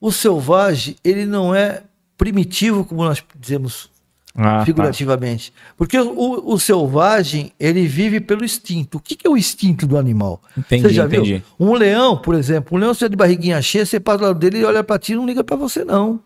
[0.00, 1.82] o selvagem, ele não é
[2.16, 3.90] primitivo, como nós dizemos
[4.34, 4.64] Ah, tá.
[4.64, 5.50] figurativamente.
[5.50, 5.58] Tá.
[5.76, 8.98] Porque o, o, selvagem, ele vive pelo instinto.
[8.98, 10.40] O que, que é o instinto do animal?
[10.56, 11.42] Entendi, você já entendi.
[11.58, 11.68] viu?
[11.68, 14.38] Um leão, por exemplo, um leão se é de barriguinha cheia, você passa do lado
[14.38, 16.20] dele e olha pra ti e não liga pra você, não.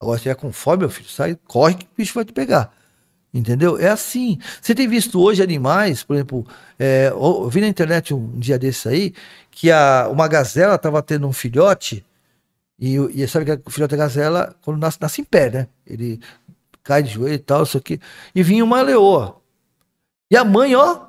[0.00, 2.72] Agora, se é com fome, meu filho, sai, corre que o bicho vai te pegar.
[3.32, 3.78] Entendeu?
[3.78, 4.38] É assim.
[4.60, 6.46] Você tem visto hoje animais, por exemplo,
[6.78, 9.12] é, eu vi na internet um, dia desse aí,
[9.50, 12.04] que a, uma gazela estava tendo um filhote,
[12.78, 15.68] e, e sabe que o filhote da gazela, quando nasce, nasce em pé, né?
[15.86, 16.20] Ele
[16.84, 17.98] cai de joelho e tal, isso aqui.
[18.34, 19.40] E vinha uma leoa.
[20.30, 21.06] E a mãe, ó,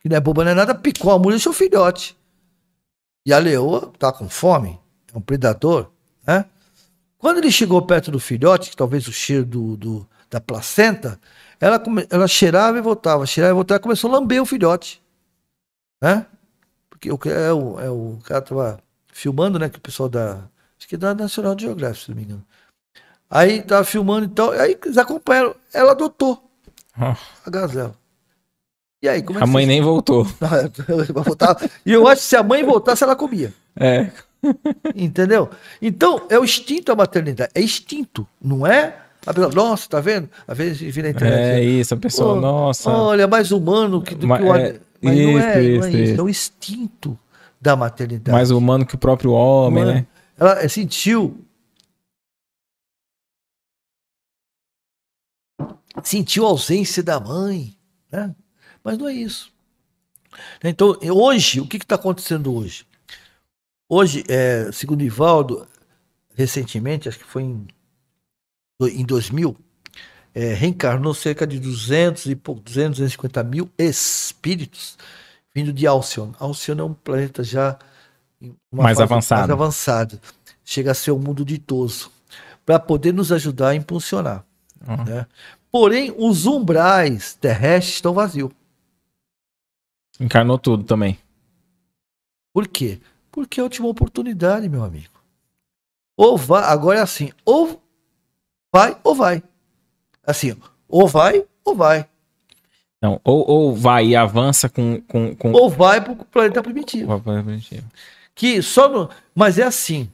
[0.00, 2.16] que não é boba nem é nada, picou a mulher e o filhote.
[3.26, 4.78] E a leoa tá com fome,
[5.12, 5.90] é um predador,
[6.26, 6.44] né?
[7.18, 11.18] Quando ele chegou perto do filhote, que talvez o cheiro do, do da placenta,
[11.60, 15.02] ela, ela cheirava e voltava, cheirava e voltava, começou a lamber o filhote.
[16.00, 16.24] Né?
[16.88, 18.80] Porque o, é, o, é o cara tava
[19.12, 19.68] filmando, né?
[19.68, 20.48] Que o pessoal da.
[20.78, 22.44] Acho que é da National Geographic, se não me engano.
[23.30, 24.50] Aí tava filmando e tal.
[24.52, 25.54] Aí eles acompanharam.
[25.72, 26.42] Ela adotou
[26.98, 27.14] oh.
[27.46, 27.94] a gazela.
[29.02, 30.26] E aí, como é A mãe nem voltou.
[31.86, 33.52] e eu acho que se a mãe voltasse, ela comia.
[33.76, 34.10] É.
[34.94, 35.50] Entendeu?
[35.80, 37.50] Então, é o instinto da maternidade.
[37.54, 38.96] É instinto, não é
[39.26, 40.28] a pessoa, nossa, tá vendo?
[40.46, 41.40] Às vezes vira na internet.
[41.40, 42.90] É isso, a pessoa, oh, nossa.
[42.90, 45.86] Olha, mais humano que, do mas, que o é, Mas isso, não, é, isso, não
[45.86, 46.20] é isso, isso.
[46.20, 47.18] É o instinto
[47.60, 48.30] da maternidade.
[48.30, 50.06] Mais humano que o próprio homem, né?
[50.38, 51.44] Ela sentiu.
[56.04, 57.76] Sentiu a ausência da mãe,
[58.10, 58.34] né?
[58.82, 59.52] Mas não é isso.
[60.62, 62.86] Então, hoje, o que está acontecendo hoje?
[63.88, 65.66] Hoje, é, segundo Ivaldo,
[66.34, 67.66] recentemente, acho que foi em
[68.86, 69.56] em 2000,
[70.34, 74.96] é, reencarnou cerca de 200 e pouco, 200, 250 mil espíritos
[75.54, 76.32] vindo de Alcion.
[76.38, 77.76] Alcion é um planeta já
[78.70, 79.40] mais avançado.
[79.40, 80.20] mais avançado.
[80.64, 82.12] Chega a ser um mundo ditoso
[82.64, 84.44] para poder nos ajudar a impulsionar.
[84.86, 85.04] Uhum.
[85.04, 85.26] Né?
[85.78, 88.50] Porém, os umbrais terrestres estão vazios.
[90.18, 91.16] Encarnou tudo também.
[92.52, 93.00] Por quê?
[93.30, 95.22] Porque é a última oportunidade, meu amigo.
[96.16, 97.80] Ou vai, agora é assim, ou
[98.74, 99.40] vai ou vai.
[100.26, 100.56] Assim,
[100.88, 102.08] ou vai ou vai.
[103.00, 105.52] Não, ou, ou vai e avança com, com, com...
[105.52, 107.06] Ou vai para o planeta primitivo.
[107.06, 107.86] Vai planeta primitivo.
[108.34, 109.08] Que só no...
[109.32, 110.10] Mas é assim.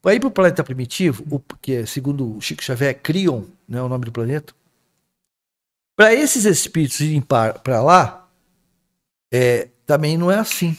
[0.00, 3.82] Para ir para o planeta primitivo, o, que é, segundo o Chico Xavier, Crion, né,
[3.82, 4.54] o nome do planeta.
[6.00, 8.26] Para esses espíritos irem para lá,
[9.30, 10.74] é, também não é assim.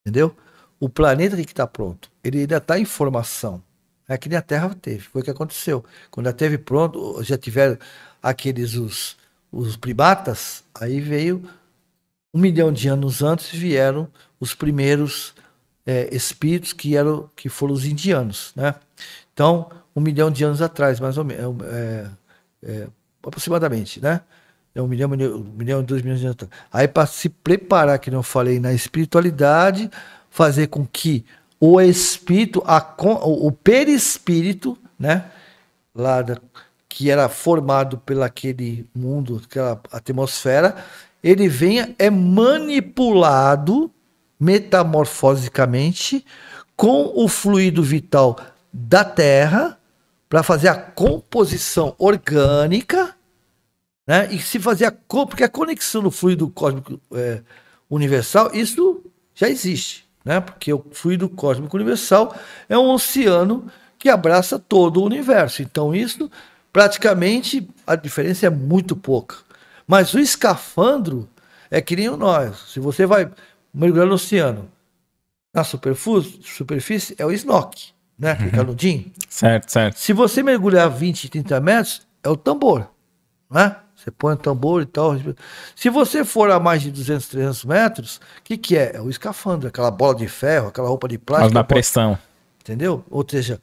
[0.00, 0.34] Entendeu?
[0.80, 2.10] O planeta tem que estar tá pronto.
[2.24, 3.62] Ele ainda está em formação.
[4.08, 5.00] É que nem a Terra teve.
[5.00, 5.84] Foi o que aconteceu.
[6.10, 7.76] Quando a teve pronto, já tiveram
[8.22, 9.18] aqueles os,
[9.52, 11.46] os primatas, aí veio
[12.32, 14.08] um milhão de anos antes vieram
[14.40, 15.34] os primeiros
[15.84, 18.76] é, espíritos que eram que foram os indianos, né?
[19.34, 22.10] Então um milhão de anos atrás, mais ou menos, é,
[22.62, 22.88] é,
[23.22, 24.20] aproximadamente, né?
[24.74, 26.38] É um milhão, um milhão, dois milhões de anos.
[26.72, 29.90] Aí para se preparar, que não falei, na espiritualidade,
[30.30, 31.24] fazer com que
[31.60, 32.94] o espírito, a,
[33.24, 35.26] o perispírito, né?
[35.94, 36.38] Lá da,
[36.88, 40.76] que era formado pelo aquele mundo, aquela atmosfera,
[41.22, 43.90] ele venha, é manipulado
[44.40, 46.24] metamorfosicamente
[46.76, 48.36] com o fluido vital
[48.72, 49.78] da Terra
[50.28, 53.11] para fazer a composição orgânica,
[54.06, 54.28] né?
[54.32, 57.42] E se fazer a porque a conexão do fluido cósmico é,
[57.90, 59.02] universal, isso
[59.34, 60.40] já existe né?
[60.40, 62.34] Porque o fluido cósmico universal
[62.68, 63.66] é um oceano
[63.98, 65.62] que abraça todo o universo.
[65.62, 66.30] Então, isso
[66.72, 69.36] praticamente a diferença é muito pouca.
[69.86, 71.28] Mas o escafandro
[71.70, 72.56] é que nem nós.
[72.72, 73.30] Se você vai
[73.72, 74.70] mergulhar no oceano,
[75.54, 78.32] na superfície, é o snork, né?
[78.32, 78.56] Aquele uhum.
[78.56, 79.12] canudinho.
[79.28, 79.98] Certo, certo.
[79.98, 82.88] Se você mergulhar 20, 30 metros, é o tambor,
[83.50, 83.76] né?
[84.02, 85.14] Você põe o tambor e tal.
[85.76, 88.96] Se você for a mais de 200, 300 metros, o que, que é?
[88.96, 91.54] É o escafandro, aquela bola de ferro, aquela roupa de plástico.
[91.54, 92.18] da pressão.
[92.60, 93.04] Entendeu?
[93.08, 93.60] Ou seja,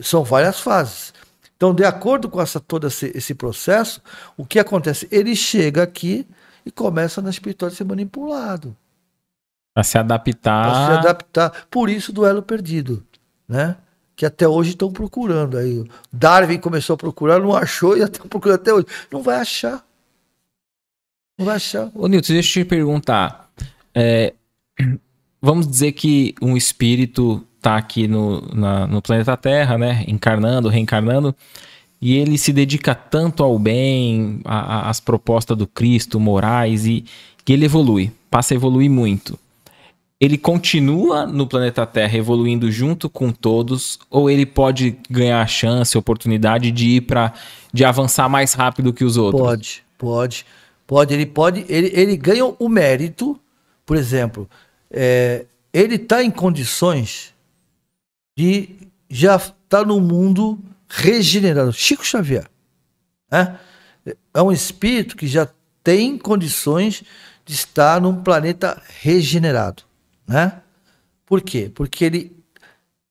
[0.00, 1.14] são várias fases.
[1.56, 4.02] Então, de acordo com essa, todo esse, esse processo,
[4.36, 5.06] o que acontece?
[5.10, 6.26] Ele chega aqui
[6.64, 8.76] e começa na espiritual a ser manipulado.
[9.72, 10.64] Para se adaptar.
[10.64, 11.66] Para se adaptar.
[11.70, 13.06] Por isso, duelo perdido.
[13.48, 13.76] Né?
[14.16, 15.58] Que até hoje estão procurando.
[15.58, 18.86] Aí Darwin começou a procurar, não achou e estão procurando até hoje.
[19.12, 19.84] Não vai achar.
[21.38, 21.90] Não vai achar.
[21.94, 23.50] Ô Nilton, deixa eu te perguntar.
[23.94, 24.32] É,
[25.40, 30.02] vamos dizer que um espírito está aqui no, na, no planeta Terra, né?
[30.08, 31.34] Encarnando, reencarnando,
[32.00, 37.04] e ele se dedica tanto ao bem, às propostas do Cristo, morais, e
[37.44, 39.38] que ele evolui, passa a evoluir muito.
[40.18, 45.96] Ele continua no planeta Terra evoluindo junto com todos, ou ele pode ganhar a chance,
[45.96, 47.34] a oportunidade de ir para
[47.72, 49.42] de avançar mais rápido que os outros?
[49.42, 50.46] Pode, pode,
[50.86, 51.14] pode.
[51.14, 53.38] Ele pode, ele, ele ganha o mérito,
[53.84, 54.48] por exemplo,
[54.90, 57.34] é, ele está em condições
[58.36, 58.70] de
[59.10, 61.72] já estar tá no mundo regenerado.
[61.74, 62.46] Chico Xavier,
[63.30, 63.58] né?
[64.32, 65.46] é um espírito que já
[65.84, 67.02] tem condições
[67.44, 69.86] de estar num planeta regenerado
[70.26, 70.60] né?
[71.24, 71.70] Por quê?
[71.74, 72.36] Porque ele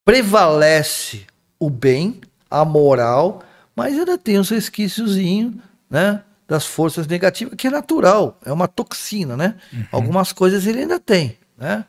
[0.03, 1.25] prevalece
[1.59, 3.43] o bem, a moral,
[3.75, 6.23] mas ainda tem os resquíciozinho, né?
[6.47, 9.55] Das forças negativas, que é natural, é uma toxina, né?
[9.73, 9.85] Uhum.
[9.91, 11.83] Algumas coisas ele ainda tem, né?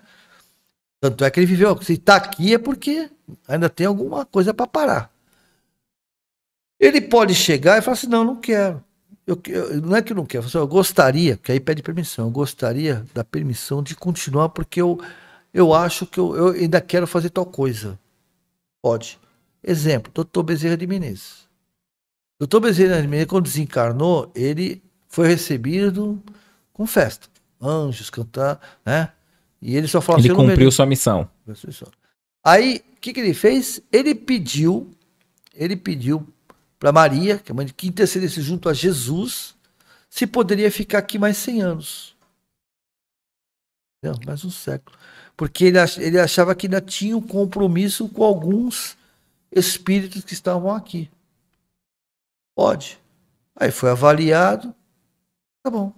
[1.00, 1.80] Tanto é que ele viveu.
[1.82, 3.10] Se está aqui é porque
[3.46, 5.10] ainda tem alguma coisa para parar.
[6.80, 8.82] Ele pode chegar e falar assim: não, não quero.
[9.26, 12.30] Eu, eu, não é que eu não quero, eu gostaria, que aí pede permissão, eu
[12.30, 15.00] gostaria da permissão de continuar, porque eu,
[15.52, 17.98] eu acho que eu, eu ainda quero fazer tal coisa.
[18.80, 19.18] Pode.
[19.64, 21.48] Exemplo, doutor Bezerra de Menezes.
[22.38, 26.22] Doutor Bezerra de Menezes, quando desencarnou, ele foi recebido
[26.72, 27.26] com festa.
[27.60, 29.10] Anjos cantar, né?
[29.60, 31.88] E ele só falou Ele assim, cumpriu sua missão.
[32.44, 33.80] Aí, o que, que ele fez?
[33.90, 34.90] Ele pediu,
[35.52, 36.28] ele pediu
[36.78, 39.54] para Maria, que é mãe de que intercedesse junto a Jesus,
[40.08, 42.16] se poderia ficar aqui mais 100 anos.
[44.02, 44.96] Não, mais um século.
[45.36, 48.96] Porque ele, ele achava que ainda tinha um compromisso com alguns
[49.50, 51.10] espíritos que estavam aqui.
[52.54, 52.98] Pode.
[53.54, 54.74] Aí foi avaliado.
[55.62, 55.92] Tá bom.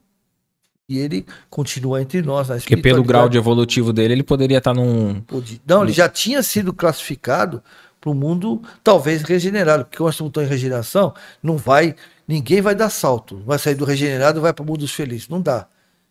[0.88, 2.48] E ele continua entre nós.
[2.48, 5.22] Porque pelo grau de evolutivo dele, ele poderia estar num.
[5.66, 7.62] Não, ele já tinha sido classificado
[8.08, 11.12] para o mundo talvez regenerado, porque nós estamos em regeneração,
[11.42, 11.94] não vai,
[12.26, 15.28] ninguém vai dar salto, vai sair do regenerado e vai para o mundo dos felizes,
[15.28, 15.66] não dá.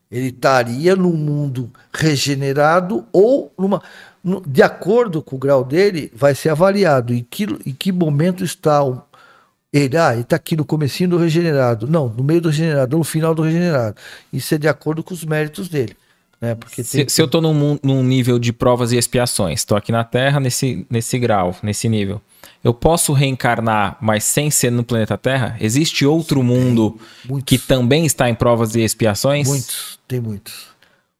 [0.09, 3.81] Ele estaria no mundo regenerado ou numa,
[4.45, 8.83] de acordo com o grau dele, vai ser avaliado em que, em que momento está
[8.83, 9.01] o,
[9.73, 11.87] ele, ah, ele está aqui no comecinho do regenerado.
[11.87, 13.97] Não, no meio do regenerado, no final do regenerado.
[14.31, 15.97] Isso é de acordo com os méritos dele.
[16.39, 16.55] Né?
[16.55, 20.03] Porque se, se eu estou num, num, nível de provas e expiações, estou aqui na
[20.03, 22.21] Terra nesse, nesse grau, nesse nível,
[22.63, 25.57] eu posso reencarnar, mas sem ser no planeta Terra?
[25.59, 26.99] Existe outro mundo
[27.45, 29.47] que também está em provas e expiações?
[29.47, 30.67] Muitos, tem muitos.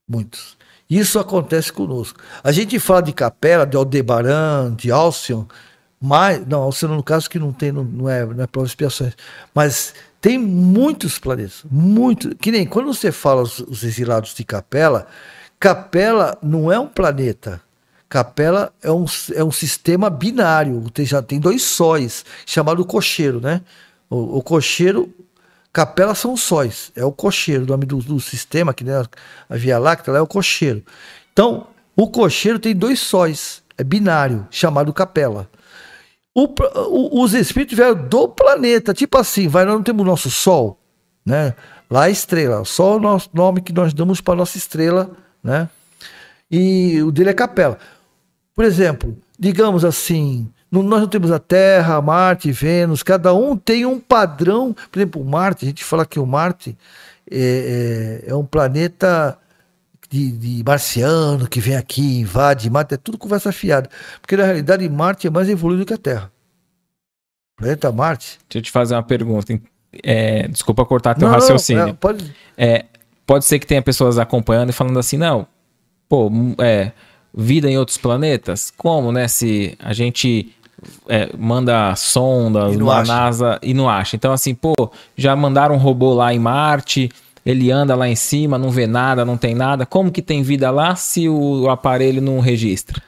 [0.08, 0.58] Muitos.
[0.90, 2.20] Isso acontece conosco.
[2.44, 5.46] A gente fala de Capela, de Aldebaran, de Alcion,
[6.00, 6.46] mas.
[6.48, 9.14] Não, Alcion no caso que não tem, não, não é, não é prova e expiações.
[9.54, 12.36] Mas tem muitos planetas, muito.
[12.36, 15.08] Que nem quando você fala os, os exilados de Capela,
[15.60, 17.62] Capela não é um planeta.
[18.10, 23.62] Capela é um, é um sistema binário, tem, já tem dois sóis, chamado cocheiro, né?
[24.10, 25.14] O, o cocheiro,
[25.74, 29.06] Capela são sóis, é o cocheiro, o nome do, do sistema, que nem a,
[29.50, 30.82] a Via Láctea, lá é o cocheiro.
[31.34, 35.50] Então, o cocheiro tem dois sóis, é binário, chamado Capela.
[36.40, 40.30] O, o, os espíritos vieram do planeta, tipo assim, vai, nós não temos o nosso
[40.30, 40.80] Sol,
[41.26, 41.56] né?
[41.90, 45.10] Lá a estrela, Sol é o nosso nome que nós damos para nossa estrela,
[45.44, 45.68] né?
[46.52, 47.80] E o dele é capela.
[48.56, 54.00] Por exemplo, digamos assim, nós não temos a Terra, Marte, Vênus, cada um tem um
[54.00, 54.76] padrão.
[54.92, 56.78] Por exemplo, Marte, a gente fala que o Marte
[57.32, 59.40] é, é, é um planeta
[60.10, 63.90] de, de, marciano que vem aqui, invade Marte, é tudo conversa fiada.
[64.22, 66.32] Porque na realidade Marte é mais evoluído que a Terra.
[67.54, 68.40] O planeta Marte.
[68.50, 69.60] Deixa eu te fazer uma pergunta.
[70.04, 71.84] É, desculpa cortar teu não, raciocínio.
[71.84, 72.36] Não, é, pode...
[72.58, 72.86] É,
[73.26, 75.46] pode ser que tenha pessoas acompanhando e falando assim, não,
[76.08, 76.94] pô, é,
[77.36, 78.72] vida em outros planetas?
[78.78, 79.28] Como, né?
[79.28, 80.56] Se a gente
[81.10, 84.16] é, manda sondas na NASA e não acha.
[84.16, 84.74] Então, assim, pô,
[85.18, 87.10] já mandaram um robô lá em Marte
[87.48, 89.86] ele anda lá em cima, não vê nada, não tem nada.
[89.86, 93.02] Como que tem vida lá se o aparelho não registra?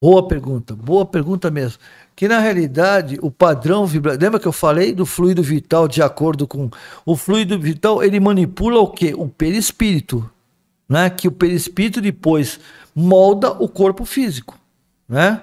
[0.00, 1.80] Boa pergunta, boa pergunta mesmo.
[2.14, 4.24] Que na realidade o padrão vibratório.
[4.24, 6.70] Lembra que eu falei do fluido vital de acordo com.
[7.04, 9.12] O fluido vital ele manipula o quê?
[9.16, 10.30] O perispírito.
[10.88, 11.10] Né?
[11.10, 12.60] Que o perispírito depois
[12.94, 14.56] molda o corpo físico.
[15.08, 15.40] Né?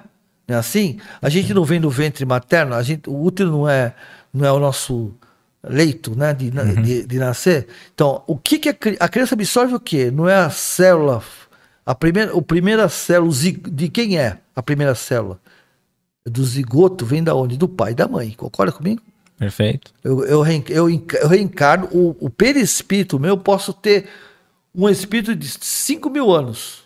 [0.48, 0.98] É assim?
[1.20, 3.94] A gente não vem do ventre materno, a gente, o útero não é,
[4.32, 5.12] não é o nosso
[5.62, 6.82] leito né, de, uhum.
[6.82, 7.68] de, de, nascer.
[7.94, 10.10] Então, o que, que a, a, criança absorve o quê?
[10.10, 11.22] Não é a célula.
[11.84, 15.40] A primeira, o primeira célula de quem é a primeira célula?
[16.24, 17.56] Do zigoto vem da onde?
[17.56, 18.30] Do pai e da mãe.
[18.32, 19.02] Concorda comigo?
[19.38, 19.92] Perfeito.
[20.04, 20.88] Eu, eu, eu,
[21.20, 24.08] eu reencarno, o, o perispírito meu, eu posso ter
[24.74, 26.84] um espírito de 5 mil anos.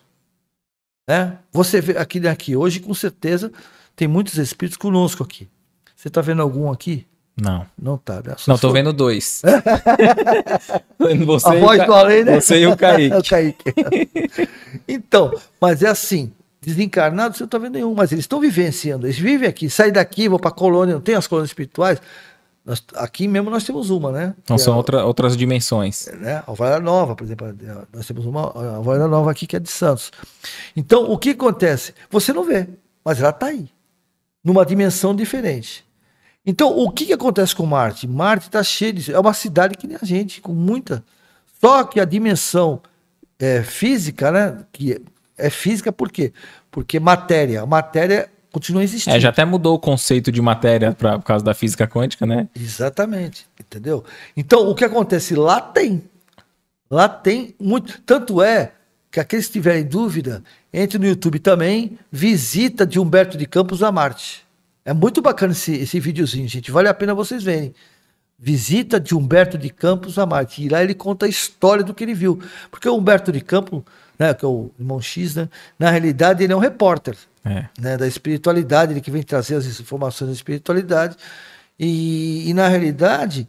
[1.08, 1.38] Né?
[1.52, 3.52] Você vê aqui, aqui hoje, com certeza,
[3.94, 5.48] tem muitos espíritos conosco aqui.
[5.94, 7.06] Você está vendo algum aqui?
[7.40, 7.66] Não.
[7.78, 8.34] Não tá, né?
[8.46, 9.42] Não, tô vendo dois.
[11.26, 11.84] você a voz Ca...
[11.84, 12.40] do além, né?
[12.40, 13.14] Você e o Kaique.
[13.16, 13.74] o Kaique.
[14.88, 16.32] então, mas é assim,
[16.62, 20.28] desencarnados, você não tá vendo nenhum, mas eles estão vivenciando, eles vivem aqui, saem daqui,
[20.28, 22.00] vão pra colônia, não tem as colônias espirituais,
[22.66, 24.34] nós, aqui mesmo nós temos uma, né?
[24.48, 26.08] Não, que são é, outra, outras dimensões.
[26.18, 26.38] Né?
[26.38, 27.54] A Alvorada Nova, por exemplo,
[27.92, 30.10] nós temos uma a Alvorada Nova aqui que é de Santos.
[30.76, 31.94] Então, o que acontece?
[32.10, 32.66] Você não vê,
[33.04, 33.68] mas ela tá aí,
[34.42, 35.85] numa dimensão diferente.
[36.46, 38.06] Então, o que, que acontece com Marte?
[38.06, 39.12] Marte está cheio de.
[39.12, 41.04] É uma cidade que nem a gente, com muita.
[41.60, 42.80] Só que a dimensão
[43.36, 44.58] é, física, né?
[44.72, 45.02] Que
[45.36, 46.32] é física por quê?
[46.70, 47.62] Porque matéria.
[47.62, 49.16] A matéria continua existindo.
[49.16, 52.48] É, já até mudou o conceito de matéria pra, por causa da física quântica, né?
[52.54, 53.48] Exatamente.
[53.58, 54.04] Entendeu?
[54.36, 55.34] Então, o que acontece?
[55.34, 56.04] Lá tem.
[56.88, 58.00] Lá tem muito.
[58.02, 58.70] Tanto é
[59.10, 63.90] que aqueles que tiverem dúvida, entre no YouTube também, visita de Humberto de Campos a
[63.90, 64.45] Marte.
[64.86, 66.70] É muito bacana esse, esse videozinho, gente.
[66.70, 67.74] Vale a pena vocês verem.
[68.38, 70.62] Visita de Humberto de Campos a Marte.
[70.62, 72.40] E lá ele conta a história do que ele viu.
[72.70, 73.82] Porque o Humberto de Campos,
[74.16, 77.66] né, que é o irmão X, né, na realidade ele é um repórter é.
[77.80, 81.16] né, da espiritualidade, ele que vem trazer as informações da espiritualidade.
[81.76, 83.48] E, e na realidade,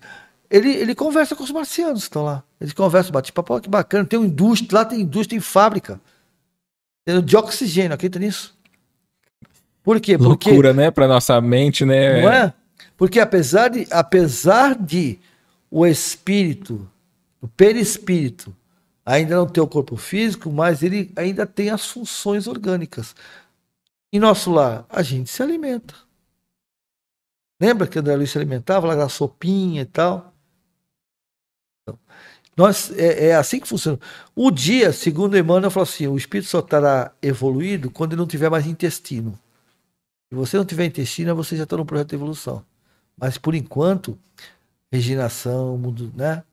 [0.50, 2.42] ele, ele conversa com os marcianos que estão lá.
[2.60, 4.06] Ele conversa, bate papo, que bacana.
[4.06, 6.02] Tem uma indústria, lá tem indústria, tem fábrica.
[7.24, 8.57] De oxigênio, acredita nisso?
[9.88, 10.18] Por quê?
[10.18, 10.92] Porque, Loucura, né?
[10.92, 12.22] Para nossa mente, né?
[12.22, 12.54] Não é?
[12.98, 15.18] Porque apesar de, apesar de
[15.72, 16.86] o espírito,
[17.40, 18.54] o perispírito,
[19.06, 23.16] ainda não ter o corpo físico, mas ele ainda tem as funções orgânicas.
[24.12, 25.96] Em nosso lar, a gente se alimenta.
[27.58, 30.34] Lembra que André Luiz se alimentava lá da sopinha e tal?
[31.82, 31.98] Então,
[32.58, 33.98] nós, é, é, assim que funciona.
[34.36, 38.50] O dia, segundo Emmanuel, falou assim: o espírito só estará evoluído quando ele não tiver
[38.50, 39.40] mais intestino.
[40.30, 42.64] Se você não tiver intestino, você já está no projeto de evolução.
[43.18, 44.18] Mas por enquanto,
[44.92, 46.44] regeneração, mundo, né?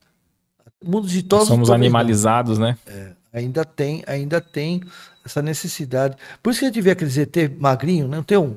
[0.83, 2.77] Mundo de todos Somos animalizados, né?
[2.85, 4.81] É, ainda tem, ainda tem
[5.25, 6.15] essa necessidade.
[6.41, 8.17] Por isso que a gente vê aqueles ET magrinho, né?
[8.17, 8.55] não tem um,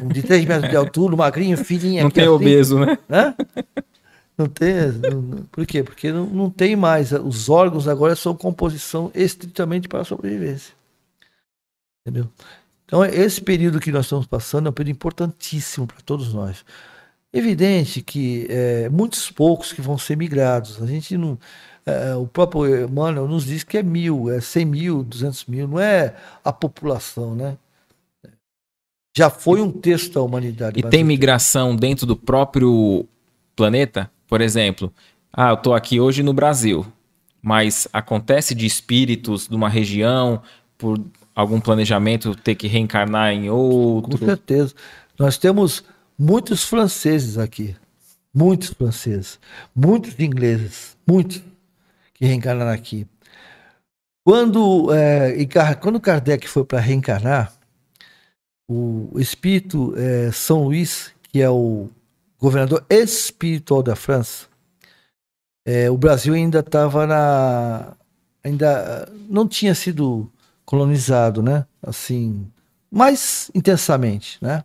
[0.00, 2.98] um de 3 metros de altura, magrinho, filhinho Não tem assim, obeso, né?
[3.08, 3.34] né?
[4.36, 4.74] Não tem.
[4.92, 5.82] Não, por quê?
[5.82, 7.12] Porque não, não tem mais.
[7.12, 10.74] Os órgãos agora são composição estritamente para a sobrevivência.
[12.00, 12.28] Entendeu?
[12.92, 16.62] Então, esse período que nós estamos passando é um período importantíssimo para todos nós.
[17.32, 20.82] Evidente que é, muitos poucos que vão ser migrados.
[20.82, 21.38] A gente não.
[21.86, 25.80] É, o próprio Emmanuel nos diz que é mil, é cem mil, duzentos mil, não
[25.80, 26.14] é
[26.44, 27.56] a população, né?
[29.16, 30.78] Já foi um texto da humanidade.
[30.78, 33.06] E tem migração dentro do próprio
[33.56, 34.10] planeta?
[34.26, 34.92] Por exemplo,
[35.32, 36.86] ah, eu estou aqui hoje no Brasil,
[37.40, 40.42] mas acontece de espíritos de uma região
[40.76, 41.00] por
[41.34, 44.18] algum planejamento ter que reencarnar em outro?
[44.18, 44.74] Com certeza.
[45.18, 45.84] Nós temos
[46.18, 47.76] muitos franceses aqui.
[48.34, 49.38] Muitos franceses.
[49.74, 50.96] Muitos ingleses.
[51.06, 51.42] Muitos
[52.14, 53.06] que reencarnaram aqui.
[54.24, 55.36] Quando, é,
[55.80, 57.52] quando Kardec foi para reencarnar,
[58.68, 61.88] o espírito é, São Luís, que é o
[62.38, 64.46] governador espiritual da França,
[65.66, 67.96] é, o Brasil ainda estava na.
[68.42, 70.31] ainda não tinha sido
[70.72, 71.66] colonizado, né?
[71.82, 72.50] Assim,
[72.90, 74.64] mais intensamente, né?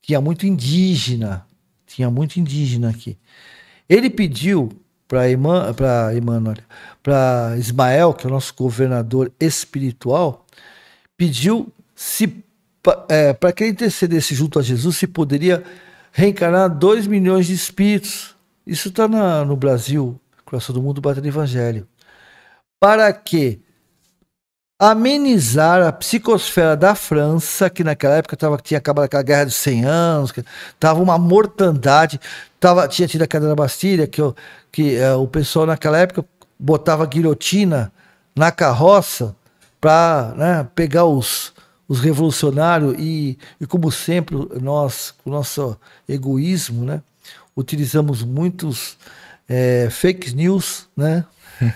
[0.00, 1.44] Tinha muito indígena,
[1.88, 3.18] tinha muito indígena aqui.
[3.88, 4.70] Ele pediu
[5.08, 5.74] para Emmanuel,
[7.02, 10.46] para Ismael, que é o nosso governador espiritual,
[11.16, 12.44] pediu se
[13.08, 15.64] é, para que ele intercedesse junto a Jesus, se poderia
[16.12, 18.36] reencarnar dois milhões de espíritos.
[18.64, 21.88] Isso está no Brasil, Coração do Mundo, Batalha Evangelho.
[22.78, 23.63] Para que
[24.78, 29.84] amenizar a psicosfera da França, que naquela época tava, tinha acabado aquela guerra dos 100
[29.84, 30.44] anos, que
[30.78, 32.20] tava uma mortandade,
[32.58, 34.20] tava, tinha tido a queda da Bastilha, que,
[34.72, 36.24] que é, o pessoal naquela época
[36.58, 37.92] botava guilhotina
[38.34, 39.34] na carroça
[39.80, 41.52] para né, pegar os,
[41.86, 45.76] os revolucionários e, e, como sempre, nós, com o nosso
[46.08, 47.00] egoísmo, né,
[47.56, 48.96] utilizamos muitos
[49.48, 51.24] é, fake news, né,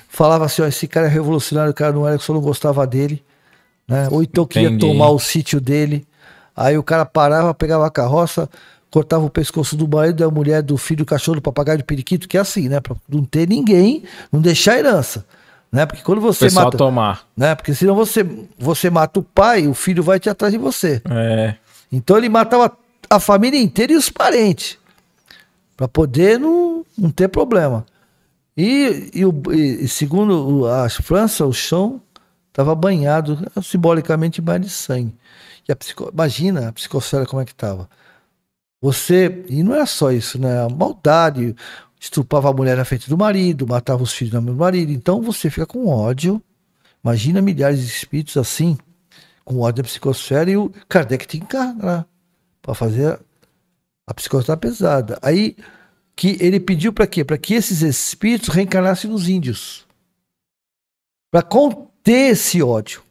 [0.09, 2.87] falava assim: ó, esse cara é revolucionário, o cara não era, que só não gostava
[2.87, 3.23] dele.
[3.87, 4.09] Né?
[4.11, 4.87] Ou então queria Entendi.
[4.87, 6.07] tomar o sítio dele.
[6.55, 8.49] Aí o cara parava, pegava a carroça,
[8.91, 12.29] cortava o pescoço do marido, da mulher, do filho, do cachorro, do papagaio, do periquito,
[12.29, 12.81] que é assim, né?
[12.81, 14.03] Pra não ter ninguém,
[14.33, 15.25] não deixar herança.
[15.71, 15.87] Né?
[15.87, 16.77] Porque quando você Pessoal mata.
[16.79, 17.27] tomar.
[17.37, 17.55] Né?
[17.55, 18.27] Porque senão você,
[18.59, 21.01] você mata o pai, o filho vai te atrás de você.
[21.09, 21.55] É.
[21.93, 22.77] Então ele matava
[23.09, 24.79] a família inteira e os parentes.
[25.77, 27.87] para poder não, não ter problema.
[28.61, 32.03] E, e, o, e segundo a França, o chão
[32.49, 35.15] estava banhado simbolicamente banho de sangue.
[35.71, 37.89] A psico, imagina a psicosfera como é que estava.
[38.83, 39.45] Você.
[39.49, 40.65] E não era só isso, né?
[40.65, 41.55] A maldade,
[42.01, 44.91] estrupava a mulher na frente do marido, matava os filhos do marido.
[44.91, 46.43] Então você fica com ódio.
[47.05, 48.77] Imagina milhares de espíritos assim,
[49.45, 52.07] com ódio da psicosfera, e o Kardec tem que encarnar
[52.61, 53.21] para fazer
[54.05, 55.17] a psicosfera pesada.
[55.23, 55.55] Aí
[56.19, 57.25] que ele pediu para quê?
[57.25, 59.87] Para que esses espíritos reencarnassem nos índios.
[61.31, 63.03] Para conter esse ódio.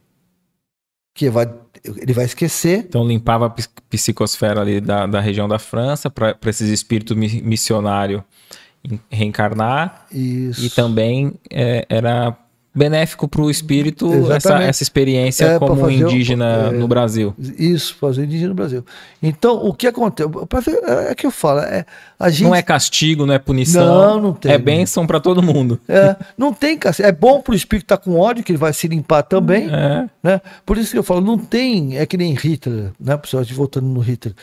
[1.14, 1.50] Que vai,
[1.82, 2.80] ele vai esquecer.
[2.80, 3.54] Então limpava a
[3.88, 8.22] psicosfera ali da, da região da França para esses espíritos missionários
[9.10, 10.06] reencarnar.
[10.12, 10.66] Isso.
[10.66, 12.36] E também é, era
[12.74, 17.34] benéfico para o espírito essa, essa experiência é, como indígena é, no Brasil.
[17.38, 18.84] Isso, fazer indígena no Brasil.
[19.22, 20.28] Então, o que acontece?
[20.84, 21.84] É, é que eu falo, é,
[22.18, 22.44] a gente...
[22.44, 23.84] Não é castigo, não é punição.
[23.84, 24.52] Não, não tem.
[24.52, 25.80] É bênção para todo mundo.
[25.88, 27.08] É, não tem castigo.
[27.08, 29.68] É bom para o espírito estar tá com ódio, que ele vai se limpar também.
[29.68, 30.08] É.
[30.22, 30.40] Né?
[30.64, 34.00] Por isso que eu falo, não tem, é que nem Hitler, né, pessoal, voltando no
[34.00, 34.34] Hitler.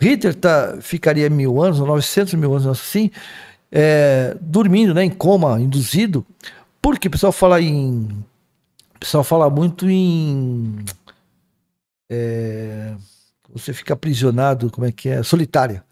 [0.00, 3.10] Hitler tá, ficaria mil anos, 900 mil anos assim,
[3.70, 6.24] é, dormindo, né, em coma induzido,
[6.82, 8.08] porque o pessoal fala em.
[8.96, 10.84] O pessoal fala muito em.
[12.10, 12.92] É,
[13.54, 15.22] você fica aprisionado, como é que é?
[15.22, 15.84] Solitária.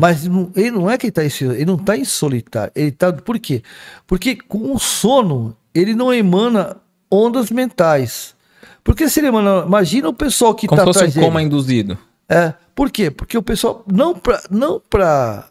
[0.00, 2.72] Mas não, ele não é que ele está em ele não está em solitário.
[2.76, 3.12] Ele está.
[3.12, 3.62] Por quê?
[4.06, 6.76] Porque com o sono, ele não emana
[7.10, 8.36] ondas mentais.
[8.84, 9.64] Porque se ele emana.
[9.66, 10.76] Imagina o pessoal que está.
[10.76, 11.98] Como tá se fosse um coma induzido.
[12.28, 12.54] É.
[12.74, 13.10] Por quê?
[13.10, 13.84] Porque o pessoal.
[13.90, 15.48] Não para não pra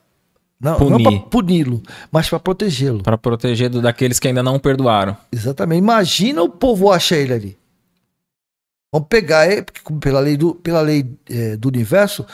[0.60, 1.04] não, Punir.
[1.04, 3.04] não para puni-lo, mas para protegê-lo.
[3.04, 5.16] Para proteger do, daqueles que ainda não perdoaram.
[5.32, 5.80] Exatamente.
[5.80, 7.58] Imagina o povo achar ele ali.
[8.92, 12.26] Vamos pegar ele, porque pela lei do, pela lei, é, do universo,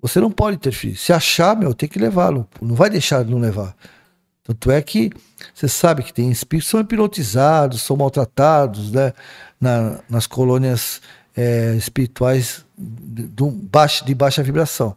[0.00, 0.96] você não pode ter filho.
[0.96, 2.46] Se achar, meu, tem que levá-lo.
[2.60, 3.74] Não vai deixar de não levar.
[4.44, 5.10] Tanto é que
[5.54, 9.12] você sabe que tem espíritos que são hipnotizados, são maltratados, né?
[9.60, 11.00] Na, nas colônias
[11.36, 14.96] é, espirituais de, de, baixa, de baixa vibração.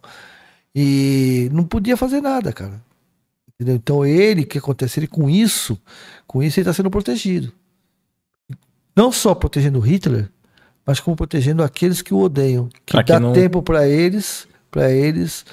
[0.74, 2.80] E não podia fazer nada, cara.
[3.54, 3.76] Entendeu?
[3.76, 4.98] Então ele, o que acontece?
[4.98, 5.78] Ele com isso,
[6.26, 7.52] com isso ele está sendo protegido.
[8.96, 10.28] Não só protegendo Hitler,
[10.84, 12.68] mas como protegendo aqueles que o odeiam.
[12.84, 13.32] Que pra dá que não...
[13.32, 15.44] tempo para eles, para eles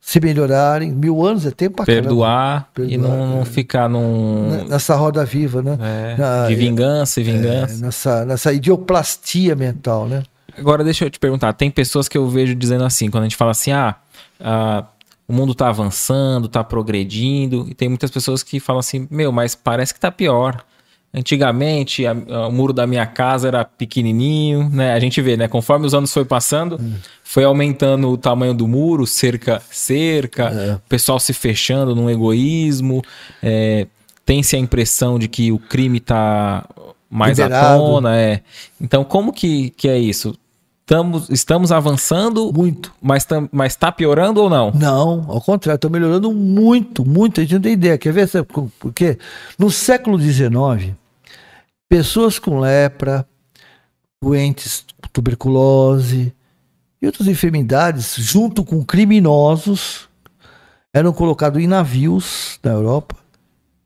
[0.00, 0.92] se melhorarem.
[0.92, 5.62] Mil anos é tempo para perdoar, perdoar, e não, não ficar num nessa roda viva,
[5.62, 5.78] né?
[5.80, 7.74] É, Na, de vingança e vingança.
[7.74, 10.22] É, nessa, nessa idioplastia mental, né?
[10.56, 13.36] Agora deixa eu te perguntar, tem pessoas que eu vejo dizendo assim, quando a gente
[13.36, 13.96] fala assim, ah,
[14.40, 14.84] ah,
[15.26, 19.54] o mundo está avançando, está progredindo, e tem muitas pessoas que falam assim, meu, mas
[19.54, 20.62] parece que está pior.
[21.14, 24.94] Antigamente, a, a, o muro da minha casa era pequenininho, né?
[24.94, 25.46] A gente vê, né?
[25.46, 26.94] Conforme os anos foi passando, hum.
[27.22, 30.74] foi aumentando o tamanho do muro, cerca, cerca, é.
[30.76, 33.02] o pessoal se fechando num egoísmo.
[33.42, 33.86] É,
[34.24, 36.64] Tem-se a impressão de que o crime está
[37.10, 37.74] mais Liberado.
[37.74, 38.40] à tona, é.
[38.80, 40.34] Então, como que, que é isso?
[40.92, 44.70] Estamos, estamos avançando muito, mas está mas tá piorando ou não?
[44.72, 47.40] Não, ao contrário, está melhorando muito, muito.
[47.40, 47.96] A gente não tem ideia.
[47.96, 48.28] Quer ver?
[48.78, 49.18] Porque
[49.58, 50.94] no século XIX,
[51.88, 53.26] pessoas com lepra,
[54.22, 56.30] doentes tuberculose
[57.00, 60.10] e outras enfermidades, junto com criminosos,
[60.92, 63.16] eram colocados em navios na Europa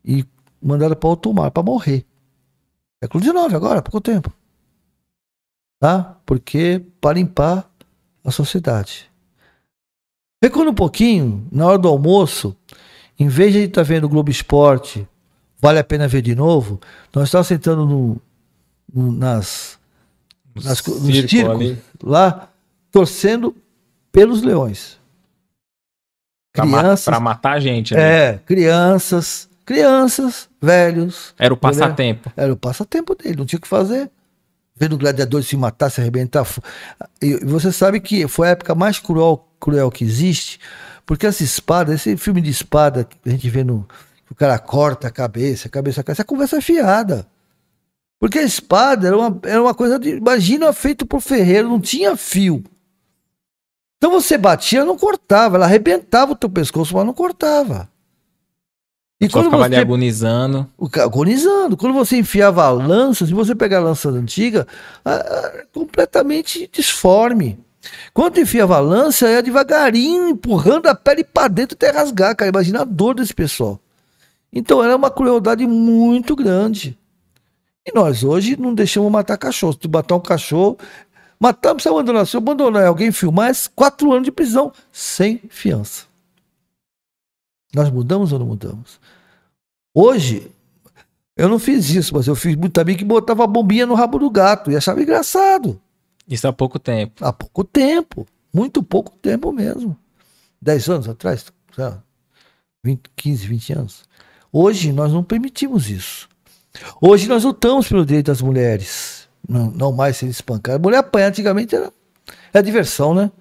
[0.03, 0.25] e
[0.61, 2.05] mandados para alto mar para morrer.
[3.01, 4.36] Século XIX, agora, há pouco tempo
[5.79, 6.17] tá?
[6.25, 7.69] Porque para limpar
[8.23, 9.09] a sociedade.
[10.43, 12.55] Recuando um pouquinho, na hora do almoço,
[13.17, 15.07] em vez de a gente estar tá vendo o Globo Esporte,
[15.59, 16.79] vale a pena ver de novo,
[17.13, 18.21] nós estávamos sentando no,
[18.93, 19.79] no, nas,
[20.55, 22.49] nas, nos círculos lá,
[22.91, 23.55] torcendo
[24.11, 24.97] pelos leões.
[26.53, 27.05] Crianças.
[27.05, 28.29] Para matar a gente, né?
[28.29, 31.33] É, crianças, crianças, velhos.
[31.37, 32.31] Era o passatempo.
[32.35, 34.11] Era o passatempo dele, não tinha o que fazer
[34.77, 36.45] vendo o gladiador se matar, se arrebentar.
[37.21, 40.59] E você sabe que foi a época mais cruel, cruel que existe,
[41.05, 43.87] porque essa espada, esse filme de espada que a gente vê no.
[44.29, 47.27] o cara corta a cabeça, a cabeça cai, essa conversa é fiada.
[48.19, 50.09] Porque a espada era uma, era uma coisa de.
[50.09, 52.63] Imagina feito por ferreiro, não tinha fio.
[53.97, 57.89] Então você batia, não cortava, ela arrebentava o teu pescoço, mas não cortava.
[59.19, 59.65] E quando ficava você...
[59.65, 60.67] ali agonizando.
[61.01, 61.75] Agonizando.
[61.75, 64.67] Quando você enfiava a lança, se você pegar a lança antiga,
[65.03, 67.59] é completamente disforme.
[68.13, 72.49] Quando enfiava a lança, ia devagarinho, empurrando a pele para dentro até rasgar, cara.
[72.49, 73.79] Imagina a dor desse pessoal.
[74.53, 76.97] Então era uma crueldade muito grande.
[77.85, 79.73] E nós hoje não deixamos matar cachorro.
[79.73, 80.77] Se tu matar um cachorro,
[81.39, 82.27] matamos, se abandonar.
[82.27, 86.06] Se abandonar alguém filmar, é quatro anos de prisão sem fiança.
[87.73, 88.99] Nós mudamos ou não mudamos?
[89.93, 90.51] Hoje,
[91.35, 94.19] eu não fiz isso, mas eu fiz muito também que botava a bombinha no rabo
[94.19, 95.79] do gato e achava engraçado.
[96.27, 97.23] Isso há pouco tempo.
[97.23, 98.25] Há pouco tempo.
[98.53, 99.97] Muito pouco tempo mesmo.
[100.61, 101.45] 10 anos atrás,
[102.83, 104.03] 20, 15, 20 anos.
[104.51, 106.27] Hoje nós não permitimos isso.
[107.01, 109.27] Hoje nós lutamos pelo direito das mulheres.
[109.47, 110.79] Não, não mais ser espancadas.
[110.79, 111.91] A mulher apanha antigamente era,
[112.53, 113.31] era diversão, né?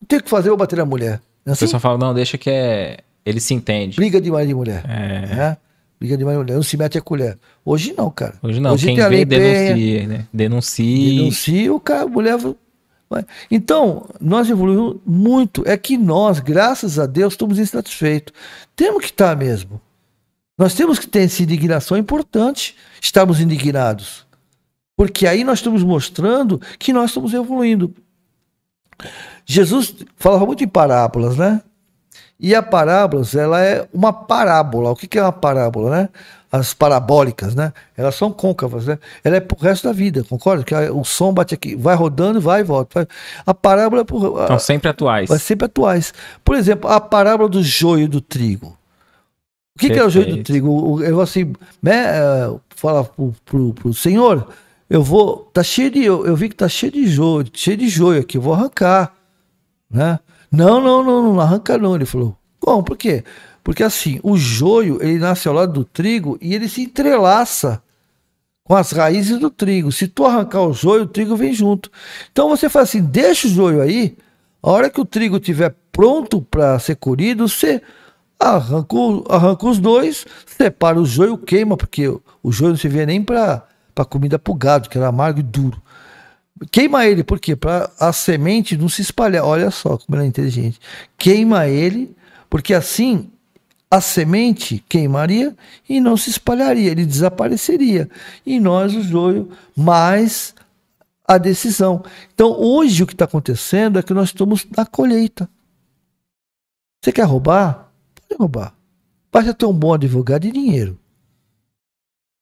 [0.00, 1.20] Não tem o que fazer, eu bater na mulher.
[1.46, 1.64] É assim?
[1.64, 2.98] O pessoal fala, não, deixa que é.
[3.24, 3.96] Ele se entende.
[3.96, 4.84] Briga de marido de mulher.
[4.88, 5.34] É.
[5.34, 5.56] Né?
[5.98, 6.56] Briga de marido de mulher.
[6.56, 7.38] Não se mete a colher.
[7.64, 8.34] Hoje não, cara.
[8.42, 8.72] Hoje não.
[8.72, 10.26] Hoje Quem vê, denuncia, né?
[10.32, 11.10] Denuncia.
[11.10, 12.38] Denuncia, o cara, a mulher.
[13.50, 15.62] Então, nós evoluímos muito.
[15.66, 18.32] É que nós, graças a Deus, estamos insatisfeitos.
[18.74, 19.80] Temos que estar mesmo.
[20.58, 21.96] Nós temos que ter essa indignação.
[21.96, 24.26] É importante estarmos indignados.
[24.96, 27.94] Porque aí nós estamos mostrando que nós estamos evoluindo.
[29.44, 31.62] Jesus falava muito em parábolas, né?
[32.42, 34.90] E a parábolas, ela é uma parábola.
[34.90, 36.08] O que é uma parábola, né?
[36.50, 37.72] As parabólicas, né?
[37.96, 38.98] Elas são côncavas, né?
[39.22, 40.64] Ela é pro resto da vida, concorda?
[40.64, 43.08] Que o som bate aqui, vai rodando, vai e volta.
[43.46, 45.28] A parábola é São sempre atuais.
[45.28, 46.12] Vai sempre atuais.
[46.44, 48.76] Por exemplo, a parábola do joio do trigo.
[49.76, 51.00] O que, que é o joio do trigo?
[51.00, 54.48] Eu vou assim, né, é, falar pro, pro, pro senhor,
[54.90, 57.88] eu vou, tá cheio de, eu, eu vi que tá cheio de joio, cheio de
[57.88, 59.14] joio aqui, eu vou arrancar,
[59.88, 60.18] né?
[60.52, 62.36] Não, não, não, não arranca não, ele falou.
[62.62, 63.24] Bom, por quê?
[63.64, 67.82] Porque assim, o joio, ele nasce ao lado do trigo e ele se entrelaça
[68.64, 69.90] com as raízes do trigo.
[69.90, 71.90] Se tu arrancar o joio, o trigo vem junto.
[72.30, 74.16] Então você faz assim, deixa o joio aí,
[74.62, 77.80] a hora que o trigo estiver pronto para ser colhido, você
[78.38, 78.96] arranca,
[79.28, 83.64] arranca os dois, separa o joio, queima, porque o joio não se vê nem para
[84.08, 85.80] comida para gado, que era amargo e duro.
[86.70, 87.56] Queima ele, por quê?
[87.56, 89.44] Para a semente não se espalhar.
[89.44, 90.78] Olha só como ela é inteligente.
[91.16, 92.14] Queima ele,
[92.48, 93.30] porque assim
[93.90, 95.54] a semente queimaria
[95.86, 98.08] e não se espalharia, ele desapareceria.
[98.44, 100.54] E nós, o joio, mais
[101.28, 102.02] a decisão.
[102.34, 105.48] Então, hoje o que está acontecendo é que nós estamos na colheita.
[107.04, 107.92] Você quer roubar?
[108.14, 108.74] Pode roubar.
[109.30, 110.98] Basta ter um bom advogado e dinheiro.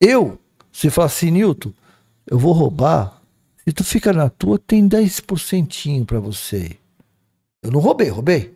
[0.00, 0.38] Eu,
[0.70, 1.72] se falar assim, Nilton,
[2.26, 3.19] eu vou roubar,
[3.64, 6.76] se tu fica na tua, tem 10% para você.
[7.62, 8.54] Eu não roubei, roubei.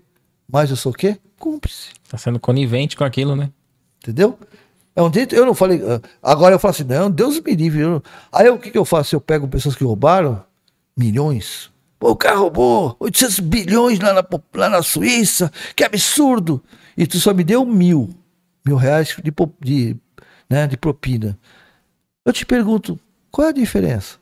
[0.51, 1.19] Mas eu sou o quê?
[1.39, 1.91] Cúmplice.
[2.09, 3.51] Tá sendo conivente com aquilo, né?
[4.03, 4.39] Entendeu?
[4.97, 5.81] É um jeito, eu não falei.
[5.83, 7.81] Ah, agora eu falo assim, não, Deus me livre.
[7.81, 8.03] Eu,
[8.33, 9.15] aí o que, que eu faço?
[9.15, 10.43] Eu pego pessoas que roubaram
[10.97, 11.71] milhões.
[11.99, 14.25] Pô, o cara roubou 800 bilhões lá na,
[14.55, 16.63] lá na Suíça, que absurdo.
[16.97, 18.11] E tu só me deu mil,
[18.65, 19.97] mil reais de, de,
[20.49, 21.39] né, de propina.
[22.25, 22.99] Eu te pergunto,
[23.31, 24.19] qual é a diferença?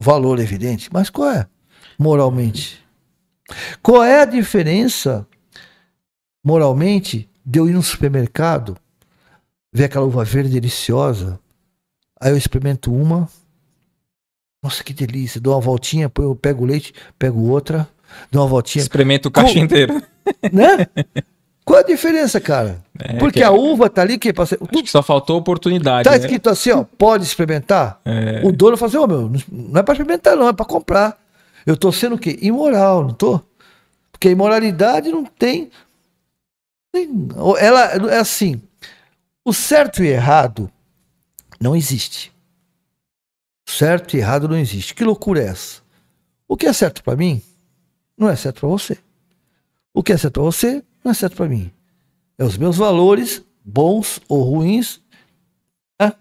[0.00, 1.46] Valor evidente, mas qual é
[1.98, 2.84] moralmente?
[3.82, 5.26] Qual é a diferença
[6.44, 8.76] moralmente de eu ir no supermercado,
[9.72, 11.38] ver aquela uva verde deliciosa,
[12.20, 13.28] aí eu experimento uma,
[14.62, 17.88] nossa que delícia, dou uma voltinha, eu pego o leite, pego outra,
[18.30, 18.82] dou uma voltinha.
[18.82, 20.02] Experimento o caixa inteiro.
[20.50, 20.88] Né?
[21.64, 22.84] Qual a diferença, cara?
[22.98, 24.58] É, Porque a uva tá ali que pra ser...
[24.58, 26.04] que só faltou oportunidade.
[26.04, 26.18] Tá né?
[26.18, 28.00] escrito assim, ó, pode experimentar.
[28.04, 28.42] É.
[28.44, 31.18] O dono fala assim, ô oh, meu, não é para experimentar, não, é para comprar.
[31.64, 32.38] Eu tô sendo o quê?
[32.42, 33.40] Imoral, não tô?
[34.12, 35.70] Porque a imoralidade não tem.
[37.58, 38.60] Ela é assim.
[39.42, 40.70] O certo e errado
[41.58, 42.30] não existe.
[43.66, 44.94] Certo e errado não existe.
[44.94, 45.80] Que loucura é essa?
[46.46, 47.42] O que é certo para mim
[48.16, 48.98] não é certo para você.
[49.94, 51.70] O que é certo para você não é certo para mim.
[52.38, 55.00] É os meus valores, bons ou ruins.
[56.00, 56.12] Né?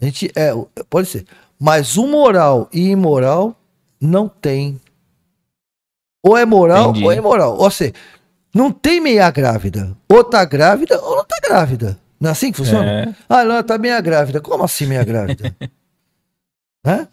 [0.00, 0.52] A gente é,
[0.88, 1.26] pode ser.
[1.58, 3.54] Mas o moral e imoral
[4.00, 4.80] não tem.
[6.22, 7.04] Ou é moral Entendi.
[7.04, 7.58] ou é imoral.
[7.58, 7.92] Ou seja,
[8.54, 9.96] não tem meia grávida.
[10.08, 11.98] Ou tá grávida ou não tá grávida.
[12.18, 12.86] Não é assim que funciona?
[12.86, 13.14] É.
[13.28, 14.40] Ah, não, tá meia grávida.
[14.40, 15.54] Como assim meia grávida?
[16.84, 17.08] né?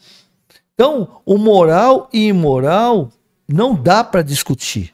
[0.73, 3.09] Então, o moral e imoral
[3.47, 4.93] não dá para discutir.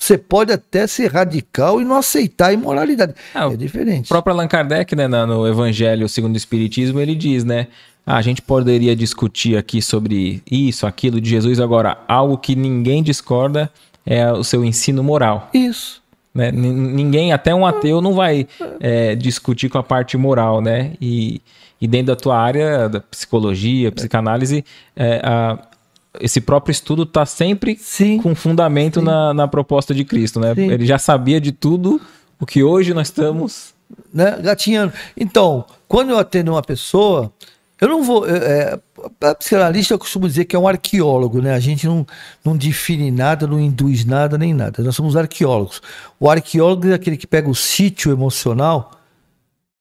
[0.00, 3.14] Você pode até ser radical e não aceitar a imoralidade.
[3.34, 4.06] É, é diferente.
[4.06, 7.66] O próprio Allan Kardec, né, no Evangelho segundo o Espiritismo, ele diz, né?
[8.06, 13.02] Ah, a gente poderia discutir aqui sobre isso, aquilo de Jesus, agora, algo que ninguém
[13.02, 13.70] discorda
[14.06, 15.50] é o seu ensino moral.
[15.52, 16.00] Isso.
[16.34, 16.50] Né?
[16.50, 18.48] Ninguém, até um ateu, não vai
[18.80, 20.92] é, discutir com a parte moral, né?
[20.98, 21.42] E,
[21.78, 24.64] e dentro da tua área da psicologia, psicanálise,
[24.96, 25.58] é, a,
[26.18, 30.54] esse próprio estudo está sempre sim, com fundamento na, na, proposta de Cristo, né?
[30.54, 30.70] Sim.
[30.70, 32.00] Ele já sabia de tudo
[32.38, 33.74] o que hoje nós estamos.
[34.12, 34.38] Né?
[34.40, 34.92] Gatinhando.
[35.16, 37.32] Então, quando eu atendo uma pessoa,
[37.80, 38.26] eu não vou.
[38.28, 38.78] É,
[39.20, 41.54] a psicanalista eu costumo dizer que é um arqueólogo, né?
[41.54, 42.06] A gente não,
[42.44, 44.82] não define nada, não induz nada nem nada.
[44.82, 45.80] Nós somos arqueólogos.
[46.18, 48.92] O arqueólogo é aquele que pega o sítio emocional,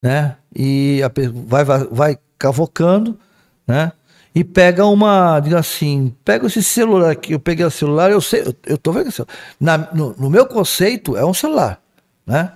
[0.01, 0.37] né?
[0.55, 1.11] E a,
[1.45, 3.19] vai, vai, vai cavocando,
[3.67, 3.91] né?
[4.33, 8.41] E pega uma, diga assim, pega esse celular aqui, eu peguei o celular, eu sei,
[8.41, 9.25] eu, eu tô vendo que
[9.59, 11.81] na, no, no, meu conceito é um celular,
[12.25, 12.53] né?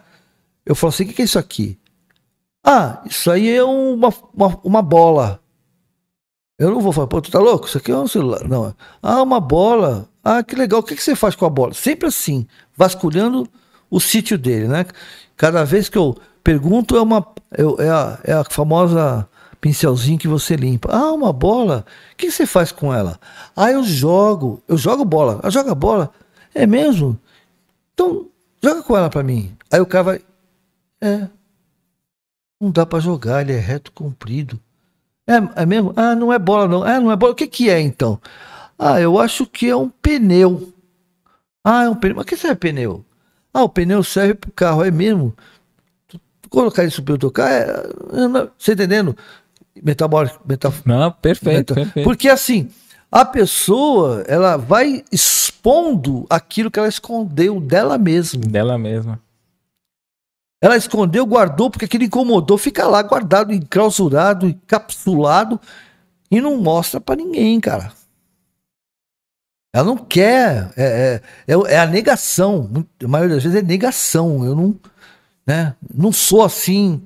[0.65, 1.77] Eu falo assim, o que, que é isso aqui?
[2.63, 5.41] Ah, isso aí é uma, uma, uma bola.
[6.57, 7.67] Eu não vou falar, pô, tu tá louco?
[7.67, 8.47] Isso aqui é um celular.
[8.47, 8.73] Não.
[9.01, 10.07] Ah, uma bola.
[10.23, 10.79] Ah, que legal.
[10.79, 11.73] O que, que você faz com a bola?
[11.73, 12.47] Sempre assim,
[12.77, 13.45] vasculhando
[13.89, 14.85] o sítio dele, né?
[15.35, 17.27] Cada vez que eu pergunto, é uma.
[17.51, 19.27] É, a, é a famosa
[19.63, 20.89] pincelzinho que você limpa.
[20.91, 21.85] Ah, uma bola.
[22.11, 23.17] O que, você faz com ela?
[23.55, 24.61] Ah, eu jogo.
[24.67, 25.39] Eu jogo bola.
[25.41, 26.11] Ah, joga bola.
[26.53, 27.17] É mesmo?
[27.93, 28.27] Então,
[28.61, 29.55] joga com ela para mim.
[29.71, 30.21] Aí o cara vai.
[30.99, 31.29] É.
[32.59, 34.59] Não dá para jogar, ele é reto comprido.
[35.25, 35.93] É, é mesmo?
[35.95, 36.83] Ah, não é bola não.
[36.83, 37.31] Ah, não é bola.
[37.31, 38.19] O que que é então?
[38.77, 40.73] Ah, eu acho que é um pneu.
[41.63, 42.17] Ah, é um pneu.
[42.17, 43.05] Mas que serve pneu?
[43.53, 44.83] Ah, o pneu serve pro carro.
[44.83, 45.33] É mesmo?
[46.49, 49.17] Colocar isso pro teu carro, é, é, você entendendo?
[49.81, 50.81] Metabólico, metaf...
[50.85, 52.05] Não, perfeito, perfeito.
[52.05, 52.69] Porque assim,
[53.11, 58.41] a pessoa, ela vai expondo aquilo que ela escondeu dela mesma.
[58.41, 59.19] Dela mesma.
[60.61, 65.59] Ela escondeu, guardou, porque aquilo incomodou, fica lá guardado, enclausurado, encapsulado
[66.31, 67.91] e não mostra para ninguém, cara.
[69.75, 72.69] Ela não quer, é, é, é, é, a negação.
[73.03, 74.45] A maioria das vezes é negação.
[74.45, 74.79] Eu não,
[75.45, 77.01] né, não sou assim,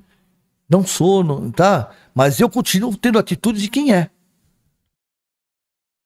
[0.68, 1.90] não sou, não, tá?
[2.18, 4.10] Mas eu continuo tendo atitude de quem é.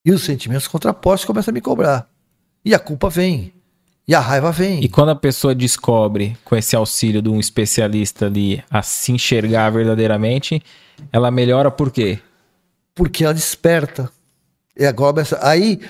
[0.04, 2.06] E os sentimentos contrapostos começam a me cobrar.
[2.62, 3.54] E a culpa vem.
[4.06, 4.84] E a raiva vem.
[4.84, 9.70] E quando a pessoa descobre, com esse auxílio de um especialista ali, a se enxergar
[9.70, 10.62] verdadeiramente,
[11.10, 12.18] ela melhora por quê?
[12.94, 14.12] Porque ela desperta.
[14.78, 15.80] E agora, aí,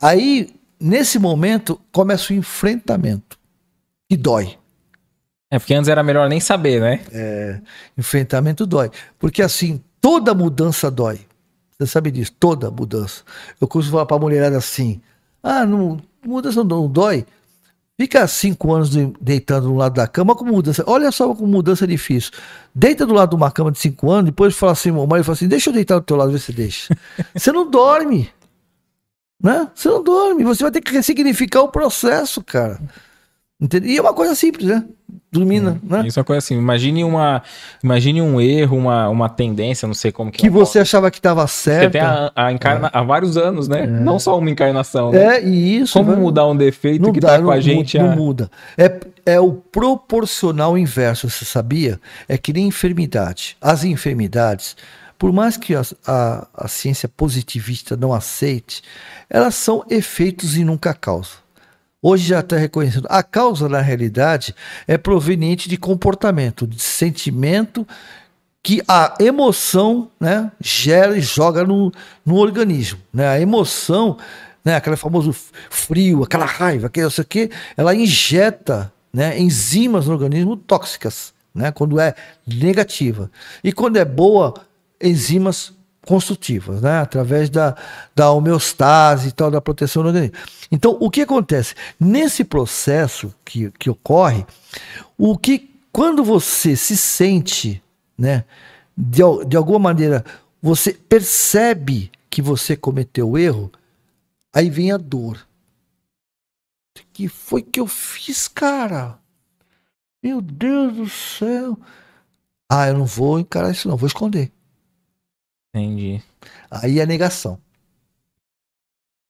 [0.00, 0.48] aí,
[0.80, 3.38] nesse momento, começa o enfrentamento.
[4.08, 4.56] E dói.
[5.52, 7.00] É, porque antes era melhor nem saber, né?
[7.12, 7.60] É,
[7.98, 8.90] enfrentamento dói.
[9.18, 11.20] Porque assim, toda mudança dói.
[11.70, 13.22] Você sabe disso, toda mudança.
[13.60, 14.98] Eu costumo falar pra mulherada assim:
[15.42, 17.26] ah, não, mudança não dói.
[18.00, 18.88] Fica cinco anos
[19.20, 20.82] deitando no lado da cama com mudança.
[20.86, 22.32] Olha só como mudança é difícil.
[22.74, 25.36] Deita do lado de uma cama de cinco anos, depois fala assim, o marido fala
[25.36, 26.96] assim, deixa eu deitar do teu lado, vê se deixa.
[27.36, 28.30] Você não dorme.
[29.38, 29.68] Né?
[29.74, 30.44] Você não dorme.
[30.44, 32.80] Você vai ter que ressignificar o processo, cara.
[33.60, 33.90] Entendeu?
[33.90, 34.84] E é uma coisa simples, né?
[35.32, 36.06] Dormindo, é, né?
[36.06, 36.58] Isso é uma coisa assim.
[36.58, 37.42] Imagine, uma,
[37.82, 41.46] imagine um erro, uma, uma tendência, não sei como que Que você achava que estava
[41.46, 41.84] certo.
[41.84, 42.90] Você tem a, a encarna, é.
[42.92, 43.84] há vários anos, né?
[43.84, 43.86] É.
[43.86, 45.10] Não só uma encarnação.
[45.10, 45.38] Né?
[45.38, 45.94] É, e isso.
[45.94, 47.98] Como mudar um defeito não que está com a gente?
[47.98, 48.14] Não, a...
[48.14, 48.50] muda.
[48.76, 51.98] É, é o proporcional inverso, você sabia?
[52.28, 53.56] É que nem enfermidade.
[53.58, 54.76] As enfermidades,
[55.18, 58.82] por mais que a, a, a ciência positivista não aceite,
[59.30, 61.41] elas são efeitos e nunca causa.
[62.04, 63.06] Hoje já está reconhecendo.
[63.08, 64.52] A causa, na realidade,
[64.88, 67.86] é proveniente de comportamento, de sentimento
[68.60, 71.92] que a emoção né, gera e joga no,
[72.26, 72.98] no organismo.
[73.14, 73.28] Né?
[73.28, 74.16] A emoção,
[74.64, 75.32] né, aquele famoso
[75.70, 81.32] frio, aquela raiva, aquele não sei o quê, ela injeta né, enzimas no organismo tóxicas,
[81.54, 82.14] né, quando é
[82.46, 83.30] negativa.
[83.62, 84.54] E quando é boa,
[85.00, 85.72] enzimas
[86.06, 86.98] construtivas, né?
[86.98, 87.76] através da,
[88.14, 90.36] da homeostase e tal, da proteção do organismo.
[90.70, 91.74] Então, o que acontece?
[91.98, 94.44] Nesse processo que, que ocorre,
[95.16, 97.82] o que quando você se sente,
[98.16, 98.44] né,
[98.96, 100.24] de, de alguma maneira,
[100.60, 103.70] você percebe que você cometeu erro,
[104.54, 105.46] aí vem a dor.
[106.98, 109.18] O que foi que eu fiz, cara?
[110.22, 111.78] Meu Deus do céu.
[112.70, 114.50] Ah, eu não vou encarar isso, não, vou esconder.
[115.74, 116.22] Entendi.
[116.70, 117.58] Aí é negação.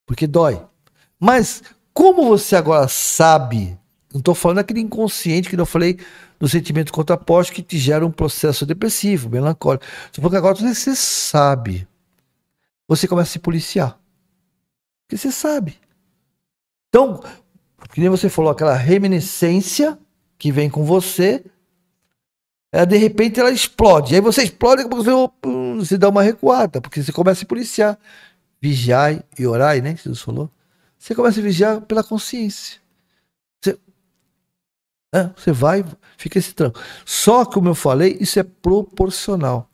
[0.07, 0.65] Porque dói.
[1.19, 1.63] Mas
[1.95, 3.79] como você agora sabe,
[4.13, 5.99] não estou falando daquele inconsciente que eu falei
[6.39, 9.85] do sentimento contraposto que te gera um processo depressivo, melancólico.
[10.07, 11.87] Estou falando que agora você sabe.
[12.89, 13.99] Você começa a se policiar.
[15.07, 15.79] Porque você sabe.
[16.89, 17.23] Então,
[17.93, 19.99] que nem você falou, aquela reminiscência
[20.37, 21.45] que vem com você,
[22.73, 24.15] ela, de repente ela explode.
[24.15, 24.85] Aí você explode
[25.79, 27.99] você, dá uma recuada, porque você começa a policiar.
[28.61, 29.93] Vigiar e orar, né?
[29.95, 30.51] Que Jesus falou.
[30.99, 32.81] Você começa a vigiar pela consciência.
[33.61, 33.77] Você,
[35.13, 35.85] é, você vai,
[36.17, 36.81] fica esse tranco.
[37.05, 39.69] Só que, como eu falei, isso é proporcional.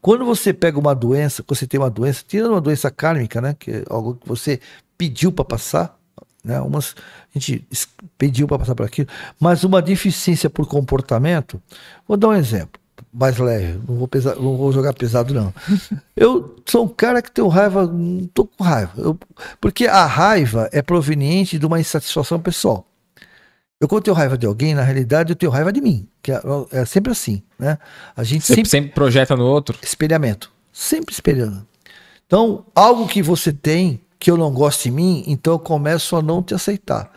[0.00, 3.56] Quando você pega uma doença, quando você tem uma doença, tirando uma doença kármica, né?
[3.58, 4.60] Que é algo que você
[4.98, 5.97] pediu para passar,
[6.44, 6.60] né?
[6.60, 6.94] Umas,
[7.34, 7.66] a gente
[8.16, 9.08] pediu para passar por aquilo,
[9.38, 11.60] mas uma deficiência por comportamento.
[12.06, 12.80] Vou dar um exemplo
[13.12, 15.52] mais leve, não vou, pesar, não vou jogar pesado, não.
[16.16, 18.92] Eu sou um cara que tenho raiva, não tô com raiva.
[18.96, 19.18] Eu,
[19.60, 22.86] porque a raiva é proveniente de uma insatisfação pessoal.
[23.80, 26.08] Eu quando tenho raiva de alguém, na realidade eu tenho raiva de mim.
[26.20, 26.40] Que é,
[26.72, 27.78] é sempre assim, né?
[28.16, 29.78] A gente sempre, sempre projeta no outro.
[29.80, 30.50] Espelhamento.
[30.72, 31.66] Sempre espelhando.
[32.26, 36.22] Então, algo que você tem que eu não gosto de mim, então eu começo a
[36.22, 37.10] não te aceitar.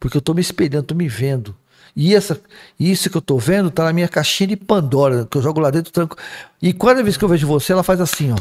[0.00, 1.54] Porque eu tô me espelhando, tô me vendo.
[1.94, 2.40] E essa,
[2.78, 5.70] isso que eu tô vendo tá na minha caixinha de Pandora, que eu jogo lá
[5.70, 6.16] dentro, tranco.
[6.62, 8.36] E cada vez que eu vejo você, ela faz assim, ó.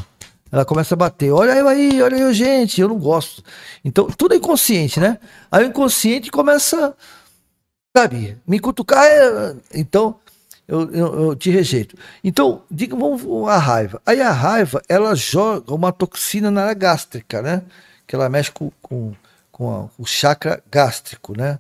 [0.52, 1.31] Ela começa a bater.
[1.31, 2.80] Olha eu aí, olha eu, gente.
[2.80, 3.44] Eu não gosto.
[3.84, 5.18] Então, tudo é inconsciente, né?
[5.52, 6.95] Aí o inconsciente começa,
[7.95, 9.03] sabe, me cutucar.
[9.06, 10.15] é- Então,
[10.68, 11.98] eu, eu, eu te rejeito.
[12.23, 14.02] Então, diga, vamos a raiva.
[14.06, 17.64] Aí a raiva, ela joga uma toxina na gástrica, né?
[18.08, 19.14] Que ela mexe com, com,
[19.52, 21.60] com a- o chakra gástrico, né?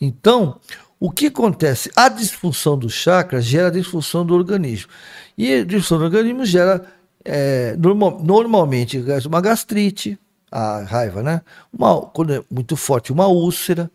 [0.00, 0.58] Então,
[0.98, 1.90] o que acontece?
[1.94, 4.90] A disfunção do chakra gera disfunção do organismo.
[5.36, 6.86] E a disfunção do organismo gera,
[7.24, 10.18] é, normal- normalmente, uma gastrite,
[10.50, 11.42] a raiva, né?
[11.72, 13.90] Uma, quando é muito forte, uma úlcera.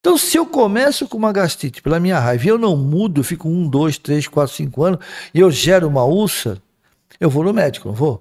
[0.00, 3.24] Então, se eu começo com uma gastrite pela minha raiva e eu não mudo, eu
[3.24, 4.98] fico um, dois, três, quatro, cinco anos,
[5.32, 6.60] e eu gero uma úlcera,
[7.20, 8.20] eu vou no médico, não vou?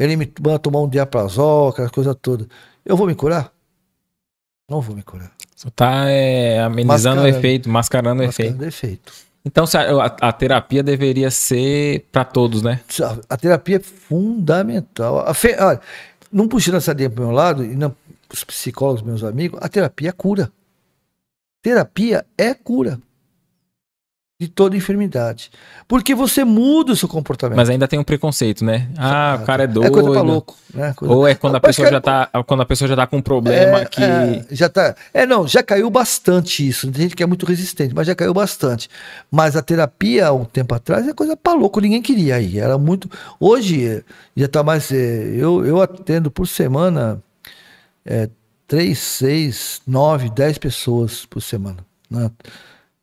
[0.00, 2.48] Ele me manda tomar um diaprazol, aquela coisa toda.
[2.84, 3.52] Eu vou me curar?
[4.68, 5.30] Não vou me curar.
[5.54, 7.22] Só tá é, amenizando Mascarando.
[7.24, 8.48] o efeito, mascarando o efeito.
[8.52, 9.12] Mascarando efeito.
[9.44, 9.64] Então
[10.00, 12.80] a, a- terapia deveria ser pra todos, né?
[13.28, 15.18] A terapia é fundamental.
[15.20, 15.80] A fe- olha,
[16.32, 17.94] não puxando essa sardinha para meu lado, e não
[18.32, 20.50] os psicólogos, meus amigos, a terapia é cura.
[21.62, 22.98] Terapia é cura
[24.40, 25.50] de toda enfermidade.
[25.86, 27.58] Porque você muda o seu comportamento.
[27.58, 28.88] Mas ainda tem um preconceito, né?
[28.96, 29.88] Ah, o cara é doido.
[29.88, 30.56] É coisa pra louco.
[30.72, 30.94] Né?
[31.02, 33.22] Ou é quando a pessoa cara, já tá, quando a pessoa já tá com um
[33.22, 34.94] problema É, que é, já tá.
[35.12, 36.90] É, não, já caiu bastante isso.
[36.90, 38.88] Tem gente que é muito resistente, mas já caiu bastante.
[39.30, 42.60] Mas a terapia, um tempo atrás, é coisa pra louco, ninguém queria ir.
[42.60, 43.10] Era muito.
[43.38, 44.02] Hoje,
[44.34, 44.90] já tá mais.
[44.90, 47.22] eh, Eu, eu atendo por semana
[48.06, 48.30] é,
[48.66, 51.78] três, seis, nove, dez pessoas por semana.
[52.10, 52.30] né?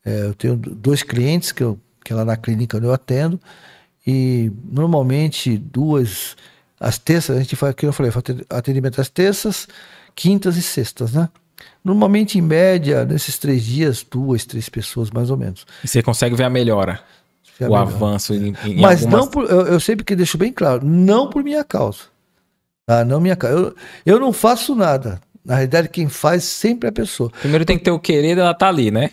[0.08, 3.38] É, eu tenho dois clientes que, eu, que é lá na clínica onde eu atendo,
[4.06, 6.36] e normalmente duas.
[6.80, 8.12] As terças, a gente faz, que eu falei,
[8.48, 9.66] atendimento às terças,
[10.14, 11.28] quintas e sextas, né?
[11.84, 15.66] Normalmente, em média, nesses três dias, duas, três pessoas mais ou menos.
[15.84, 17.00] você consegue ver a melhora,
[17.58, 17.80] É o melhor.
[17.82, 21.28] avanço em, em Mas algumas- não por, eu, eu sempre que deixo bem claro, não
[21.28, 22.04] por minha causa.
[22.86, 23.04] Tá?
[23.04, 23.56] Não minha causa.
[23.58, 23.74] Eu,
[24.06, 25.20] eu não faço nada.
[25.44, 27.30] Na realidade, quem faz sempre é a pessoa.
[27.40, 29.10] Primeiro tem que ter o querer dela tá ali, né?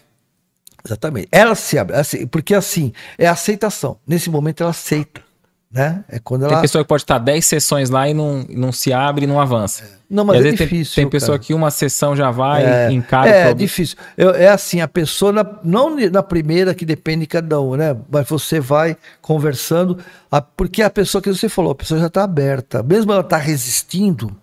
[0.86, 1.28] Exatamente.
[1.32, 1.96] Ela se abre.
[2.32, 3.98] porque assim, é aceitação.
[4.08, 5.24] Nesse momento ela aceita.
[5.72, 6.06] Né?
[6.08, 6.62] É quando Tem ela.
[6.62, 9.84] pessoa que pode estar 10 sessões lá e não, não se abre e não avança.
[10.10, 10.96] Não, E mas é vezes tem- difícil.
[10.96, 11.46] tem, pessoa cara.
[11.46, 13.56] que uma sessão já vai É, e encara é problema.
[13.56, 13.98] difícil.
[14.16, 17.94] Eu- é assim, a pessoa, na- não na primeira que depende de cada um, né?
[18.10, 19.98] Mas você vai conversando,
[20.32, 22.82] a- porque a pessoa que você falou, a pessoa já está aberta.
[22.82, 24.34] Mesmo ela está resistindo,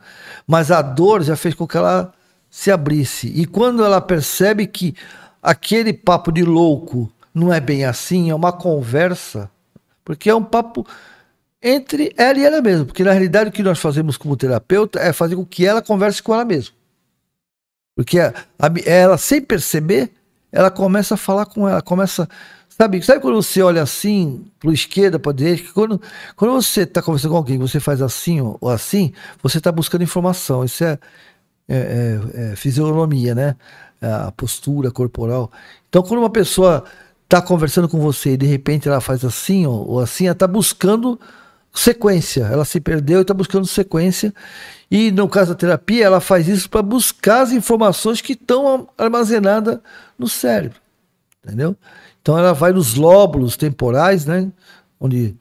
[0.46, 2.12] mas a dor já fez com que ela
[2.50, 3.28] se abrisse.
[3.28, 4.94] E quando ela percebe que
[5.42, 9.50] aquele papo de louco não é bem assim, é uma conversa,
[10.04, 10.86] porque é um papo
[11.62, 12.84] entre ela e ela mesma.
[12.84, 16.22] Porque na realidade o que nós fazemos como terapeuta é fazer com que ela converse
[16.22, 16.74] com ela mesma.
[17.96, 20.10] Porque a- a- ela, sem perceber,
[20.50, 22.28] ela começa a falar com ela, começa.
[22.68, 26.00] Sabe, sabe quando você olha assim, para esquerda, para direita, quando,
[26.34, 29.12] quando você está conversando com alguém, você faz assim ou, ou assim,
[29.42, 30.64] você está buscando informação.
[30.64, 30.98] Isso é,
[31.68, 33.56] é- é- é fisionomia, né?
[34.02, 35.50] A postura corporal.
[35.88, 36.84] Então, quando uma pessoa
[37.24, 40.46] está conversando com você e de repente ela faz assim ou, ou assim, ela está
[40.46, 41.18] buscando
[41.72, 42.42] sequência.
[42.44, 44.34] Ela se perdeu e está buscando sequência.
[44.90, 49.78] E no caso da terapia, ela faz isso para buscar as informações que estão armazenadas
[50.18, 50.78] no cérebro.
[51.44, 51.76] Entendeu?
[52.20, 54.50] Então ela vai nos lóbulos temporais, né?
[55.00, 55.34] Onde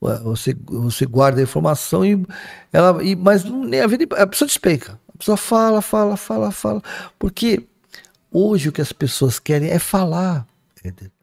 [0.00, 2.26] você, você guarda a informação e
[2.72, 3.02] ela.
[3.02, 4.98] E, mas nem a, vida, a pessoa despenca.
[5.14, 6.82] A pessoa fala, fala, fala, fala.
[7.18, 7.66] Porque
[8.36, 10.46] hoje o que as pessoas querem é falar.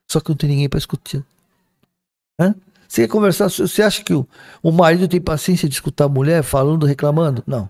[0.09, 1.23] Só que não tem ninguém para escutar.
[2.39, 2.55] Hã?
[2.87, 3.49] Você quer conversar?
[3.49, 4.27] Você acha que o,
[4.61, 7.43] o marido tem paciência de escutar a mulher falando, reclamando?
[7.45, 7.69] Não.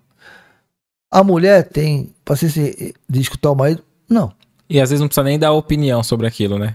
[1.11, 3.83] A mulher tem paciência de escutar o marido?
[4.09, 4.33] Não.
[4.73, 6.73] E às vezes não precisa nem dar opinião sobre aquilo, né?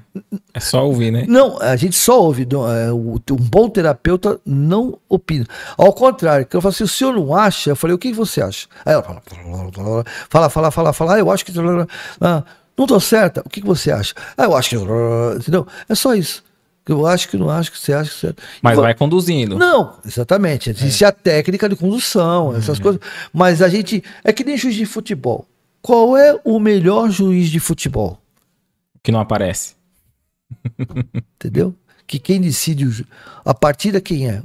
[0.55, 1.25] É só ouvir, né?
[1.27, 2.47] Não, a gente só ouve.
[2.47, 5.45] é, um bom terapeuta não opina.
[5.77, 7.71] Ao contrário, que eu falo assim, o senhor não acha?
[7.71, 8.69] Eu falei, o que você acha?
[8.87, 9.21] Aí ela fala,
[10.31, 11.53] fala, fala, fala, fala, ah, eu acho que.
[12.21, 12.45] Ah,
[12.77, 14.15] não tô certa, o que você acha?
[14.37, 14.77] Ah, eu acho que.
[15.37, 15.67] Entendeu?
[15.89, 16.45] É só isso.
[16.87, 18.35] Eu acho que não acho que você acha que você.
[18.63, 19.59] Mas E vai conduzindo.
[19.59, 20.71] Não, exatamente.
[20.71, 23.01] Existe a técnica de condução, essas coisas.
[23.33, 24.05] Mas a gente.
[24.23, 25.45] É que nem juiz de futebol.
[25.89, 28.21] Qual é o melhor juiz de futebol?
[29.03, 29.75] Que não aparece.
[31.35, 31.75] Entendeu?
[32.07, 33.07] Que quem decide o
[33.43, 34.43] a partida quem é?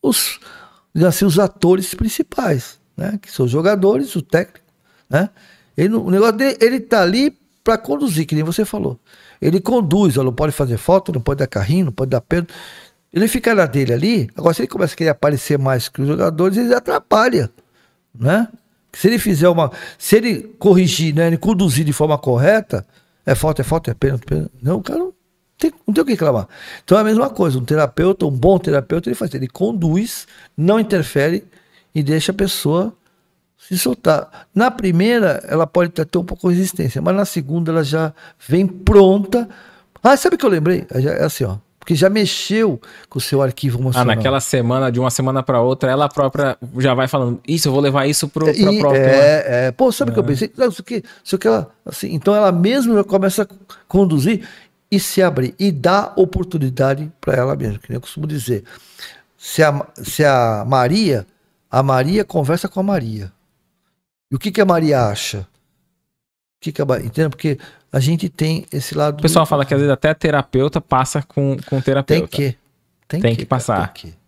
[0.00, 0.38] Os,
[1.04, 3.18] assim, os atores principais, né?
[3.20, 4.64] Que são os jogadores, o técnico,
[5.10, 5.30] né?
[5.76, 9.00] Ele, o negócio dele, ele tá ali para conduzir, que nem você falou.
[9.42, 12.54] Ele conduz, ó, não pode fazer foto, não pode dar carrinho, não pode dar pênalti.
[13.12, 16.06] Ele fica na dele ali, agora se ele começa a querer aparecer mais que os
[16.06, 17.50] jogadores, ele atrapalha,
[18.14, 18.46] né?
[18.98, 19.70] Se ele fizer uma.
[19.96, 21.28] Se ele corrigir, né?
[21.28, 22.84] Ele conduzir de forma correta,
[23.24, 24.50] é falta, é falta, é pênalti, pênalti.
[24.60, 25.12] Não, o cara não
[25.56, 26.48] tem, não tem o que reclamar.
[26.82, 27.60] Então é a mesma coisa.
[27.60, 29.32] Um terapeuta, um bom terapeuta, ele faz.
[29.32, 30.26] Ele conduz,
[30.56, 31.44] não interfere
[31.94, 32.92] e deixa a pessoa
[33.56, 34.48] se soltar.
[34.52, 38.12] Na primeira, ela pode ter um pouco de resistência, mas na segunda ela já
[38.48, 39.48] vem pronta.
[40.02, 40.84] Ah, sabe o que eu lembrei?
[40.90, 41.58] É assim, ó
[41.88, 42.78] porque já mexeu
[43.08, 44.12] com o seu arquivo emocional.
[44.12, 47.72] Ah, naquela semana, de uma semana para outra, ela própria já vai falando, isso, eu
[47.72, 49.02] vou levar isso para o próprio.
[49.02, 50.14] É, é, pô, sabe o é.
[50.14, 50.52] que eu pensei?
[50.54, 53.46] Não, isso aqui, isso aqui ela, assim, então ela mesma já começa a
[53.88, 54.46] conduzir
[54.90, 58.64] e se abrir e dá oportunidade para ela mesma, que nem eu costumo dizer.
[59.38, 61.26] Se a, se a Maria,
[61.70, 63.32] a Maria conversa com a Maria.
[64.30, 65.38] E o que, que a Maria acha?
[65.38, 67.30] O que, que a Maria, entende?
[67.30, 67.58] Porque
[67.92, 69.18] a gente tem esse lado.
[69.18, 72.28] O pessoal fala que às vezes até terapeuta passa com, com terapeuta.
[72.28, 72.58] Tem que.
[73.06, 73.92] Tem, tem que, que, passar.
[73.92, 74.18] Tem que.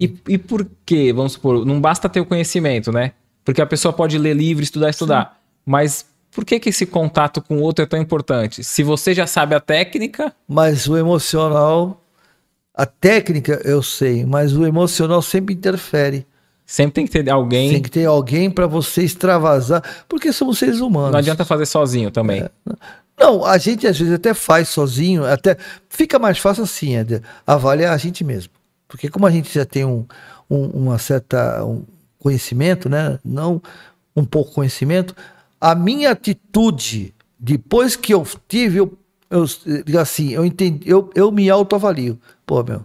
[0.00, 1.12] E, e por quê?
[1.12, 3.12] Vamos supor, não basta ter o conhecimento, né?
[3.44, 5.24] Porque a pessoa pode ler livro, estudar, estudar.
[5.24, 5.60] Sim.
[5.64, 8.62] Mas por que, que esse contato com o outro é tão importante?
[8.62, 10.32] Se você já sabe a técnica.
[10.46, 12.04] Mas o emocional.
[12.74, 16.24] A técnica eu sei, mas o emocional sempre interfere.
[16.70, 17.70] Sempre tem que ter alguém.
[17.70, 21.12] Tem que ter alguém para você extravasar, porque somos seres humanos.
[21.12, 22.42] Não adianta fazer sozinho também.
[22.42, 22.50] É.
[23.18, 25.56] Não, a gente às vezes até faz sozinho, até
[25.88, 28.52] fica mais fácil assim, Eder, avaliar a gente mesmo.
[28.86, 30.04] Porque como a gente já tem um,
[30.48, 31.84] um uma certa um
[32.18, 33.18] conhecimento, né?
[33.24, 33.62] Não
[34.14, 35.16] um pouco conhecimento,
[35.58, 38.98] a minha atitude depois que eu tive, eu,
[39.30, 39.46] eu
[39.98, 42.20] assim, eu entendi, eu, eu me autoavalio.
[42.44, 42.84] Pô, meu,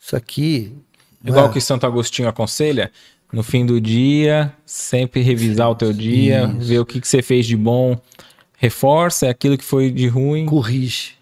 [0.00, 0.76] isso aqui
[1.24, 1.52] Igual é.
[1.52, 2.90] que Santo Agostinho aconselha,
[3.32, 6.68] no fim do dia, sempre revisar o teu dia, isso.
[6.68, 7.98] ver o que, que você fez de bom,
[8.56, 10.44] reforça, é aquilo que foi de ruim.
[10.44, 11.14] Corrige.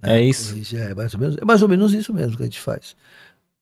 [0.00, 0.18] Né?
[0.18, 0.50] É isso?
[0.50, 2.94] Corrige, é, mais ou menos, é mais ou menos isso mesmo que a gente faz.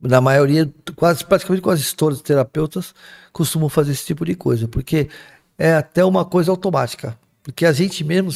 [0.01, 2.93] Na maioria, quase, praticamente quase todos os terapeutas
[3.33, 5.09] costumam fazer esse tipo de coisa, porque
[5.57, 7.17] é até uma coisa automática.
[7.43, 8.31] Porque a gente mesmo.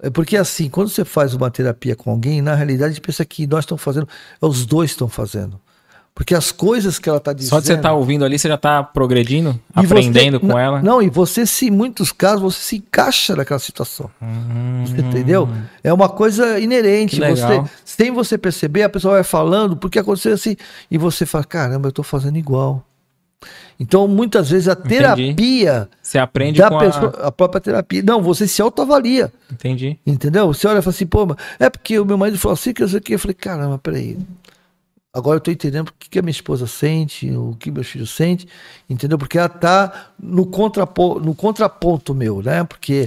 [0.00, 3.24] É porque assim, quando você faz uma terapia com alguém, na realidade a gente pensa
[3.24, 4.08] que nós estamos fazendo,
[4.40, 5.60] é os dois estão fazendo.
[6.18, 7.50] Porque as coisas que ela está dizendo.
[7.50, 10.82] Só de você estar tá ouvindo ali, você já está progredindo, aprendendo você, com ela.
[10.82, 14.10] Não, e você, se, em muitos casos, você se encaixa naquela situação.
[14.20, 15.48] Hum, você entendeu?
[15.80, 17.20] É uma coisa inerente.
[17.20, 20.56] Você, sem você perceber, a pessoa vai falando, porque aconteceu assim,
[20.90, 22.84] e você fala: caramba, eu estou fazendo igual.
[23.78, 25.88] Então, muitas vezes, a terapia.
[26.02, 27.28] Você aprende da com pessoa, a...
[27.28, 27.32] a...
[27.32, 28.02] própria terapia.
[28.02, 29.32] Não, você se autoavalia.
[29.52, 29.96] Entendi.
[30.04, 30.48] Entendeu?
[30.48, 32.88] Você olha e fala assim, pô, é porque o meu marido falou assim que eu
[32.88, 33.14] sei que.
[33.14, 34.18] Eu falei, caramba, peraí.
[35.18, 38.48] Agora eu estou entendendo o que, a minha esposa sente, o que meus filhos sentem,
[38.88, 39.18] entendeu?
[39.18, 42.64] Porque ela está no, contrapo, no contraponto meu, né?
[42.64, 43.06] Porque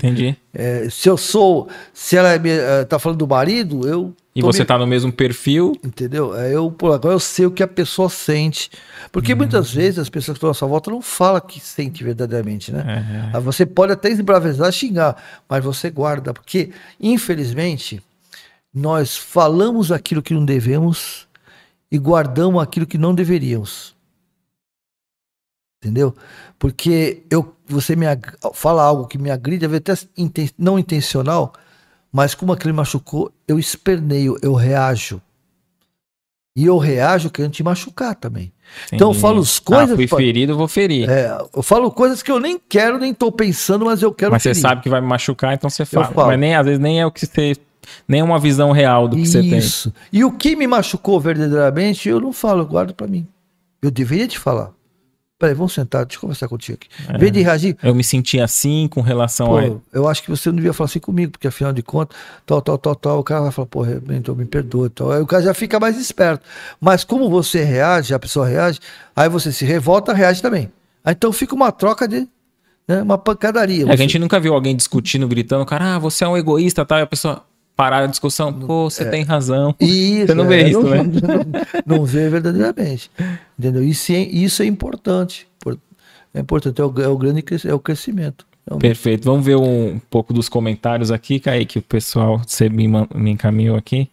[0.53, 4.75] é, se eu sou, se ela está é, falando do marido, eu e você está
[4.75, 4.81] me...
[4.81, 5.77] no mesmo perfil.
[5.83, 6.37] Entendeu?
[6.37, 8.71] É, eu, agora eu sei o que a pessoa sente.
[9.11, 9.39] Porque uhum.
[9.39, 13.33] muitas vezes as pessoas que estão à sua volta não falam que sente verdadeiramente, né?
[13.33, 13.41] Uhum.
[13.41, 16.33] Você pode até esbravejar, xingar, mas você guarda.
[16.33, 18.01] Porque, infelizmente,
[18.73, 21.27] nós falamos aquilo que não devemos
[21.91, 23.93] e guardamos aquilo que não deveríamos.
[25.83, 26.15] Entendeu?
[26.57, 28.05] Porque eu, você me
[28.53, 29.93] fala algo que me agride, até
[30.57, 31.53] não intencional,
[32.11, 35.19] mas como aquele machucou, eu esperneio, eu reajo.
[36.55, 38.51] E eu reajo querendo te machucar também.
[38.87, 38.95] Sim.
[38.97, 39.91] Então eu falo as coisas.
[39.91, 41.09] Ah, fui ferido, vou ferir.
[41.09, 44.43] É, eu falo coisas que eu nem quero, nem estou pensando, mas eu quero Mas
[44.43, 44.55] ferir.
[44.55, 46.11] você sabe que vai me machucar, então você fala.
[46.13, 47.55] Mas nem, às vezes nem é o que você
[48.07, 49.33] nem uma visão real do que Isso.
[49.33, 49.57] você tem.
[49.57, 49.93] Isso.
[50.11, 53.27] E o que me machucou verdadeiramente, eu não falo, eu guardo para mim.
[53.81, 54.71] Eu deveria te falar.
[55.41, 56.87] Peraí, vamos sentar, deixa eu conversar contigo aqui.
[57.25, 57.75] É, de reagir.
[57.81, 59.79] Eu me senti assim com relação pô, a.
[59.91, 62.77] Eu acho que você não devia falar assim comigo, porque afinal de contas, tal, tal,
[62.77, 63.19] tal, tal.
[63.19, 64.87] O cara vai falar, pô, então me perdoa.
[64.91, 65.11] Tal.
[65.11, 66.45] Aí o cara já fica mais esperto.
[66.79, 68.79] Mas como você reage, a pessoa reage,
[69.15, 70.71] aí você se revolta, reage também.
[71.03, 72.27] Aí, então fica uma troca de.
[72.87, 73.87] Né, uma pancadaria.
[73.87, 76.99] É, a gente nunca viu alguém discutindo, gritando, cara, ah, você é um egoísta, tal,
[76.99, 77.43] e a pessoa
[77.81, 79.75] parar a discussão, pô, você é, tem razão.
[79.81, 81.03] Isso, você não vê é, isso, não, né?
[81.83, 83.09] Não, não, vê verdadeiramente.
[83.57, 83.83] Entendeu?
[83.83, 85.47] Isso é, isso é importante.
[86.31, 88.45] É importante, é o, é o grande é o crescimento.
[88.69, 89.25] É Perfeito.
[89.25, 94.07] Vamos ver um pouco dos comentários aqui, Kaique, o pessoal você me, me encaminhou aqui.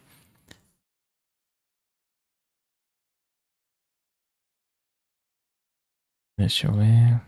[6.39, 7.28] Deixa eu ver.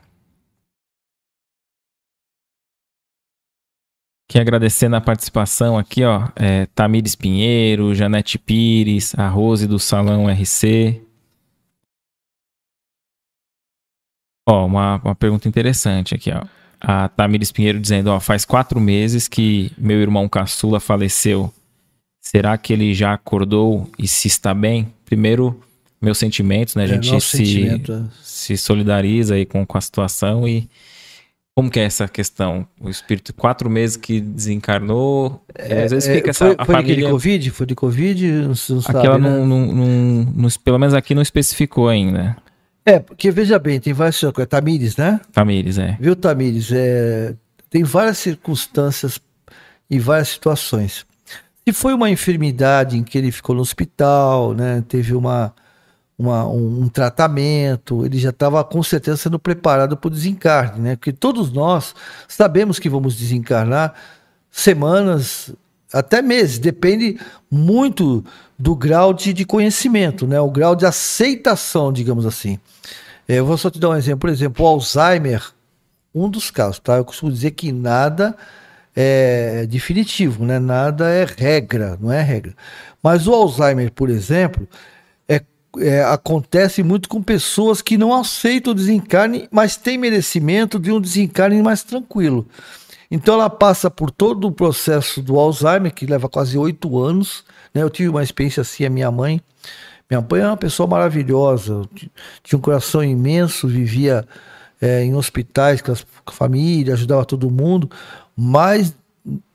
[4.30, 10.28] Quer agradecer na participação aqui, ó, é, Tamires Pinheiro, Janete Pires, a Rose do Salão
[10.28, 11.02] RC.
[14.48, 16.44] Ó, uma, uma pergunta interessante aqui, ó.
[16.80, 21.52] A Tamires Pinheiro dizendo, ó, faz quatro meses que meu irmão caçula faleceu.
[22.20, 24.94] Será que ele já acordou e se está bem?
[25.04, 25.60] Primeiro,
[26.00, 26.84] meus sentimentos, né?
[26.84, 28.04] A É, gente nosso se, sentimento, é.
[28.22, 30.70] se solidariza aí com, com a situação e
[31.60, 32.66] como que é essa questão?
[32.80, 36.80] O espírito, quatro meses que desencarnou, às vezes É, fica foi, essa a foi de
[36.82, 37.10] família...
[37.10, 37.50] Covid?
[37.50, 38.32] Foi de Covid?
[38.32, 39.28] Não, se- não sabe, Aquela né?
[39.28, 42.36] não, não, não- não- pelo menos aqui não especificou ainda.
[42.86, 44.46] É, porque veja bem, tem várias coisas.
[44.48, 45.20] Tamires, né?
[45.32, 45.98] Tamires, é.
[46.00, 46.70] Viu, Tamires?
[46.72, 47.34] É,
[47.68, 49.20] tem várias circunstâncias
[49.90, 51.04] e várias situações.
[51.68, 54.82] Se foi uma enfermidade em que ele ficou no hospital, né?
[54.88, 55.54] Teve uma,
[56.20, 60.96] uma- um, tratamento, ele já estava com certeza sendo preparado para o desencarne, né?
[60.96, 61.94] Porque todos nós
[62.28, 63.94] sabemos que vamos desencarnar
[64.50, 65.50] semanas,
[65.90, 67.18] até meses, depende
[67.50, 68.22] muito
[68.58, 70.38] do grau de, de conhecimento, né?
[70.38, 72.58] O grau de aceitação, digamos assim.
[73.26, 74.20] É, Eu vou só te dar um exemplo.
[74.20, 75.42] Por exemplo, o Alzheimer,
[76.14, 76.96] um dos casos, tá?
[76.98, 78.36] Eu costumo dizer que nada
[78.94, 80.58] é definitivo, né?
[80.58, 82.54] Nada é regra, não é regra.
[83.02, 84.68] Mas o Alzheimer, por exemplo,
[85.78, 90.90] é, é, acontece muito com pessoas que não aceitam o desencarne, mas têm merecimento de
[90.90, 92.46] um desencarne mais tranquilo.
[93.10, 97.44] Então ela passa por todo o processo do Alzheimer, que leva quase oito anos.
[97.74, 97.82] Né?
[97.82, 99.40] Eu tive uma experiência assim, a minha mãe.
[100.08, 101.82] Minha mãe é uma pessoa maravilhosa,
[102.42, 104.26] tinha um coração imenso, vivia
[104.80, 107.88] eh, em hospitais com, com a família, ajudava todo mundo,
[108.36, 108.92] mas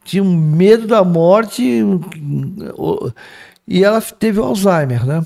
[0.05, 1.83] tinha um medo da morte
[3.67, 5.25] e ela teve Alzheimer, né?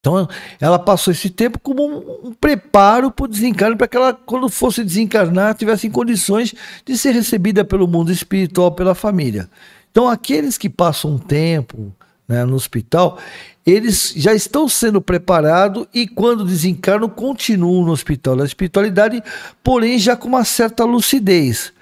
[0.00, 0.28] Então,
[0.60, 1.84] ela passou esse tempo como
[2.24, 6.54] um, preparo para o desencarne, para que ela, quando fosse desencarnar, tivesse em condições
[6.84, 9.50] de ser recebida pelo mundo espiritual, pela família.
[9.90, 11.92] Então, aqueles que passam um tempo
[12.28, 13.18] né, no hospital,
[13.66, 19.20] eles já estão sendo preparados e, quando desencarnam, continuam no hospital da espiritualidade,
[19.64, 21.72] porém já com uma certa lucidez.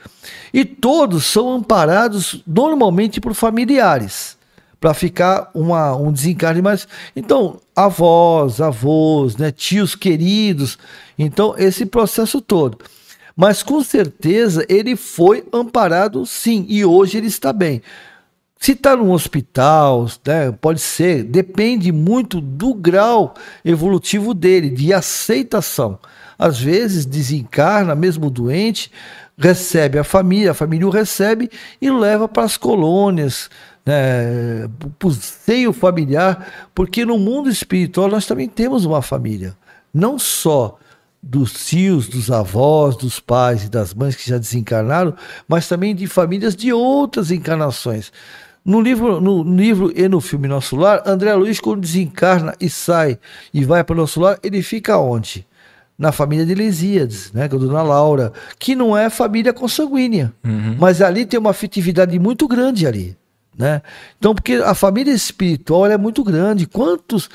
[0.55, 4.36] E todos são amparados normalmente por familiares
[4.81, 6.87] para ficar uma, um desencarne mais.
[7.15, 10.79] Então, avós, avós, né, tios queridos.
[11.19, 12.79] Então, esse processo todo.
[13.35, 17.83] Mas com certeza ele foi amparado sim, e hoje ele está bem.
[18.59, 25.99] Se está num hospital, né, pode ser, depende muito do grau evolutivo dele, de aceitação.
[26.39, 28.91] Às vezes desencarna, mesmo doente,
[29.37, 33.51] recebe a família, a família o recebe e leva para as colônias,
[33.87, 39.57] né, para o seio familiar, porque no mundo espiritual nós também temos uma família.
[39.95, 40.77] Não só
[41.23, 45.15] dos tios, dos avós, dos pais e das mães que já desencarnaram,
[45.49, 48.13] mas também de famílias de outras encarnações.
[48.65, 53.19] No livro, no livro e no filme Nosso Lar, André Luiz, quando desencarna e sai
[53.55, 55.47] e vai para o Nosso Lar, ele fica onde?
[55.97, 60.33] Na família de Lesíades, né, com a dona Laura, que não é família consanguínea,
[60.79, 63.17] mas ali tem uma afetividade muito grande ali.
[63.59, 63.81] Né?
[64.18, 66.67] Então, porque a família espiritual é muito grande.
[66.67, 67.28] Quantos,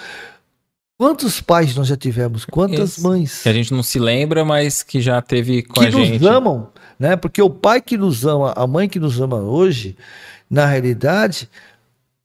[0.98, 2.45] quantos pais nós já tivemos?
[2.45, 3.41] Quantas Esse- mães?
[3.43, 6.27] Que a gente não se lembra, mas que já teve com que a nos gente.
[6.27, 6.69] amam,
[7.00, 7.16] né?
[7.16, 9.98] Porque o pai que nos ama, a mãe que nos ama hoje,
[10.50, 11.50] na realidade,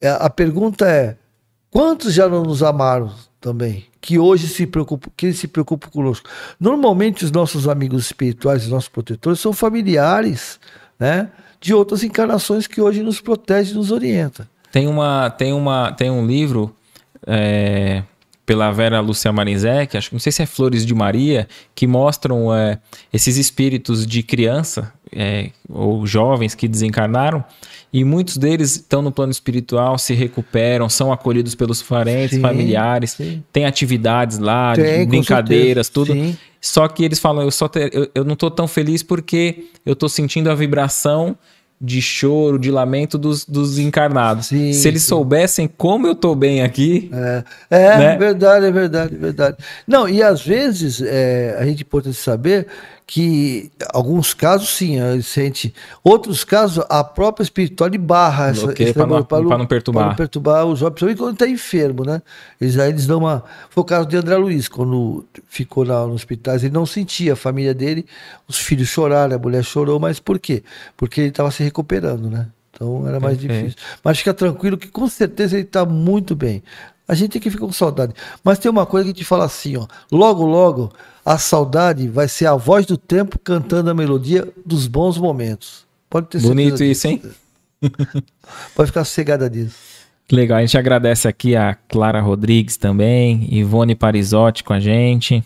[0.01, 1.17] é- a pergunta é:
[1.71, 3.11] quantos já não nos amaram
[3.41, 3.87] também?
[4.01, 6.29] Que hoje se preocupam, que se preocupam conosco.
[6.61, 10.61] Normalmente os nossos amigos espirituais, os nossos protetores, são familiares,
[11.01, 11.31] né?
[11.61, 14.49] De outras encarnações que hoje nos protege e nos orienta.
[14.71, 16.75] Tem uma, tem uma, tem um livro
[17.27, 18.03] é,
[18.45, 22.79] pela Vera Lúcia Marinzec, acho não sei se é Flores de Maria, que mostram é,
[23.13, 27.45] esses espíritos de criança é, ou jovens que desencarnaram
[27.99, 33.13] e muitos deles estão no plano espiritual, se recuperam, são acolhidos pelos parentes, Sim, familiares,
[33.13, 33.43] sim.
[33.51, 36.13] tem atividades lá, Tem, brincadeiras, tudo.
[36.13, 36.37] Sim.
[36.61, 39.97] Só que eles falam, eu, só te- eu, eu não tô tão feliz porque eu
[39.97, 41.37] tô sentindo a vibração
[41.81, 44.47] de choro, de lamento dos, dos encarnados.
[44.47, 45.09] Sim, Se eles sim.
[45.09, 48.17] soubessem como eu tô bem aqui, É, é Né?
[48.19, 49.57] verdade, é verdade, é verdade.
[49.87, 52.67] Não, e às vezes é, a gente pode saber
[53.07, 55.75] que alguns casos sim, a gente sente.
[56.03, 59.17] Outros casos, a própria espiritualidade barra essa, esse pra não-
[59.59, 60.03] não perturbar.
[60.03, 62.21] pra não perturbar os jovens, principalmente quando está enfermo, né?
[62.61, 63.45] Eles aí eles dão uma.
[63.71, 67.37] Foi o caso de André Luiz, quando ficou lá no hospital, ele não sentia a
[67.37, 68.05] família dele,
[68.49, 70.65] os filhos choraram, a mulher chorou, mas por quê?
[70.97, 72.49] Porque ele estava se recuperando, né?
[72.73, 73.79] Então era mais difícil.
[74.03, 76.61] Mas fica tranquilo que com certeza ele está muito bem.
[77.09, 78.13] A gente tem que ficar com saudade.
[78.43, 79.87] Mas tem uma coisa que te fala assim, ó.
[80.11, 80.93] Logo, logo,
[81.27, 85.85] a saudade vai ser a voz do tempo cantando a melodia dos bons momentos.
[86.09, 86.85] Pode ter bonito disso.
[86.85, 87.23] isso, hein?
[88.77, 89.77] Pode ficar sossegada disso.
[90.31, 95.43] Legal, a gente agradece aqui a Clara Rodrigues também, Ivone Parizotti com a gente.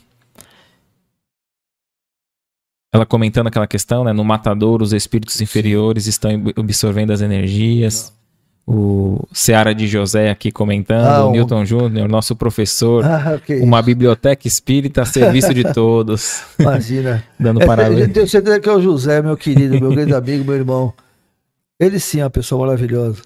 [2.93, 4.13] Ela comentando aquela questão, né?
[4.13, 8.13] No matador, os espíritos inferiores estão ab- absorvendo as energias.
[8.67, 14.47] O Seara de José aqui comentando, Ah, o Newton Júnior, nosso professor, Ah, uma biblioteca
[14.47, 17.25] espírita a serviço de todos, Imagina.
[17.39, 18.01] dando É, parabéns.
[18.01, 20.95] eu tenho certeza que é o José, meu querido, meu grande amigo, meu irmão.
[21.81, 23.23] Ele sim é uma pessoa maravilhosa.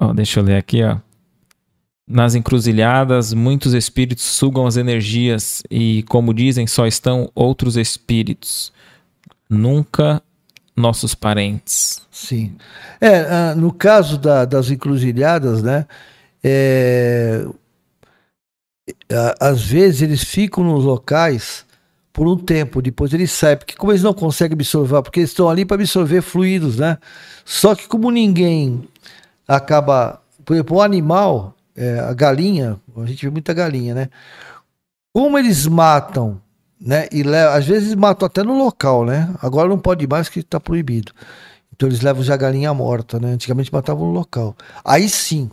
[0.00, 0.98] Ó, deixa eu ler aqui, ó.
[2.08, 8.72] Nas encruzilhadas, muitos espíritos sugam as energias e, como dizem, só estão outros espíritos.
[9.50, 10.22] Nunca
[10.76, 12.02] nossos parentes.
[12.10, 12.56] Sim.
[13.00, 15.86] É, ah, no caso da- das encruzilhadas, né?
[16.44, 17.44] é,
[19.40, 21.64] às vezes eles ficam nos locais
[22.12, 25.50] por um tempo, depois eles saem, porque como eles não conseguem absorver, porque eles estão
[25.50, 26.98] ali para absorver fluidos, né?
[27.44, 28.88] Só que como ninguém
[29.46, 34.08] acaba, por exemplo, o animal, é, a galinha, a gente vê muita galinha, né?
[35.12, 36.40] Como eles matam,
[36.80, 37.08] né?
[37.10, 39.34] E levam, às vezes matam até no local, né?
[39.40, 41.12] Agora não pode mais que está proibido.
[41.74, 43.28] Então eles levam já galinha morta, né?
[43.28, 44.56] Antigamente matavam no local.
[44.84, 45.50] Aí sim,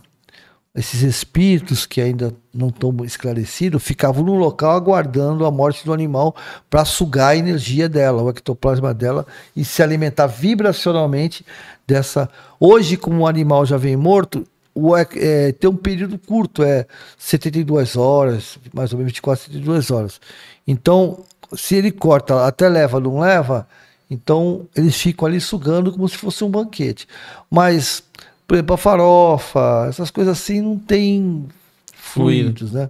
[0.75, 6.35] esses espíritos que ainda não estão esclarecidos ficavam no local aguardando a morte do animal
[6.69, 11.45] para sugar a energia dela, o ectoplasma dela e se alimentar vibracionalmente
[11.85, 12.29] dessa.
[12.59, 16.87] Hoje, como o animal já vem morto, o, é, tem um período curto, é
[17.17, 20.19] 72 horas, mais ou menos 24, 72 horas.
[20.67, 21.23] Então,
[21.55, 23.67] se ele corta, até leva, não leva,
[24.09, 27.07] então eles ficam ali sugando como se fosse um banquete.
[27.49, 28.03] Mas,
[28.47, 31.47] por exemplo, a farofa, essas coisas assim não tem
[31.93, 32.59] Fluido.
[32.59, 32.89] fluidos, né?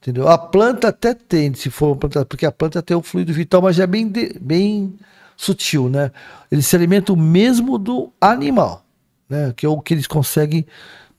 [0.00, 0.28] Entendeu?
[0.28, 3.60] A planta até tem, se for uma planta, porque a planta tem o fluido vital,
[3.62, 4.94] mas já é bem, de- bem
[5.36, 6.10] sutil, né?
[6.50, 8.84] Eles se alimentam mesmo do animal,
[9.28, 9.52] né?
[9.54, 10.66] Que é o que eles conseguem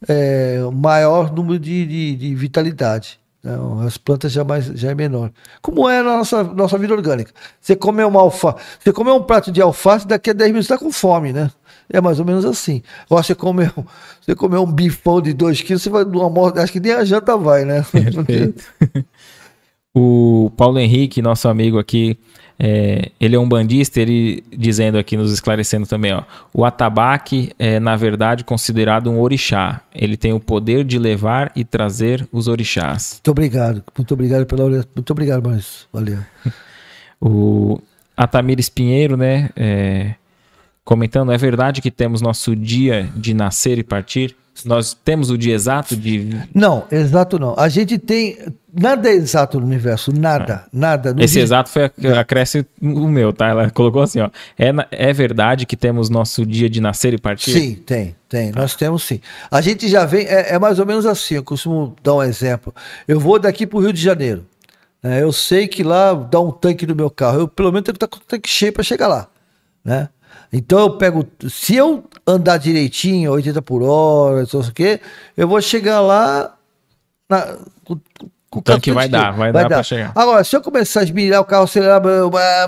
[0.07, 3.19] é, maior número de, de, de vitalidade.
[3.44, 3.58] Né?
[3.86, 5.32] As plantas já, mais, já é menor.
[5.61, 7.32] Como é na nossa, nossa vida orgânica.
[7.60, 10.74] Você comer uma alface, você comer um prato de alface, daqui a 10 minutos você
[10.74, 11.50] está com fome, né?
[11.92, 12.82] É mais ou menos assim.
[13.06, 13.84] Agora você comer, um-
[14.22, 17.03] você comer um bifão de 2 quilos, você vai numa morte, acho que nem a
[17.03, 17.86] janta vai, né?
[17.92, 18.64] Perfeito.
[19.94, 22.18] o Paulo Henrique, nosso amigo aqui,
[22.64, 26.22] é, ele é um bandista, ele dizendo aqui, nos esclarecendo também, ó,
[26.53, 29.81] o atabaque é, na verdade, considerado um orixá.
[29.95, 33.14] Ele tem o poder de levar e trazer os orixás.
[33.14, 33.83] Muito obrigado.
[33.98, 35.88] Muito obrigado pela Muito obrigado, Maurício.
[35.91, 36.19] Valeu.
[37.23, 37.80] O
[38.17, 40.15] Atamires Pinheiro, né, é,
[40.83, 44.35] comentando, é verdade que temos nosso dia de nascer e partir?
[44.65, 46.38] Nós temos o dia exato de...
[46.53, 47.55] Não, exato não.
[47.57, 48.38] A gente tem.
[48.73, 50.11] Nada é exato no universo.
[50.13, 50.65] Nada.
[50.71, 51.13] Nada.
[51.13, 53.47] Não Esse existe- exato foi a- acresce o meu, tá?
[53.47, 54.30] Ela colocou assim, ó.
[54.59, 57.51] É, é verdade que temos nosso dia de nascer e partir?
[57.53, 58.51] Sim, tem, tem.
[58.51, 59.19] Nós temos sim.
[59.49, 62.73] A gente já vem, é, é mais ou menos assim, eu costumo dar um exemplo.
[63.07, 64.45] Eu vou daqui para o Rio de Janeiro.
[65.01, 65.23] né?
[65.23, 67.39] Eu sei que lá dá um tanque no meu carro.
[67.39, 69.27] Eu pelo menos tenho que estar com o tanque cheio para chegar lá.
[69.83, 70.07] Né?
[70.51, 71.25] Então eu pego.
[71.49, 74.99] Se eu andar direitinho, 80 por hora, não sei o quê,
[75.38, 76.55] eu vou chegar lá.
[77.30, 77.99] Na, com,
[78.49, 80.11] com O tanque carro vai dar, vai dar pra chegar.
[80.13, 82.01] Agora, se eu começar a esmirilhar o carro, acelerar,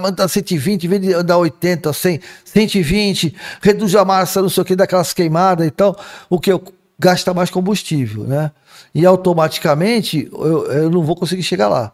[0.01, 4.65] mandar 120, em vez de andar 80, 100, 120, reduz a massa, não sei o
[4.65, 6.63] que, daquelas queimadas e tal, o que eu
[6.97, 8.51] gasta mais combustível, né?
[8.95, 11.91] E automaticamente eu, eu não vou conseguir chegar lá.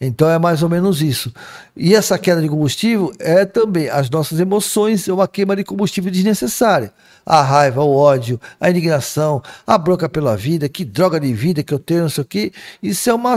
[0.00, 1.32] Então é mais ou menos isso.
[1.74, 6.10] E essa queda de combustível é também as nossas emoções, é uma queima de combustível
[6.10, 6.92] desnecessária.
[7.24, 11.72] A raiva, o ódio, a indignação, a bronca pela vida, que droga de vida que
[11.72, 12.52] eu tenho, não sei o quê.
[12.82, 13.36] Isso é uma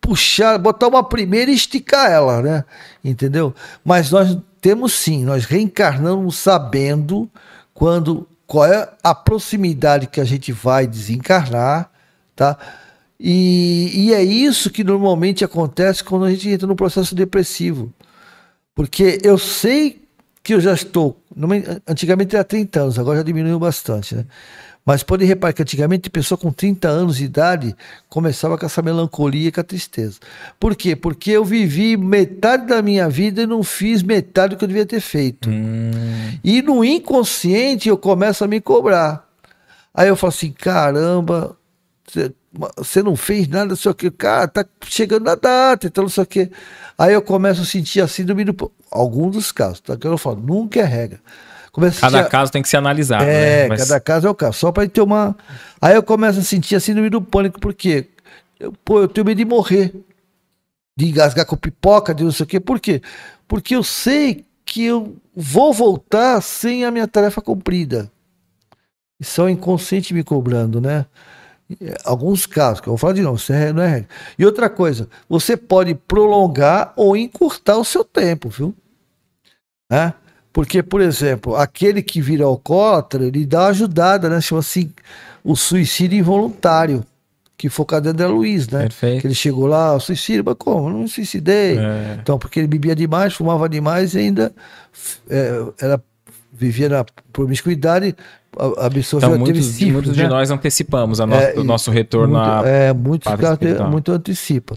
[0.00, 2.64] puxar, botar uma primeira e esticar ela, né?
[3.02, 3.54] Entendeu?
[3.84, 7.28] Mas nós temos sim, nós reencarnamos sabendo
[7.72, 11.90] quando qual é a proximidade que a gente vai desencarnar,
[12.36, 12.56] tá?
[13.18, 17.92] E, e é isso que normalmente acontece quando a gente entra no processo depressivo.
[18.74, 20.02] Porque eu sei
[20.42, 21.20] que eu já estou.
[21.86, 24.24] Antigamente era 30 anos, agora já diminuiu bastante, né?
[24.84, 27.74] Mas pode reparar que antigamente a pessoa com 30 anos de idade
[28.08, 30.20] começava com essa melancolia e com a tristeza.
[30.60, 30.94] Por quê?
[30.94, 34.86] Porque eu vivi metade da minha vida e não fiz metade do que eu devia
[34.86, 35.50] ter feito.
[35.50, 39.28] Hum, E no inconsciente eu começo a me cobrar.
[39.92, 41.56] Aí eu falo assim, caramba,
[42.76, 46.08] você- não fez nada, não sei o que, cara, tá chegando na data, então não
[46.08, 46.50] sei o que.
[46.98, 48.72] Aí eu começo a sentir a síndrome do...
[48.90, 49.96] Alguns dos casos, tá?
[49.96, 51.20] Que eu falo, nunca é regra.
[51.72, 53.68] Começo cada a- caso tem que ser analisado, é, né?
[53.68, 54.58] Mas- cada caso é o caso.
[54.58, 55.36] Só para ter uma.
[55.80, 58.06] Aí eu começo a sentir a síndrome do pânico, porque
[58.58, 59.92] eu, pô, eu tenho medo de morrer.
[60.98, 62.58] De engasgar com pipoca, de não sei o quê.
[62.58, 63.02] Por quê?
[63.46, 68.10] Porque eu sei que eu vou voltar sem a minha tarefa cumprida.
[69.20, 71.04] Isso é o inconsciente me cobrando, né?
[72.04, 74.08] Alguns casos, que eu vou falar de novo, isso é- não é regra.
[74.38, 78.74] E outra coisa, você pode prolongar ou encurtar o seu tempo, viu?
[79.90, 80.14] Né?
[80.52, 84.40] Porque, por exemplo, aquele que vira alcoólatra, ele dá uma ajudada, né?
[84.40, 84.90] Chama assim,
[85.44, 87.04] o suicídio involuntário,
[87.58, 88.82] que foi o da Luiz, né?
[88.82, 89.20] Perfeito.
[89.20, 90.88] Que ele chegou lá, suicídio, mas como?
[90.88, 91.78] Não me suicidei.
[91.78, 92.18] É.
[92.22, 94.54] Então, porque ele bebia demais, fumava demais e ainda
[95.28, 96.02] é, era,
[96.52, 98.16] vivia na promiscuidade,
[98.58, 100.24] a, absorveu, Então, muitos, muitos né?
[100.24, 103.90] de nós antecipamos a no- É, o nosso retorno muito, à é, muitos espiritual.
[103.90, 104.76] muito antecipa.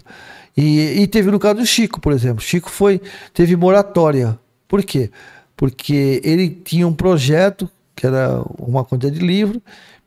[0.56, 2.42] E, e teve no caso do Chico, por exemplo.
[2.42, 3.00] Chico foi
[3.32, 4.38] teve moratória.
[4.68, 5.10] Por quê?
[5.56, 9.60] Porque ele tinha um projeto que era uma quantidade de livro,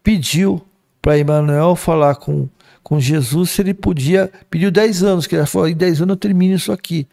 [0.04, 0.62] pediu
[1.02, 2.48] para Emmanuel falar com,
[2.82, 6.18] com Jesus se ele podia, pediu 10 anos, que ele falou, em 10 anos eu
[6.18, 7.08] termino isso aqui.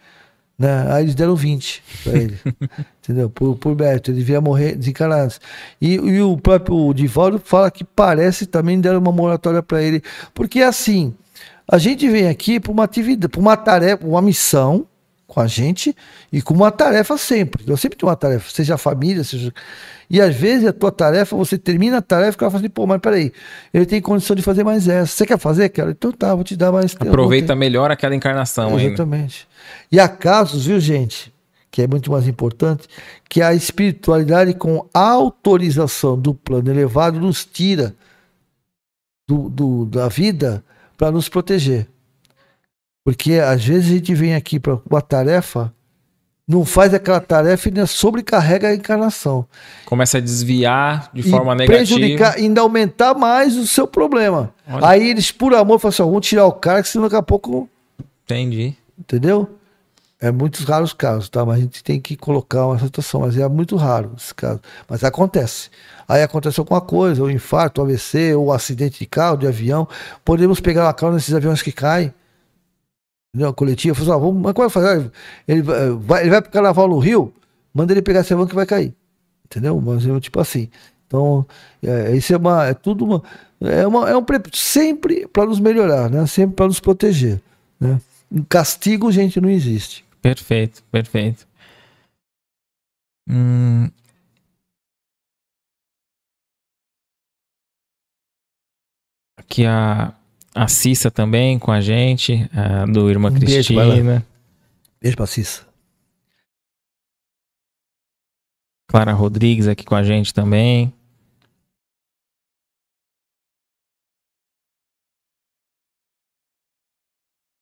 [0.61, 0.93] Né?
[0.93, 2.39] Aí eles deram 20 para ele.
[3.03, 3.31] entendeu?
[3.31, 5.33] Por, por mérito, ele devia morrer desencarnado.
[5.81, 10.03] E, e o próprio Divaldo fala que parece também deram uma moratória para ele.
[10.35, 11.15] Porque assim,
[11.67, 14.87] a gente vem aqui para uma atividade, para uma tarefa, uma missão
[15.27, 15.97] com a gente
[16.31, 17.65] e com uma tarefa sempre.
[17.67, 19.55] Eu sempre tenho uma tarefa, seja a família, seja.
[20.11, 22.69] E às vezes a tua tarefa, você termina a tarefa e o cara fala assim,
[22.71, 23.33] pô, mas peraí,
[23.73, 25.07] ele tem condição de fazer mais essa.
[25.13, 25.93] Você quer fazer, cara?
[25.93, 27.07] Então tá, vou te dar mais tempo.
[27.09, 28.83] Aproveita melhor aquela encarnação ainda.
[28.95, 29.47] Exatamente.
[29.93, 31.33] E há casos, viu, gente,
[31.71, 32.89] que é muito mais importante,
[33.29, 37.95] que a espiritualidade com autorização do plano elevado nos tira
[39.29, 40.65] do, do- da vida
[40.99, 41.87] para nos proteger.
[43.05, 45.73] Porque às vezes a gente vem aqui para uma tarefa,
[46.51, 49.47] não faz aquela tarefa e ainda sobrecarrega a encarnação.
[49.87, 51.79] Começa a desviar de E forma negativa.
[51.79, 54.53] prejudicar, ainda aumentar mais o seu problema.
[54.69, 54.89] Olha.
[54.89, 57.23] Aí eles, por amor, falam assim: ó, vamos tirar o cara, que senão daqui a
[57.23, 57.69] pouco
[58.25, 58.75] Entendi.
[58.99, 59.49] Entendeu?
[60.21, 61.47] É muitos raros casos, tá?
[61.47, 64.61] Mas a gente tem que colocar uma situação, mas é muito raro esse caso.
[64.89, 65.71] Mas acontece.
[66.07, 69.89] Aí aconteceu alguma coisa, ou infarto, ou AVC, ou acidente de carro, de avião.
[70.25, 72.13] Podemos pegar uma carona nesses aviões que caem.
[73.33, 73.55] Entendeu?
[73.55, 75.13] Coletiva, falar, assim, ó, vamos, mas como vai fazer?
[75.47, 77.33] Ele vai, vai- ele vai pro carnaval no Rio,
[77.73, 78.95] manda ele pegar avião que vai cair.
[79.45, 79.81] Entendeu?
[79.81, 80.69] Mas é tipo assim.
[81.07, 81.47] Então,
[81.83, 82.67] é, isso é uma.
[82.67, 83.23] É tudo uma.
[83.61, 86.27] É, uma, é um pre- sempre para nos melhorar, né?
[86.27, 87.41] Sempre para nos proteger.
[87.81, 88.01] Né?
[88.31, 90.05] Um castigo, gente, não existe.
[90.23, 91.47] Perfeito, perfeito.
[93.29, 93.91] Hum.
[99.37, 100.15] Aqui a,
[100.55, 103.75] a Cissa também com a gente, a do Irmã Um beijo.
[103.75, 104.27] Cristina.
[105.01, 105.67] Beijo pra Cissa.
[108.89, 110.93] Clara Rodrigues aqui com a gente também.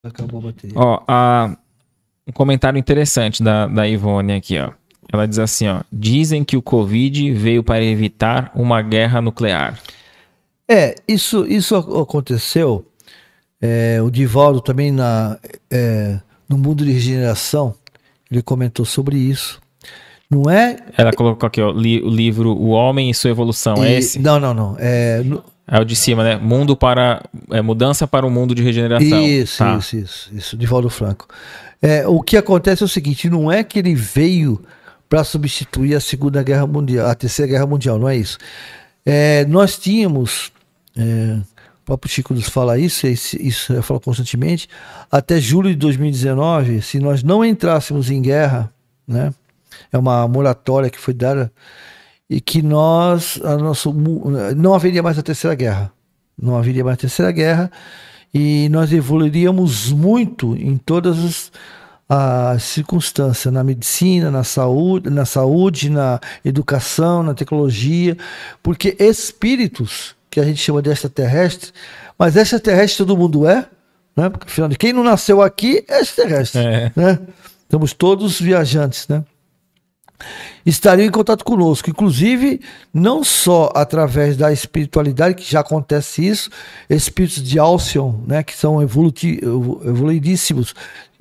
[0.04, 0.78] Acabou a bateria.
[0.78, 1.56] Ó, a-
[2.26, 4.72] um comentário interessante da, da Ivone aqui, ó.
[5.10, 5.82] Ela diz assim, ó.
[5.90, 9.80] Dizem que o Covid veio para evitar uma guerra nuclear.
[10.68, 12.84] É, isso, isso ac- aconteceu.
[13.60, 15.38] é, o Divaldo também na,
[15.70, 17.74] é, no mundo de regeneração,
[18.30, 19.60] ele comentou sobre isso.
[20.30, 20.76] Não é.
[20.96, 23.82] Ela colocou aqui, ó, li- o livro O Homem e Sua Evolução.
[23.82, 24.18] é e- esse?
[24.18, 24.76] Não, não, não.
[24.78, 26.36] É, no- É o de cima, né?
[26.36, 27.22] Mundo para.
[27.50, 29.22] É, mudança para o mundo de regeneração.
[29.26, 29.76] Isso, Tá.
[29.76, 31.26] isso, isso, isso, Divaldo Franco.
[31.82, 34.62] É, o que acontece é o seguinte: não é que ele veio
[35.08, 38.38] para substituir a Segunda Guerra Mundial, a Terceira Guerra Mundial, não é isso.
[39.04, 40.50] É, nós tínhamos,
[40.98, 41.38] é,
[41.82, 44.68] o próprio Chico nos fala isso, isso eu falo constantemente,
[45.10, 48.70] até julho de 2019, se nós não entrássemos em guerra,
[49.06, 49.32] né,
[49.92, 51.50] é uma moratória que foi dada,
[52.28, 53.94] e que nós, a nosso,
[54.54, 55.90] não haveria mais a Terceira Guerra.
[56.40, 57.70] Não haveria mais a Terceira Guerra
[58.32, 61.52] e nós evoluiríamos muito em todas as,
[62.08, 68.16] as circunstâncias, na medicina, na saúde, na saúde, na educação, na tecnologia,
[68.62, 71.70] porque espíritos, que a gente chama de extraterrestre,
[72.18, 73.66] mas extraterrestre todo mundo é,
[74.16, 74.28] né?
[74.28, 76.92] Porque afinal de quem não nasceu aqui é extraterrestre, É.
[76.94, 77.18] né?
[77.62, 79.22] Estamos todos viajantes, né?
[80.64, 82.60] Estariam em contato conosco, inclusive
[82.92, 86.50] não só através da espiritualidade, que já acontece isso,
[86.88, 90.74] espíritos de Alcyon, né, que são evoluidíssimos,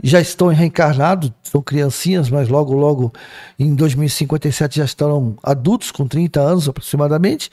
[0.03, 3.13] já estão reencarnados, são criancinhas, mas logo, logo,
[3.57, 7.49] em 2057 já estarão adultos, com 30 anos aproximadamente,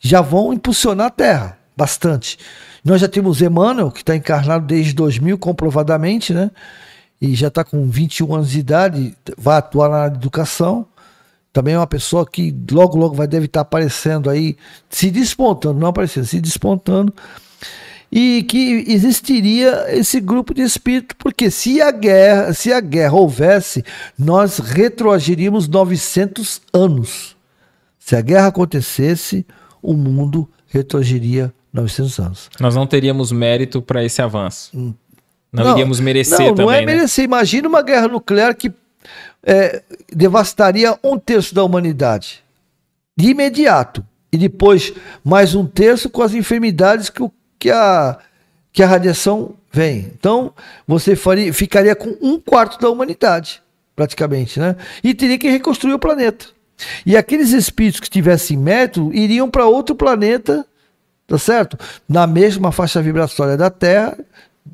[0.00, 2.38] já vão impulsionar a Terra, bastante.
[2.84, 6.50] Nós já temos Emmanuel, que está encarnado desde 2000, comprovadamente, né,
[7.22, 10.84] e já está com 21 anos de idade, vai atuar na educação.
[11.52, 14.56] Também é uma pessoa que logo, logo vai deve estar aparecendo aí,
[14.90, 17.14] se despontando, não aparecendo, se despontando.
[18.10, 23.84] E que existiria esse grupo de espírito, porque se a guerra, se a guerra houvesse,
[24.18, 27.36] nós retroagiríamos 900 anos.
[28.00, 29.46] Se a guerra acontecesse,
[29.80, 32.50] o mundo retroagiria 900 anos.
[32.58, 34.96] Nós não teríamos mérito para esse avanço.
[35.52, 36.86] Não, Não, iríamos merecer não, também, não é né?
[36.86, 37.24] merecer.
[37.24, 38.72] Imagina uma guerra nuclear que
[39.44, 39.82] é,
[40.12, 42.42] devastaria um terço da humanidade
[43.16, 44.04] de imediato.
[44.32, 48.18] E depois mais um terço com as enfermidades que, o, que, a,
[48.72, 50.10] que a radiação vem.
[50.18, 50.54] Então,
[50.86, 53.62] você faria, ficaria com um quarto da humanidade,
[53.94, 54.76] praticamente, né?
[55.04, 56.46] E teria que reconstruir o planeta.
[57.04, 60.64] E aqueles espíritos que tivessem método iriam para outro planeta,
[61.26, 61.78] tá certo?
[62.08, 64.18] Na mesma faixa vibratória da Terra,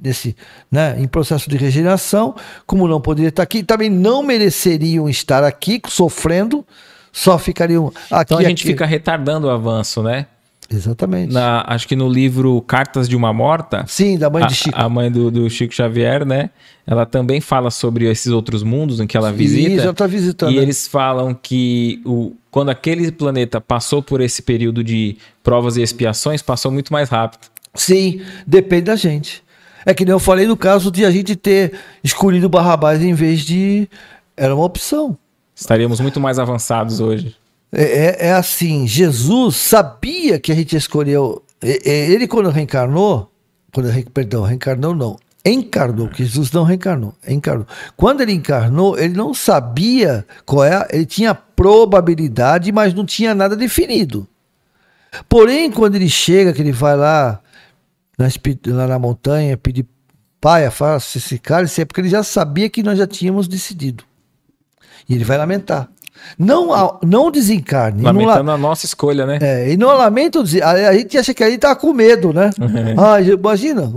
[0.03, 0.37] nesse,
[0.71, 2.35] né, em processo de regeneração,
[2.67, 6.65] como não poderiam estar aqui, também não mereceriam estar aqui sofrendo,
[7.13, 8.23] só ficariam aqui.
[8.23, 8.73] Então a gente aqui.
[8.73, 10.27] fica retardando o avanço, né?
[10.71, 11.33] Exatamente.
[11.33, 13.85] Na, acho que no livro Cartas de uma Morta.
[13.89, 14.79] Sim, da mãe a, de Chico.
[14.79, 16.51] A mãe do, do, Chico Xavier, né?
[16.87, 19.71] Ela também fala sobre esses outros mundos em que ela visita.
[19.71, 20.53] Isso, ela tá visitando.
[20.53, 20.63] E né?
[20.63, 26.43] eles falam que o, quando aquele planeta passou por esse período de provas e expiações,
[26.43, 27.49] passou muito mais rápido.
[27.75, 29.43] Sim, depende da gente.
[29.89, 31.73] É que nem eu falei no caso de a gente ter
[32.05, 33.89] escolhido Barrabás em vez de.
[34.37, 35.17] Era uma opção.
[35.57, 37.35] Estaríamos muito mais avançados hoje.
[37.73, 41.43] É, é, é assim, Jesus sabia que a gente escolheu.
[41.63, 43.33] Ele, quando reencarnou,
[43.73, 47.67] quando, perdão, reencarnou não, encarnou, que Jesus não reencarnou, encarnou.
[47.97, 53.57] Quando ele encarnou, ele não sabia qual é, ele tinha probabilidade, mas não tinha nada
[53.57, 54.29] definido.
[55.31, 57.41] Porém, quando ele chega, que ele vai lá,
[58.67, 59.87] lá na montanha, pedir
[60.41, 64.05] pai, faça esse cara, isso é porque ele já sabia que nós já tínhamos decidido.
[65.09, 65.89] E ele vai lamentar.
[66.39, 68.03] Não, não desencarne.
[68.03, 69.39] Lamentando não, a nossa escolha, né?
[69.41, 72.51] É, e não lamenta a, a gente acha que ele tá com medo, né?
[72.99, 73.91] ah, imagina,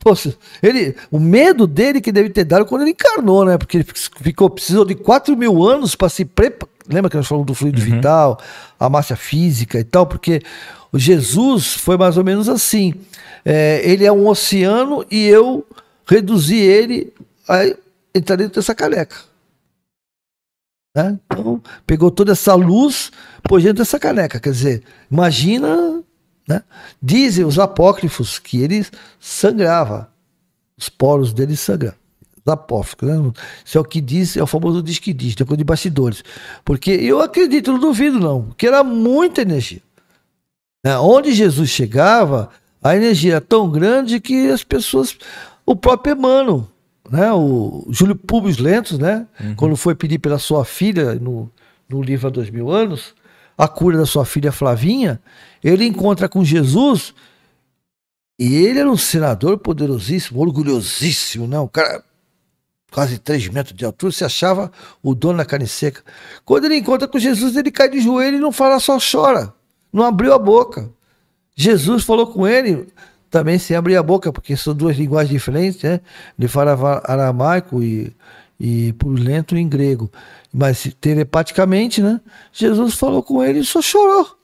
[0.00, 3.56] poxa, ele, o medo dele que deve ter dado quando ele encarnou, né?
[3.56, 3.86] Porque ele
[4.20, 6.74] ficou, precisou de 4 mil anos para se preparar.
[6.88, 7.84] Lembra que nós falamos do fluido uhum.
[7.84, 8.38] vital,
[8.78, 10.06] a massa física e tal?
[10.06, 10.40] Porque
[10.98, 12.94] Jesus foi mais ou menos assim.
[13.44, 15.66] É, ele é um oceano e eu
[16.06, 17.12] reduzi ele
[17.48, 17.64] a
[18.14, 19.16] entrar dentro dessa caneca.
[20.96, 21.18] Né?
[21.26, 24.40] Então, pegou toda essa luz, pôs dentro dessa caneca.
[24.40, 26.02] Quer dizer, imagina,
[26.48, 26.62] né?
[27.02, 28.86] dizem os apócrifos que ele
[29.20, 30.10] sangrava,
[30.78, 31.98] os poros dele sangravam.
[32.44, 33.32] Os apócrifos, né?
[33.64, 36.24] Isso é o que diz, é o famoso diz que diz, depois de bastidores.
[36.64, 39.82] Porque eu acredito, não duvido não, porque era muita energia.
[40.84, 40.98] Né?
[40.98, 42.50] Onde Jesus chegava,
[42.82, 45.16] a energia era tão grande que as pessoas,
[45.64, 46.68] o próprio Emmanuel,
[47.10, 49.54] né, o Júlio Públios Lentos, né, uhum.
[49.54, 51.50] quando foi pedir pela sua filha no,
[51.88, 53.14] no livro há dois mil anos,
[53.56, 55.20] a cura da sua filha Flavinha,
[55.62, 57.14] ele encontra com Jesus
[58.38, 62.04] e ele era um senador poderosíssimo, orgulhosíssimo, né, um cara
[62.90, 64.70] quase três metros de altura, se achava
[65.02, 66.02] o dono da carne seca.
[66.44, 69.52] Quando ele encontra com Jesus, ele cai de joelho e não fala, só chora,
[69.96, 70.90] não abriu a boca.
[71.54, 72.86] Jesus falou com ele,
[73.30, 76.00] também sem abrir a boca, porque são duas linguagens diferentes, né?
[76.38, 78.14] Ele fala aramaico e,
[78.60, 80.10] e lento em grego.
[80.52, 82.20] Mas telepaticamente, né?
[82.52, 84.36] Jesus falou com ele e só chorou.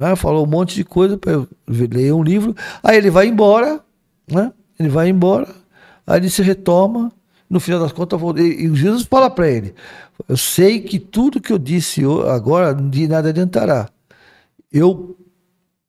[0.00, 0.16] Né?
[0.16, 2.56] Falou um monte de coisa para ler um livro.
[2.82, 3.84] Aí ele vai embora,
[4.26, 4.52] né?
[4.78, 5.48] Ele vai embora,
[6.06, 7.12] aí ele se retoma.
[7.50, 9.74] No final das contas, e Jesus fala para ele:
[10.28, 13.88] Eu sei que tudo que eu disse agora de nada adiantará.
[14.72, 15.16] Eu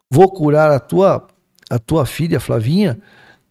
[0.09, 1.27] vou curar a tua
[1.69, 2.99] a tua filha Flavinha,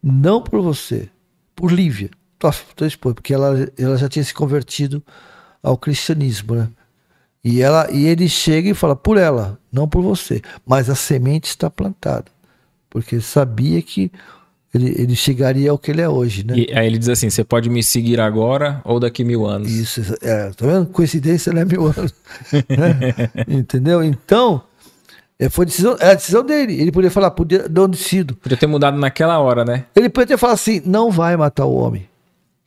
[0.03, 1.09] não por você,
[1.55, 5.01] por Lívia, tua, tua esposa, porque ela, ela já tinha se convertido
[5.63, 6.69] ao cristianismo, né?
[7.41, 10.41] E, ela, e ele chega e fala por ela, não por você.
[10.65, 12.25] Mas a semente está plantada.
[12.89, 14.11] Porque ele sabia que
[14.73, 16.55] ele, ele chegaria ao que ele é hoje, né?
[16.57, 19.71] E aí ele diz assim: você pode me seguir agora ou daqui mil anos.
[19.71, 20.87] Isso, é, tá vendo?
[20.87, 22.13] Coincidência não é mil anos.
[22.67, 23.45] né?
[23.47, 24.03] Entendeu?
[24.03, 24.61] Então,
[25.47, 26.81] foi decisão, é a decisão dele.
[26.81, 28.35] Ele podia falar, podia não decido.
[28.35, 29.85] Podia ter mudado naquela hora, né?
[29.95, 32.09] Ele podia ter falado assim: não vai matar o homem.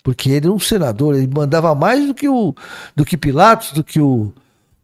[0.03, 2.55] Porque ele é um senador, ele mandava mais do que o
[2.97, 4.33] do que Pilatos, do que o.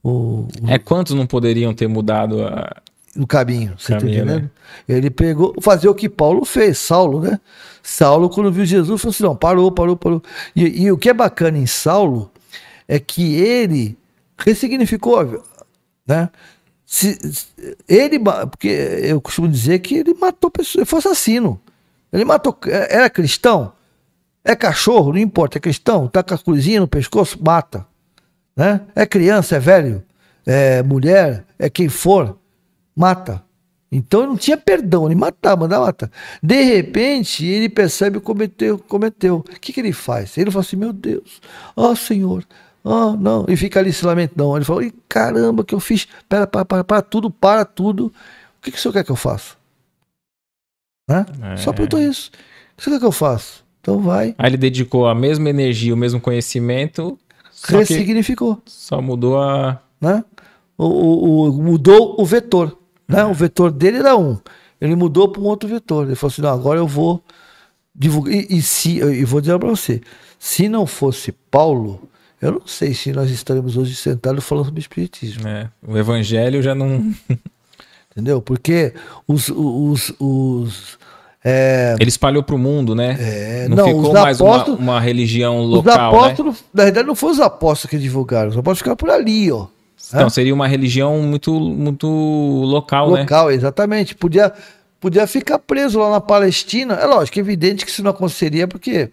[0.02, 0.49] o, o...
[0.67, 2.76] É quantos não poderiam ter mudado a...
[3.17, 4.42] no caminho, você caminho, tá entendendo?
[4.42, 4.50] Né?
[4.97, 7.41] Ele pegou, fazer o que Paulo fez, Saulo, né?
[7.83, 10.23] Saulo, quando viu Jesus, falou assim: não, parou, parou, parou.
[10.55, 12.31] E, e o que é bacana em Saulo
[12.86, 13.99] é que ele
[14.36, 15.42] ressignificou,
[16.07, 16.28] né?
[16.91, 17.18] Se,
[17.86, 18.18] ele,
[18.50, 21.60] porque eu costumo dizer que ele matou pessoas, ele foi assassino.
[22.10, 23.75] Ele matou, é, era cristão,
[24.42, 27.86] é cachorro, não importa, é cristão, tá com a cruzinha no pescoço, mata.
[28.57, 28.81] Né?
[28.94, 30.02] É criança, é velho,
[30.47, 32.39] é mulher, é quem for,
[32.97, 33.44] mata.
[33.92, 36.10] Então não tinha perdão, ele matava, mandava matar.
[36.42, 39.36] De repente, ele percebe que cometeu, cometeu.
[39.36, 40.39] O que, que ele faz?
[40.39, 41.42] Ele fala assim: Meu Deus,
[41.76, 42.44] ó oh, Senhor,
[42.91, 43.44] Oh, não.
[43.49, 44.57] E fica ali se lamentando.
[44.57, 46.07] Ele falou: caramba, que eu fiz.
[46.28, 48.07] Pera, para, para, para tudo, para tudo.
[48.07, 49.57] O que, que o senhor quer que eu faça?
[51.08, 51.26] Né?
[51.52, 51.57] É.
[51.57, 52.31] Só perguntou isso.
[52.73, 53.60] O que senhor quer que eu faça?
[53.81, 54.34] Então vai.
[54.39, 57.18] Aí ele dedicou a mesma energia, o mesmo conhecimento,
[57.50, 59.81] só, que Ressignificou, só mudou a.
[60.00, 60.25] né?
[60.76, 62.76] O, o- o- mudou o vetor,
[63.07, 63.25] né?
[63.25, 64.39] O vetor dele era um.
[64.81, 66.07] Ele mudou para um outro vetor.
[66.07, 67.23] Ele falou assim, não, agora eu vou
[67.94, 68.33] divulgar.
[68.33, 70.00] E, e se, e vou dizer para você,
[70.39, 72.08] se não fosse Paulo,
[72.41, 75.44] eu não sei se nós estaríamos hoje sentados falando sobre espiritismo.
[75.44, 77.15] né, o evangelho já não.
[78.12, 78.42] Entendeu?
[78.42, 78.92] Porque
[79.26, 79.49] os.
[79.49, 80.99] os, os
[81.44, 83.17] é, Ele espalhou pro mundo, né?
[83.20, 86.18] É, não, não, ficou os mais uma, uma religião os local, né?
[86.18, 89.67] apóstolos, na verdade, não foram os apóstolos que divulgaram, os apóstolos ficaram por ali, ó.
[90.08, 93.20] Então seria uma religião muito, muito local, né?
[93.20, 94.15] Local, exatamente.
[94.15, 94.52] Podia,
[94.99, 96.94] podia ficar preso lá na Palestina.
[96.94, 99.10] É lógico, é evidente que isso não aconteceria, porque.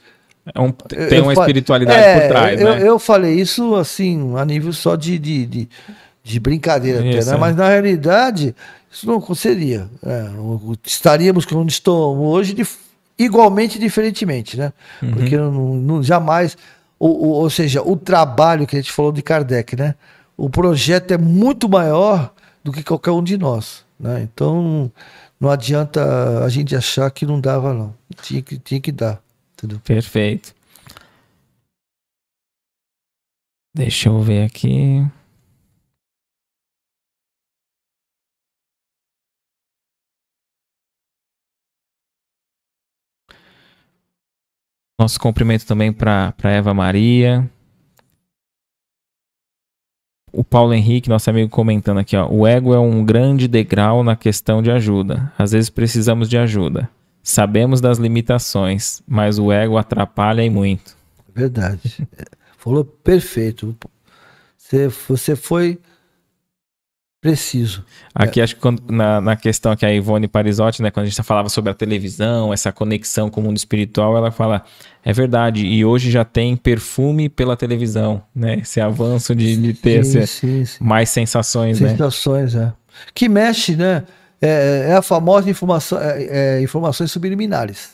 [0.54, 2.88] É um- tem eu uma espiritualidade É, por trás, eu, né?
[2.88, 5.70] eu falei isso assim, a nível só de, de, de,
[6.24, 7.38] de brincadeira, até, né?
[7.38, 8.56] mas na realidade
[8.92, 9.88] isso não aconteceria.
[10.06, 10.26] É,
[10.84, 12.78] estaríamos como estamos hoje dif-
[13.18, 14.72] igualmente diferentemente, né?
[15.02, 15.12] Uhum.
[15.12, 16.56] Porque não, não- jamais.
[17.00, 19.96] Ou, ou, ou seja, o trabalho que a gente falou de Kardec, né?
[20.38, 22.32] O projeto é muito maior
[22.64, 23.84] do que qualquer um de nós.
[24.00, 24.22] Né?
[24.24, 24.92] Então
[25.40, 27.94] não adianta a gente achar que não dava, não.
[28.22, 29.20] Tinha que, tinha que dar.
[29.58, 29.80] Entendeu?
[29.80, 30.54] Perfeito.
[33.74, 35.02] Deixa eu ver aqui.
[45.00, 47.50] Nosso cumprimento também para Eva Maria.
[50.32, 52.30] O Paulo Henrique, nosso amigo, comentando aqui, ó.
[52.30, 55.34] O ego é um grande degrau na questão de ajuda.
[55.38, 56.90] Às vezes precisamos de ajuda.
[57.28, 60.96] Sabemos das limitações, mas o ego atrapalha e muito.
[61.34, 62.08] Verdade.
[62.56, 63.76] Falou perfeito.
[64.56, 65.80] Você, você foi
[67.22, 67.84] preciso.
[68.14, 71.24] Aqui acho que quando- na, na questão que a Ivone Parisotti, né, quando a gente
[71.24, 74.64] falava sobre a televisão, essa conexão com o mundo espiritual, ela fala,
[75.04, 78.60] é verdade, e hoje já tem perfume pela televisão, né?
[78.60, 80.84] Esse avanço de, de ter Sim, esse- sim, sim.
[80.84, 81.90] mais sensações, né?
[81.90, 82.72] Sensações, é.
[83.14, 84.04] Que mexe, né?
[84.46, 87.90] É, é a famosa informação, é, é, informações subliminares.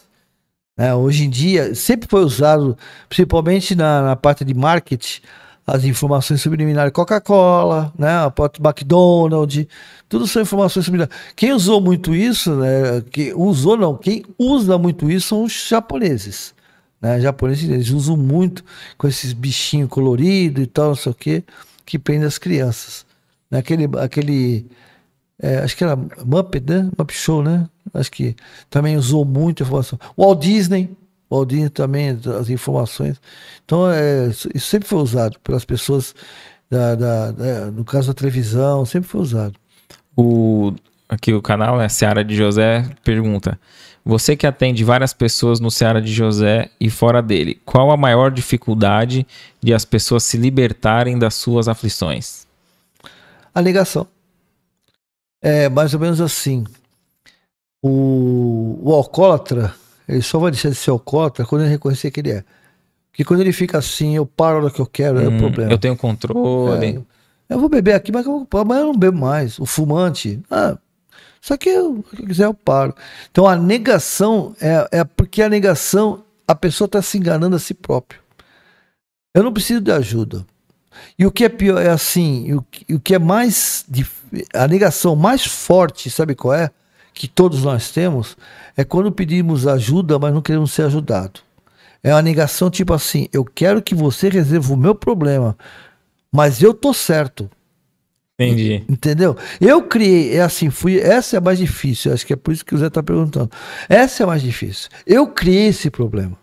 [0.78, 0.94] né?
[0.94, 5.22] hoje em dia, sempre foi usado, principalmente na, na parte de marketing,
[5.66, 6.92] as informações subliminares.
[6.92, 8.10] Coca-Cola, né?
[8.10, 9.66] a McDonald's,
[10.10, 11.16] tudo são informações subliminares.
[11.36, 13.02] Quem usou muito isso, né?
[13.10, 16.54] que usou não, quem usa muito isso são os japoneses.
[17.00, 17.22] Né?
[17.22, 18.64] Japoneses, eles usam muito
[18.98, 21.44] com esses bichinhos coloridos e tal, não sei o quê,
[21.86, 23.06] que prende as crianças.
[23.50, 23.60] Né?
[23.60, 24.66] Aquele, aquele
[25.42, 26.84] é, acho que era Muppet, né?
[26.98, 27.68] Muppet Show, né?
[27.94, 28.36] Acho que
[28.70, 30.00] também usou muito informação.
[30.16, 30.90] O Walt Disney,
[31.30, 33.20] o Walt Disney também, as informações.
[33.66, 36.14] Então, é, isso isso sempre foi usado pelas pessoas,
[36.70, 39.56] da, da- da- no caso da televisão, sempre foi usado.
[40.16, 40.74] O,
[41.10, 43.60] aqui o canal, né, Seara de José, pergunta,
[44.06, 48.32] você que atende várias pessoas no Seara de José e fora dele, qual a maior
[48.32, 49.26] dificuldade
[49.61, 52.45] de as pessoas se libertarem das suas aflições?
[53.53, 54.08] A negação.
[55.42, 56.66] É mais ou menos assim.
[57.84, 59.74] O, o alcoólatra,
[60.08, 62.44] ele só vai deixar de ser alcoólatra quando ele reconhecer que ele é.
[63.10, 65.74] Porque quando ele fica assim, eu paro hora que eu quero, é o Hum, problema.
[65.74, 67.03] Eu tenho controle.
[67.50, 69.60] É, eu vou beber aqui, mas eu- amanhã eu não bebo mais.
[69.60, 70.78] O fumante, ah,
[71.42, 72.94] só que eu, se eu quiser eu paro.
[73.32, 77.74] Então a negação é, é porque a negação, a pessoa está se enganando a si
[77.74, 78.22] próprio.
[79.36, 80.45] Eu não preciso de ajuda.
[81.18, 83.86] E o que é pior é assim, o, que- o que é mais
[84.53, 86.70] a negação mais forte, sabe qual é?
[87.14, 88.38] Que todos nós temos,
[88.76, 91.40] é quando pedimos ajuda, mas não queremos ser ajudado.
[92.03, 95.58] É uma negação tipo assim, eu quero que você resolva o meu problema,
[96.32, 97.50] mas eu tô certo.
[98.40, 98.84] Entendi.
[98.90, 99.38] Entendeu?
[99.60, 102.66] Eu criei, é assim, fui, essa é a mais difícil, acho que é por isso
[102.66, 103.52] que o Zé tá perguntando.
[103.88, 104.90] Essa é a mais difícil.
[105.06, 106.36] Eu criei esse problema.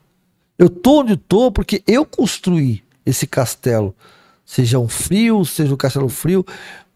[0.57, 3.95] Eu tô onde tô porque eu construí esse castelo.
[4.49, 6.43] Seja um frio, seja um castelo frio,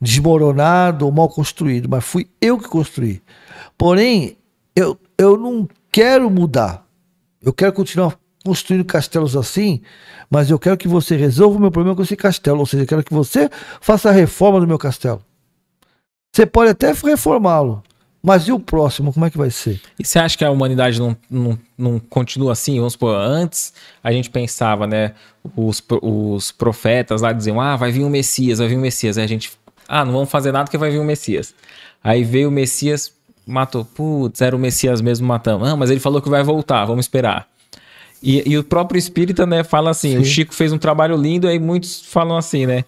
[0.00, 3.20] desmoronado ou mal construído, mas fui eu que construí.
[3.76, 4.38] Porém,
[4.74, 6.82] eu, eu não quero mudar.
[7.42, 9.82] Eu quero continuar construindo castelos assim,
[10.30, 12.60] mas eu quero que você resolva o meu problema com esse castelo.
[12.60, 13.50] Ou seja, eu quero que você
[13.82, 15.22] faça a reforma do meu castelo.
[16.34, 17.82] Você pode até reformá-lo,
[18.22, 19.80] mas e o próximo, como é que vai ser?
[19.98, 22.76] E você acha que a humanidade não, não, não continua assim?
[22.76, 25.12] Vamos supor, antes a gente pensava, né?
[25.56, 29.18] Os, os profetas lá diziam, ah, vai vir um Messias, vai vir um Messias.
[29.18, 29.50] Aí a gente,
[29.88, 31.52] ah, não vamos fazer nada que vai vir um Messias.
[32.02, 33.12] Aí veio o Messias,
[33.44, 33.84] matou.
[33.84, 35.68] Putz, era o Messias mesmo, matamos.
[35.68, 37.48] Ah, mas ele falou que vai voltar, vamos esperar.
[38.22, 40.30] E, e o próprio espírita, né, fala assim, o Sim.
[40.30, 42.84] Chico fez um trabalho lindo, aí muitos falam assim, né?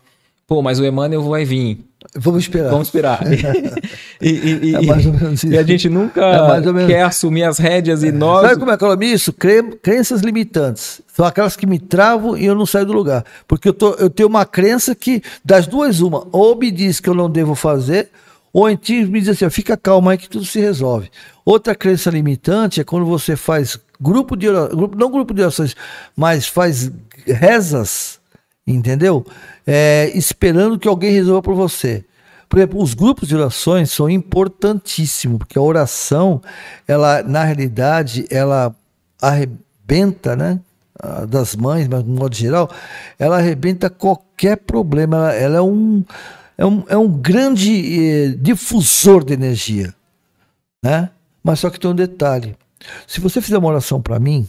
[0.46, 1.84] Pô, mas o Emmanuel vai vir.
[2.14, 2.70] Vamos esperar.
[2.70, 3.20] Vamos esperar.
[4.20, 4.80] e, e, é
[5.50, 8.42] e a gente nunca é quer assumir as rédeas e nós.
[8.42, 9.32] Sabe como é que eu nome isso?
[9.32, 11.00] Crenças limitantes.
[11.14, 13.24] São aquelas que me travam e eu não saio do lugar.
[13.48, 17.08] Porque eu, tô, eu tenho uma crença que, das duas, uma, ou me diz que
[17.08, 18.10] eu não devo fazer,
[18.52, 21.10] ou então me diz assim, fica calma aí que tudo se resolve.
[21.44, 25.74] Outra crença limitante é quando você faz grupo de orações, não grupo de orações,
[26.16, 26.90] mas faz
[27.26, 28.20] rezas,
[28.66, 29.26] entendeu?
[29.66, 32.04] É, esperando que alguém resolva por você.
[32.48, 36.40] Por exemplo, os grupos de orações são importantíssimos, porque a oração,
[36.86, 38.74] ela, na realidade, ela
[39.20, 40.60] arrebenta, né?
[41.28, 42.70] Das mães, mas de modo geral,
[43.18, 45.32] ela arrebenta qualquer problema.
[45.32, 46.04] Ela, ela é um
[46.56, 49.94] é um, é um grande eh, difusor de energia.
[50.82, 51.10] Né?
[51.42, 52.56] Mas só que tem um detalhe.
[53.06, 54.48] Se você fizer uma oração para mim,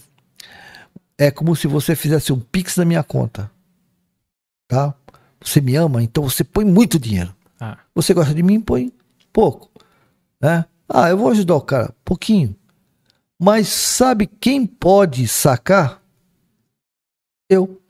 [1.18, 3.50] é como se você fizesse um pix na minha conta.
[4.68, 4.94] Tá?
[5.42, 7.35] Você me ama, então você põe muito dinheiro.
[7.60, 7.77] Ah.
[7.94, 8.92] Você gosta de mim, põe
[9.32, 9.69] pouco.
[10.42, 10.66] Né?
[10.88, 12.56] Ah, eu vou ajudar o cara, pouquinho.
[13.40, 16.02] Mas sabe quem pode sacar?
[17.50, 17.82] Eu.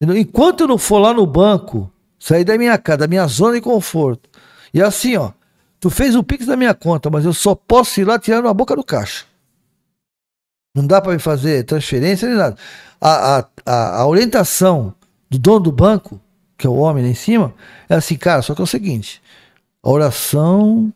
[0.00, 1.92] Enquanto eu não for lá no banco
[2.22, 4.30] Sair da minha casa, da minha zona de conforto.
[4.72, 5.32] E assim, ó,
[5.80, 8.54] tu fez o Pix da minha conta, mas eu só posso ir lá tirar na
[8.54, 9.24] boca do caixa.
[10.74, 12.56] Não dá para me fazer transferência nem nada.
[13.00, 14.94] A, a, a, orientação
[15.28, 16.20] do dono do banco,
[16.56, 17.52] que é o homem lá em cima,
[17.88, 19.20] é assim, cara, só que é o seguinte:
[19.82, 20.92] a oração.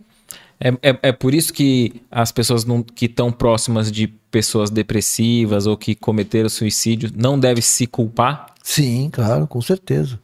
[0.58, 5.66] É, é, é por isso que as pessoas não, que estão próximas de pessoas depressivas
[5.66, 8.54] ou que cometeram suicídio não devem se culpar?
[8.62, 10.18] Sim, claro, com certeza.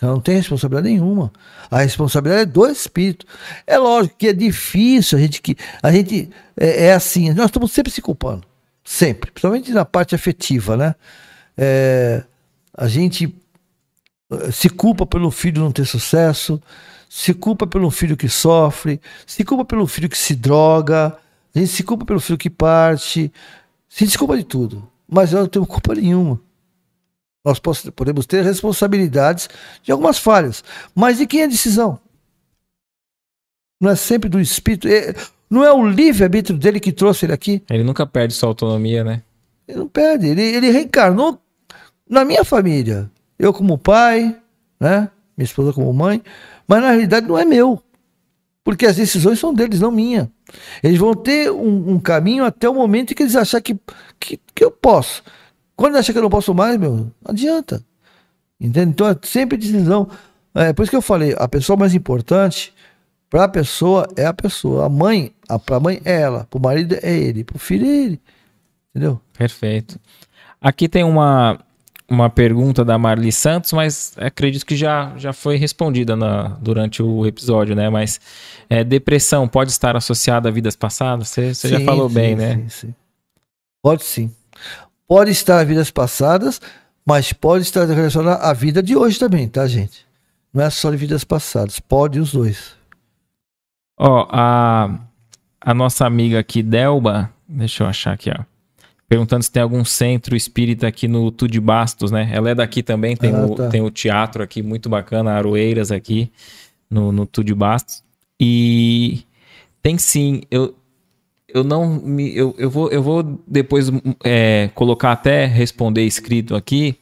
[0.00, 1.32] Ela não tem responsabilidade nenhuma.
[1.70, 3.26] A responsabilidade é do espírito.
[3.66, 7.32] É lógico que é difícil a gente que a gente é, é assim.
[7.32, 8.46] Nós estamos sempre se culpando,
[8.88, 10.94] sempre, principalmente na parte afetiva, né?
[11.58, 12.24] É,
[12.72, 13.34] a gente
[14.32, 16.60] eh, se culpa pelo filho não ter sucesso,
[17.06, 21.18] se culpa pelo filho que sofre, se culpa pelo filho que se droga,
[21.54, 23.30] a gente se culpa pelo filho que parte,
[23.90, 24.90] se desculpa de tudo.
[25.06, 26.40] Mas eu não tenho culpa nenhuma.
[27.44, 29.50] Nós podemos ter responsabilidades
[29.82, 30.64] de algumas falhas.
[30.94, 32.00] Mas de quem é a decisão?
[33.78, 34.88] Não é sempre do espírito.
[35.50, 37.62] Não é o livre-arbítrio dele que trouxe ele aqui?
[37.70, 39.22] Ele nunca perde sua autonomia, né?
[39.66, 40.26] Ele não perde.
[40.26, 41.40] Ele, ele reencarnou
[42.08, 43.10] na minha família.
[43.38, 44.36] Eu como pai,
[44.78, 45.10] né?
[45.36, 46.22] Minha esposa como mãe.
[46.66, 47.82] Mas na realidade não é meu.
[48.62, 50.30] Porque as decisões são deles, não minha.
[50.82, 53.78] Eles vão ter um, um caminho até o momento em que eles acharem que,
[54.20, 55.22] que, que eu posso.
[55.74, 57.82] Quando acha que eu não posso mais, meu, não adianta.
[58.60, 58.90] Entende?
[58.90, 60.08] Então é sempre decisão.
[60.54, 62.74] É por isso que eu falei, a pessoa mais importante
[63.30, 64.86] para a pessoa é a pessoa.
[64.86, 67.86] A mãe, a pra mãe é ela, para o marido é ele, para o filho
[67.86, 68.20] é ele.
[68.90, 69.20] Entendeu?
[69.36, 70.00] Perfeito.
[70.60, 71.58] Aqui tem uma,
[72.08, 77.26] uma pergunta da Marli Santos, mas acredito que já, já foi respondida na, durante o
[77.26, 77.90] episódio, né?
[77.90, 78.20] Mas
[78.68, 81.28] é, depressão pode estar associada a vidas passadas?
[81.28, 82.54] Você, você sim, já falou sim, bem, né?
[82.56, 82.94] Sim, sim.
[83.82, 84.32] Pode sim.
[85.06, 86.60] Pode estar a vidas passadas,
[87.04, 90.06] mas pode estar relacionado à vida de hoje também, tá, gente?
[90.52, 92.77] Não é só de vidas passadas, pode os dois.
[93.98, 94.98] Ó, oh, a,
[95.60, 98.44] a nossa amiga aqui, Delba, deixa eu achar aqui, ó.
[99.08, 102.28] Perguntando se tem algum centro espírita aqui no Tude Bastos, né?
[102.30, 103.68] Ela é daqui também, tem, ah, o, tá.
[103.68, 106.30] tem o teatro aqui, muito bacana, Aroeiras aqui,
[106.90, 108.04] no, no Tude Bastos.
[108.38, 109.24] E
[109.82, 110.76] tem sim, eu,
[111.48, 112.36] eu não me.
[112.36, 113.90] Eu, eu, vou, eu vou depois
[114.22, 116.94] é, colocar até responder escrito aqui.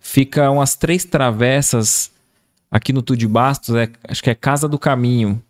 [0.00, 2.10] Fica umas três travessas
[2.70, 5.42] aqui no Tudo de Bastos, é, acho que é Casa do Caminho.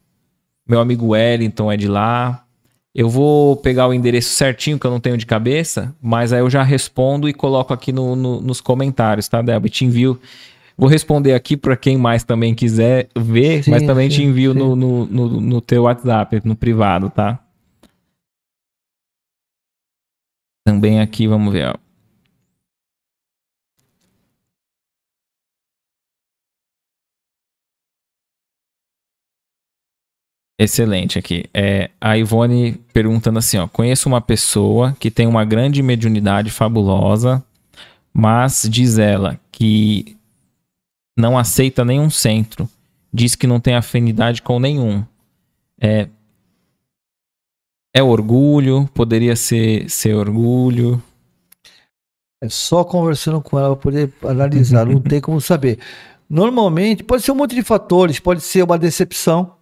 [0.66, 2.44] Meu amigo Wellington é de lá.
[2.94, 6.48] Eu vou pegar o endereço certinho, que eu não tenho de cabeça, mas aí eu
[6.48, 9.68] já respondo e coloco aqui no, no, nos comentários, tá, Débora?
[9.68, 10.18] Te envio.
[10.76, 14.54] Vou responder aqui para quem mais também quiser ver, sim, mas também sim, te envio
[14.54, 17.40] no, no, no, no teu WhatsApp, no privado, tá?
[20.66, 21.68] Também aqui, vamos ver.
[21.68, 21.83] Ó.
[30.58, 31.44] Excelente aqui.
[31.52, 37.44] É, a Ivone perguntando assim: ó, conheço uma pessoa que tem uma grande mediunidade fabulosa,
[38.12, 40.16] mas diz ela que
[41.16, 42.68] não aceita nenhum centro,
[43.12, 45.04] diz que não tem afinidade com nenhum.
[45.80, 46.08] É,
[47.92, 48.88] é orgulho?
[48.94, 51.02] Poderia ser, ser orgulho?
[52.42, 55.78] É só conversando com ela para poder analisar, não tem como saber.
[56.28, 59.56] Normalmente, pode ser um monte de fatores, pode ser uma decepção,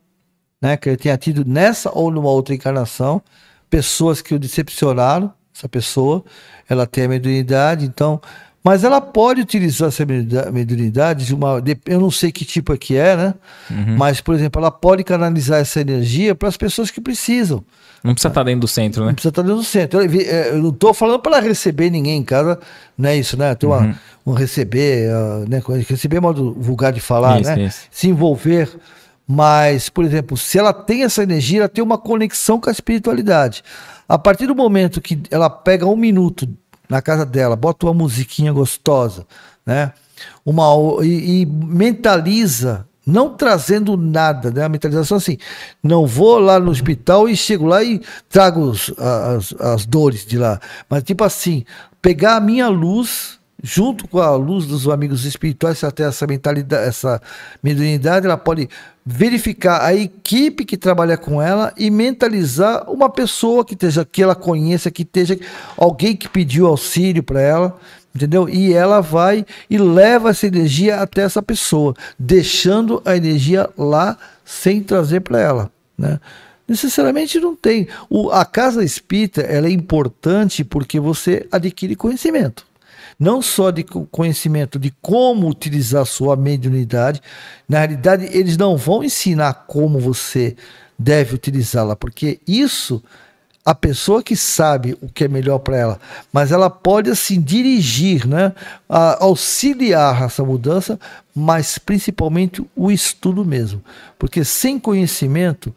[0.62, 3.20] né, que ele tenha tido nessa ou numa outra encarnação,
[3.68, 6.24] pessoas que o decepcionaram, essa pessoa,
[6.68, 8.20] ela tem a mediunidade, então
[8.64, 11.60] Mas ela pode utilizar essa mediunidade de uma.
[11.84, 13.34] Eu não sei que tipo é que é, né?
[13.68, 13.96] Uhum.
[13.96, 17.64] Mas, por exemplo, ela pode canalizar essa energia para as pessoas que precisam.
[18.04, 19.08] Não precisa estar dentro do centro, né?
[19.08, 20.00] Não precisa estar dentro do centro.
[20.00, 22.58] Eu, eu não estou falando para ela receber ninguém em casa,
[22.96, 23.52] não é isso, né?
[23.56, 23.94] Tem uma, uhum.
[24.26, 25.60] um receber, uh, né?
[25.88, 27.64] Receber é modo vulgar de falar, isso, né?
[27.64, 27.80] Isso.
[27.90, 28.68] Se envolver.
[29.26, 33.62] Mas, por exemplo, se ela tem essa energia, ela tem uma conexão com a espiritualidade.
[34.08, 36.48] A partir do momento que ela pega um minuto
[36.88, 39.26] na casa dela, bota uma musiquinha gostosa,
[39.64, 39.92] né?
[40.44, 40.64] Uma,
[41.02, 44.64] e, e mentaliza, não trazendo nada, né?
[44.64, 45.38] A mentalização assim,
[45.82, 50.36] não vou lá no hospital e chego lá e trago os, as, as dores de
[50.36, 50.60] lá.
[50.90, 51.64] Mas tipo assim,
[52.00, 57.22] pegar a minha luz junto com a luz dos amigos espirituais, até essa mentalidade, essa
[57.62, 58.68] mediunidade, ela pode
[59.04, 64.34] verificar a equipe que trabalha com ela e mentalizar uma pessoa que esteja que ela
[64.34, 65.38] conheça, que esteja
[65.76, 67.80] alguém que pediu auxílio para ela,
[68.14, 68.48] entendeu?
[68.48, 74.82] E ela vai e leva essa energia até essa pessoa, deixando a energia lá sem
[74.82, 76.20] trazer para ela, né?
[76.66, 77.88] Necessariamente não tem.
[78.08, 82.64] O, a casa espírita ela é importante porque você adquire conhecimento
[83.22, 87.22] não só de conhecimento de como utilizar a sua mediunidade,
[87.68, 90.56] na realidade, eles não vão ensinar como você
[90.98, 93.00] deve utilizá-la, porque isso
[93.64, 96.00] a pessoa que sabe o que é melhor para ela,
[96.32, 98.52] mas ela pode assim dirigir, né,
[98.88, 100.98] auxiliar essa mudança,
[101.32, 103.80] mas principalmente o estudo mesmo,
[104.18, 105.72] porque sem conhecimento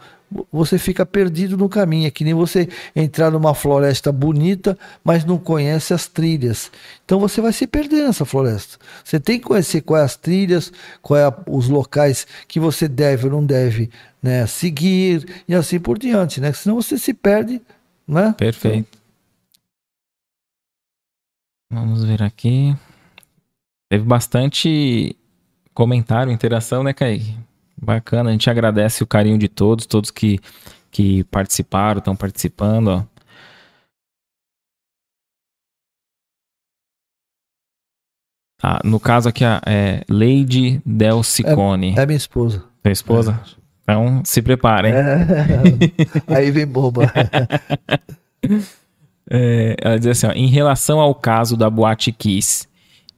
[0.51, 2.07] você fica perdido no caminho.
[2.07, 6.71] É que nem você entrar numa floresta bonita, mas não conhece as trilhas.
[7.03, 8.77] Então você vai se perder nessa floresta.
[9.03, 10.71] Você tem que conhecer quais as trilhas,
[11.01, 13.89] quais é os locais que você deve ou não deve
[14.21, 16.51] né, seguir e assim por diante, né?
[16.53, 17.61] Senão você se perde,
[18.07, 18.33] né?
[18.37, 18.97] Perfeito.
[21.69, 22.75] Vamos ver aqui.
[23.89, 25.15] Teve bastante
[25.73, 27.35] comentário, interação, né, Kaique?
[27.77, 30.39] Bacana, a gente agradece o carinho de todos, todos que,
[30.89, 32.87] que participaram, estão participando.
[32.87, 33.15] Ó.
[38.63, 41.93] Ah, no caso aqui, é Lady Delcicone.
[41.97, 42.63] É, é minha esposa.
[42.81, 43.39] Sua esposa?
[43.61, 43.65] É.
[43.83, 44.91] Então, se preparem.
[44.91, 46.35] É.
[46.35, 47.03] Aí vem boba.
[49.29, 52.67] é, ela diz assim, ó, em relação ao caso da Boate Kiss,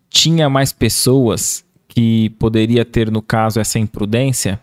[0.10, 1.64] tinha mais pessoas
[1.98, 4.60] que poderia ter, no caso, essa imprudência,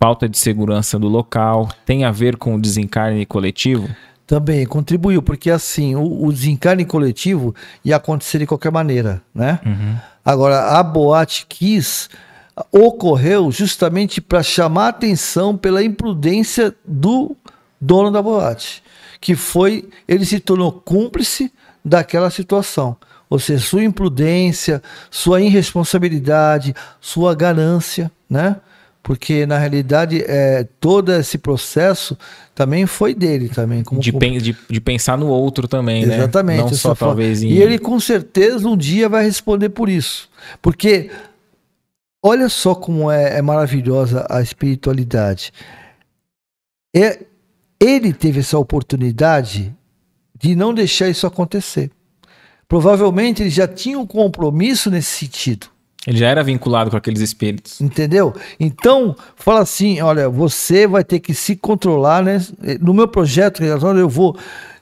[0.00, 3.88] falta de segurança do local, tem a ver com o desencarne coletivo?
[4.26, 7.54] Também contribuiu, porque assim, o, o desencarne coletivo
[7.84, 9.60] ia acontecer de qualquer maneira, né?
[9.64, 9.96] Uhum.
[10.24, 12.08] Agora, a Boate Kiss
[12.72, 17.36] ocorreu justamente para chamar atenção pela imprudência do
[17.80, 18.82] dono da boate,
[19.20, 21.52] que foi, ele se tornou cúmplice
[21.84, 22.96] daquela situação.
[23.32, 28.56] Ou seja, sua imprudência, sua irresponsabilidade, sua ganância, né?
[29.02, 32.14] Porque na realidade é, todo esse processo
[32.54, 33.82] também foi dele também.
[33.82, 36.18] Como, de, pen, de, de, pensar no outro também, né?
[36.18, 36.60] Exatamente.
[36.60, 37.48] Não só talvez em...
[37.48, 40.28] E ele com certeza um dia vai responder por isso.
[40.60, 41.10] Porque
[42.22, 45.54] olha só como é, é maravilhosa a espiritualidade.
[46.94, 47.18] É,
[47.80, 49.74] ele teve essa oportunidade
[50.38, 51.90] de não deixar isso acontecer.
[52.72, 55.66] Provavelmente ele já tinha um compromisso nesse sentido.
[56.06, 57.78] Ele já era vinculado com aqueles espíritos.
[57.82, 58.34] Entendeu?
[58.58, 62.42] Então, fala assim: olha, você vai ter que se controlar, né?
[62.80, 64.38] No meu projeto, eu vou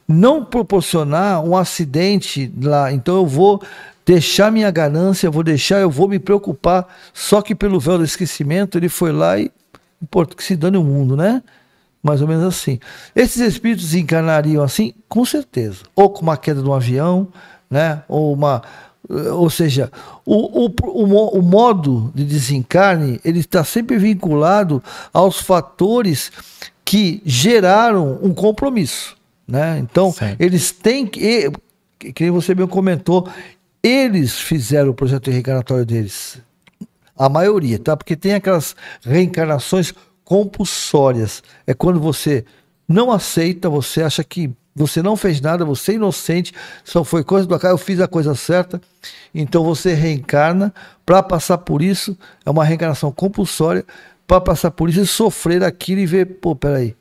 [0.07, 2.93] não proporcionar um acidente lá.
[2.93, 3.61] Então eu vou
[4.05, 6.87] deixar minha ganância, eu vou deixar, eu vou me preocupar.
[7.13, 9.51] Só que pelo véu do esquecimento, ele foi lá e
[10.01, 11.43] importa que se dane o mundo, né?
[12.01, 12.79] Mais ou menos assim.
[13.13, 15.83] Esses espíritos encarnariam assim, com certeza.
[15.93, 17.27] Ou com uma queda de um avião,
[17.71, 18.03] né?
[18.07, 18.61] Ou uma
[19.09, 19.91] ou seja,
[20.23, 26.31] o, o, o, modo de desencarne ele está sempre vinculado aos fatores
[26.85, 29.17] que geraram um compromisso.
[29.47, 29.79] Né?
[29.79, 30.39] Então, certo.
[30.39, 31.51] eles têm que,
[32.13, 33.27] que você bem comentou,
[33.83, 36.39] eles fizeram o projeto reencarnatório deles.
[37.17, 37.97] A maioria, tá?
[37.97, 39.93] Porque tem aquelas reencarnações
[40.23, 41.43] compulsórias.
[41.67, 42.45] É quando você
[42.87, 47.45] não aceita, você acha que você não fez nada, você é inocente, só foi coisa
[47.45, 48.81] do acaso, eu fiz a coisa certa.
[49.33, 50.73] Então você reencarna
[51.05, 53.85] para passar por isso, é uma reencarnação compulsória,
[54.25, 56.95] para passar por isso e sofrer aquilo e ver, pô, peraí,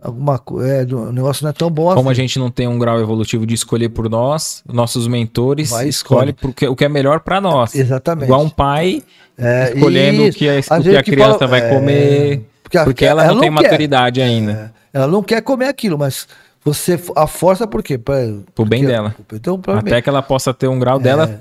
[0.00, 2.10] alguma é, o negócio não é tão bom Como assim.
[2.10, 6.32] a gente não tem um grau evolutivo de escolher por nós, nossos mentores Vai, escolhe,
[6.32, 7.74] porque, o que é melhor para nós.
[7.74, 8.24] Exatamente.
[8.24, 9.02] Igual um pai
[9.36, 13.04] é, escolhendo o que a, o que a criança fala, vai é, comer, porque, porque
[13.04, 13.62] ela, ela, não tem quer.
[13.62, 14.72] maturidade ainda.
[14.92, 16.26] É, ela não quer comer aquilo, mas
[16.66, 17.96] Você a força por quê?
[17.96, 18.16] Pra,
[18.54, 19.14] Pro bem porque- dela.
[19.32, 21.40] Então, pra Até que ela possa ter um grau dela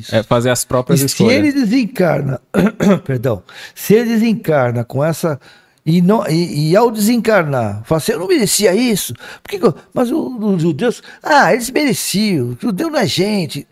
[0.00, 0.12] isso.
[0.14, 1.32] é, fazer as próprias E se escolhas.
[1.32, 2.40] ele desencarna,
[3.06, 3.42] perdão,
[3.74, 5.38] se ele desencarna com essa
[5.86, 9.14] e não e, e ao desencarnar, fala assim, eu não merecia isso.
[9.42, 12.48] Por que que eu- mas o- os judeus, ah, eles mereciam.
[12.48, 13.66] O judeu não é gente.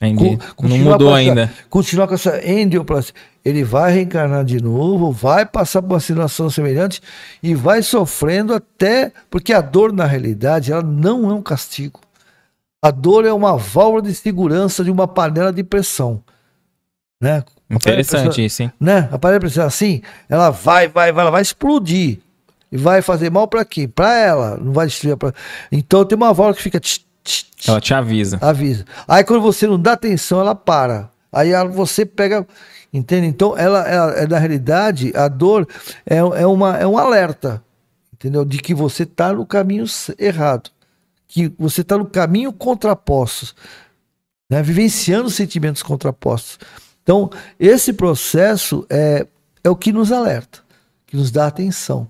[0.00, 0.38] Entendi.
[0.54, 1.52] Co- Não mudou essa- ainda.
[1.70, 3.14] Continuar com essa endioplasia.
[3.44, 7.00] Ele vai reencarnar de novo, vai passar por uma situação semelhante
[7.42, 9.12] e vai sofrendo até.
[9.30, 12.00] Porque a dor, na realidade, ela não é um castigo.
[12.82, 16.22] A dor é uma válvula de segurança de uma panela de pressão.
[17.20, 17.42] Né?
[17.70, 18.72] Interessante isso, hein?
[18.78, 19.08] né?
[19.10, 22.18] A panela de pressão assim, ela vai, vai, vai, ela vai explodir.
[22.70, 23.88] E vai fazer mal para quem?
[23.88, 25.16] Para ela, não vai destruir.
[25.16, 25.32] Pra...
[25.70, 26.78] Então tem uma válvula que fica.
[26.80, 27.05] tch,
[27.66, 28.38] Ela te avisa.
[28.40, 28.84] avisa.
[29.06, 31.10] Aí quando você não dá atenção, ela para.
[31.32, 32.46] Aí você pega.
[32.92, 33.26] Entende?
[33.26, 35.68] Então, ela, ela- é, na realidade, a dor
[36.06, 37.62] é, é, uma, é um alerta,
[38.14, 38.44] entendeu?
[38.44, 39.84] De que você está no caminho
[40.18, 40.70] errado.
[41.28, 43.54] Que você está no caminho contraposto.
[44.48, 44.62] Né?
[44.62, 46.58] Vivenciando sentimentos contrapostos.
[47.02, 49.26] Então, esse processo é,
[49.62, 50.60] é o que nos alerta,
[51.06, 52.08] que nos dá atenção.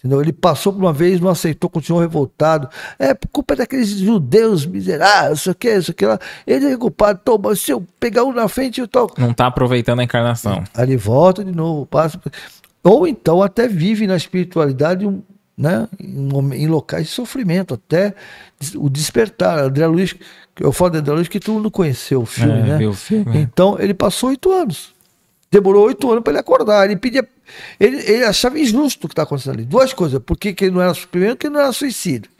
[0.00, 0.22] Entendeu?
[0.22, 2.68] Ele passou por uma vez, não aceitou, continuou revoltado.
[2.98, 6.18] É por culpa daqueles judeus miseráveis, isso aqui, isso aqui lá.
[6.46, 7.20] Ele é culpado.
[7.22, 9.10] Toma, se eu pegar um na frente, eu tô.
[9.18, 10.64] Não tá aproveitando a encarnação.
[10.74, 12.18] Aí ele volta de novo, passa.
[12.82, 15.06] Ou então até vive na espiritualidade
[15.56, 18.14] né, em, locais de sofrimento, até
[18.76, 19.58] o despertar.
[19.58, 20.14] André Luiz,
[20.58, 22.92] eu falo de André Luiz que todo mundo conheceu o filme, É, né?
[22.94, 23.36] filme.
[23.38, 24.98] Então ele passou oito anos.
[25.52, 26.84] Demorou oito anos para ele acordar.
[26.84, 27.26] Ele pedia.
[27.78, 29.64] Ele, ele achava injusto o que está acontecendo ali.
[29.64, 30.20] Duas coisas.
[30.20, 30.94] Por que ele não era.
[31.10, 32.30] Primeiro, que ele não era suicídio.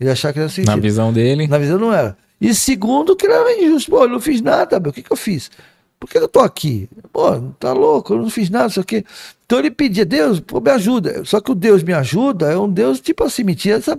[0.00, 0.82] Ele achava que era Na suicídio.
[0.82, 1.46] visão dele.
[1.46, 2.16] Na visão não era.
[2.40, 3.90] E segundo, que ele era injusto.
[3.90, 4.90] Pô, eu não fiz nada, meu.
[4.90, 5.50] O que, que eu fiz?
[5.98, 6.88] Por que eu tô aqui?
[7.12, 9.02] Pô, tá louco, eu não fiz nada, isso aqui.
[9.46, 11.24] Então ele pedia, Deus, pô, me ajuda.
[11.24, 13.98] Só que o Deus me ajuda é um Deus, tipo assim, me tira essa,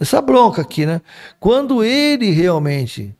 [0.00, 1.00] essa bronca aqui, né?
[1.40, 3.12] Quando ele realmente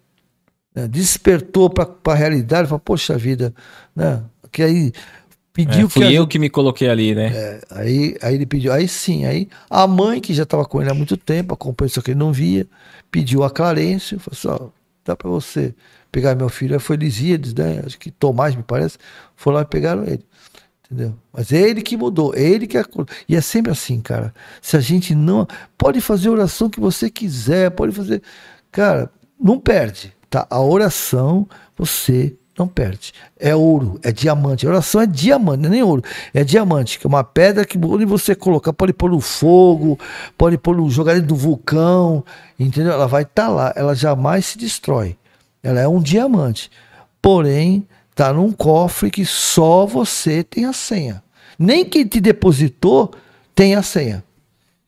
[0.72, 3.52] né, despertou para a realidade, falou, poxa vida,
[3.94, 4.22] né?
[4.56, 4.92] Que aí
[5.52, 7.26] pediu É, fui que eu que me coloquei ali, né?
[7.26, 10.90] é, aí, aí ele pediu, aí sim, aí a mãe, que já estava com ele
[10.90, 12.66] há muito tempo, acompanhou isso que ele não via,
[13.10, 14.68] pediu a Clarência, falou assim, ó,
[15.04, 15.74] dá para você
[16.10, 16.72] pegar meu filho.
[16.72, 17.82] Aí foi Lisíades, né?
[17.84, 18.96] Acho que Tomás, me parece,
[19.34, 20.24] foram lá e pegaram ele.
[20.86, 21.14] Entendeu?
[21.30, 23.14] Mas é ele que mudou, é ele que acordou.
[23.28, 24.32] E é sempre assim, cara.
[24.62, 25.46] Se a gente não.
[25.76, 28.22] Pode fazer a oração que você quiser, pode fazer.
[28.72, 30.14] Cara, não perde.
[30.30, 30.46] Tá?
[30.48, 33.12] A oração você não perde.
[33.38, 34.66] É ouro, é diamante.
[34.66, 36.02] A oração é diamante, não é nem ouro.
[36.32, 39.98] É diamante, que é uma pedra que onde você colocar, pode pôr no fogo,
[40.38, 42.24] pode pôr no, jogar do vulcão,
[42.58, 42.92] entendeu?
[42.92, 45.16] Ela vai estar lá, ela jamais se destrói.
[45.62, 46.70] Ela é um diamante.
[47.20, 51.22] Porém, tá num cofre que só você tem a senha.
[51.58, 53.12] Nem quem te depositou
[53.54, 54.22] tem a senha.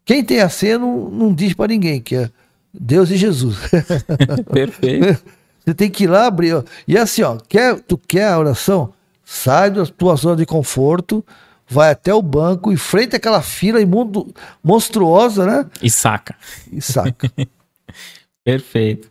[0.05, 2.31] Quem tem a senha não, não diz para ninguém, que é
[2.73, 3.59] Deus e Jesus.
[4.53, 5.38] Perfeito.
[5.69, 6.55] Você tem que ir lá abrir.
[6.55, 6.65] ó.
[6.87, 8.95] E assim, ó, quer, tu quer a oração?
[9.23, 11.23] Sai da tua zona de conforto,
[11.69, 15.71] vai até o banco, enfrenta aquela fila imundo, monstruosa, né?
[15.83, 16.35] E saca.
[16.73, 17.31] E saca.
[18.43, 19.11] Perfeito.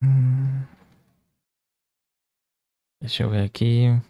[0.00, 0.62] Hum.
[3.00, 4.00] Deixa eu ver aqui.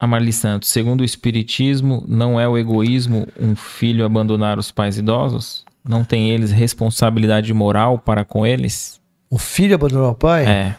[0.00, 4.96] A Marli Santos, segundo o Espiritismo, não é o egoísmo um filho abandonar os pais
[4.96, 5.64] idosos?
[5.86, 8.98] Não tem eles responsabilidade moral para com eles?
[9.30, 10.46] o filho abandonou o pai?
[10.46, 10.76] É.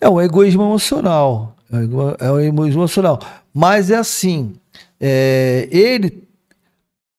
[0.00, 1.56] É um egoísmo emocional.
[1.72, 3.18] É um ego- É egoísmo emocional.
[3.52, 4.54] Mas é assim:
[5.00, 6.22] é, ele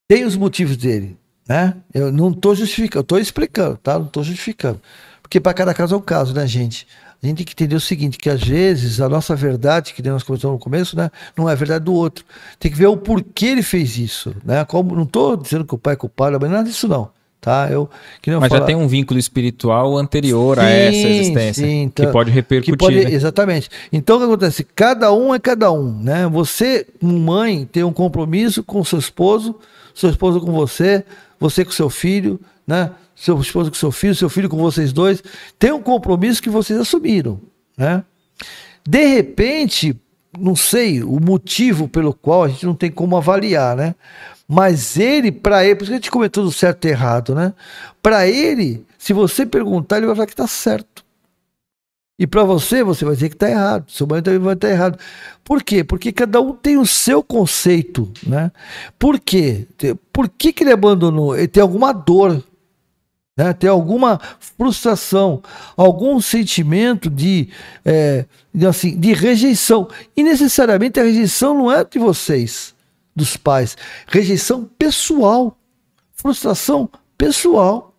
[0.07, 1.17] tem os motivos dele.
[1.47, 1.75] Né?
[1.93, 3.99] Eu não estou justificando, eu estou explicando, tá?
[3.99, 4.79] Não estou justificando.
[5.21, 6.87] Porque para cada caso é um caso, né, gente?
[7.23, 10.23] A gente tem que entender o seguinte: que às vezes a nossa verdade, que nós
[10.23, 12.25] começamos no começo, né, não é a verdade do outro.
[12.59, 14.35] Tem que ver o porquê ele fez isso.
[14.43, 14.65] Né?
[14.65, 17.09] Como, não estou dizendo que o pai é culpado, mas nada disso não.
[17.39, 17.67] Tá?
[17.69, 17.89] Eu,
[18.21, 21.65] que eu Mas já falar- tem um vínculo espiritual anterior a Sim, essa existência.
[21.65, 22.73] sim, que então- pode repercutir.
[22.73, 23.11] que pode, né?
[23.11, 23.69] Exatamente.
[23.91, 24.63] Então o que acontece?
[24.73, 26.25] Cada um é cada um, né?
[26.31, 29.55] Você, mãe, tem um compromisso com seu esposo,
[29.93, 31.03] seu esposo com você,
[31.37, 32.91] você com seu filho, né?
[33.15, 35.23] Seu esposo com seu filho, seu filho com vocês dois.
[35.57, 37.39] Tem um compromisso que vocês assumiram,
[37.77, 38.03] né?
[38.87, 39.95] De repente,
[40.37, 43.95] não sei o motivo pelo qual a gente não tem como avaliar, né?
[44.47, 47.53] Mas ele, para ele, por que a gente comentou do certo e errado, né?
[48.01, 51.03] Para ele, se você perguntar, ele vai falar que tá certo.
[52.19, 53.91] E para você, você vai dizer que está errado.
[53.91, 54.99] Seu marido também vai estar errado.
[55.43, 55.83] Por quê?
[55.83, 58.51] Porque cada um tem o seu conceito, né?
[58.99, 59.67] Por quê?
[60.11, 61.35] Por que, que ele abandonou?
[61.35, 62.43] Ele tem alguma dor.
[63.35, 63.51] Né?
[63.53, 65.41] tem alguma frustração,
[65.75, 67.49] algum sentimento de,
[67.83, 69.87] é, de, assim, de rejeição.
[70.15, 72.75] E necessariamente a rejeição não é de vocês,
[73.15, 73.75] dos pais.
[74.07, 75.57] Rejeição pessoal.
[76.13, 77.93] Frustração pessoal.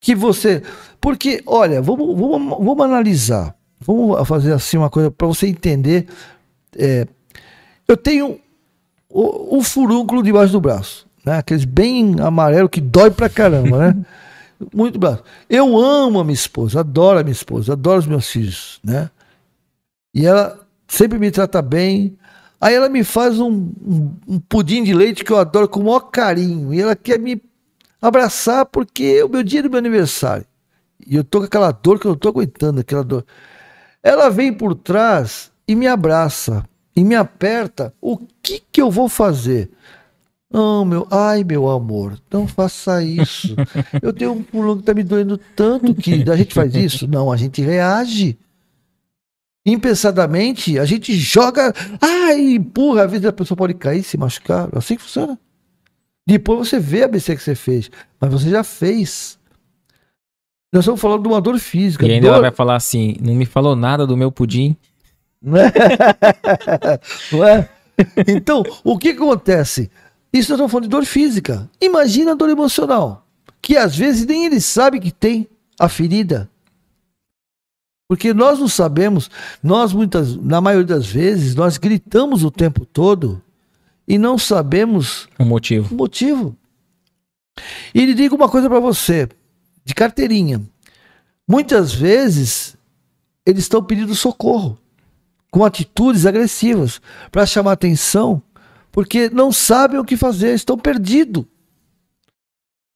[0.00, 0.62] Que você.
[1.00, 3.54] Porque, olha, vamos, vamos, vamos analisar.
[3.80, 6.06] Vamos fazer assim uma coisa para você entender.
[6.76, 7.06] É,
[7.86, 8.40] eu tenho
[9.08, 11.06] o furúnculo debaixo do braço.
[11.24, 11.38] Né?
[11.38, 14.04] Aqueles bem amarelo que dói pra caramba, né?
[14.72, 15.22] Muito braço.
[15.48, 19.10] Eu amo a minha esposa, adoro a minha esposa, adoro os meus filhos, né?
[20.14, 22.16] E ela sempre me trata bem.
[22.60, 25.84] Aí ela me faz um, um, um pudim de leite que eu adoro com o
[25.84, 26.72] maior carinho.
[26.72, 27.42] E ela quer me
[28.00, 30.46] abraçar porque é o meu dia do meu aniversário.
[31.06, 33.24] E eu tô com aquela dor que eu não tô aguentando, aquela dor.
[34.02, 37.92] Ela vem por trás e me abraça e me aperta.
[38.00, 39.70] O que que eu vou fazer?
[40.56, 43.56] Oh, meu, ai, meu amor, não faça isso.
[44.00, 47.08] Eu tenho um pulão que tá me doendo tanto que a gente faz isso.
[47.08, 48.38] Não, a gente reage.
[49.66, 54.68] Impensadamente, a gente joga, ai, empurra, às vezes a pessoa pode cair, se machucar.
[54.72, 55.36] É assim que funciona.
[56.24, 59.36] Depois você vê a BC que você fez, mas você já fez.
[60.72, 62.06] Nós estamos falando de uma dor física.
[62.06, 62.34] E ainda dor...
[62.34, 64.76] ela vai falar assim: não me falou nada do meu pudim.
[65.42, 65.72] Não é?
[67.32, 67.68] Não é?
[68.28, 69.90] Então, o que acontece?
[70.34, 71.70] Isso nós estamos falando de dor física.
[71.80, 73.24] Imagina a dor emocional,
[73.62, 75.48] que às vezes nem ele sabe que tem
[75.78, 76.50] a ferida.
[78.08, 79.30] Porque nós não sabemos,
[79.62, 83.40] nós muitas, na maioria das vezes, nós gritamos o tempo todo
[84.08, 85.94] e não sabemos o motivo.
[85.94, 86.56] O motivo.
[87.94, 89.28] E ele diga uma coisa para você,
[89.84, 90.60] de carteirinha.
[91.46, 92.76] Muitas vezes
[93.46, 94.76] eles estão pedindo socorro
[95.52, 98.42] com atitudes agressivas para chamar atenção
[98.94, 101.44] porque não sabem o que fazer, estão perdidos.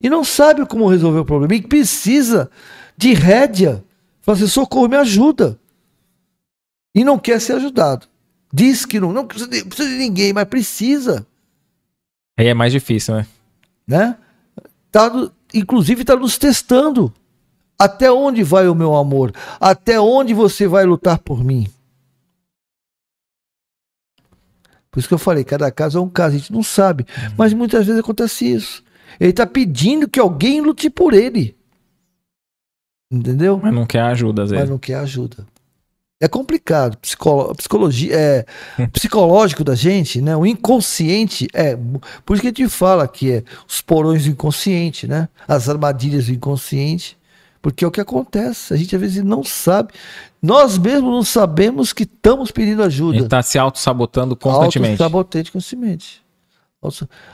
[0.01, 1.57] E não sabem como resolver o problema.
[1.57, 2.49] E precisa
[2.97, 3.85] de rédea.
[4.21, 5.59] Fazer socorro, me ajuda.
[6.95, 8.07] E não quer ser ajudado.
[8.53, 11.27] Diz que não, não precisa de, precisa de ninguém, mas precisa.
[12.39, 13.27] Aí é mais difícil, né?
[13.85, 14.17] né?
[14.93, 15.11] Tá,
[15.53, 17.13] inclusive está nos testando.
[17.77, 19.33] Até onde vai o meu amor?
[19.59, 21.69] Até onde você vai lutar por mim?
[24.91, 27.05] Por isso que eu falei, cada caso é um caso, a gente não sabe.
[27.09, 27.35] Uhum.
[27.37, 28.83] Mas muitas vezes acontece isso.
[29.21, 31.57] Ele está pedindo que alguém lute por ele.
[33.11, 33.59] Entendeu?
[33.63, 34.63] Mas não quer ajuda, às vezes.
[34.63, 35.47] Mas não quer ajuda.
[36.21, 36.97] É complicado.
[36.99, 38.47] Psicolo psicologia, é,
[38.93, 40.37] psicológico da gente, né?
[40.37, 41.77] O inconsciente é.
[42.25, 45.29] Por isso que a gente fala que é os porões do inconsciente, né?
[45.47, 47.17] As armadilhas do inconsciente.
[47.61, 48.73] Porque é o que acontece.
[48.73, 49.93] A gente às vezes não sabe.
[50.41, 53.17] Nós mesmos não sabemos que estamos pedindo ajuda.
[53.17, 55.03] Ele está se auto-sabotando constantemente.
[55.03, 56.23] Auto-sabotando constantemente.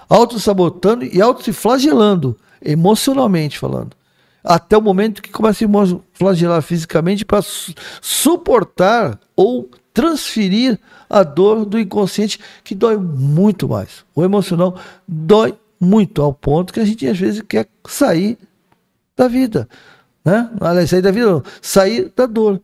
[0.09, 3.94] Auto-sabotando e auto-se flagelando, emocionalmente falando.
[4.43, 10.78] Até o momento que começa a se flagelar fisicamente para su suportar ou transferir
[11.09, 14.05] a dor do inconsciente, que dói muito mais.
[14.15, 18.36] O emocional dói muito, ao ponto que a gente às vezes quer sair
[19.17, 19.69] da vida.
[20.25, 20.51] Né?
[20.61, 22.61] Aliás, sair da vida sair da dor.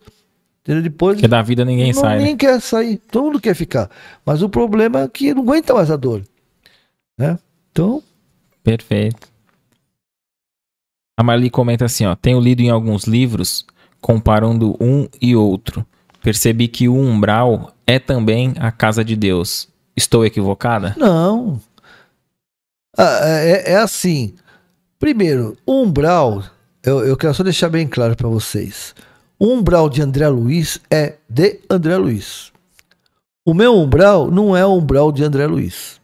[0.63, 0.83] Entendeu?
[0.83, 1.17] Depois.
[1.17, 2.19] Porque da vida ninguém não, sai.
[2.19, 2.39] Ninguém né?
[2.39, 2.97] quer sair.
[3.11, 3.91] Todo mundo quer ficar.
[4.25, 6.23] Mas o problema é que não aguenta mais a dor.
[7.19, 7.39] Né?
[7.71, 8.03] Então.
[8.63, 9.29] Perfeito.
[11.19, 13.67] A Marli comenta assim: ó, tenho lido em alguns livros
[14.01, 15.85] comparando um e outro.
[16.23, 19.69] Percebi que o umbral é também a casa de Deus.
[19.97, 20.95] Estou equivocada?
[20.97, 21.61] Não.
[22.97, 24.35] Ah, é, é assim.
[24.99, 26.43] Primeiro, o umbral
[26.83, 28.95] eu, eu quero só deixar bem claro para vocês.
[29.39, 32.53] O umbral de André Luiz é de André Luiz.
[33.45, 36.01] O meu umbral não é o umbral de André Luiz.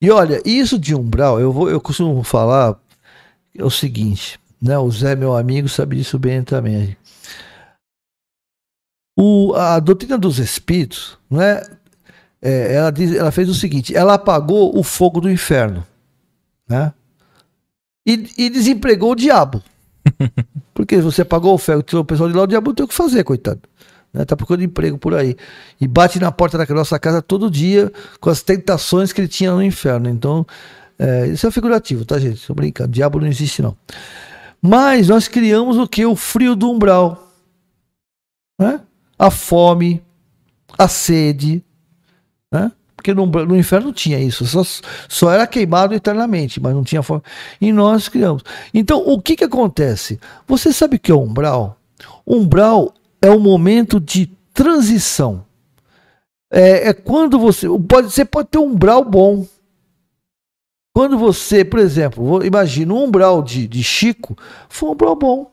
[0.00, 2.78] E olha, isso de umbral, eu, vou, eu costumo falar
[3.56, 4.76] é o seguinte, né?
[4.78, 6.96] O Zé, meu amigo, sabe disso bem também.
[9.16, 11.62] O, a doutrina dos espíritos, né?
[12.42, 15.86] É, ela, diz, ela fez o seguinte: ela apagou o fogo do inferno,
[16.68, 16.92] né?
[18.06, 19.62] E, e desempregou o diabo.
[20.74, 22.94] Porque você pagou o ferro, tirou o pessoal de lá, o diabo tem o que
[22.94, 23.60] fazer, coitado.
[24.12, 24.24] Né?
[24.24, 25.36] Tá procurando emprego por aí.
[25.80, 29.52] E bate na porta da nossa casa todo dia com as tentações que ele tinha
[29.52, 30.08] no inferno.
[30.08, 30.46] Então,
[30.98, 32.46] é, isso é figurativo, tá, gente?
[32.46, 32.92] Tô brincando.
[32.92, 33.76] Diabo não existe, não.
[34.62, 36.06] Mas nós criamos o que?
[36.06, 37.32] O frio do umbral.
[38.58, 38.80] Né?
[39.18, 40.02] A fome,
[40.78, 41.62] a sede,
[42.52, 42.70] né?
[43.04, 44.62] Porque no, no inferno tinha isso, só,
[45.10, 47.22] só era queimado eternamente, mas não tinha forma.
[47.60, 48.42] E nós criamos.
[48.72, 50.18] Então, o que, que acontece?
[50.46, 51.78] Você sabe o que é umbral?
[52.26, 54.24] Umbral é um momento de
[54.54, 55.44] transição.
[56.50, 59.46] É, é quando você pode, você pode ter um umbral bom.
[60.94, 64.34] Quando você, por exemplo, imagina um umbral de, de Chico,
[64.66, 65.52] foi um umbral bom.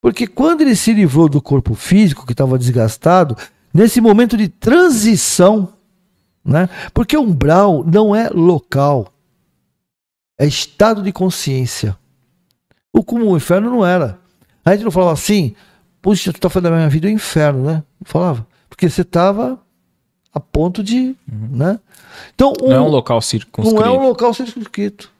[0.00, 3.36] Porque quando ele se livrou do corpo físico, que estava desgastado,
[3.74, 5.72] nesse momento de transição,
[6.50, 6.68] né?
[6.92, 9.12] Porque umbral não é local,
[10.38, 11.96] é estado de consciência.
[12.92, 14.18] O como o inferno não era.
[14.64, 15.54] A gente não falava assim,
[16.02, 17.84] puxa, tu está fazendo da minha vida o inferno, né?
[18.00, 18.44] Não falava.
[18.68, 19.60] Porque você estava
[20.34, 21.14] a ponto de.
[21.30, 21.48] Uhum.
[21.52, 21.78] Né?
[22.34, 23.80] Então, um, não é um local circunscrito.
[23.80, 25.10] Não é um local circunscrito.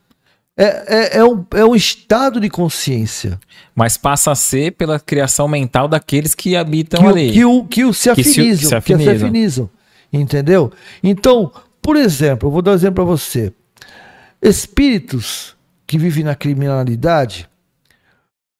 [0.56, 3.38] É, é, é, um, é um estado de consciência.
[3.74, 7.32] Mas passa a ser pela criação mental daqueles que habitam que, ali.
[7.32, 8.34] Que, o, que o se afinizam.
[8.34, 9.12] Que se, se afinizam.
[9.12, 9.70] Que se afinizam.
[10.12, 10.72] Entendeu?
[11.02, 13.52] Então, por exemplo, eu vou dar um exemplo para você.
[14.42, 15.56] Espíritos
[15.86, 17.48] que vivem na criminalidade,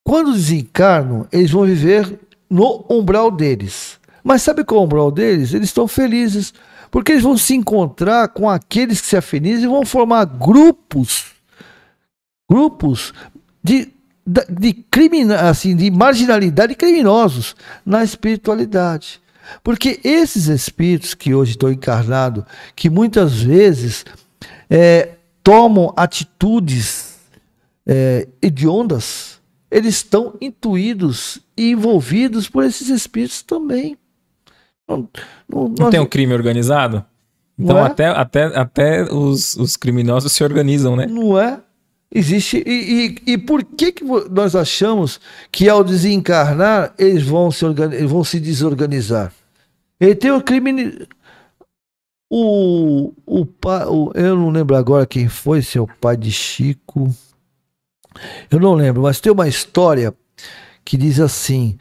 [0.05, 3.99] quando desencarnam, eles vão viver no umbral deles.
[4.23, 5.55] Mas sabe qual é o umbral deles?
[5.55, 6.53] Eles estão felizes,
[6.91, 11.27] porque eles vão se encontrar com aqueles que se afinizam e vão formar grupos,
[12.51, 13.15] grupos
[13.63, 13.93] de,
[14.27, 17.55] de, crimina, assim, de marginalidade criminosos
[17.85, 19.21] na espiritualidade.
[19.63, 24.05] Porque esses espíritos que hoje estão encarnados, que muitas vezes
[24.69, 27.19] é, tomam atitudes
[27.87, 33.97] é, hediondas, eles estão intuídos e envolvidos por esses espíritos também.
[34.89, 35.09] Não,
[35.49, 37.05] não, não tem um crime organizado?
[37.59, 37.83] Então é?
[37.83, 41.07] até, até, até os, os criminosos se organizam, né?
[41.07, 41.61] Não é?
[42.13, 42.63] Existe.
[42.67, 45.21] E, e, e, por que, que nós achamos
[45.53, 49.33] que ao desencarnar eles vão se, organi vão se desorganizar?
[50.01, 51.07] Ele tem o crime.
[52.29, 57.15] O, o, o, eu não lembro agora quem foi, se é o pai de Chico.
[58.51, 60.15] Eu não lembro, mas tem uma história
[60.85, 61.79] que diz assim: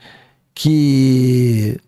[0.53, 1.79] que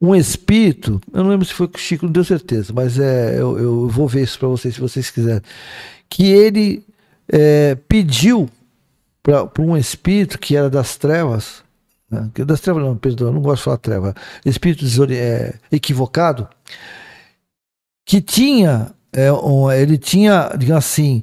[0.00, 3.40] um espírito, eu não lembro se foi com o Chico, não tenho certeza, mas é,
[3.40, 5.42] eu, eu vou ver isso para vocês se vocês quiserem.
[6.08, 6.84] Que ele
[7.28, 8.48] é, pediu
[9.22, 11.62] para um espírito que era das trevas,
[12.10, 14.14] né, que das trevas não, perdão, não gosto de falar treva,
[14.44, 16.48] espírito é, equivocado,
[18.06, 21.22] que tinha, é, um, ele tinha, digamos assim,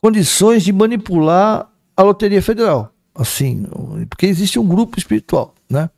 [0.00, 3.66] condições de manipular a Loteria Federal, assim,
[4.08, 5.90] porque existe um grupo espiritual, né?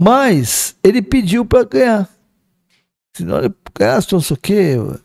[0.00, 2.08] Mas ele pediu para ganhar.
[3.16, 4.74] Se não ele ganhasse, não sei o quê.
[4.76, 5.00] Eu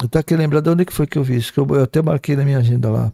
[0.00, 2.00] até querendo lembrar de onde que foi que eu vi isso, que eu, eu até
[2.00, 3.12] marquei na minha agenda lá.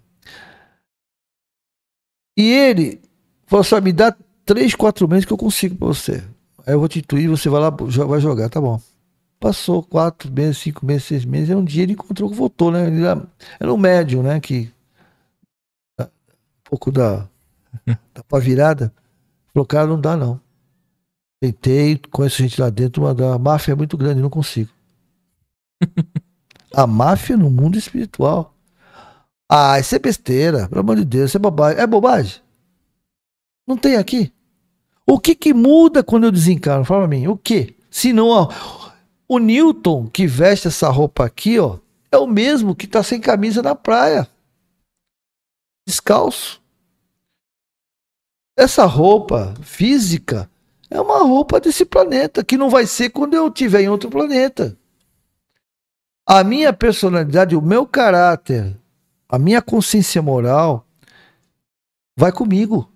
[2.36, 3.00] E ele
[3.46, 4.14] falou assim: me dá
[4.44, 6.24] três, quatro meses que eu consigo para você.
[6.66, 8.80] Aí eu vou te intuir, você vai lá, vai jogar, tá bom.
[9.38, 12.86] Passou quatro meses, cinco meses, seis meses, e um dia ele encontrou que voltou, né?
[12.86, 13.22] Ele era,
[13.60, 14.40] era um médium, né?
[14.40, 14.72] Que
[16.00, 16.06] um
[16.64, 17.28] pouco da,
[18.14, 18.92] da pá virada.
[19.52, 20.40] Falou, cara, não dá não.
[21.40, 24.70] Tentei, conheço gente lá dentro, mas a máfia é muito grande, não consigo.
[26.74, 28.53] a máfia no mundo espiritual.
[29.48, 31.80] Ah, isso é besteira, pelo amor de Deus, isso é bobagem.
[31.80, 32.42] É bobagem?
[33.66, 34.32] Não tem aqui.
[35.06, 36.84] O que que muda quando eu desencarno?
[36.84, 37.76] Fala pra mim, o que?
[37.90, 38.48] Se não, ó,
[39.28, 41.78] o Newton que veste essa roupa aqui, ó,
[42.10, 44.28] é o mesmo que tá sem camisa na praia.
[45.86, 46.62] Descalço.
[48.56, 50.50] Essa roupa física
[50.88, 54.78] é uma roupa desse planeta, que não vai ser quando eu estiver em outro planeta.
[56.26, 58.78] A minha personalidade, o meu caráter,
[59.34, 60.86] a minha consciência moral
[62.16, 62.90] vai comigo.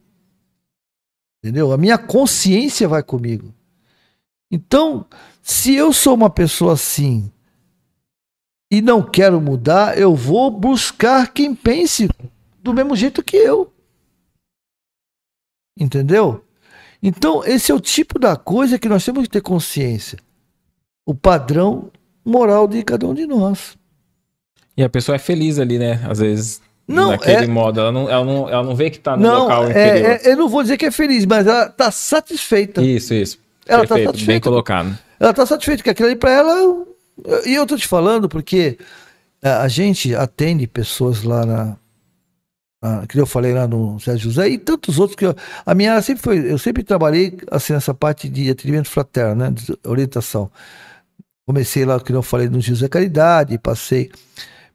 [1.42, 1.72] Entendeu?
[1.72, 3.54] A minha consciência vai comigo.
[4.50, 5.06] Então,
[5.42, 7.30] se eu sou uma pessoa assim
[8.70, 12.08] e não quero mudar, eu vou buscar quem pense
[12.60, 13.72] do mesmo jeito que eu.
[15.78, 16.44] Entendeu?
[17.00, 20.18] Então, esse é o tipo da coisa que nós temos que ter consciência.
[21.06, 21.90] O padrão
[22.24, 23.77] moral de cada um de nós.
[24.78, 26.00] E a pessoa é feliz ali, né?
[26.08, 27.46] Às vezes, não, naquele é...
[27.48, 27.80] modo.
[27.80, 30.06] Ela não, ela, não, ela não vê que está no não, local é, inferior.
[30.06, 32.80] É, eu não vou dizer que é feliz, mas ela está satisfeita.
[32.80, 33.38] Isso, isso.
[33.66, 34.32] Ela está satisfeita.
[34.32, 34.96] Bem colocado.
[35.18, 36.86] Ela está satisfeita, porque aquilo ali para ela...
[37.44, 38.78] E eu tô te falando porque
[39.42, 41.76] a gente atende pessoas lá na,
[42.80, 45.34] ah, que eu falei lá no Sérgio José, e tantos outros que eu,
[45.66, 49.50] a minha área sempre foi, eu sempre trabalhei assim nessa parte de atendimento fraterno, né,
[49.50, 50.48] de orientação.
[51.44, 54.12] Comecei lá, que eu falei no José Caridade, passei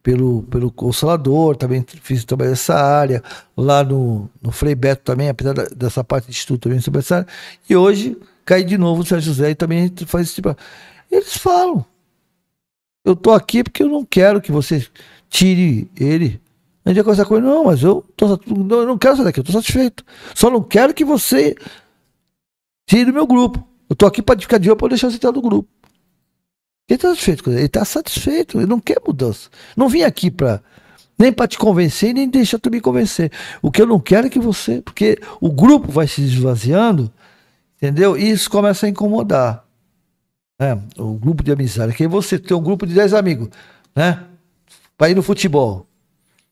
[0.03, 3.23] pelo, pelo Consolador, também fiz trabalho nessa área,
[3.57, 7.17] lá no, no Frei Beto também, apesar da, dessa parte de estudo também sobre essa
[7.17, 7.27] área,
[7.67, 10.55] e hoje caí de novo no Sérgio José e também a gente faz esse tipo.
[11.09, 11.85] Eles falam,
[13.05, 14.85] eu tô aqui porque eu não quero que você
[15.29, 16.43] tire ele
[16.85, 19.39] a gente ia conversar com ele, não, mas eu, tô, eu não quero sair daqui,
[19.39, 20.03] eu estou satisfeito.
[20.35, 21.55] Só não quero que você
[22.85, 23.65] tire do meu grupo.
[23.89, 25.69] Eu estou aqui para ficar de olho para deixar você entrar no grupo.
[26.89, 29.49] Ele está satisfeito, ele está satisfeito, ele não quer mudança.
[29.75, 30.61] Não vim aqui para
[31.17, 33.31] nem para te convencer, nem deixar tu me convencer.
[33.61, 37.11] O que eu não quero é que você, porque o grupo vai se esvaziando,
[37.77, 38.17] entendeu?
[38.17, 39.63] E isso começa a incomodar.
[40.59, 40.79] Né?
[40.97, 41.93] O grupo de amizade.
[41.93, 43.49] Que você tem um grupo de 10 amigos,
[43.95, 44.23] né?
[44.97, 45.85] Para ir no futebol.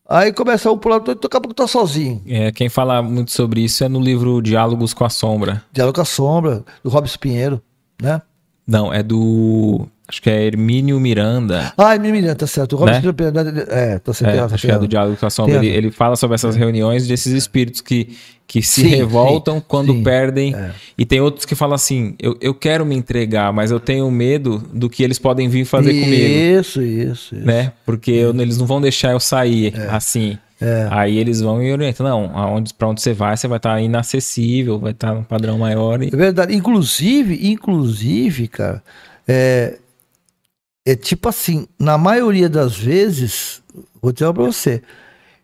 [0.07, 2.21] Aí começa um pular, daqui a pouco tá sozinho.
[2.27, 5.63] É, quem fala muito sobre isso é no livro Diálogos com a Sombra.
[5.71, 7.61] Diálogo com a Sombra, do Robson Pinheiro,
[8.01, 8.21] né?
[8.67, 11.71] Não, é do Acho que é Hermínio Miranda.
[11.77, 12.73] Ah, Hermínio Miranda, tá certo.
[12.73, 13.13] O Robert né?
[13.17, 14.35] Miranda, é, tá certo.
[14.35, 15.55] É, acho que é do Diálogo com a Sombra.
[15.55, 18.09] Ele, ele, fala sobre essas reuniões desses espíritos que,
[18.45, 20.53] que se sim, revoltam sim, quando sim, perdem.
[20.53, 20.71] É.
[20.97, 24.61] E tem outros que falam assim: eu, eu quero me entregar, mas eu tenho medo
[24.73, 26.23] do que eles podem vir fazer isso, comigo.
[26.25, 27.35] Isso, isso.
[27.35, 27.71] Né?
[27.85, 29.87] Porque eu, eles não vão deixar eu sair é.
[29.95, 30.37] assim.
[30.59, 30.89] É.
[30.91, 32.05] Aí eles vão e orientam.
[32.05, 35.23] Não, aonde, pra onde você vai, você vai estar tá inacessível, vai estar tá num
[35.23, 36.03] padrão maior.
[36.03, 36.07] E...
[36.07, 36.53] É verdade.
[36.53, 38.83] Inclusive, inclusive, cara,
[39.25, 39.77] é,
[40.85, 43.61] é tipo assim, na maioria das vezes,
[44.01, 44.81] vou dizer para você,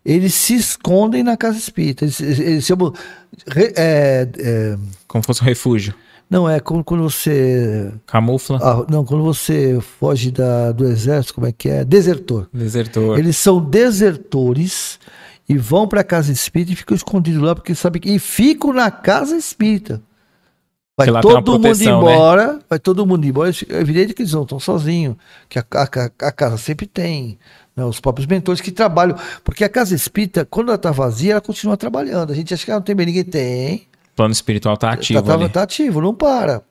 [0.04, 2.06] eles se escondem na casa espírita.
[2.06, 2.70] Eles, eles.
[3.56, 5.94] É, é, Como fosse um refúgio.
[6.30, 7.92] Não, é quando, quando você.
[8.06, 8.60] Camufla?
[8.62, 11.86] Ah, não, quando você foge da, do exército, como é que é?
[11.86, 12.48] Desertor.
[12.54, 13.18] Desertor.
[13.20, 15.00] Eles são desertores
[15.48, 18.10] e vão para a casa espírita e ficam escondidos lá, porque sabe que.
[18.10, 20.02] E ficam na casa espírita.
[20.98, 21.86] Vai todo mundo né?
[21.86, 22.60] embora, né?
[22.68, 23.52] vai todo mundo embora.
[23.70, 25.16] É evidente que eles não estão sozinhos,
[25.48, 27.38] que a, a, a casa sempre tem
[27.76, 29.16] né, os próprios mentores que trabalham.
[29.44, 32.32] Porque a casa espírita, quando ela está vazia, ela continua trabalhando.
[32.32, 33.24] A gente acha que não tem bem ninguém.
[33.24, 33.88] Tem.
[34.14, 35.20] O plano espiritual está ativo.
[35.20, 36.64] Está tá, tá ativo, não para.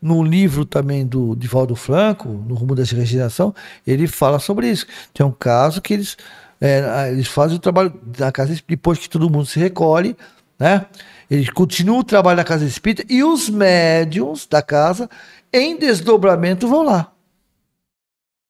[0.00, 3.54] No livro também do Divaldo Franco, No Rumo da Regeneração,
[3.86, 4.86] ele fala sobre isso.
[5.12, 6.16] Tem um caso que eles,
[6.58, 10.16] é, eles fazem o trabalho da casa depois que todo mundo se recolhe,
[10.58, 10.86] né?
[11.30, 15.08] Ele continua o trabalho da casa espírita e os médiums da casa,
[15.52, 17.12] em desdobramento, vão lá.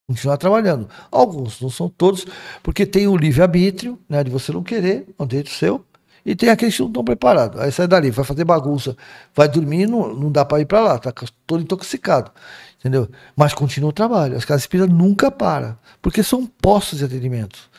[0.08, 0.88] Continuar trabalhando.
[1.10, 2.26] Alguns, não são todos,
[2.62, 5.84] porque tem o livre-arbítrio, né, de você não querer, é um direito seu,
[6.24, 7.60] e tem aqueles que não estão preparados.
[7.60, 8.96] Aí sai dali, vai fazer bagunça,
[9.34, 11.12] vai dormir, não, não dá para ir para lá, tá
[11.46, 12.30] todo intoxicado.
[12.78, 13.08] Entendeu?
[13.34, 14.36] Mas continua o trabalho.
[14.36, 17.70] As casas espíritas nunca param, porque são postos de atendimento.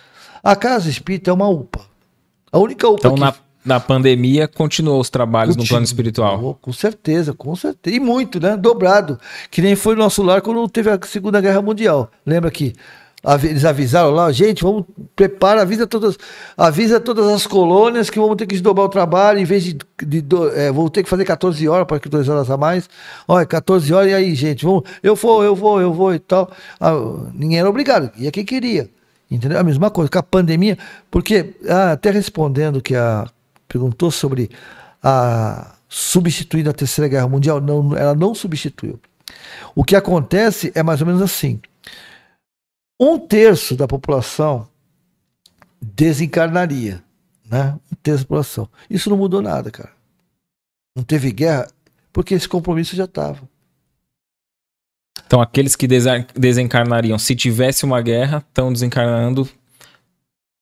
[0.43, 1.81] A casa espírita é uma UPA.
[2.51, 3.19] A única UPA então, que...
[3.19, 3.33] na
[3.67, 6.57] na pandemia, continuou os trabalhos Continua, no plano espiritual.
[6.61, 7.95] Com certeza, com certeza.
[7.95, 8.55] E muito, né?
[8.55, 9.19] Dobrado.
[9.51, 12.09] Que nem foi no nosso lar quando teve a Segunda Guerra Mundial.
[12.25, 12.73] Lembra que
[13.43, 16.17] eles avisaram lá, gente, vamos preparar, avisa todas,
[16.55, 20.21] avisa todas as colônias que vamos ter que desdobrar o trabalho, em vez de, de,
[20.21, 22.89] de é, vou ter que fazer 14 horas, para que 2 horas a mais.
[23.27, 26.49] Olha, 14 horas, e aí, gente, vamos, eu vou, eu vou, eu vou e tal.
[26.79, 26.93] Ah,
[27.33, 28.89] ninguém era obrigado, ia quem queria.
[29.29, 29.59] Entendeu?
[29.59, 30.77] A mesma coisa com a pandemia,
[31.11, 33.27] porque, ah, até respondendo que a
[33.67, 34.49] perguntou sobre
[35.01, 37.61] a substituir da Terceira Guerra Mundial.
[37.61, 38.99] Não, ela não substituiu.
[39.75, 41.61] O que acontece é mais ou menos assim:
[42.99, 44.67] um terço da população
[45.81, 47.03] desencarnaria,
[47.49, 47.77] né?
[47.91, 48.69] Um terço da população.
[48.89, 49.91] Isso não mudou nada, cara.
[50.95, 51.67] Não teve guerra
[52.11, 53.47] porque esse compromisso já estava.
[55.25, 55.87] Então, aqueles que
[56.35, 59.47] desencarnariam, se tivesse uma guerra, estão desencarnando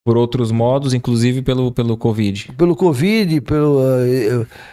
[0.05, 2.53] por outros modos, inclusive pelo, pelo Covid.
[2.53, 3.81] Pelo Covid, pelo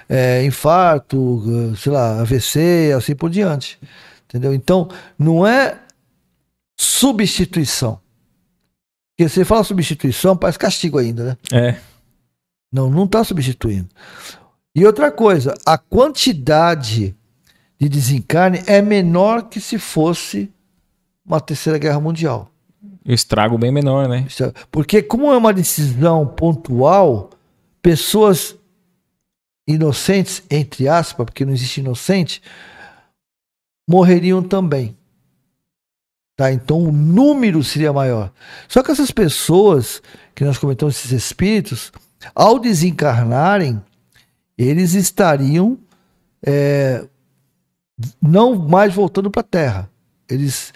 [0.07, 1.43] é, infarto,
[1.75, 3.81] sei lá, AVC, assim por diante.
[4.29, 4.53] Entendeu?
[4.53, 4.89] Então,
[5.19, 5.81] não é
[6.79, 7.99] substituição.
[9.17, 11.37] Porque você fala substituição, parece castigo ainda, né?
[11.51, 11.77] É.
[12.71, 13.89] Não, não está substituindo.
[14.75, 17.17] E outra coisa, a quantidade
[17.81, 20.53] de desencarne é menor que se fosse
[21.25, 22.52] uma terceira guerra mundial.
[23.05, 24.27] O estrago bem menor, né?
[24.71, 27.31] Porque como é uma decisão pontual,
[27.81, 28.55] pessoas
[29.67, 32.43] inocentes, entre aspas, porque não existe inocente,
[33.89, 34.97] morreriam também.
[36.37, 36.53] Tá?
[36.53, 38.33] Então o número seria maior.
[38.69, 40.03] Só que essas pessoas,
[40.35, 41.93] que nós comentamos, esses espíritos,
[42.35, 43.83] ao desencarnarem,
[44.57, 45.79] eles estariam
[46.45, 47.07] é,
[48.21, 49.91] não mais voltando para a Terra.
[50.29, 50.73] Eles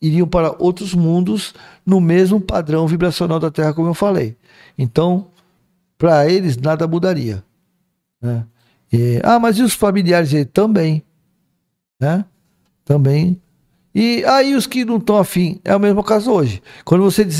[0.00, 1.54] iriam para outros mundos
[1.84, 4.36] no mesmo padrão vibracional da Terra, como eu falei.
[4.76, 5.26] Então,
[5.96, 7.42] para eles, nada mudaria.
[8.20, 8.46] Né?
[8.92, 10.44] E, ah, mas e os familiares dele?
[10.44, 11.02] Também.
[12.00, 12.24] Né?
[12.84, 13.40] Também.
[13.94, 16.62] E aí os que não estão afim, é o mesmo caso hoje.
[16.84, 17.36] Quando você diz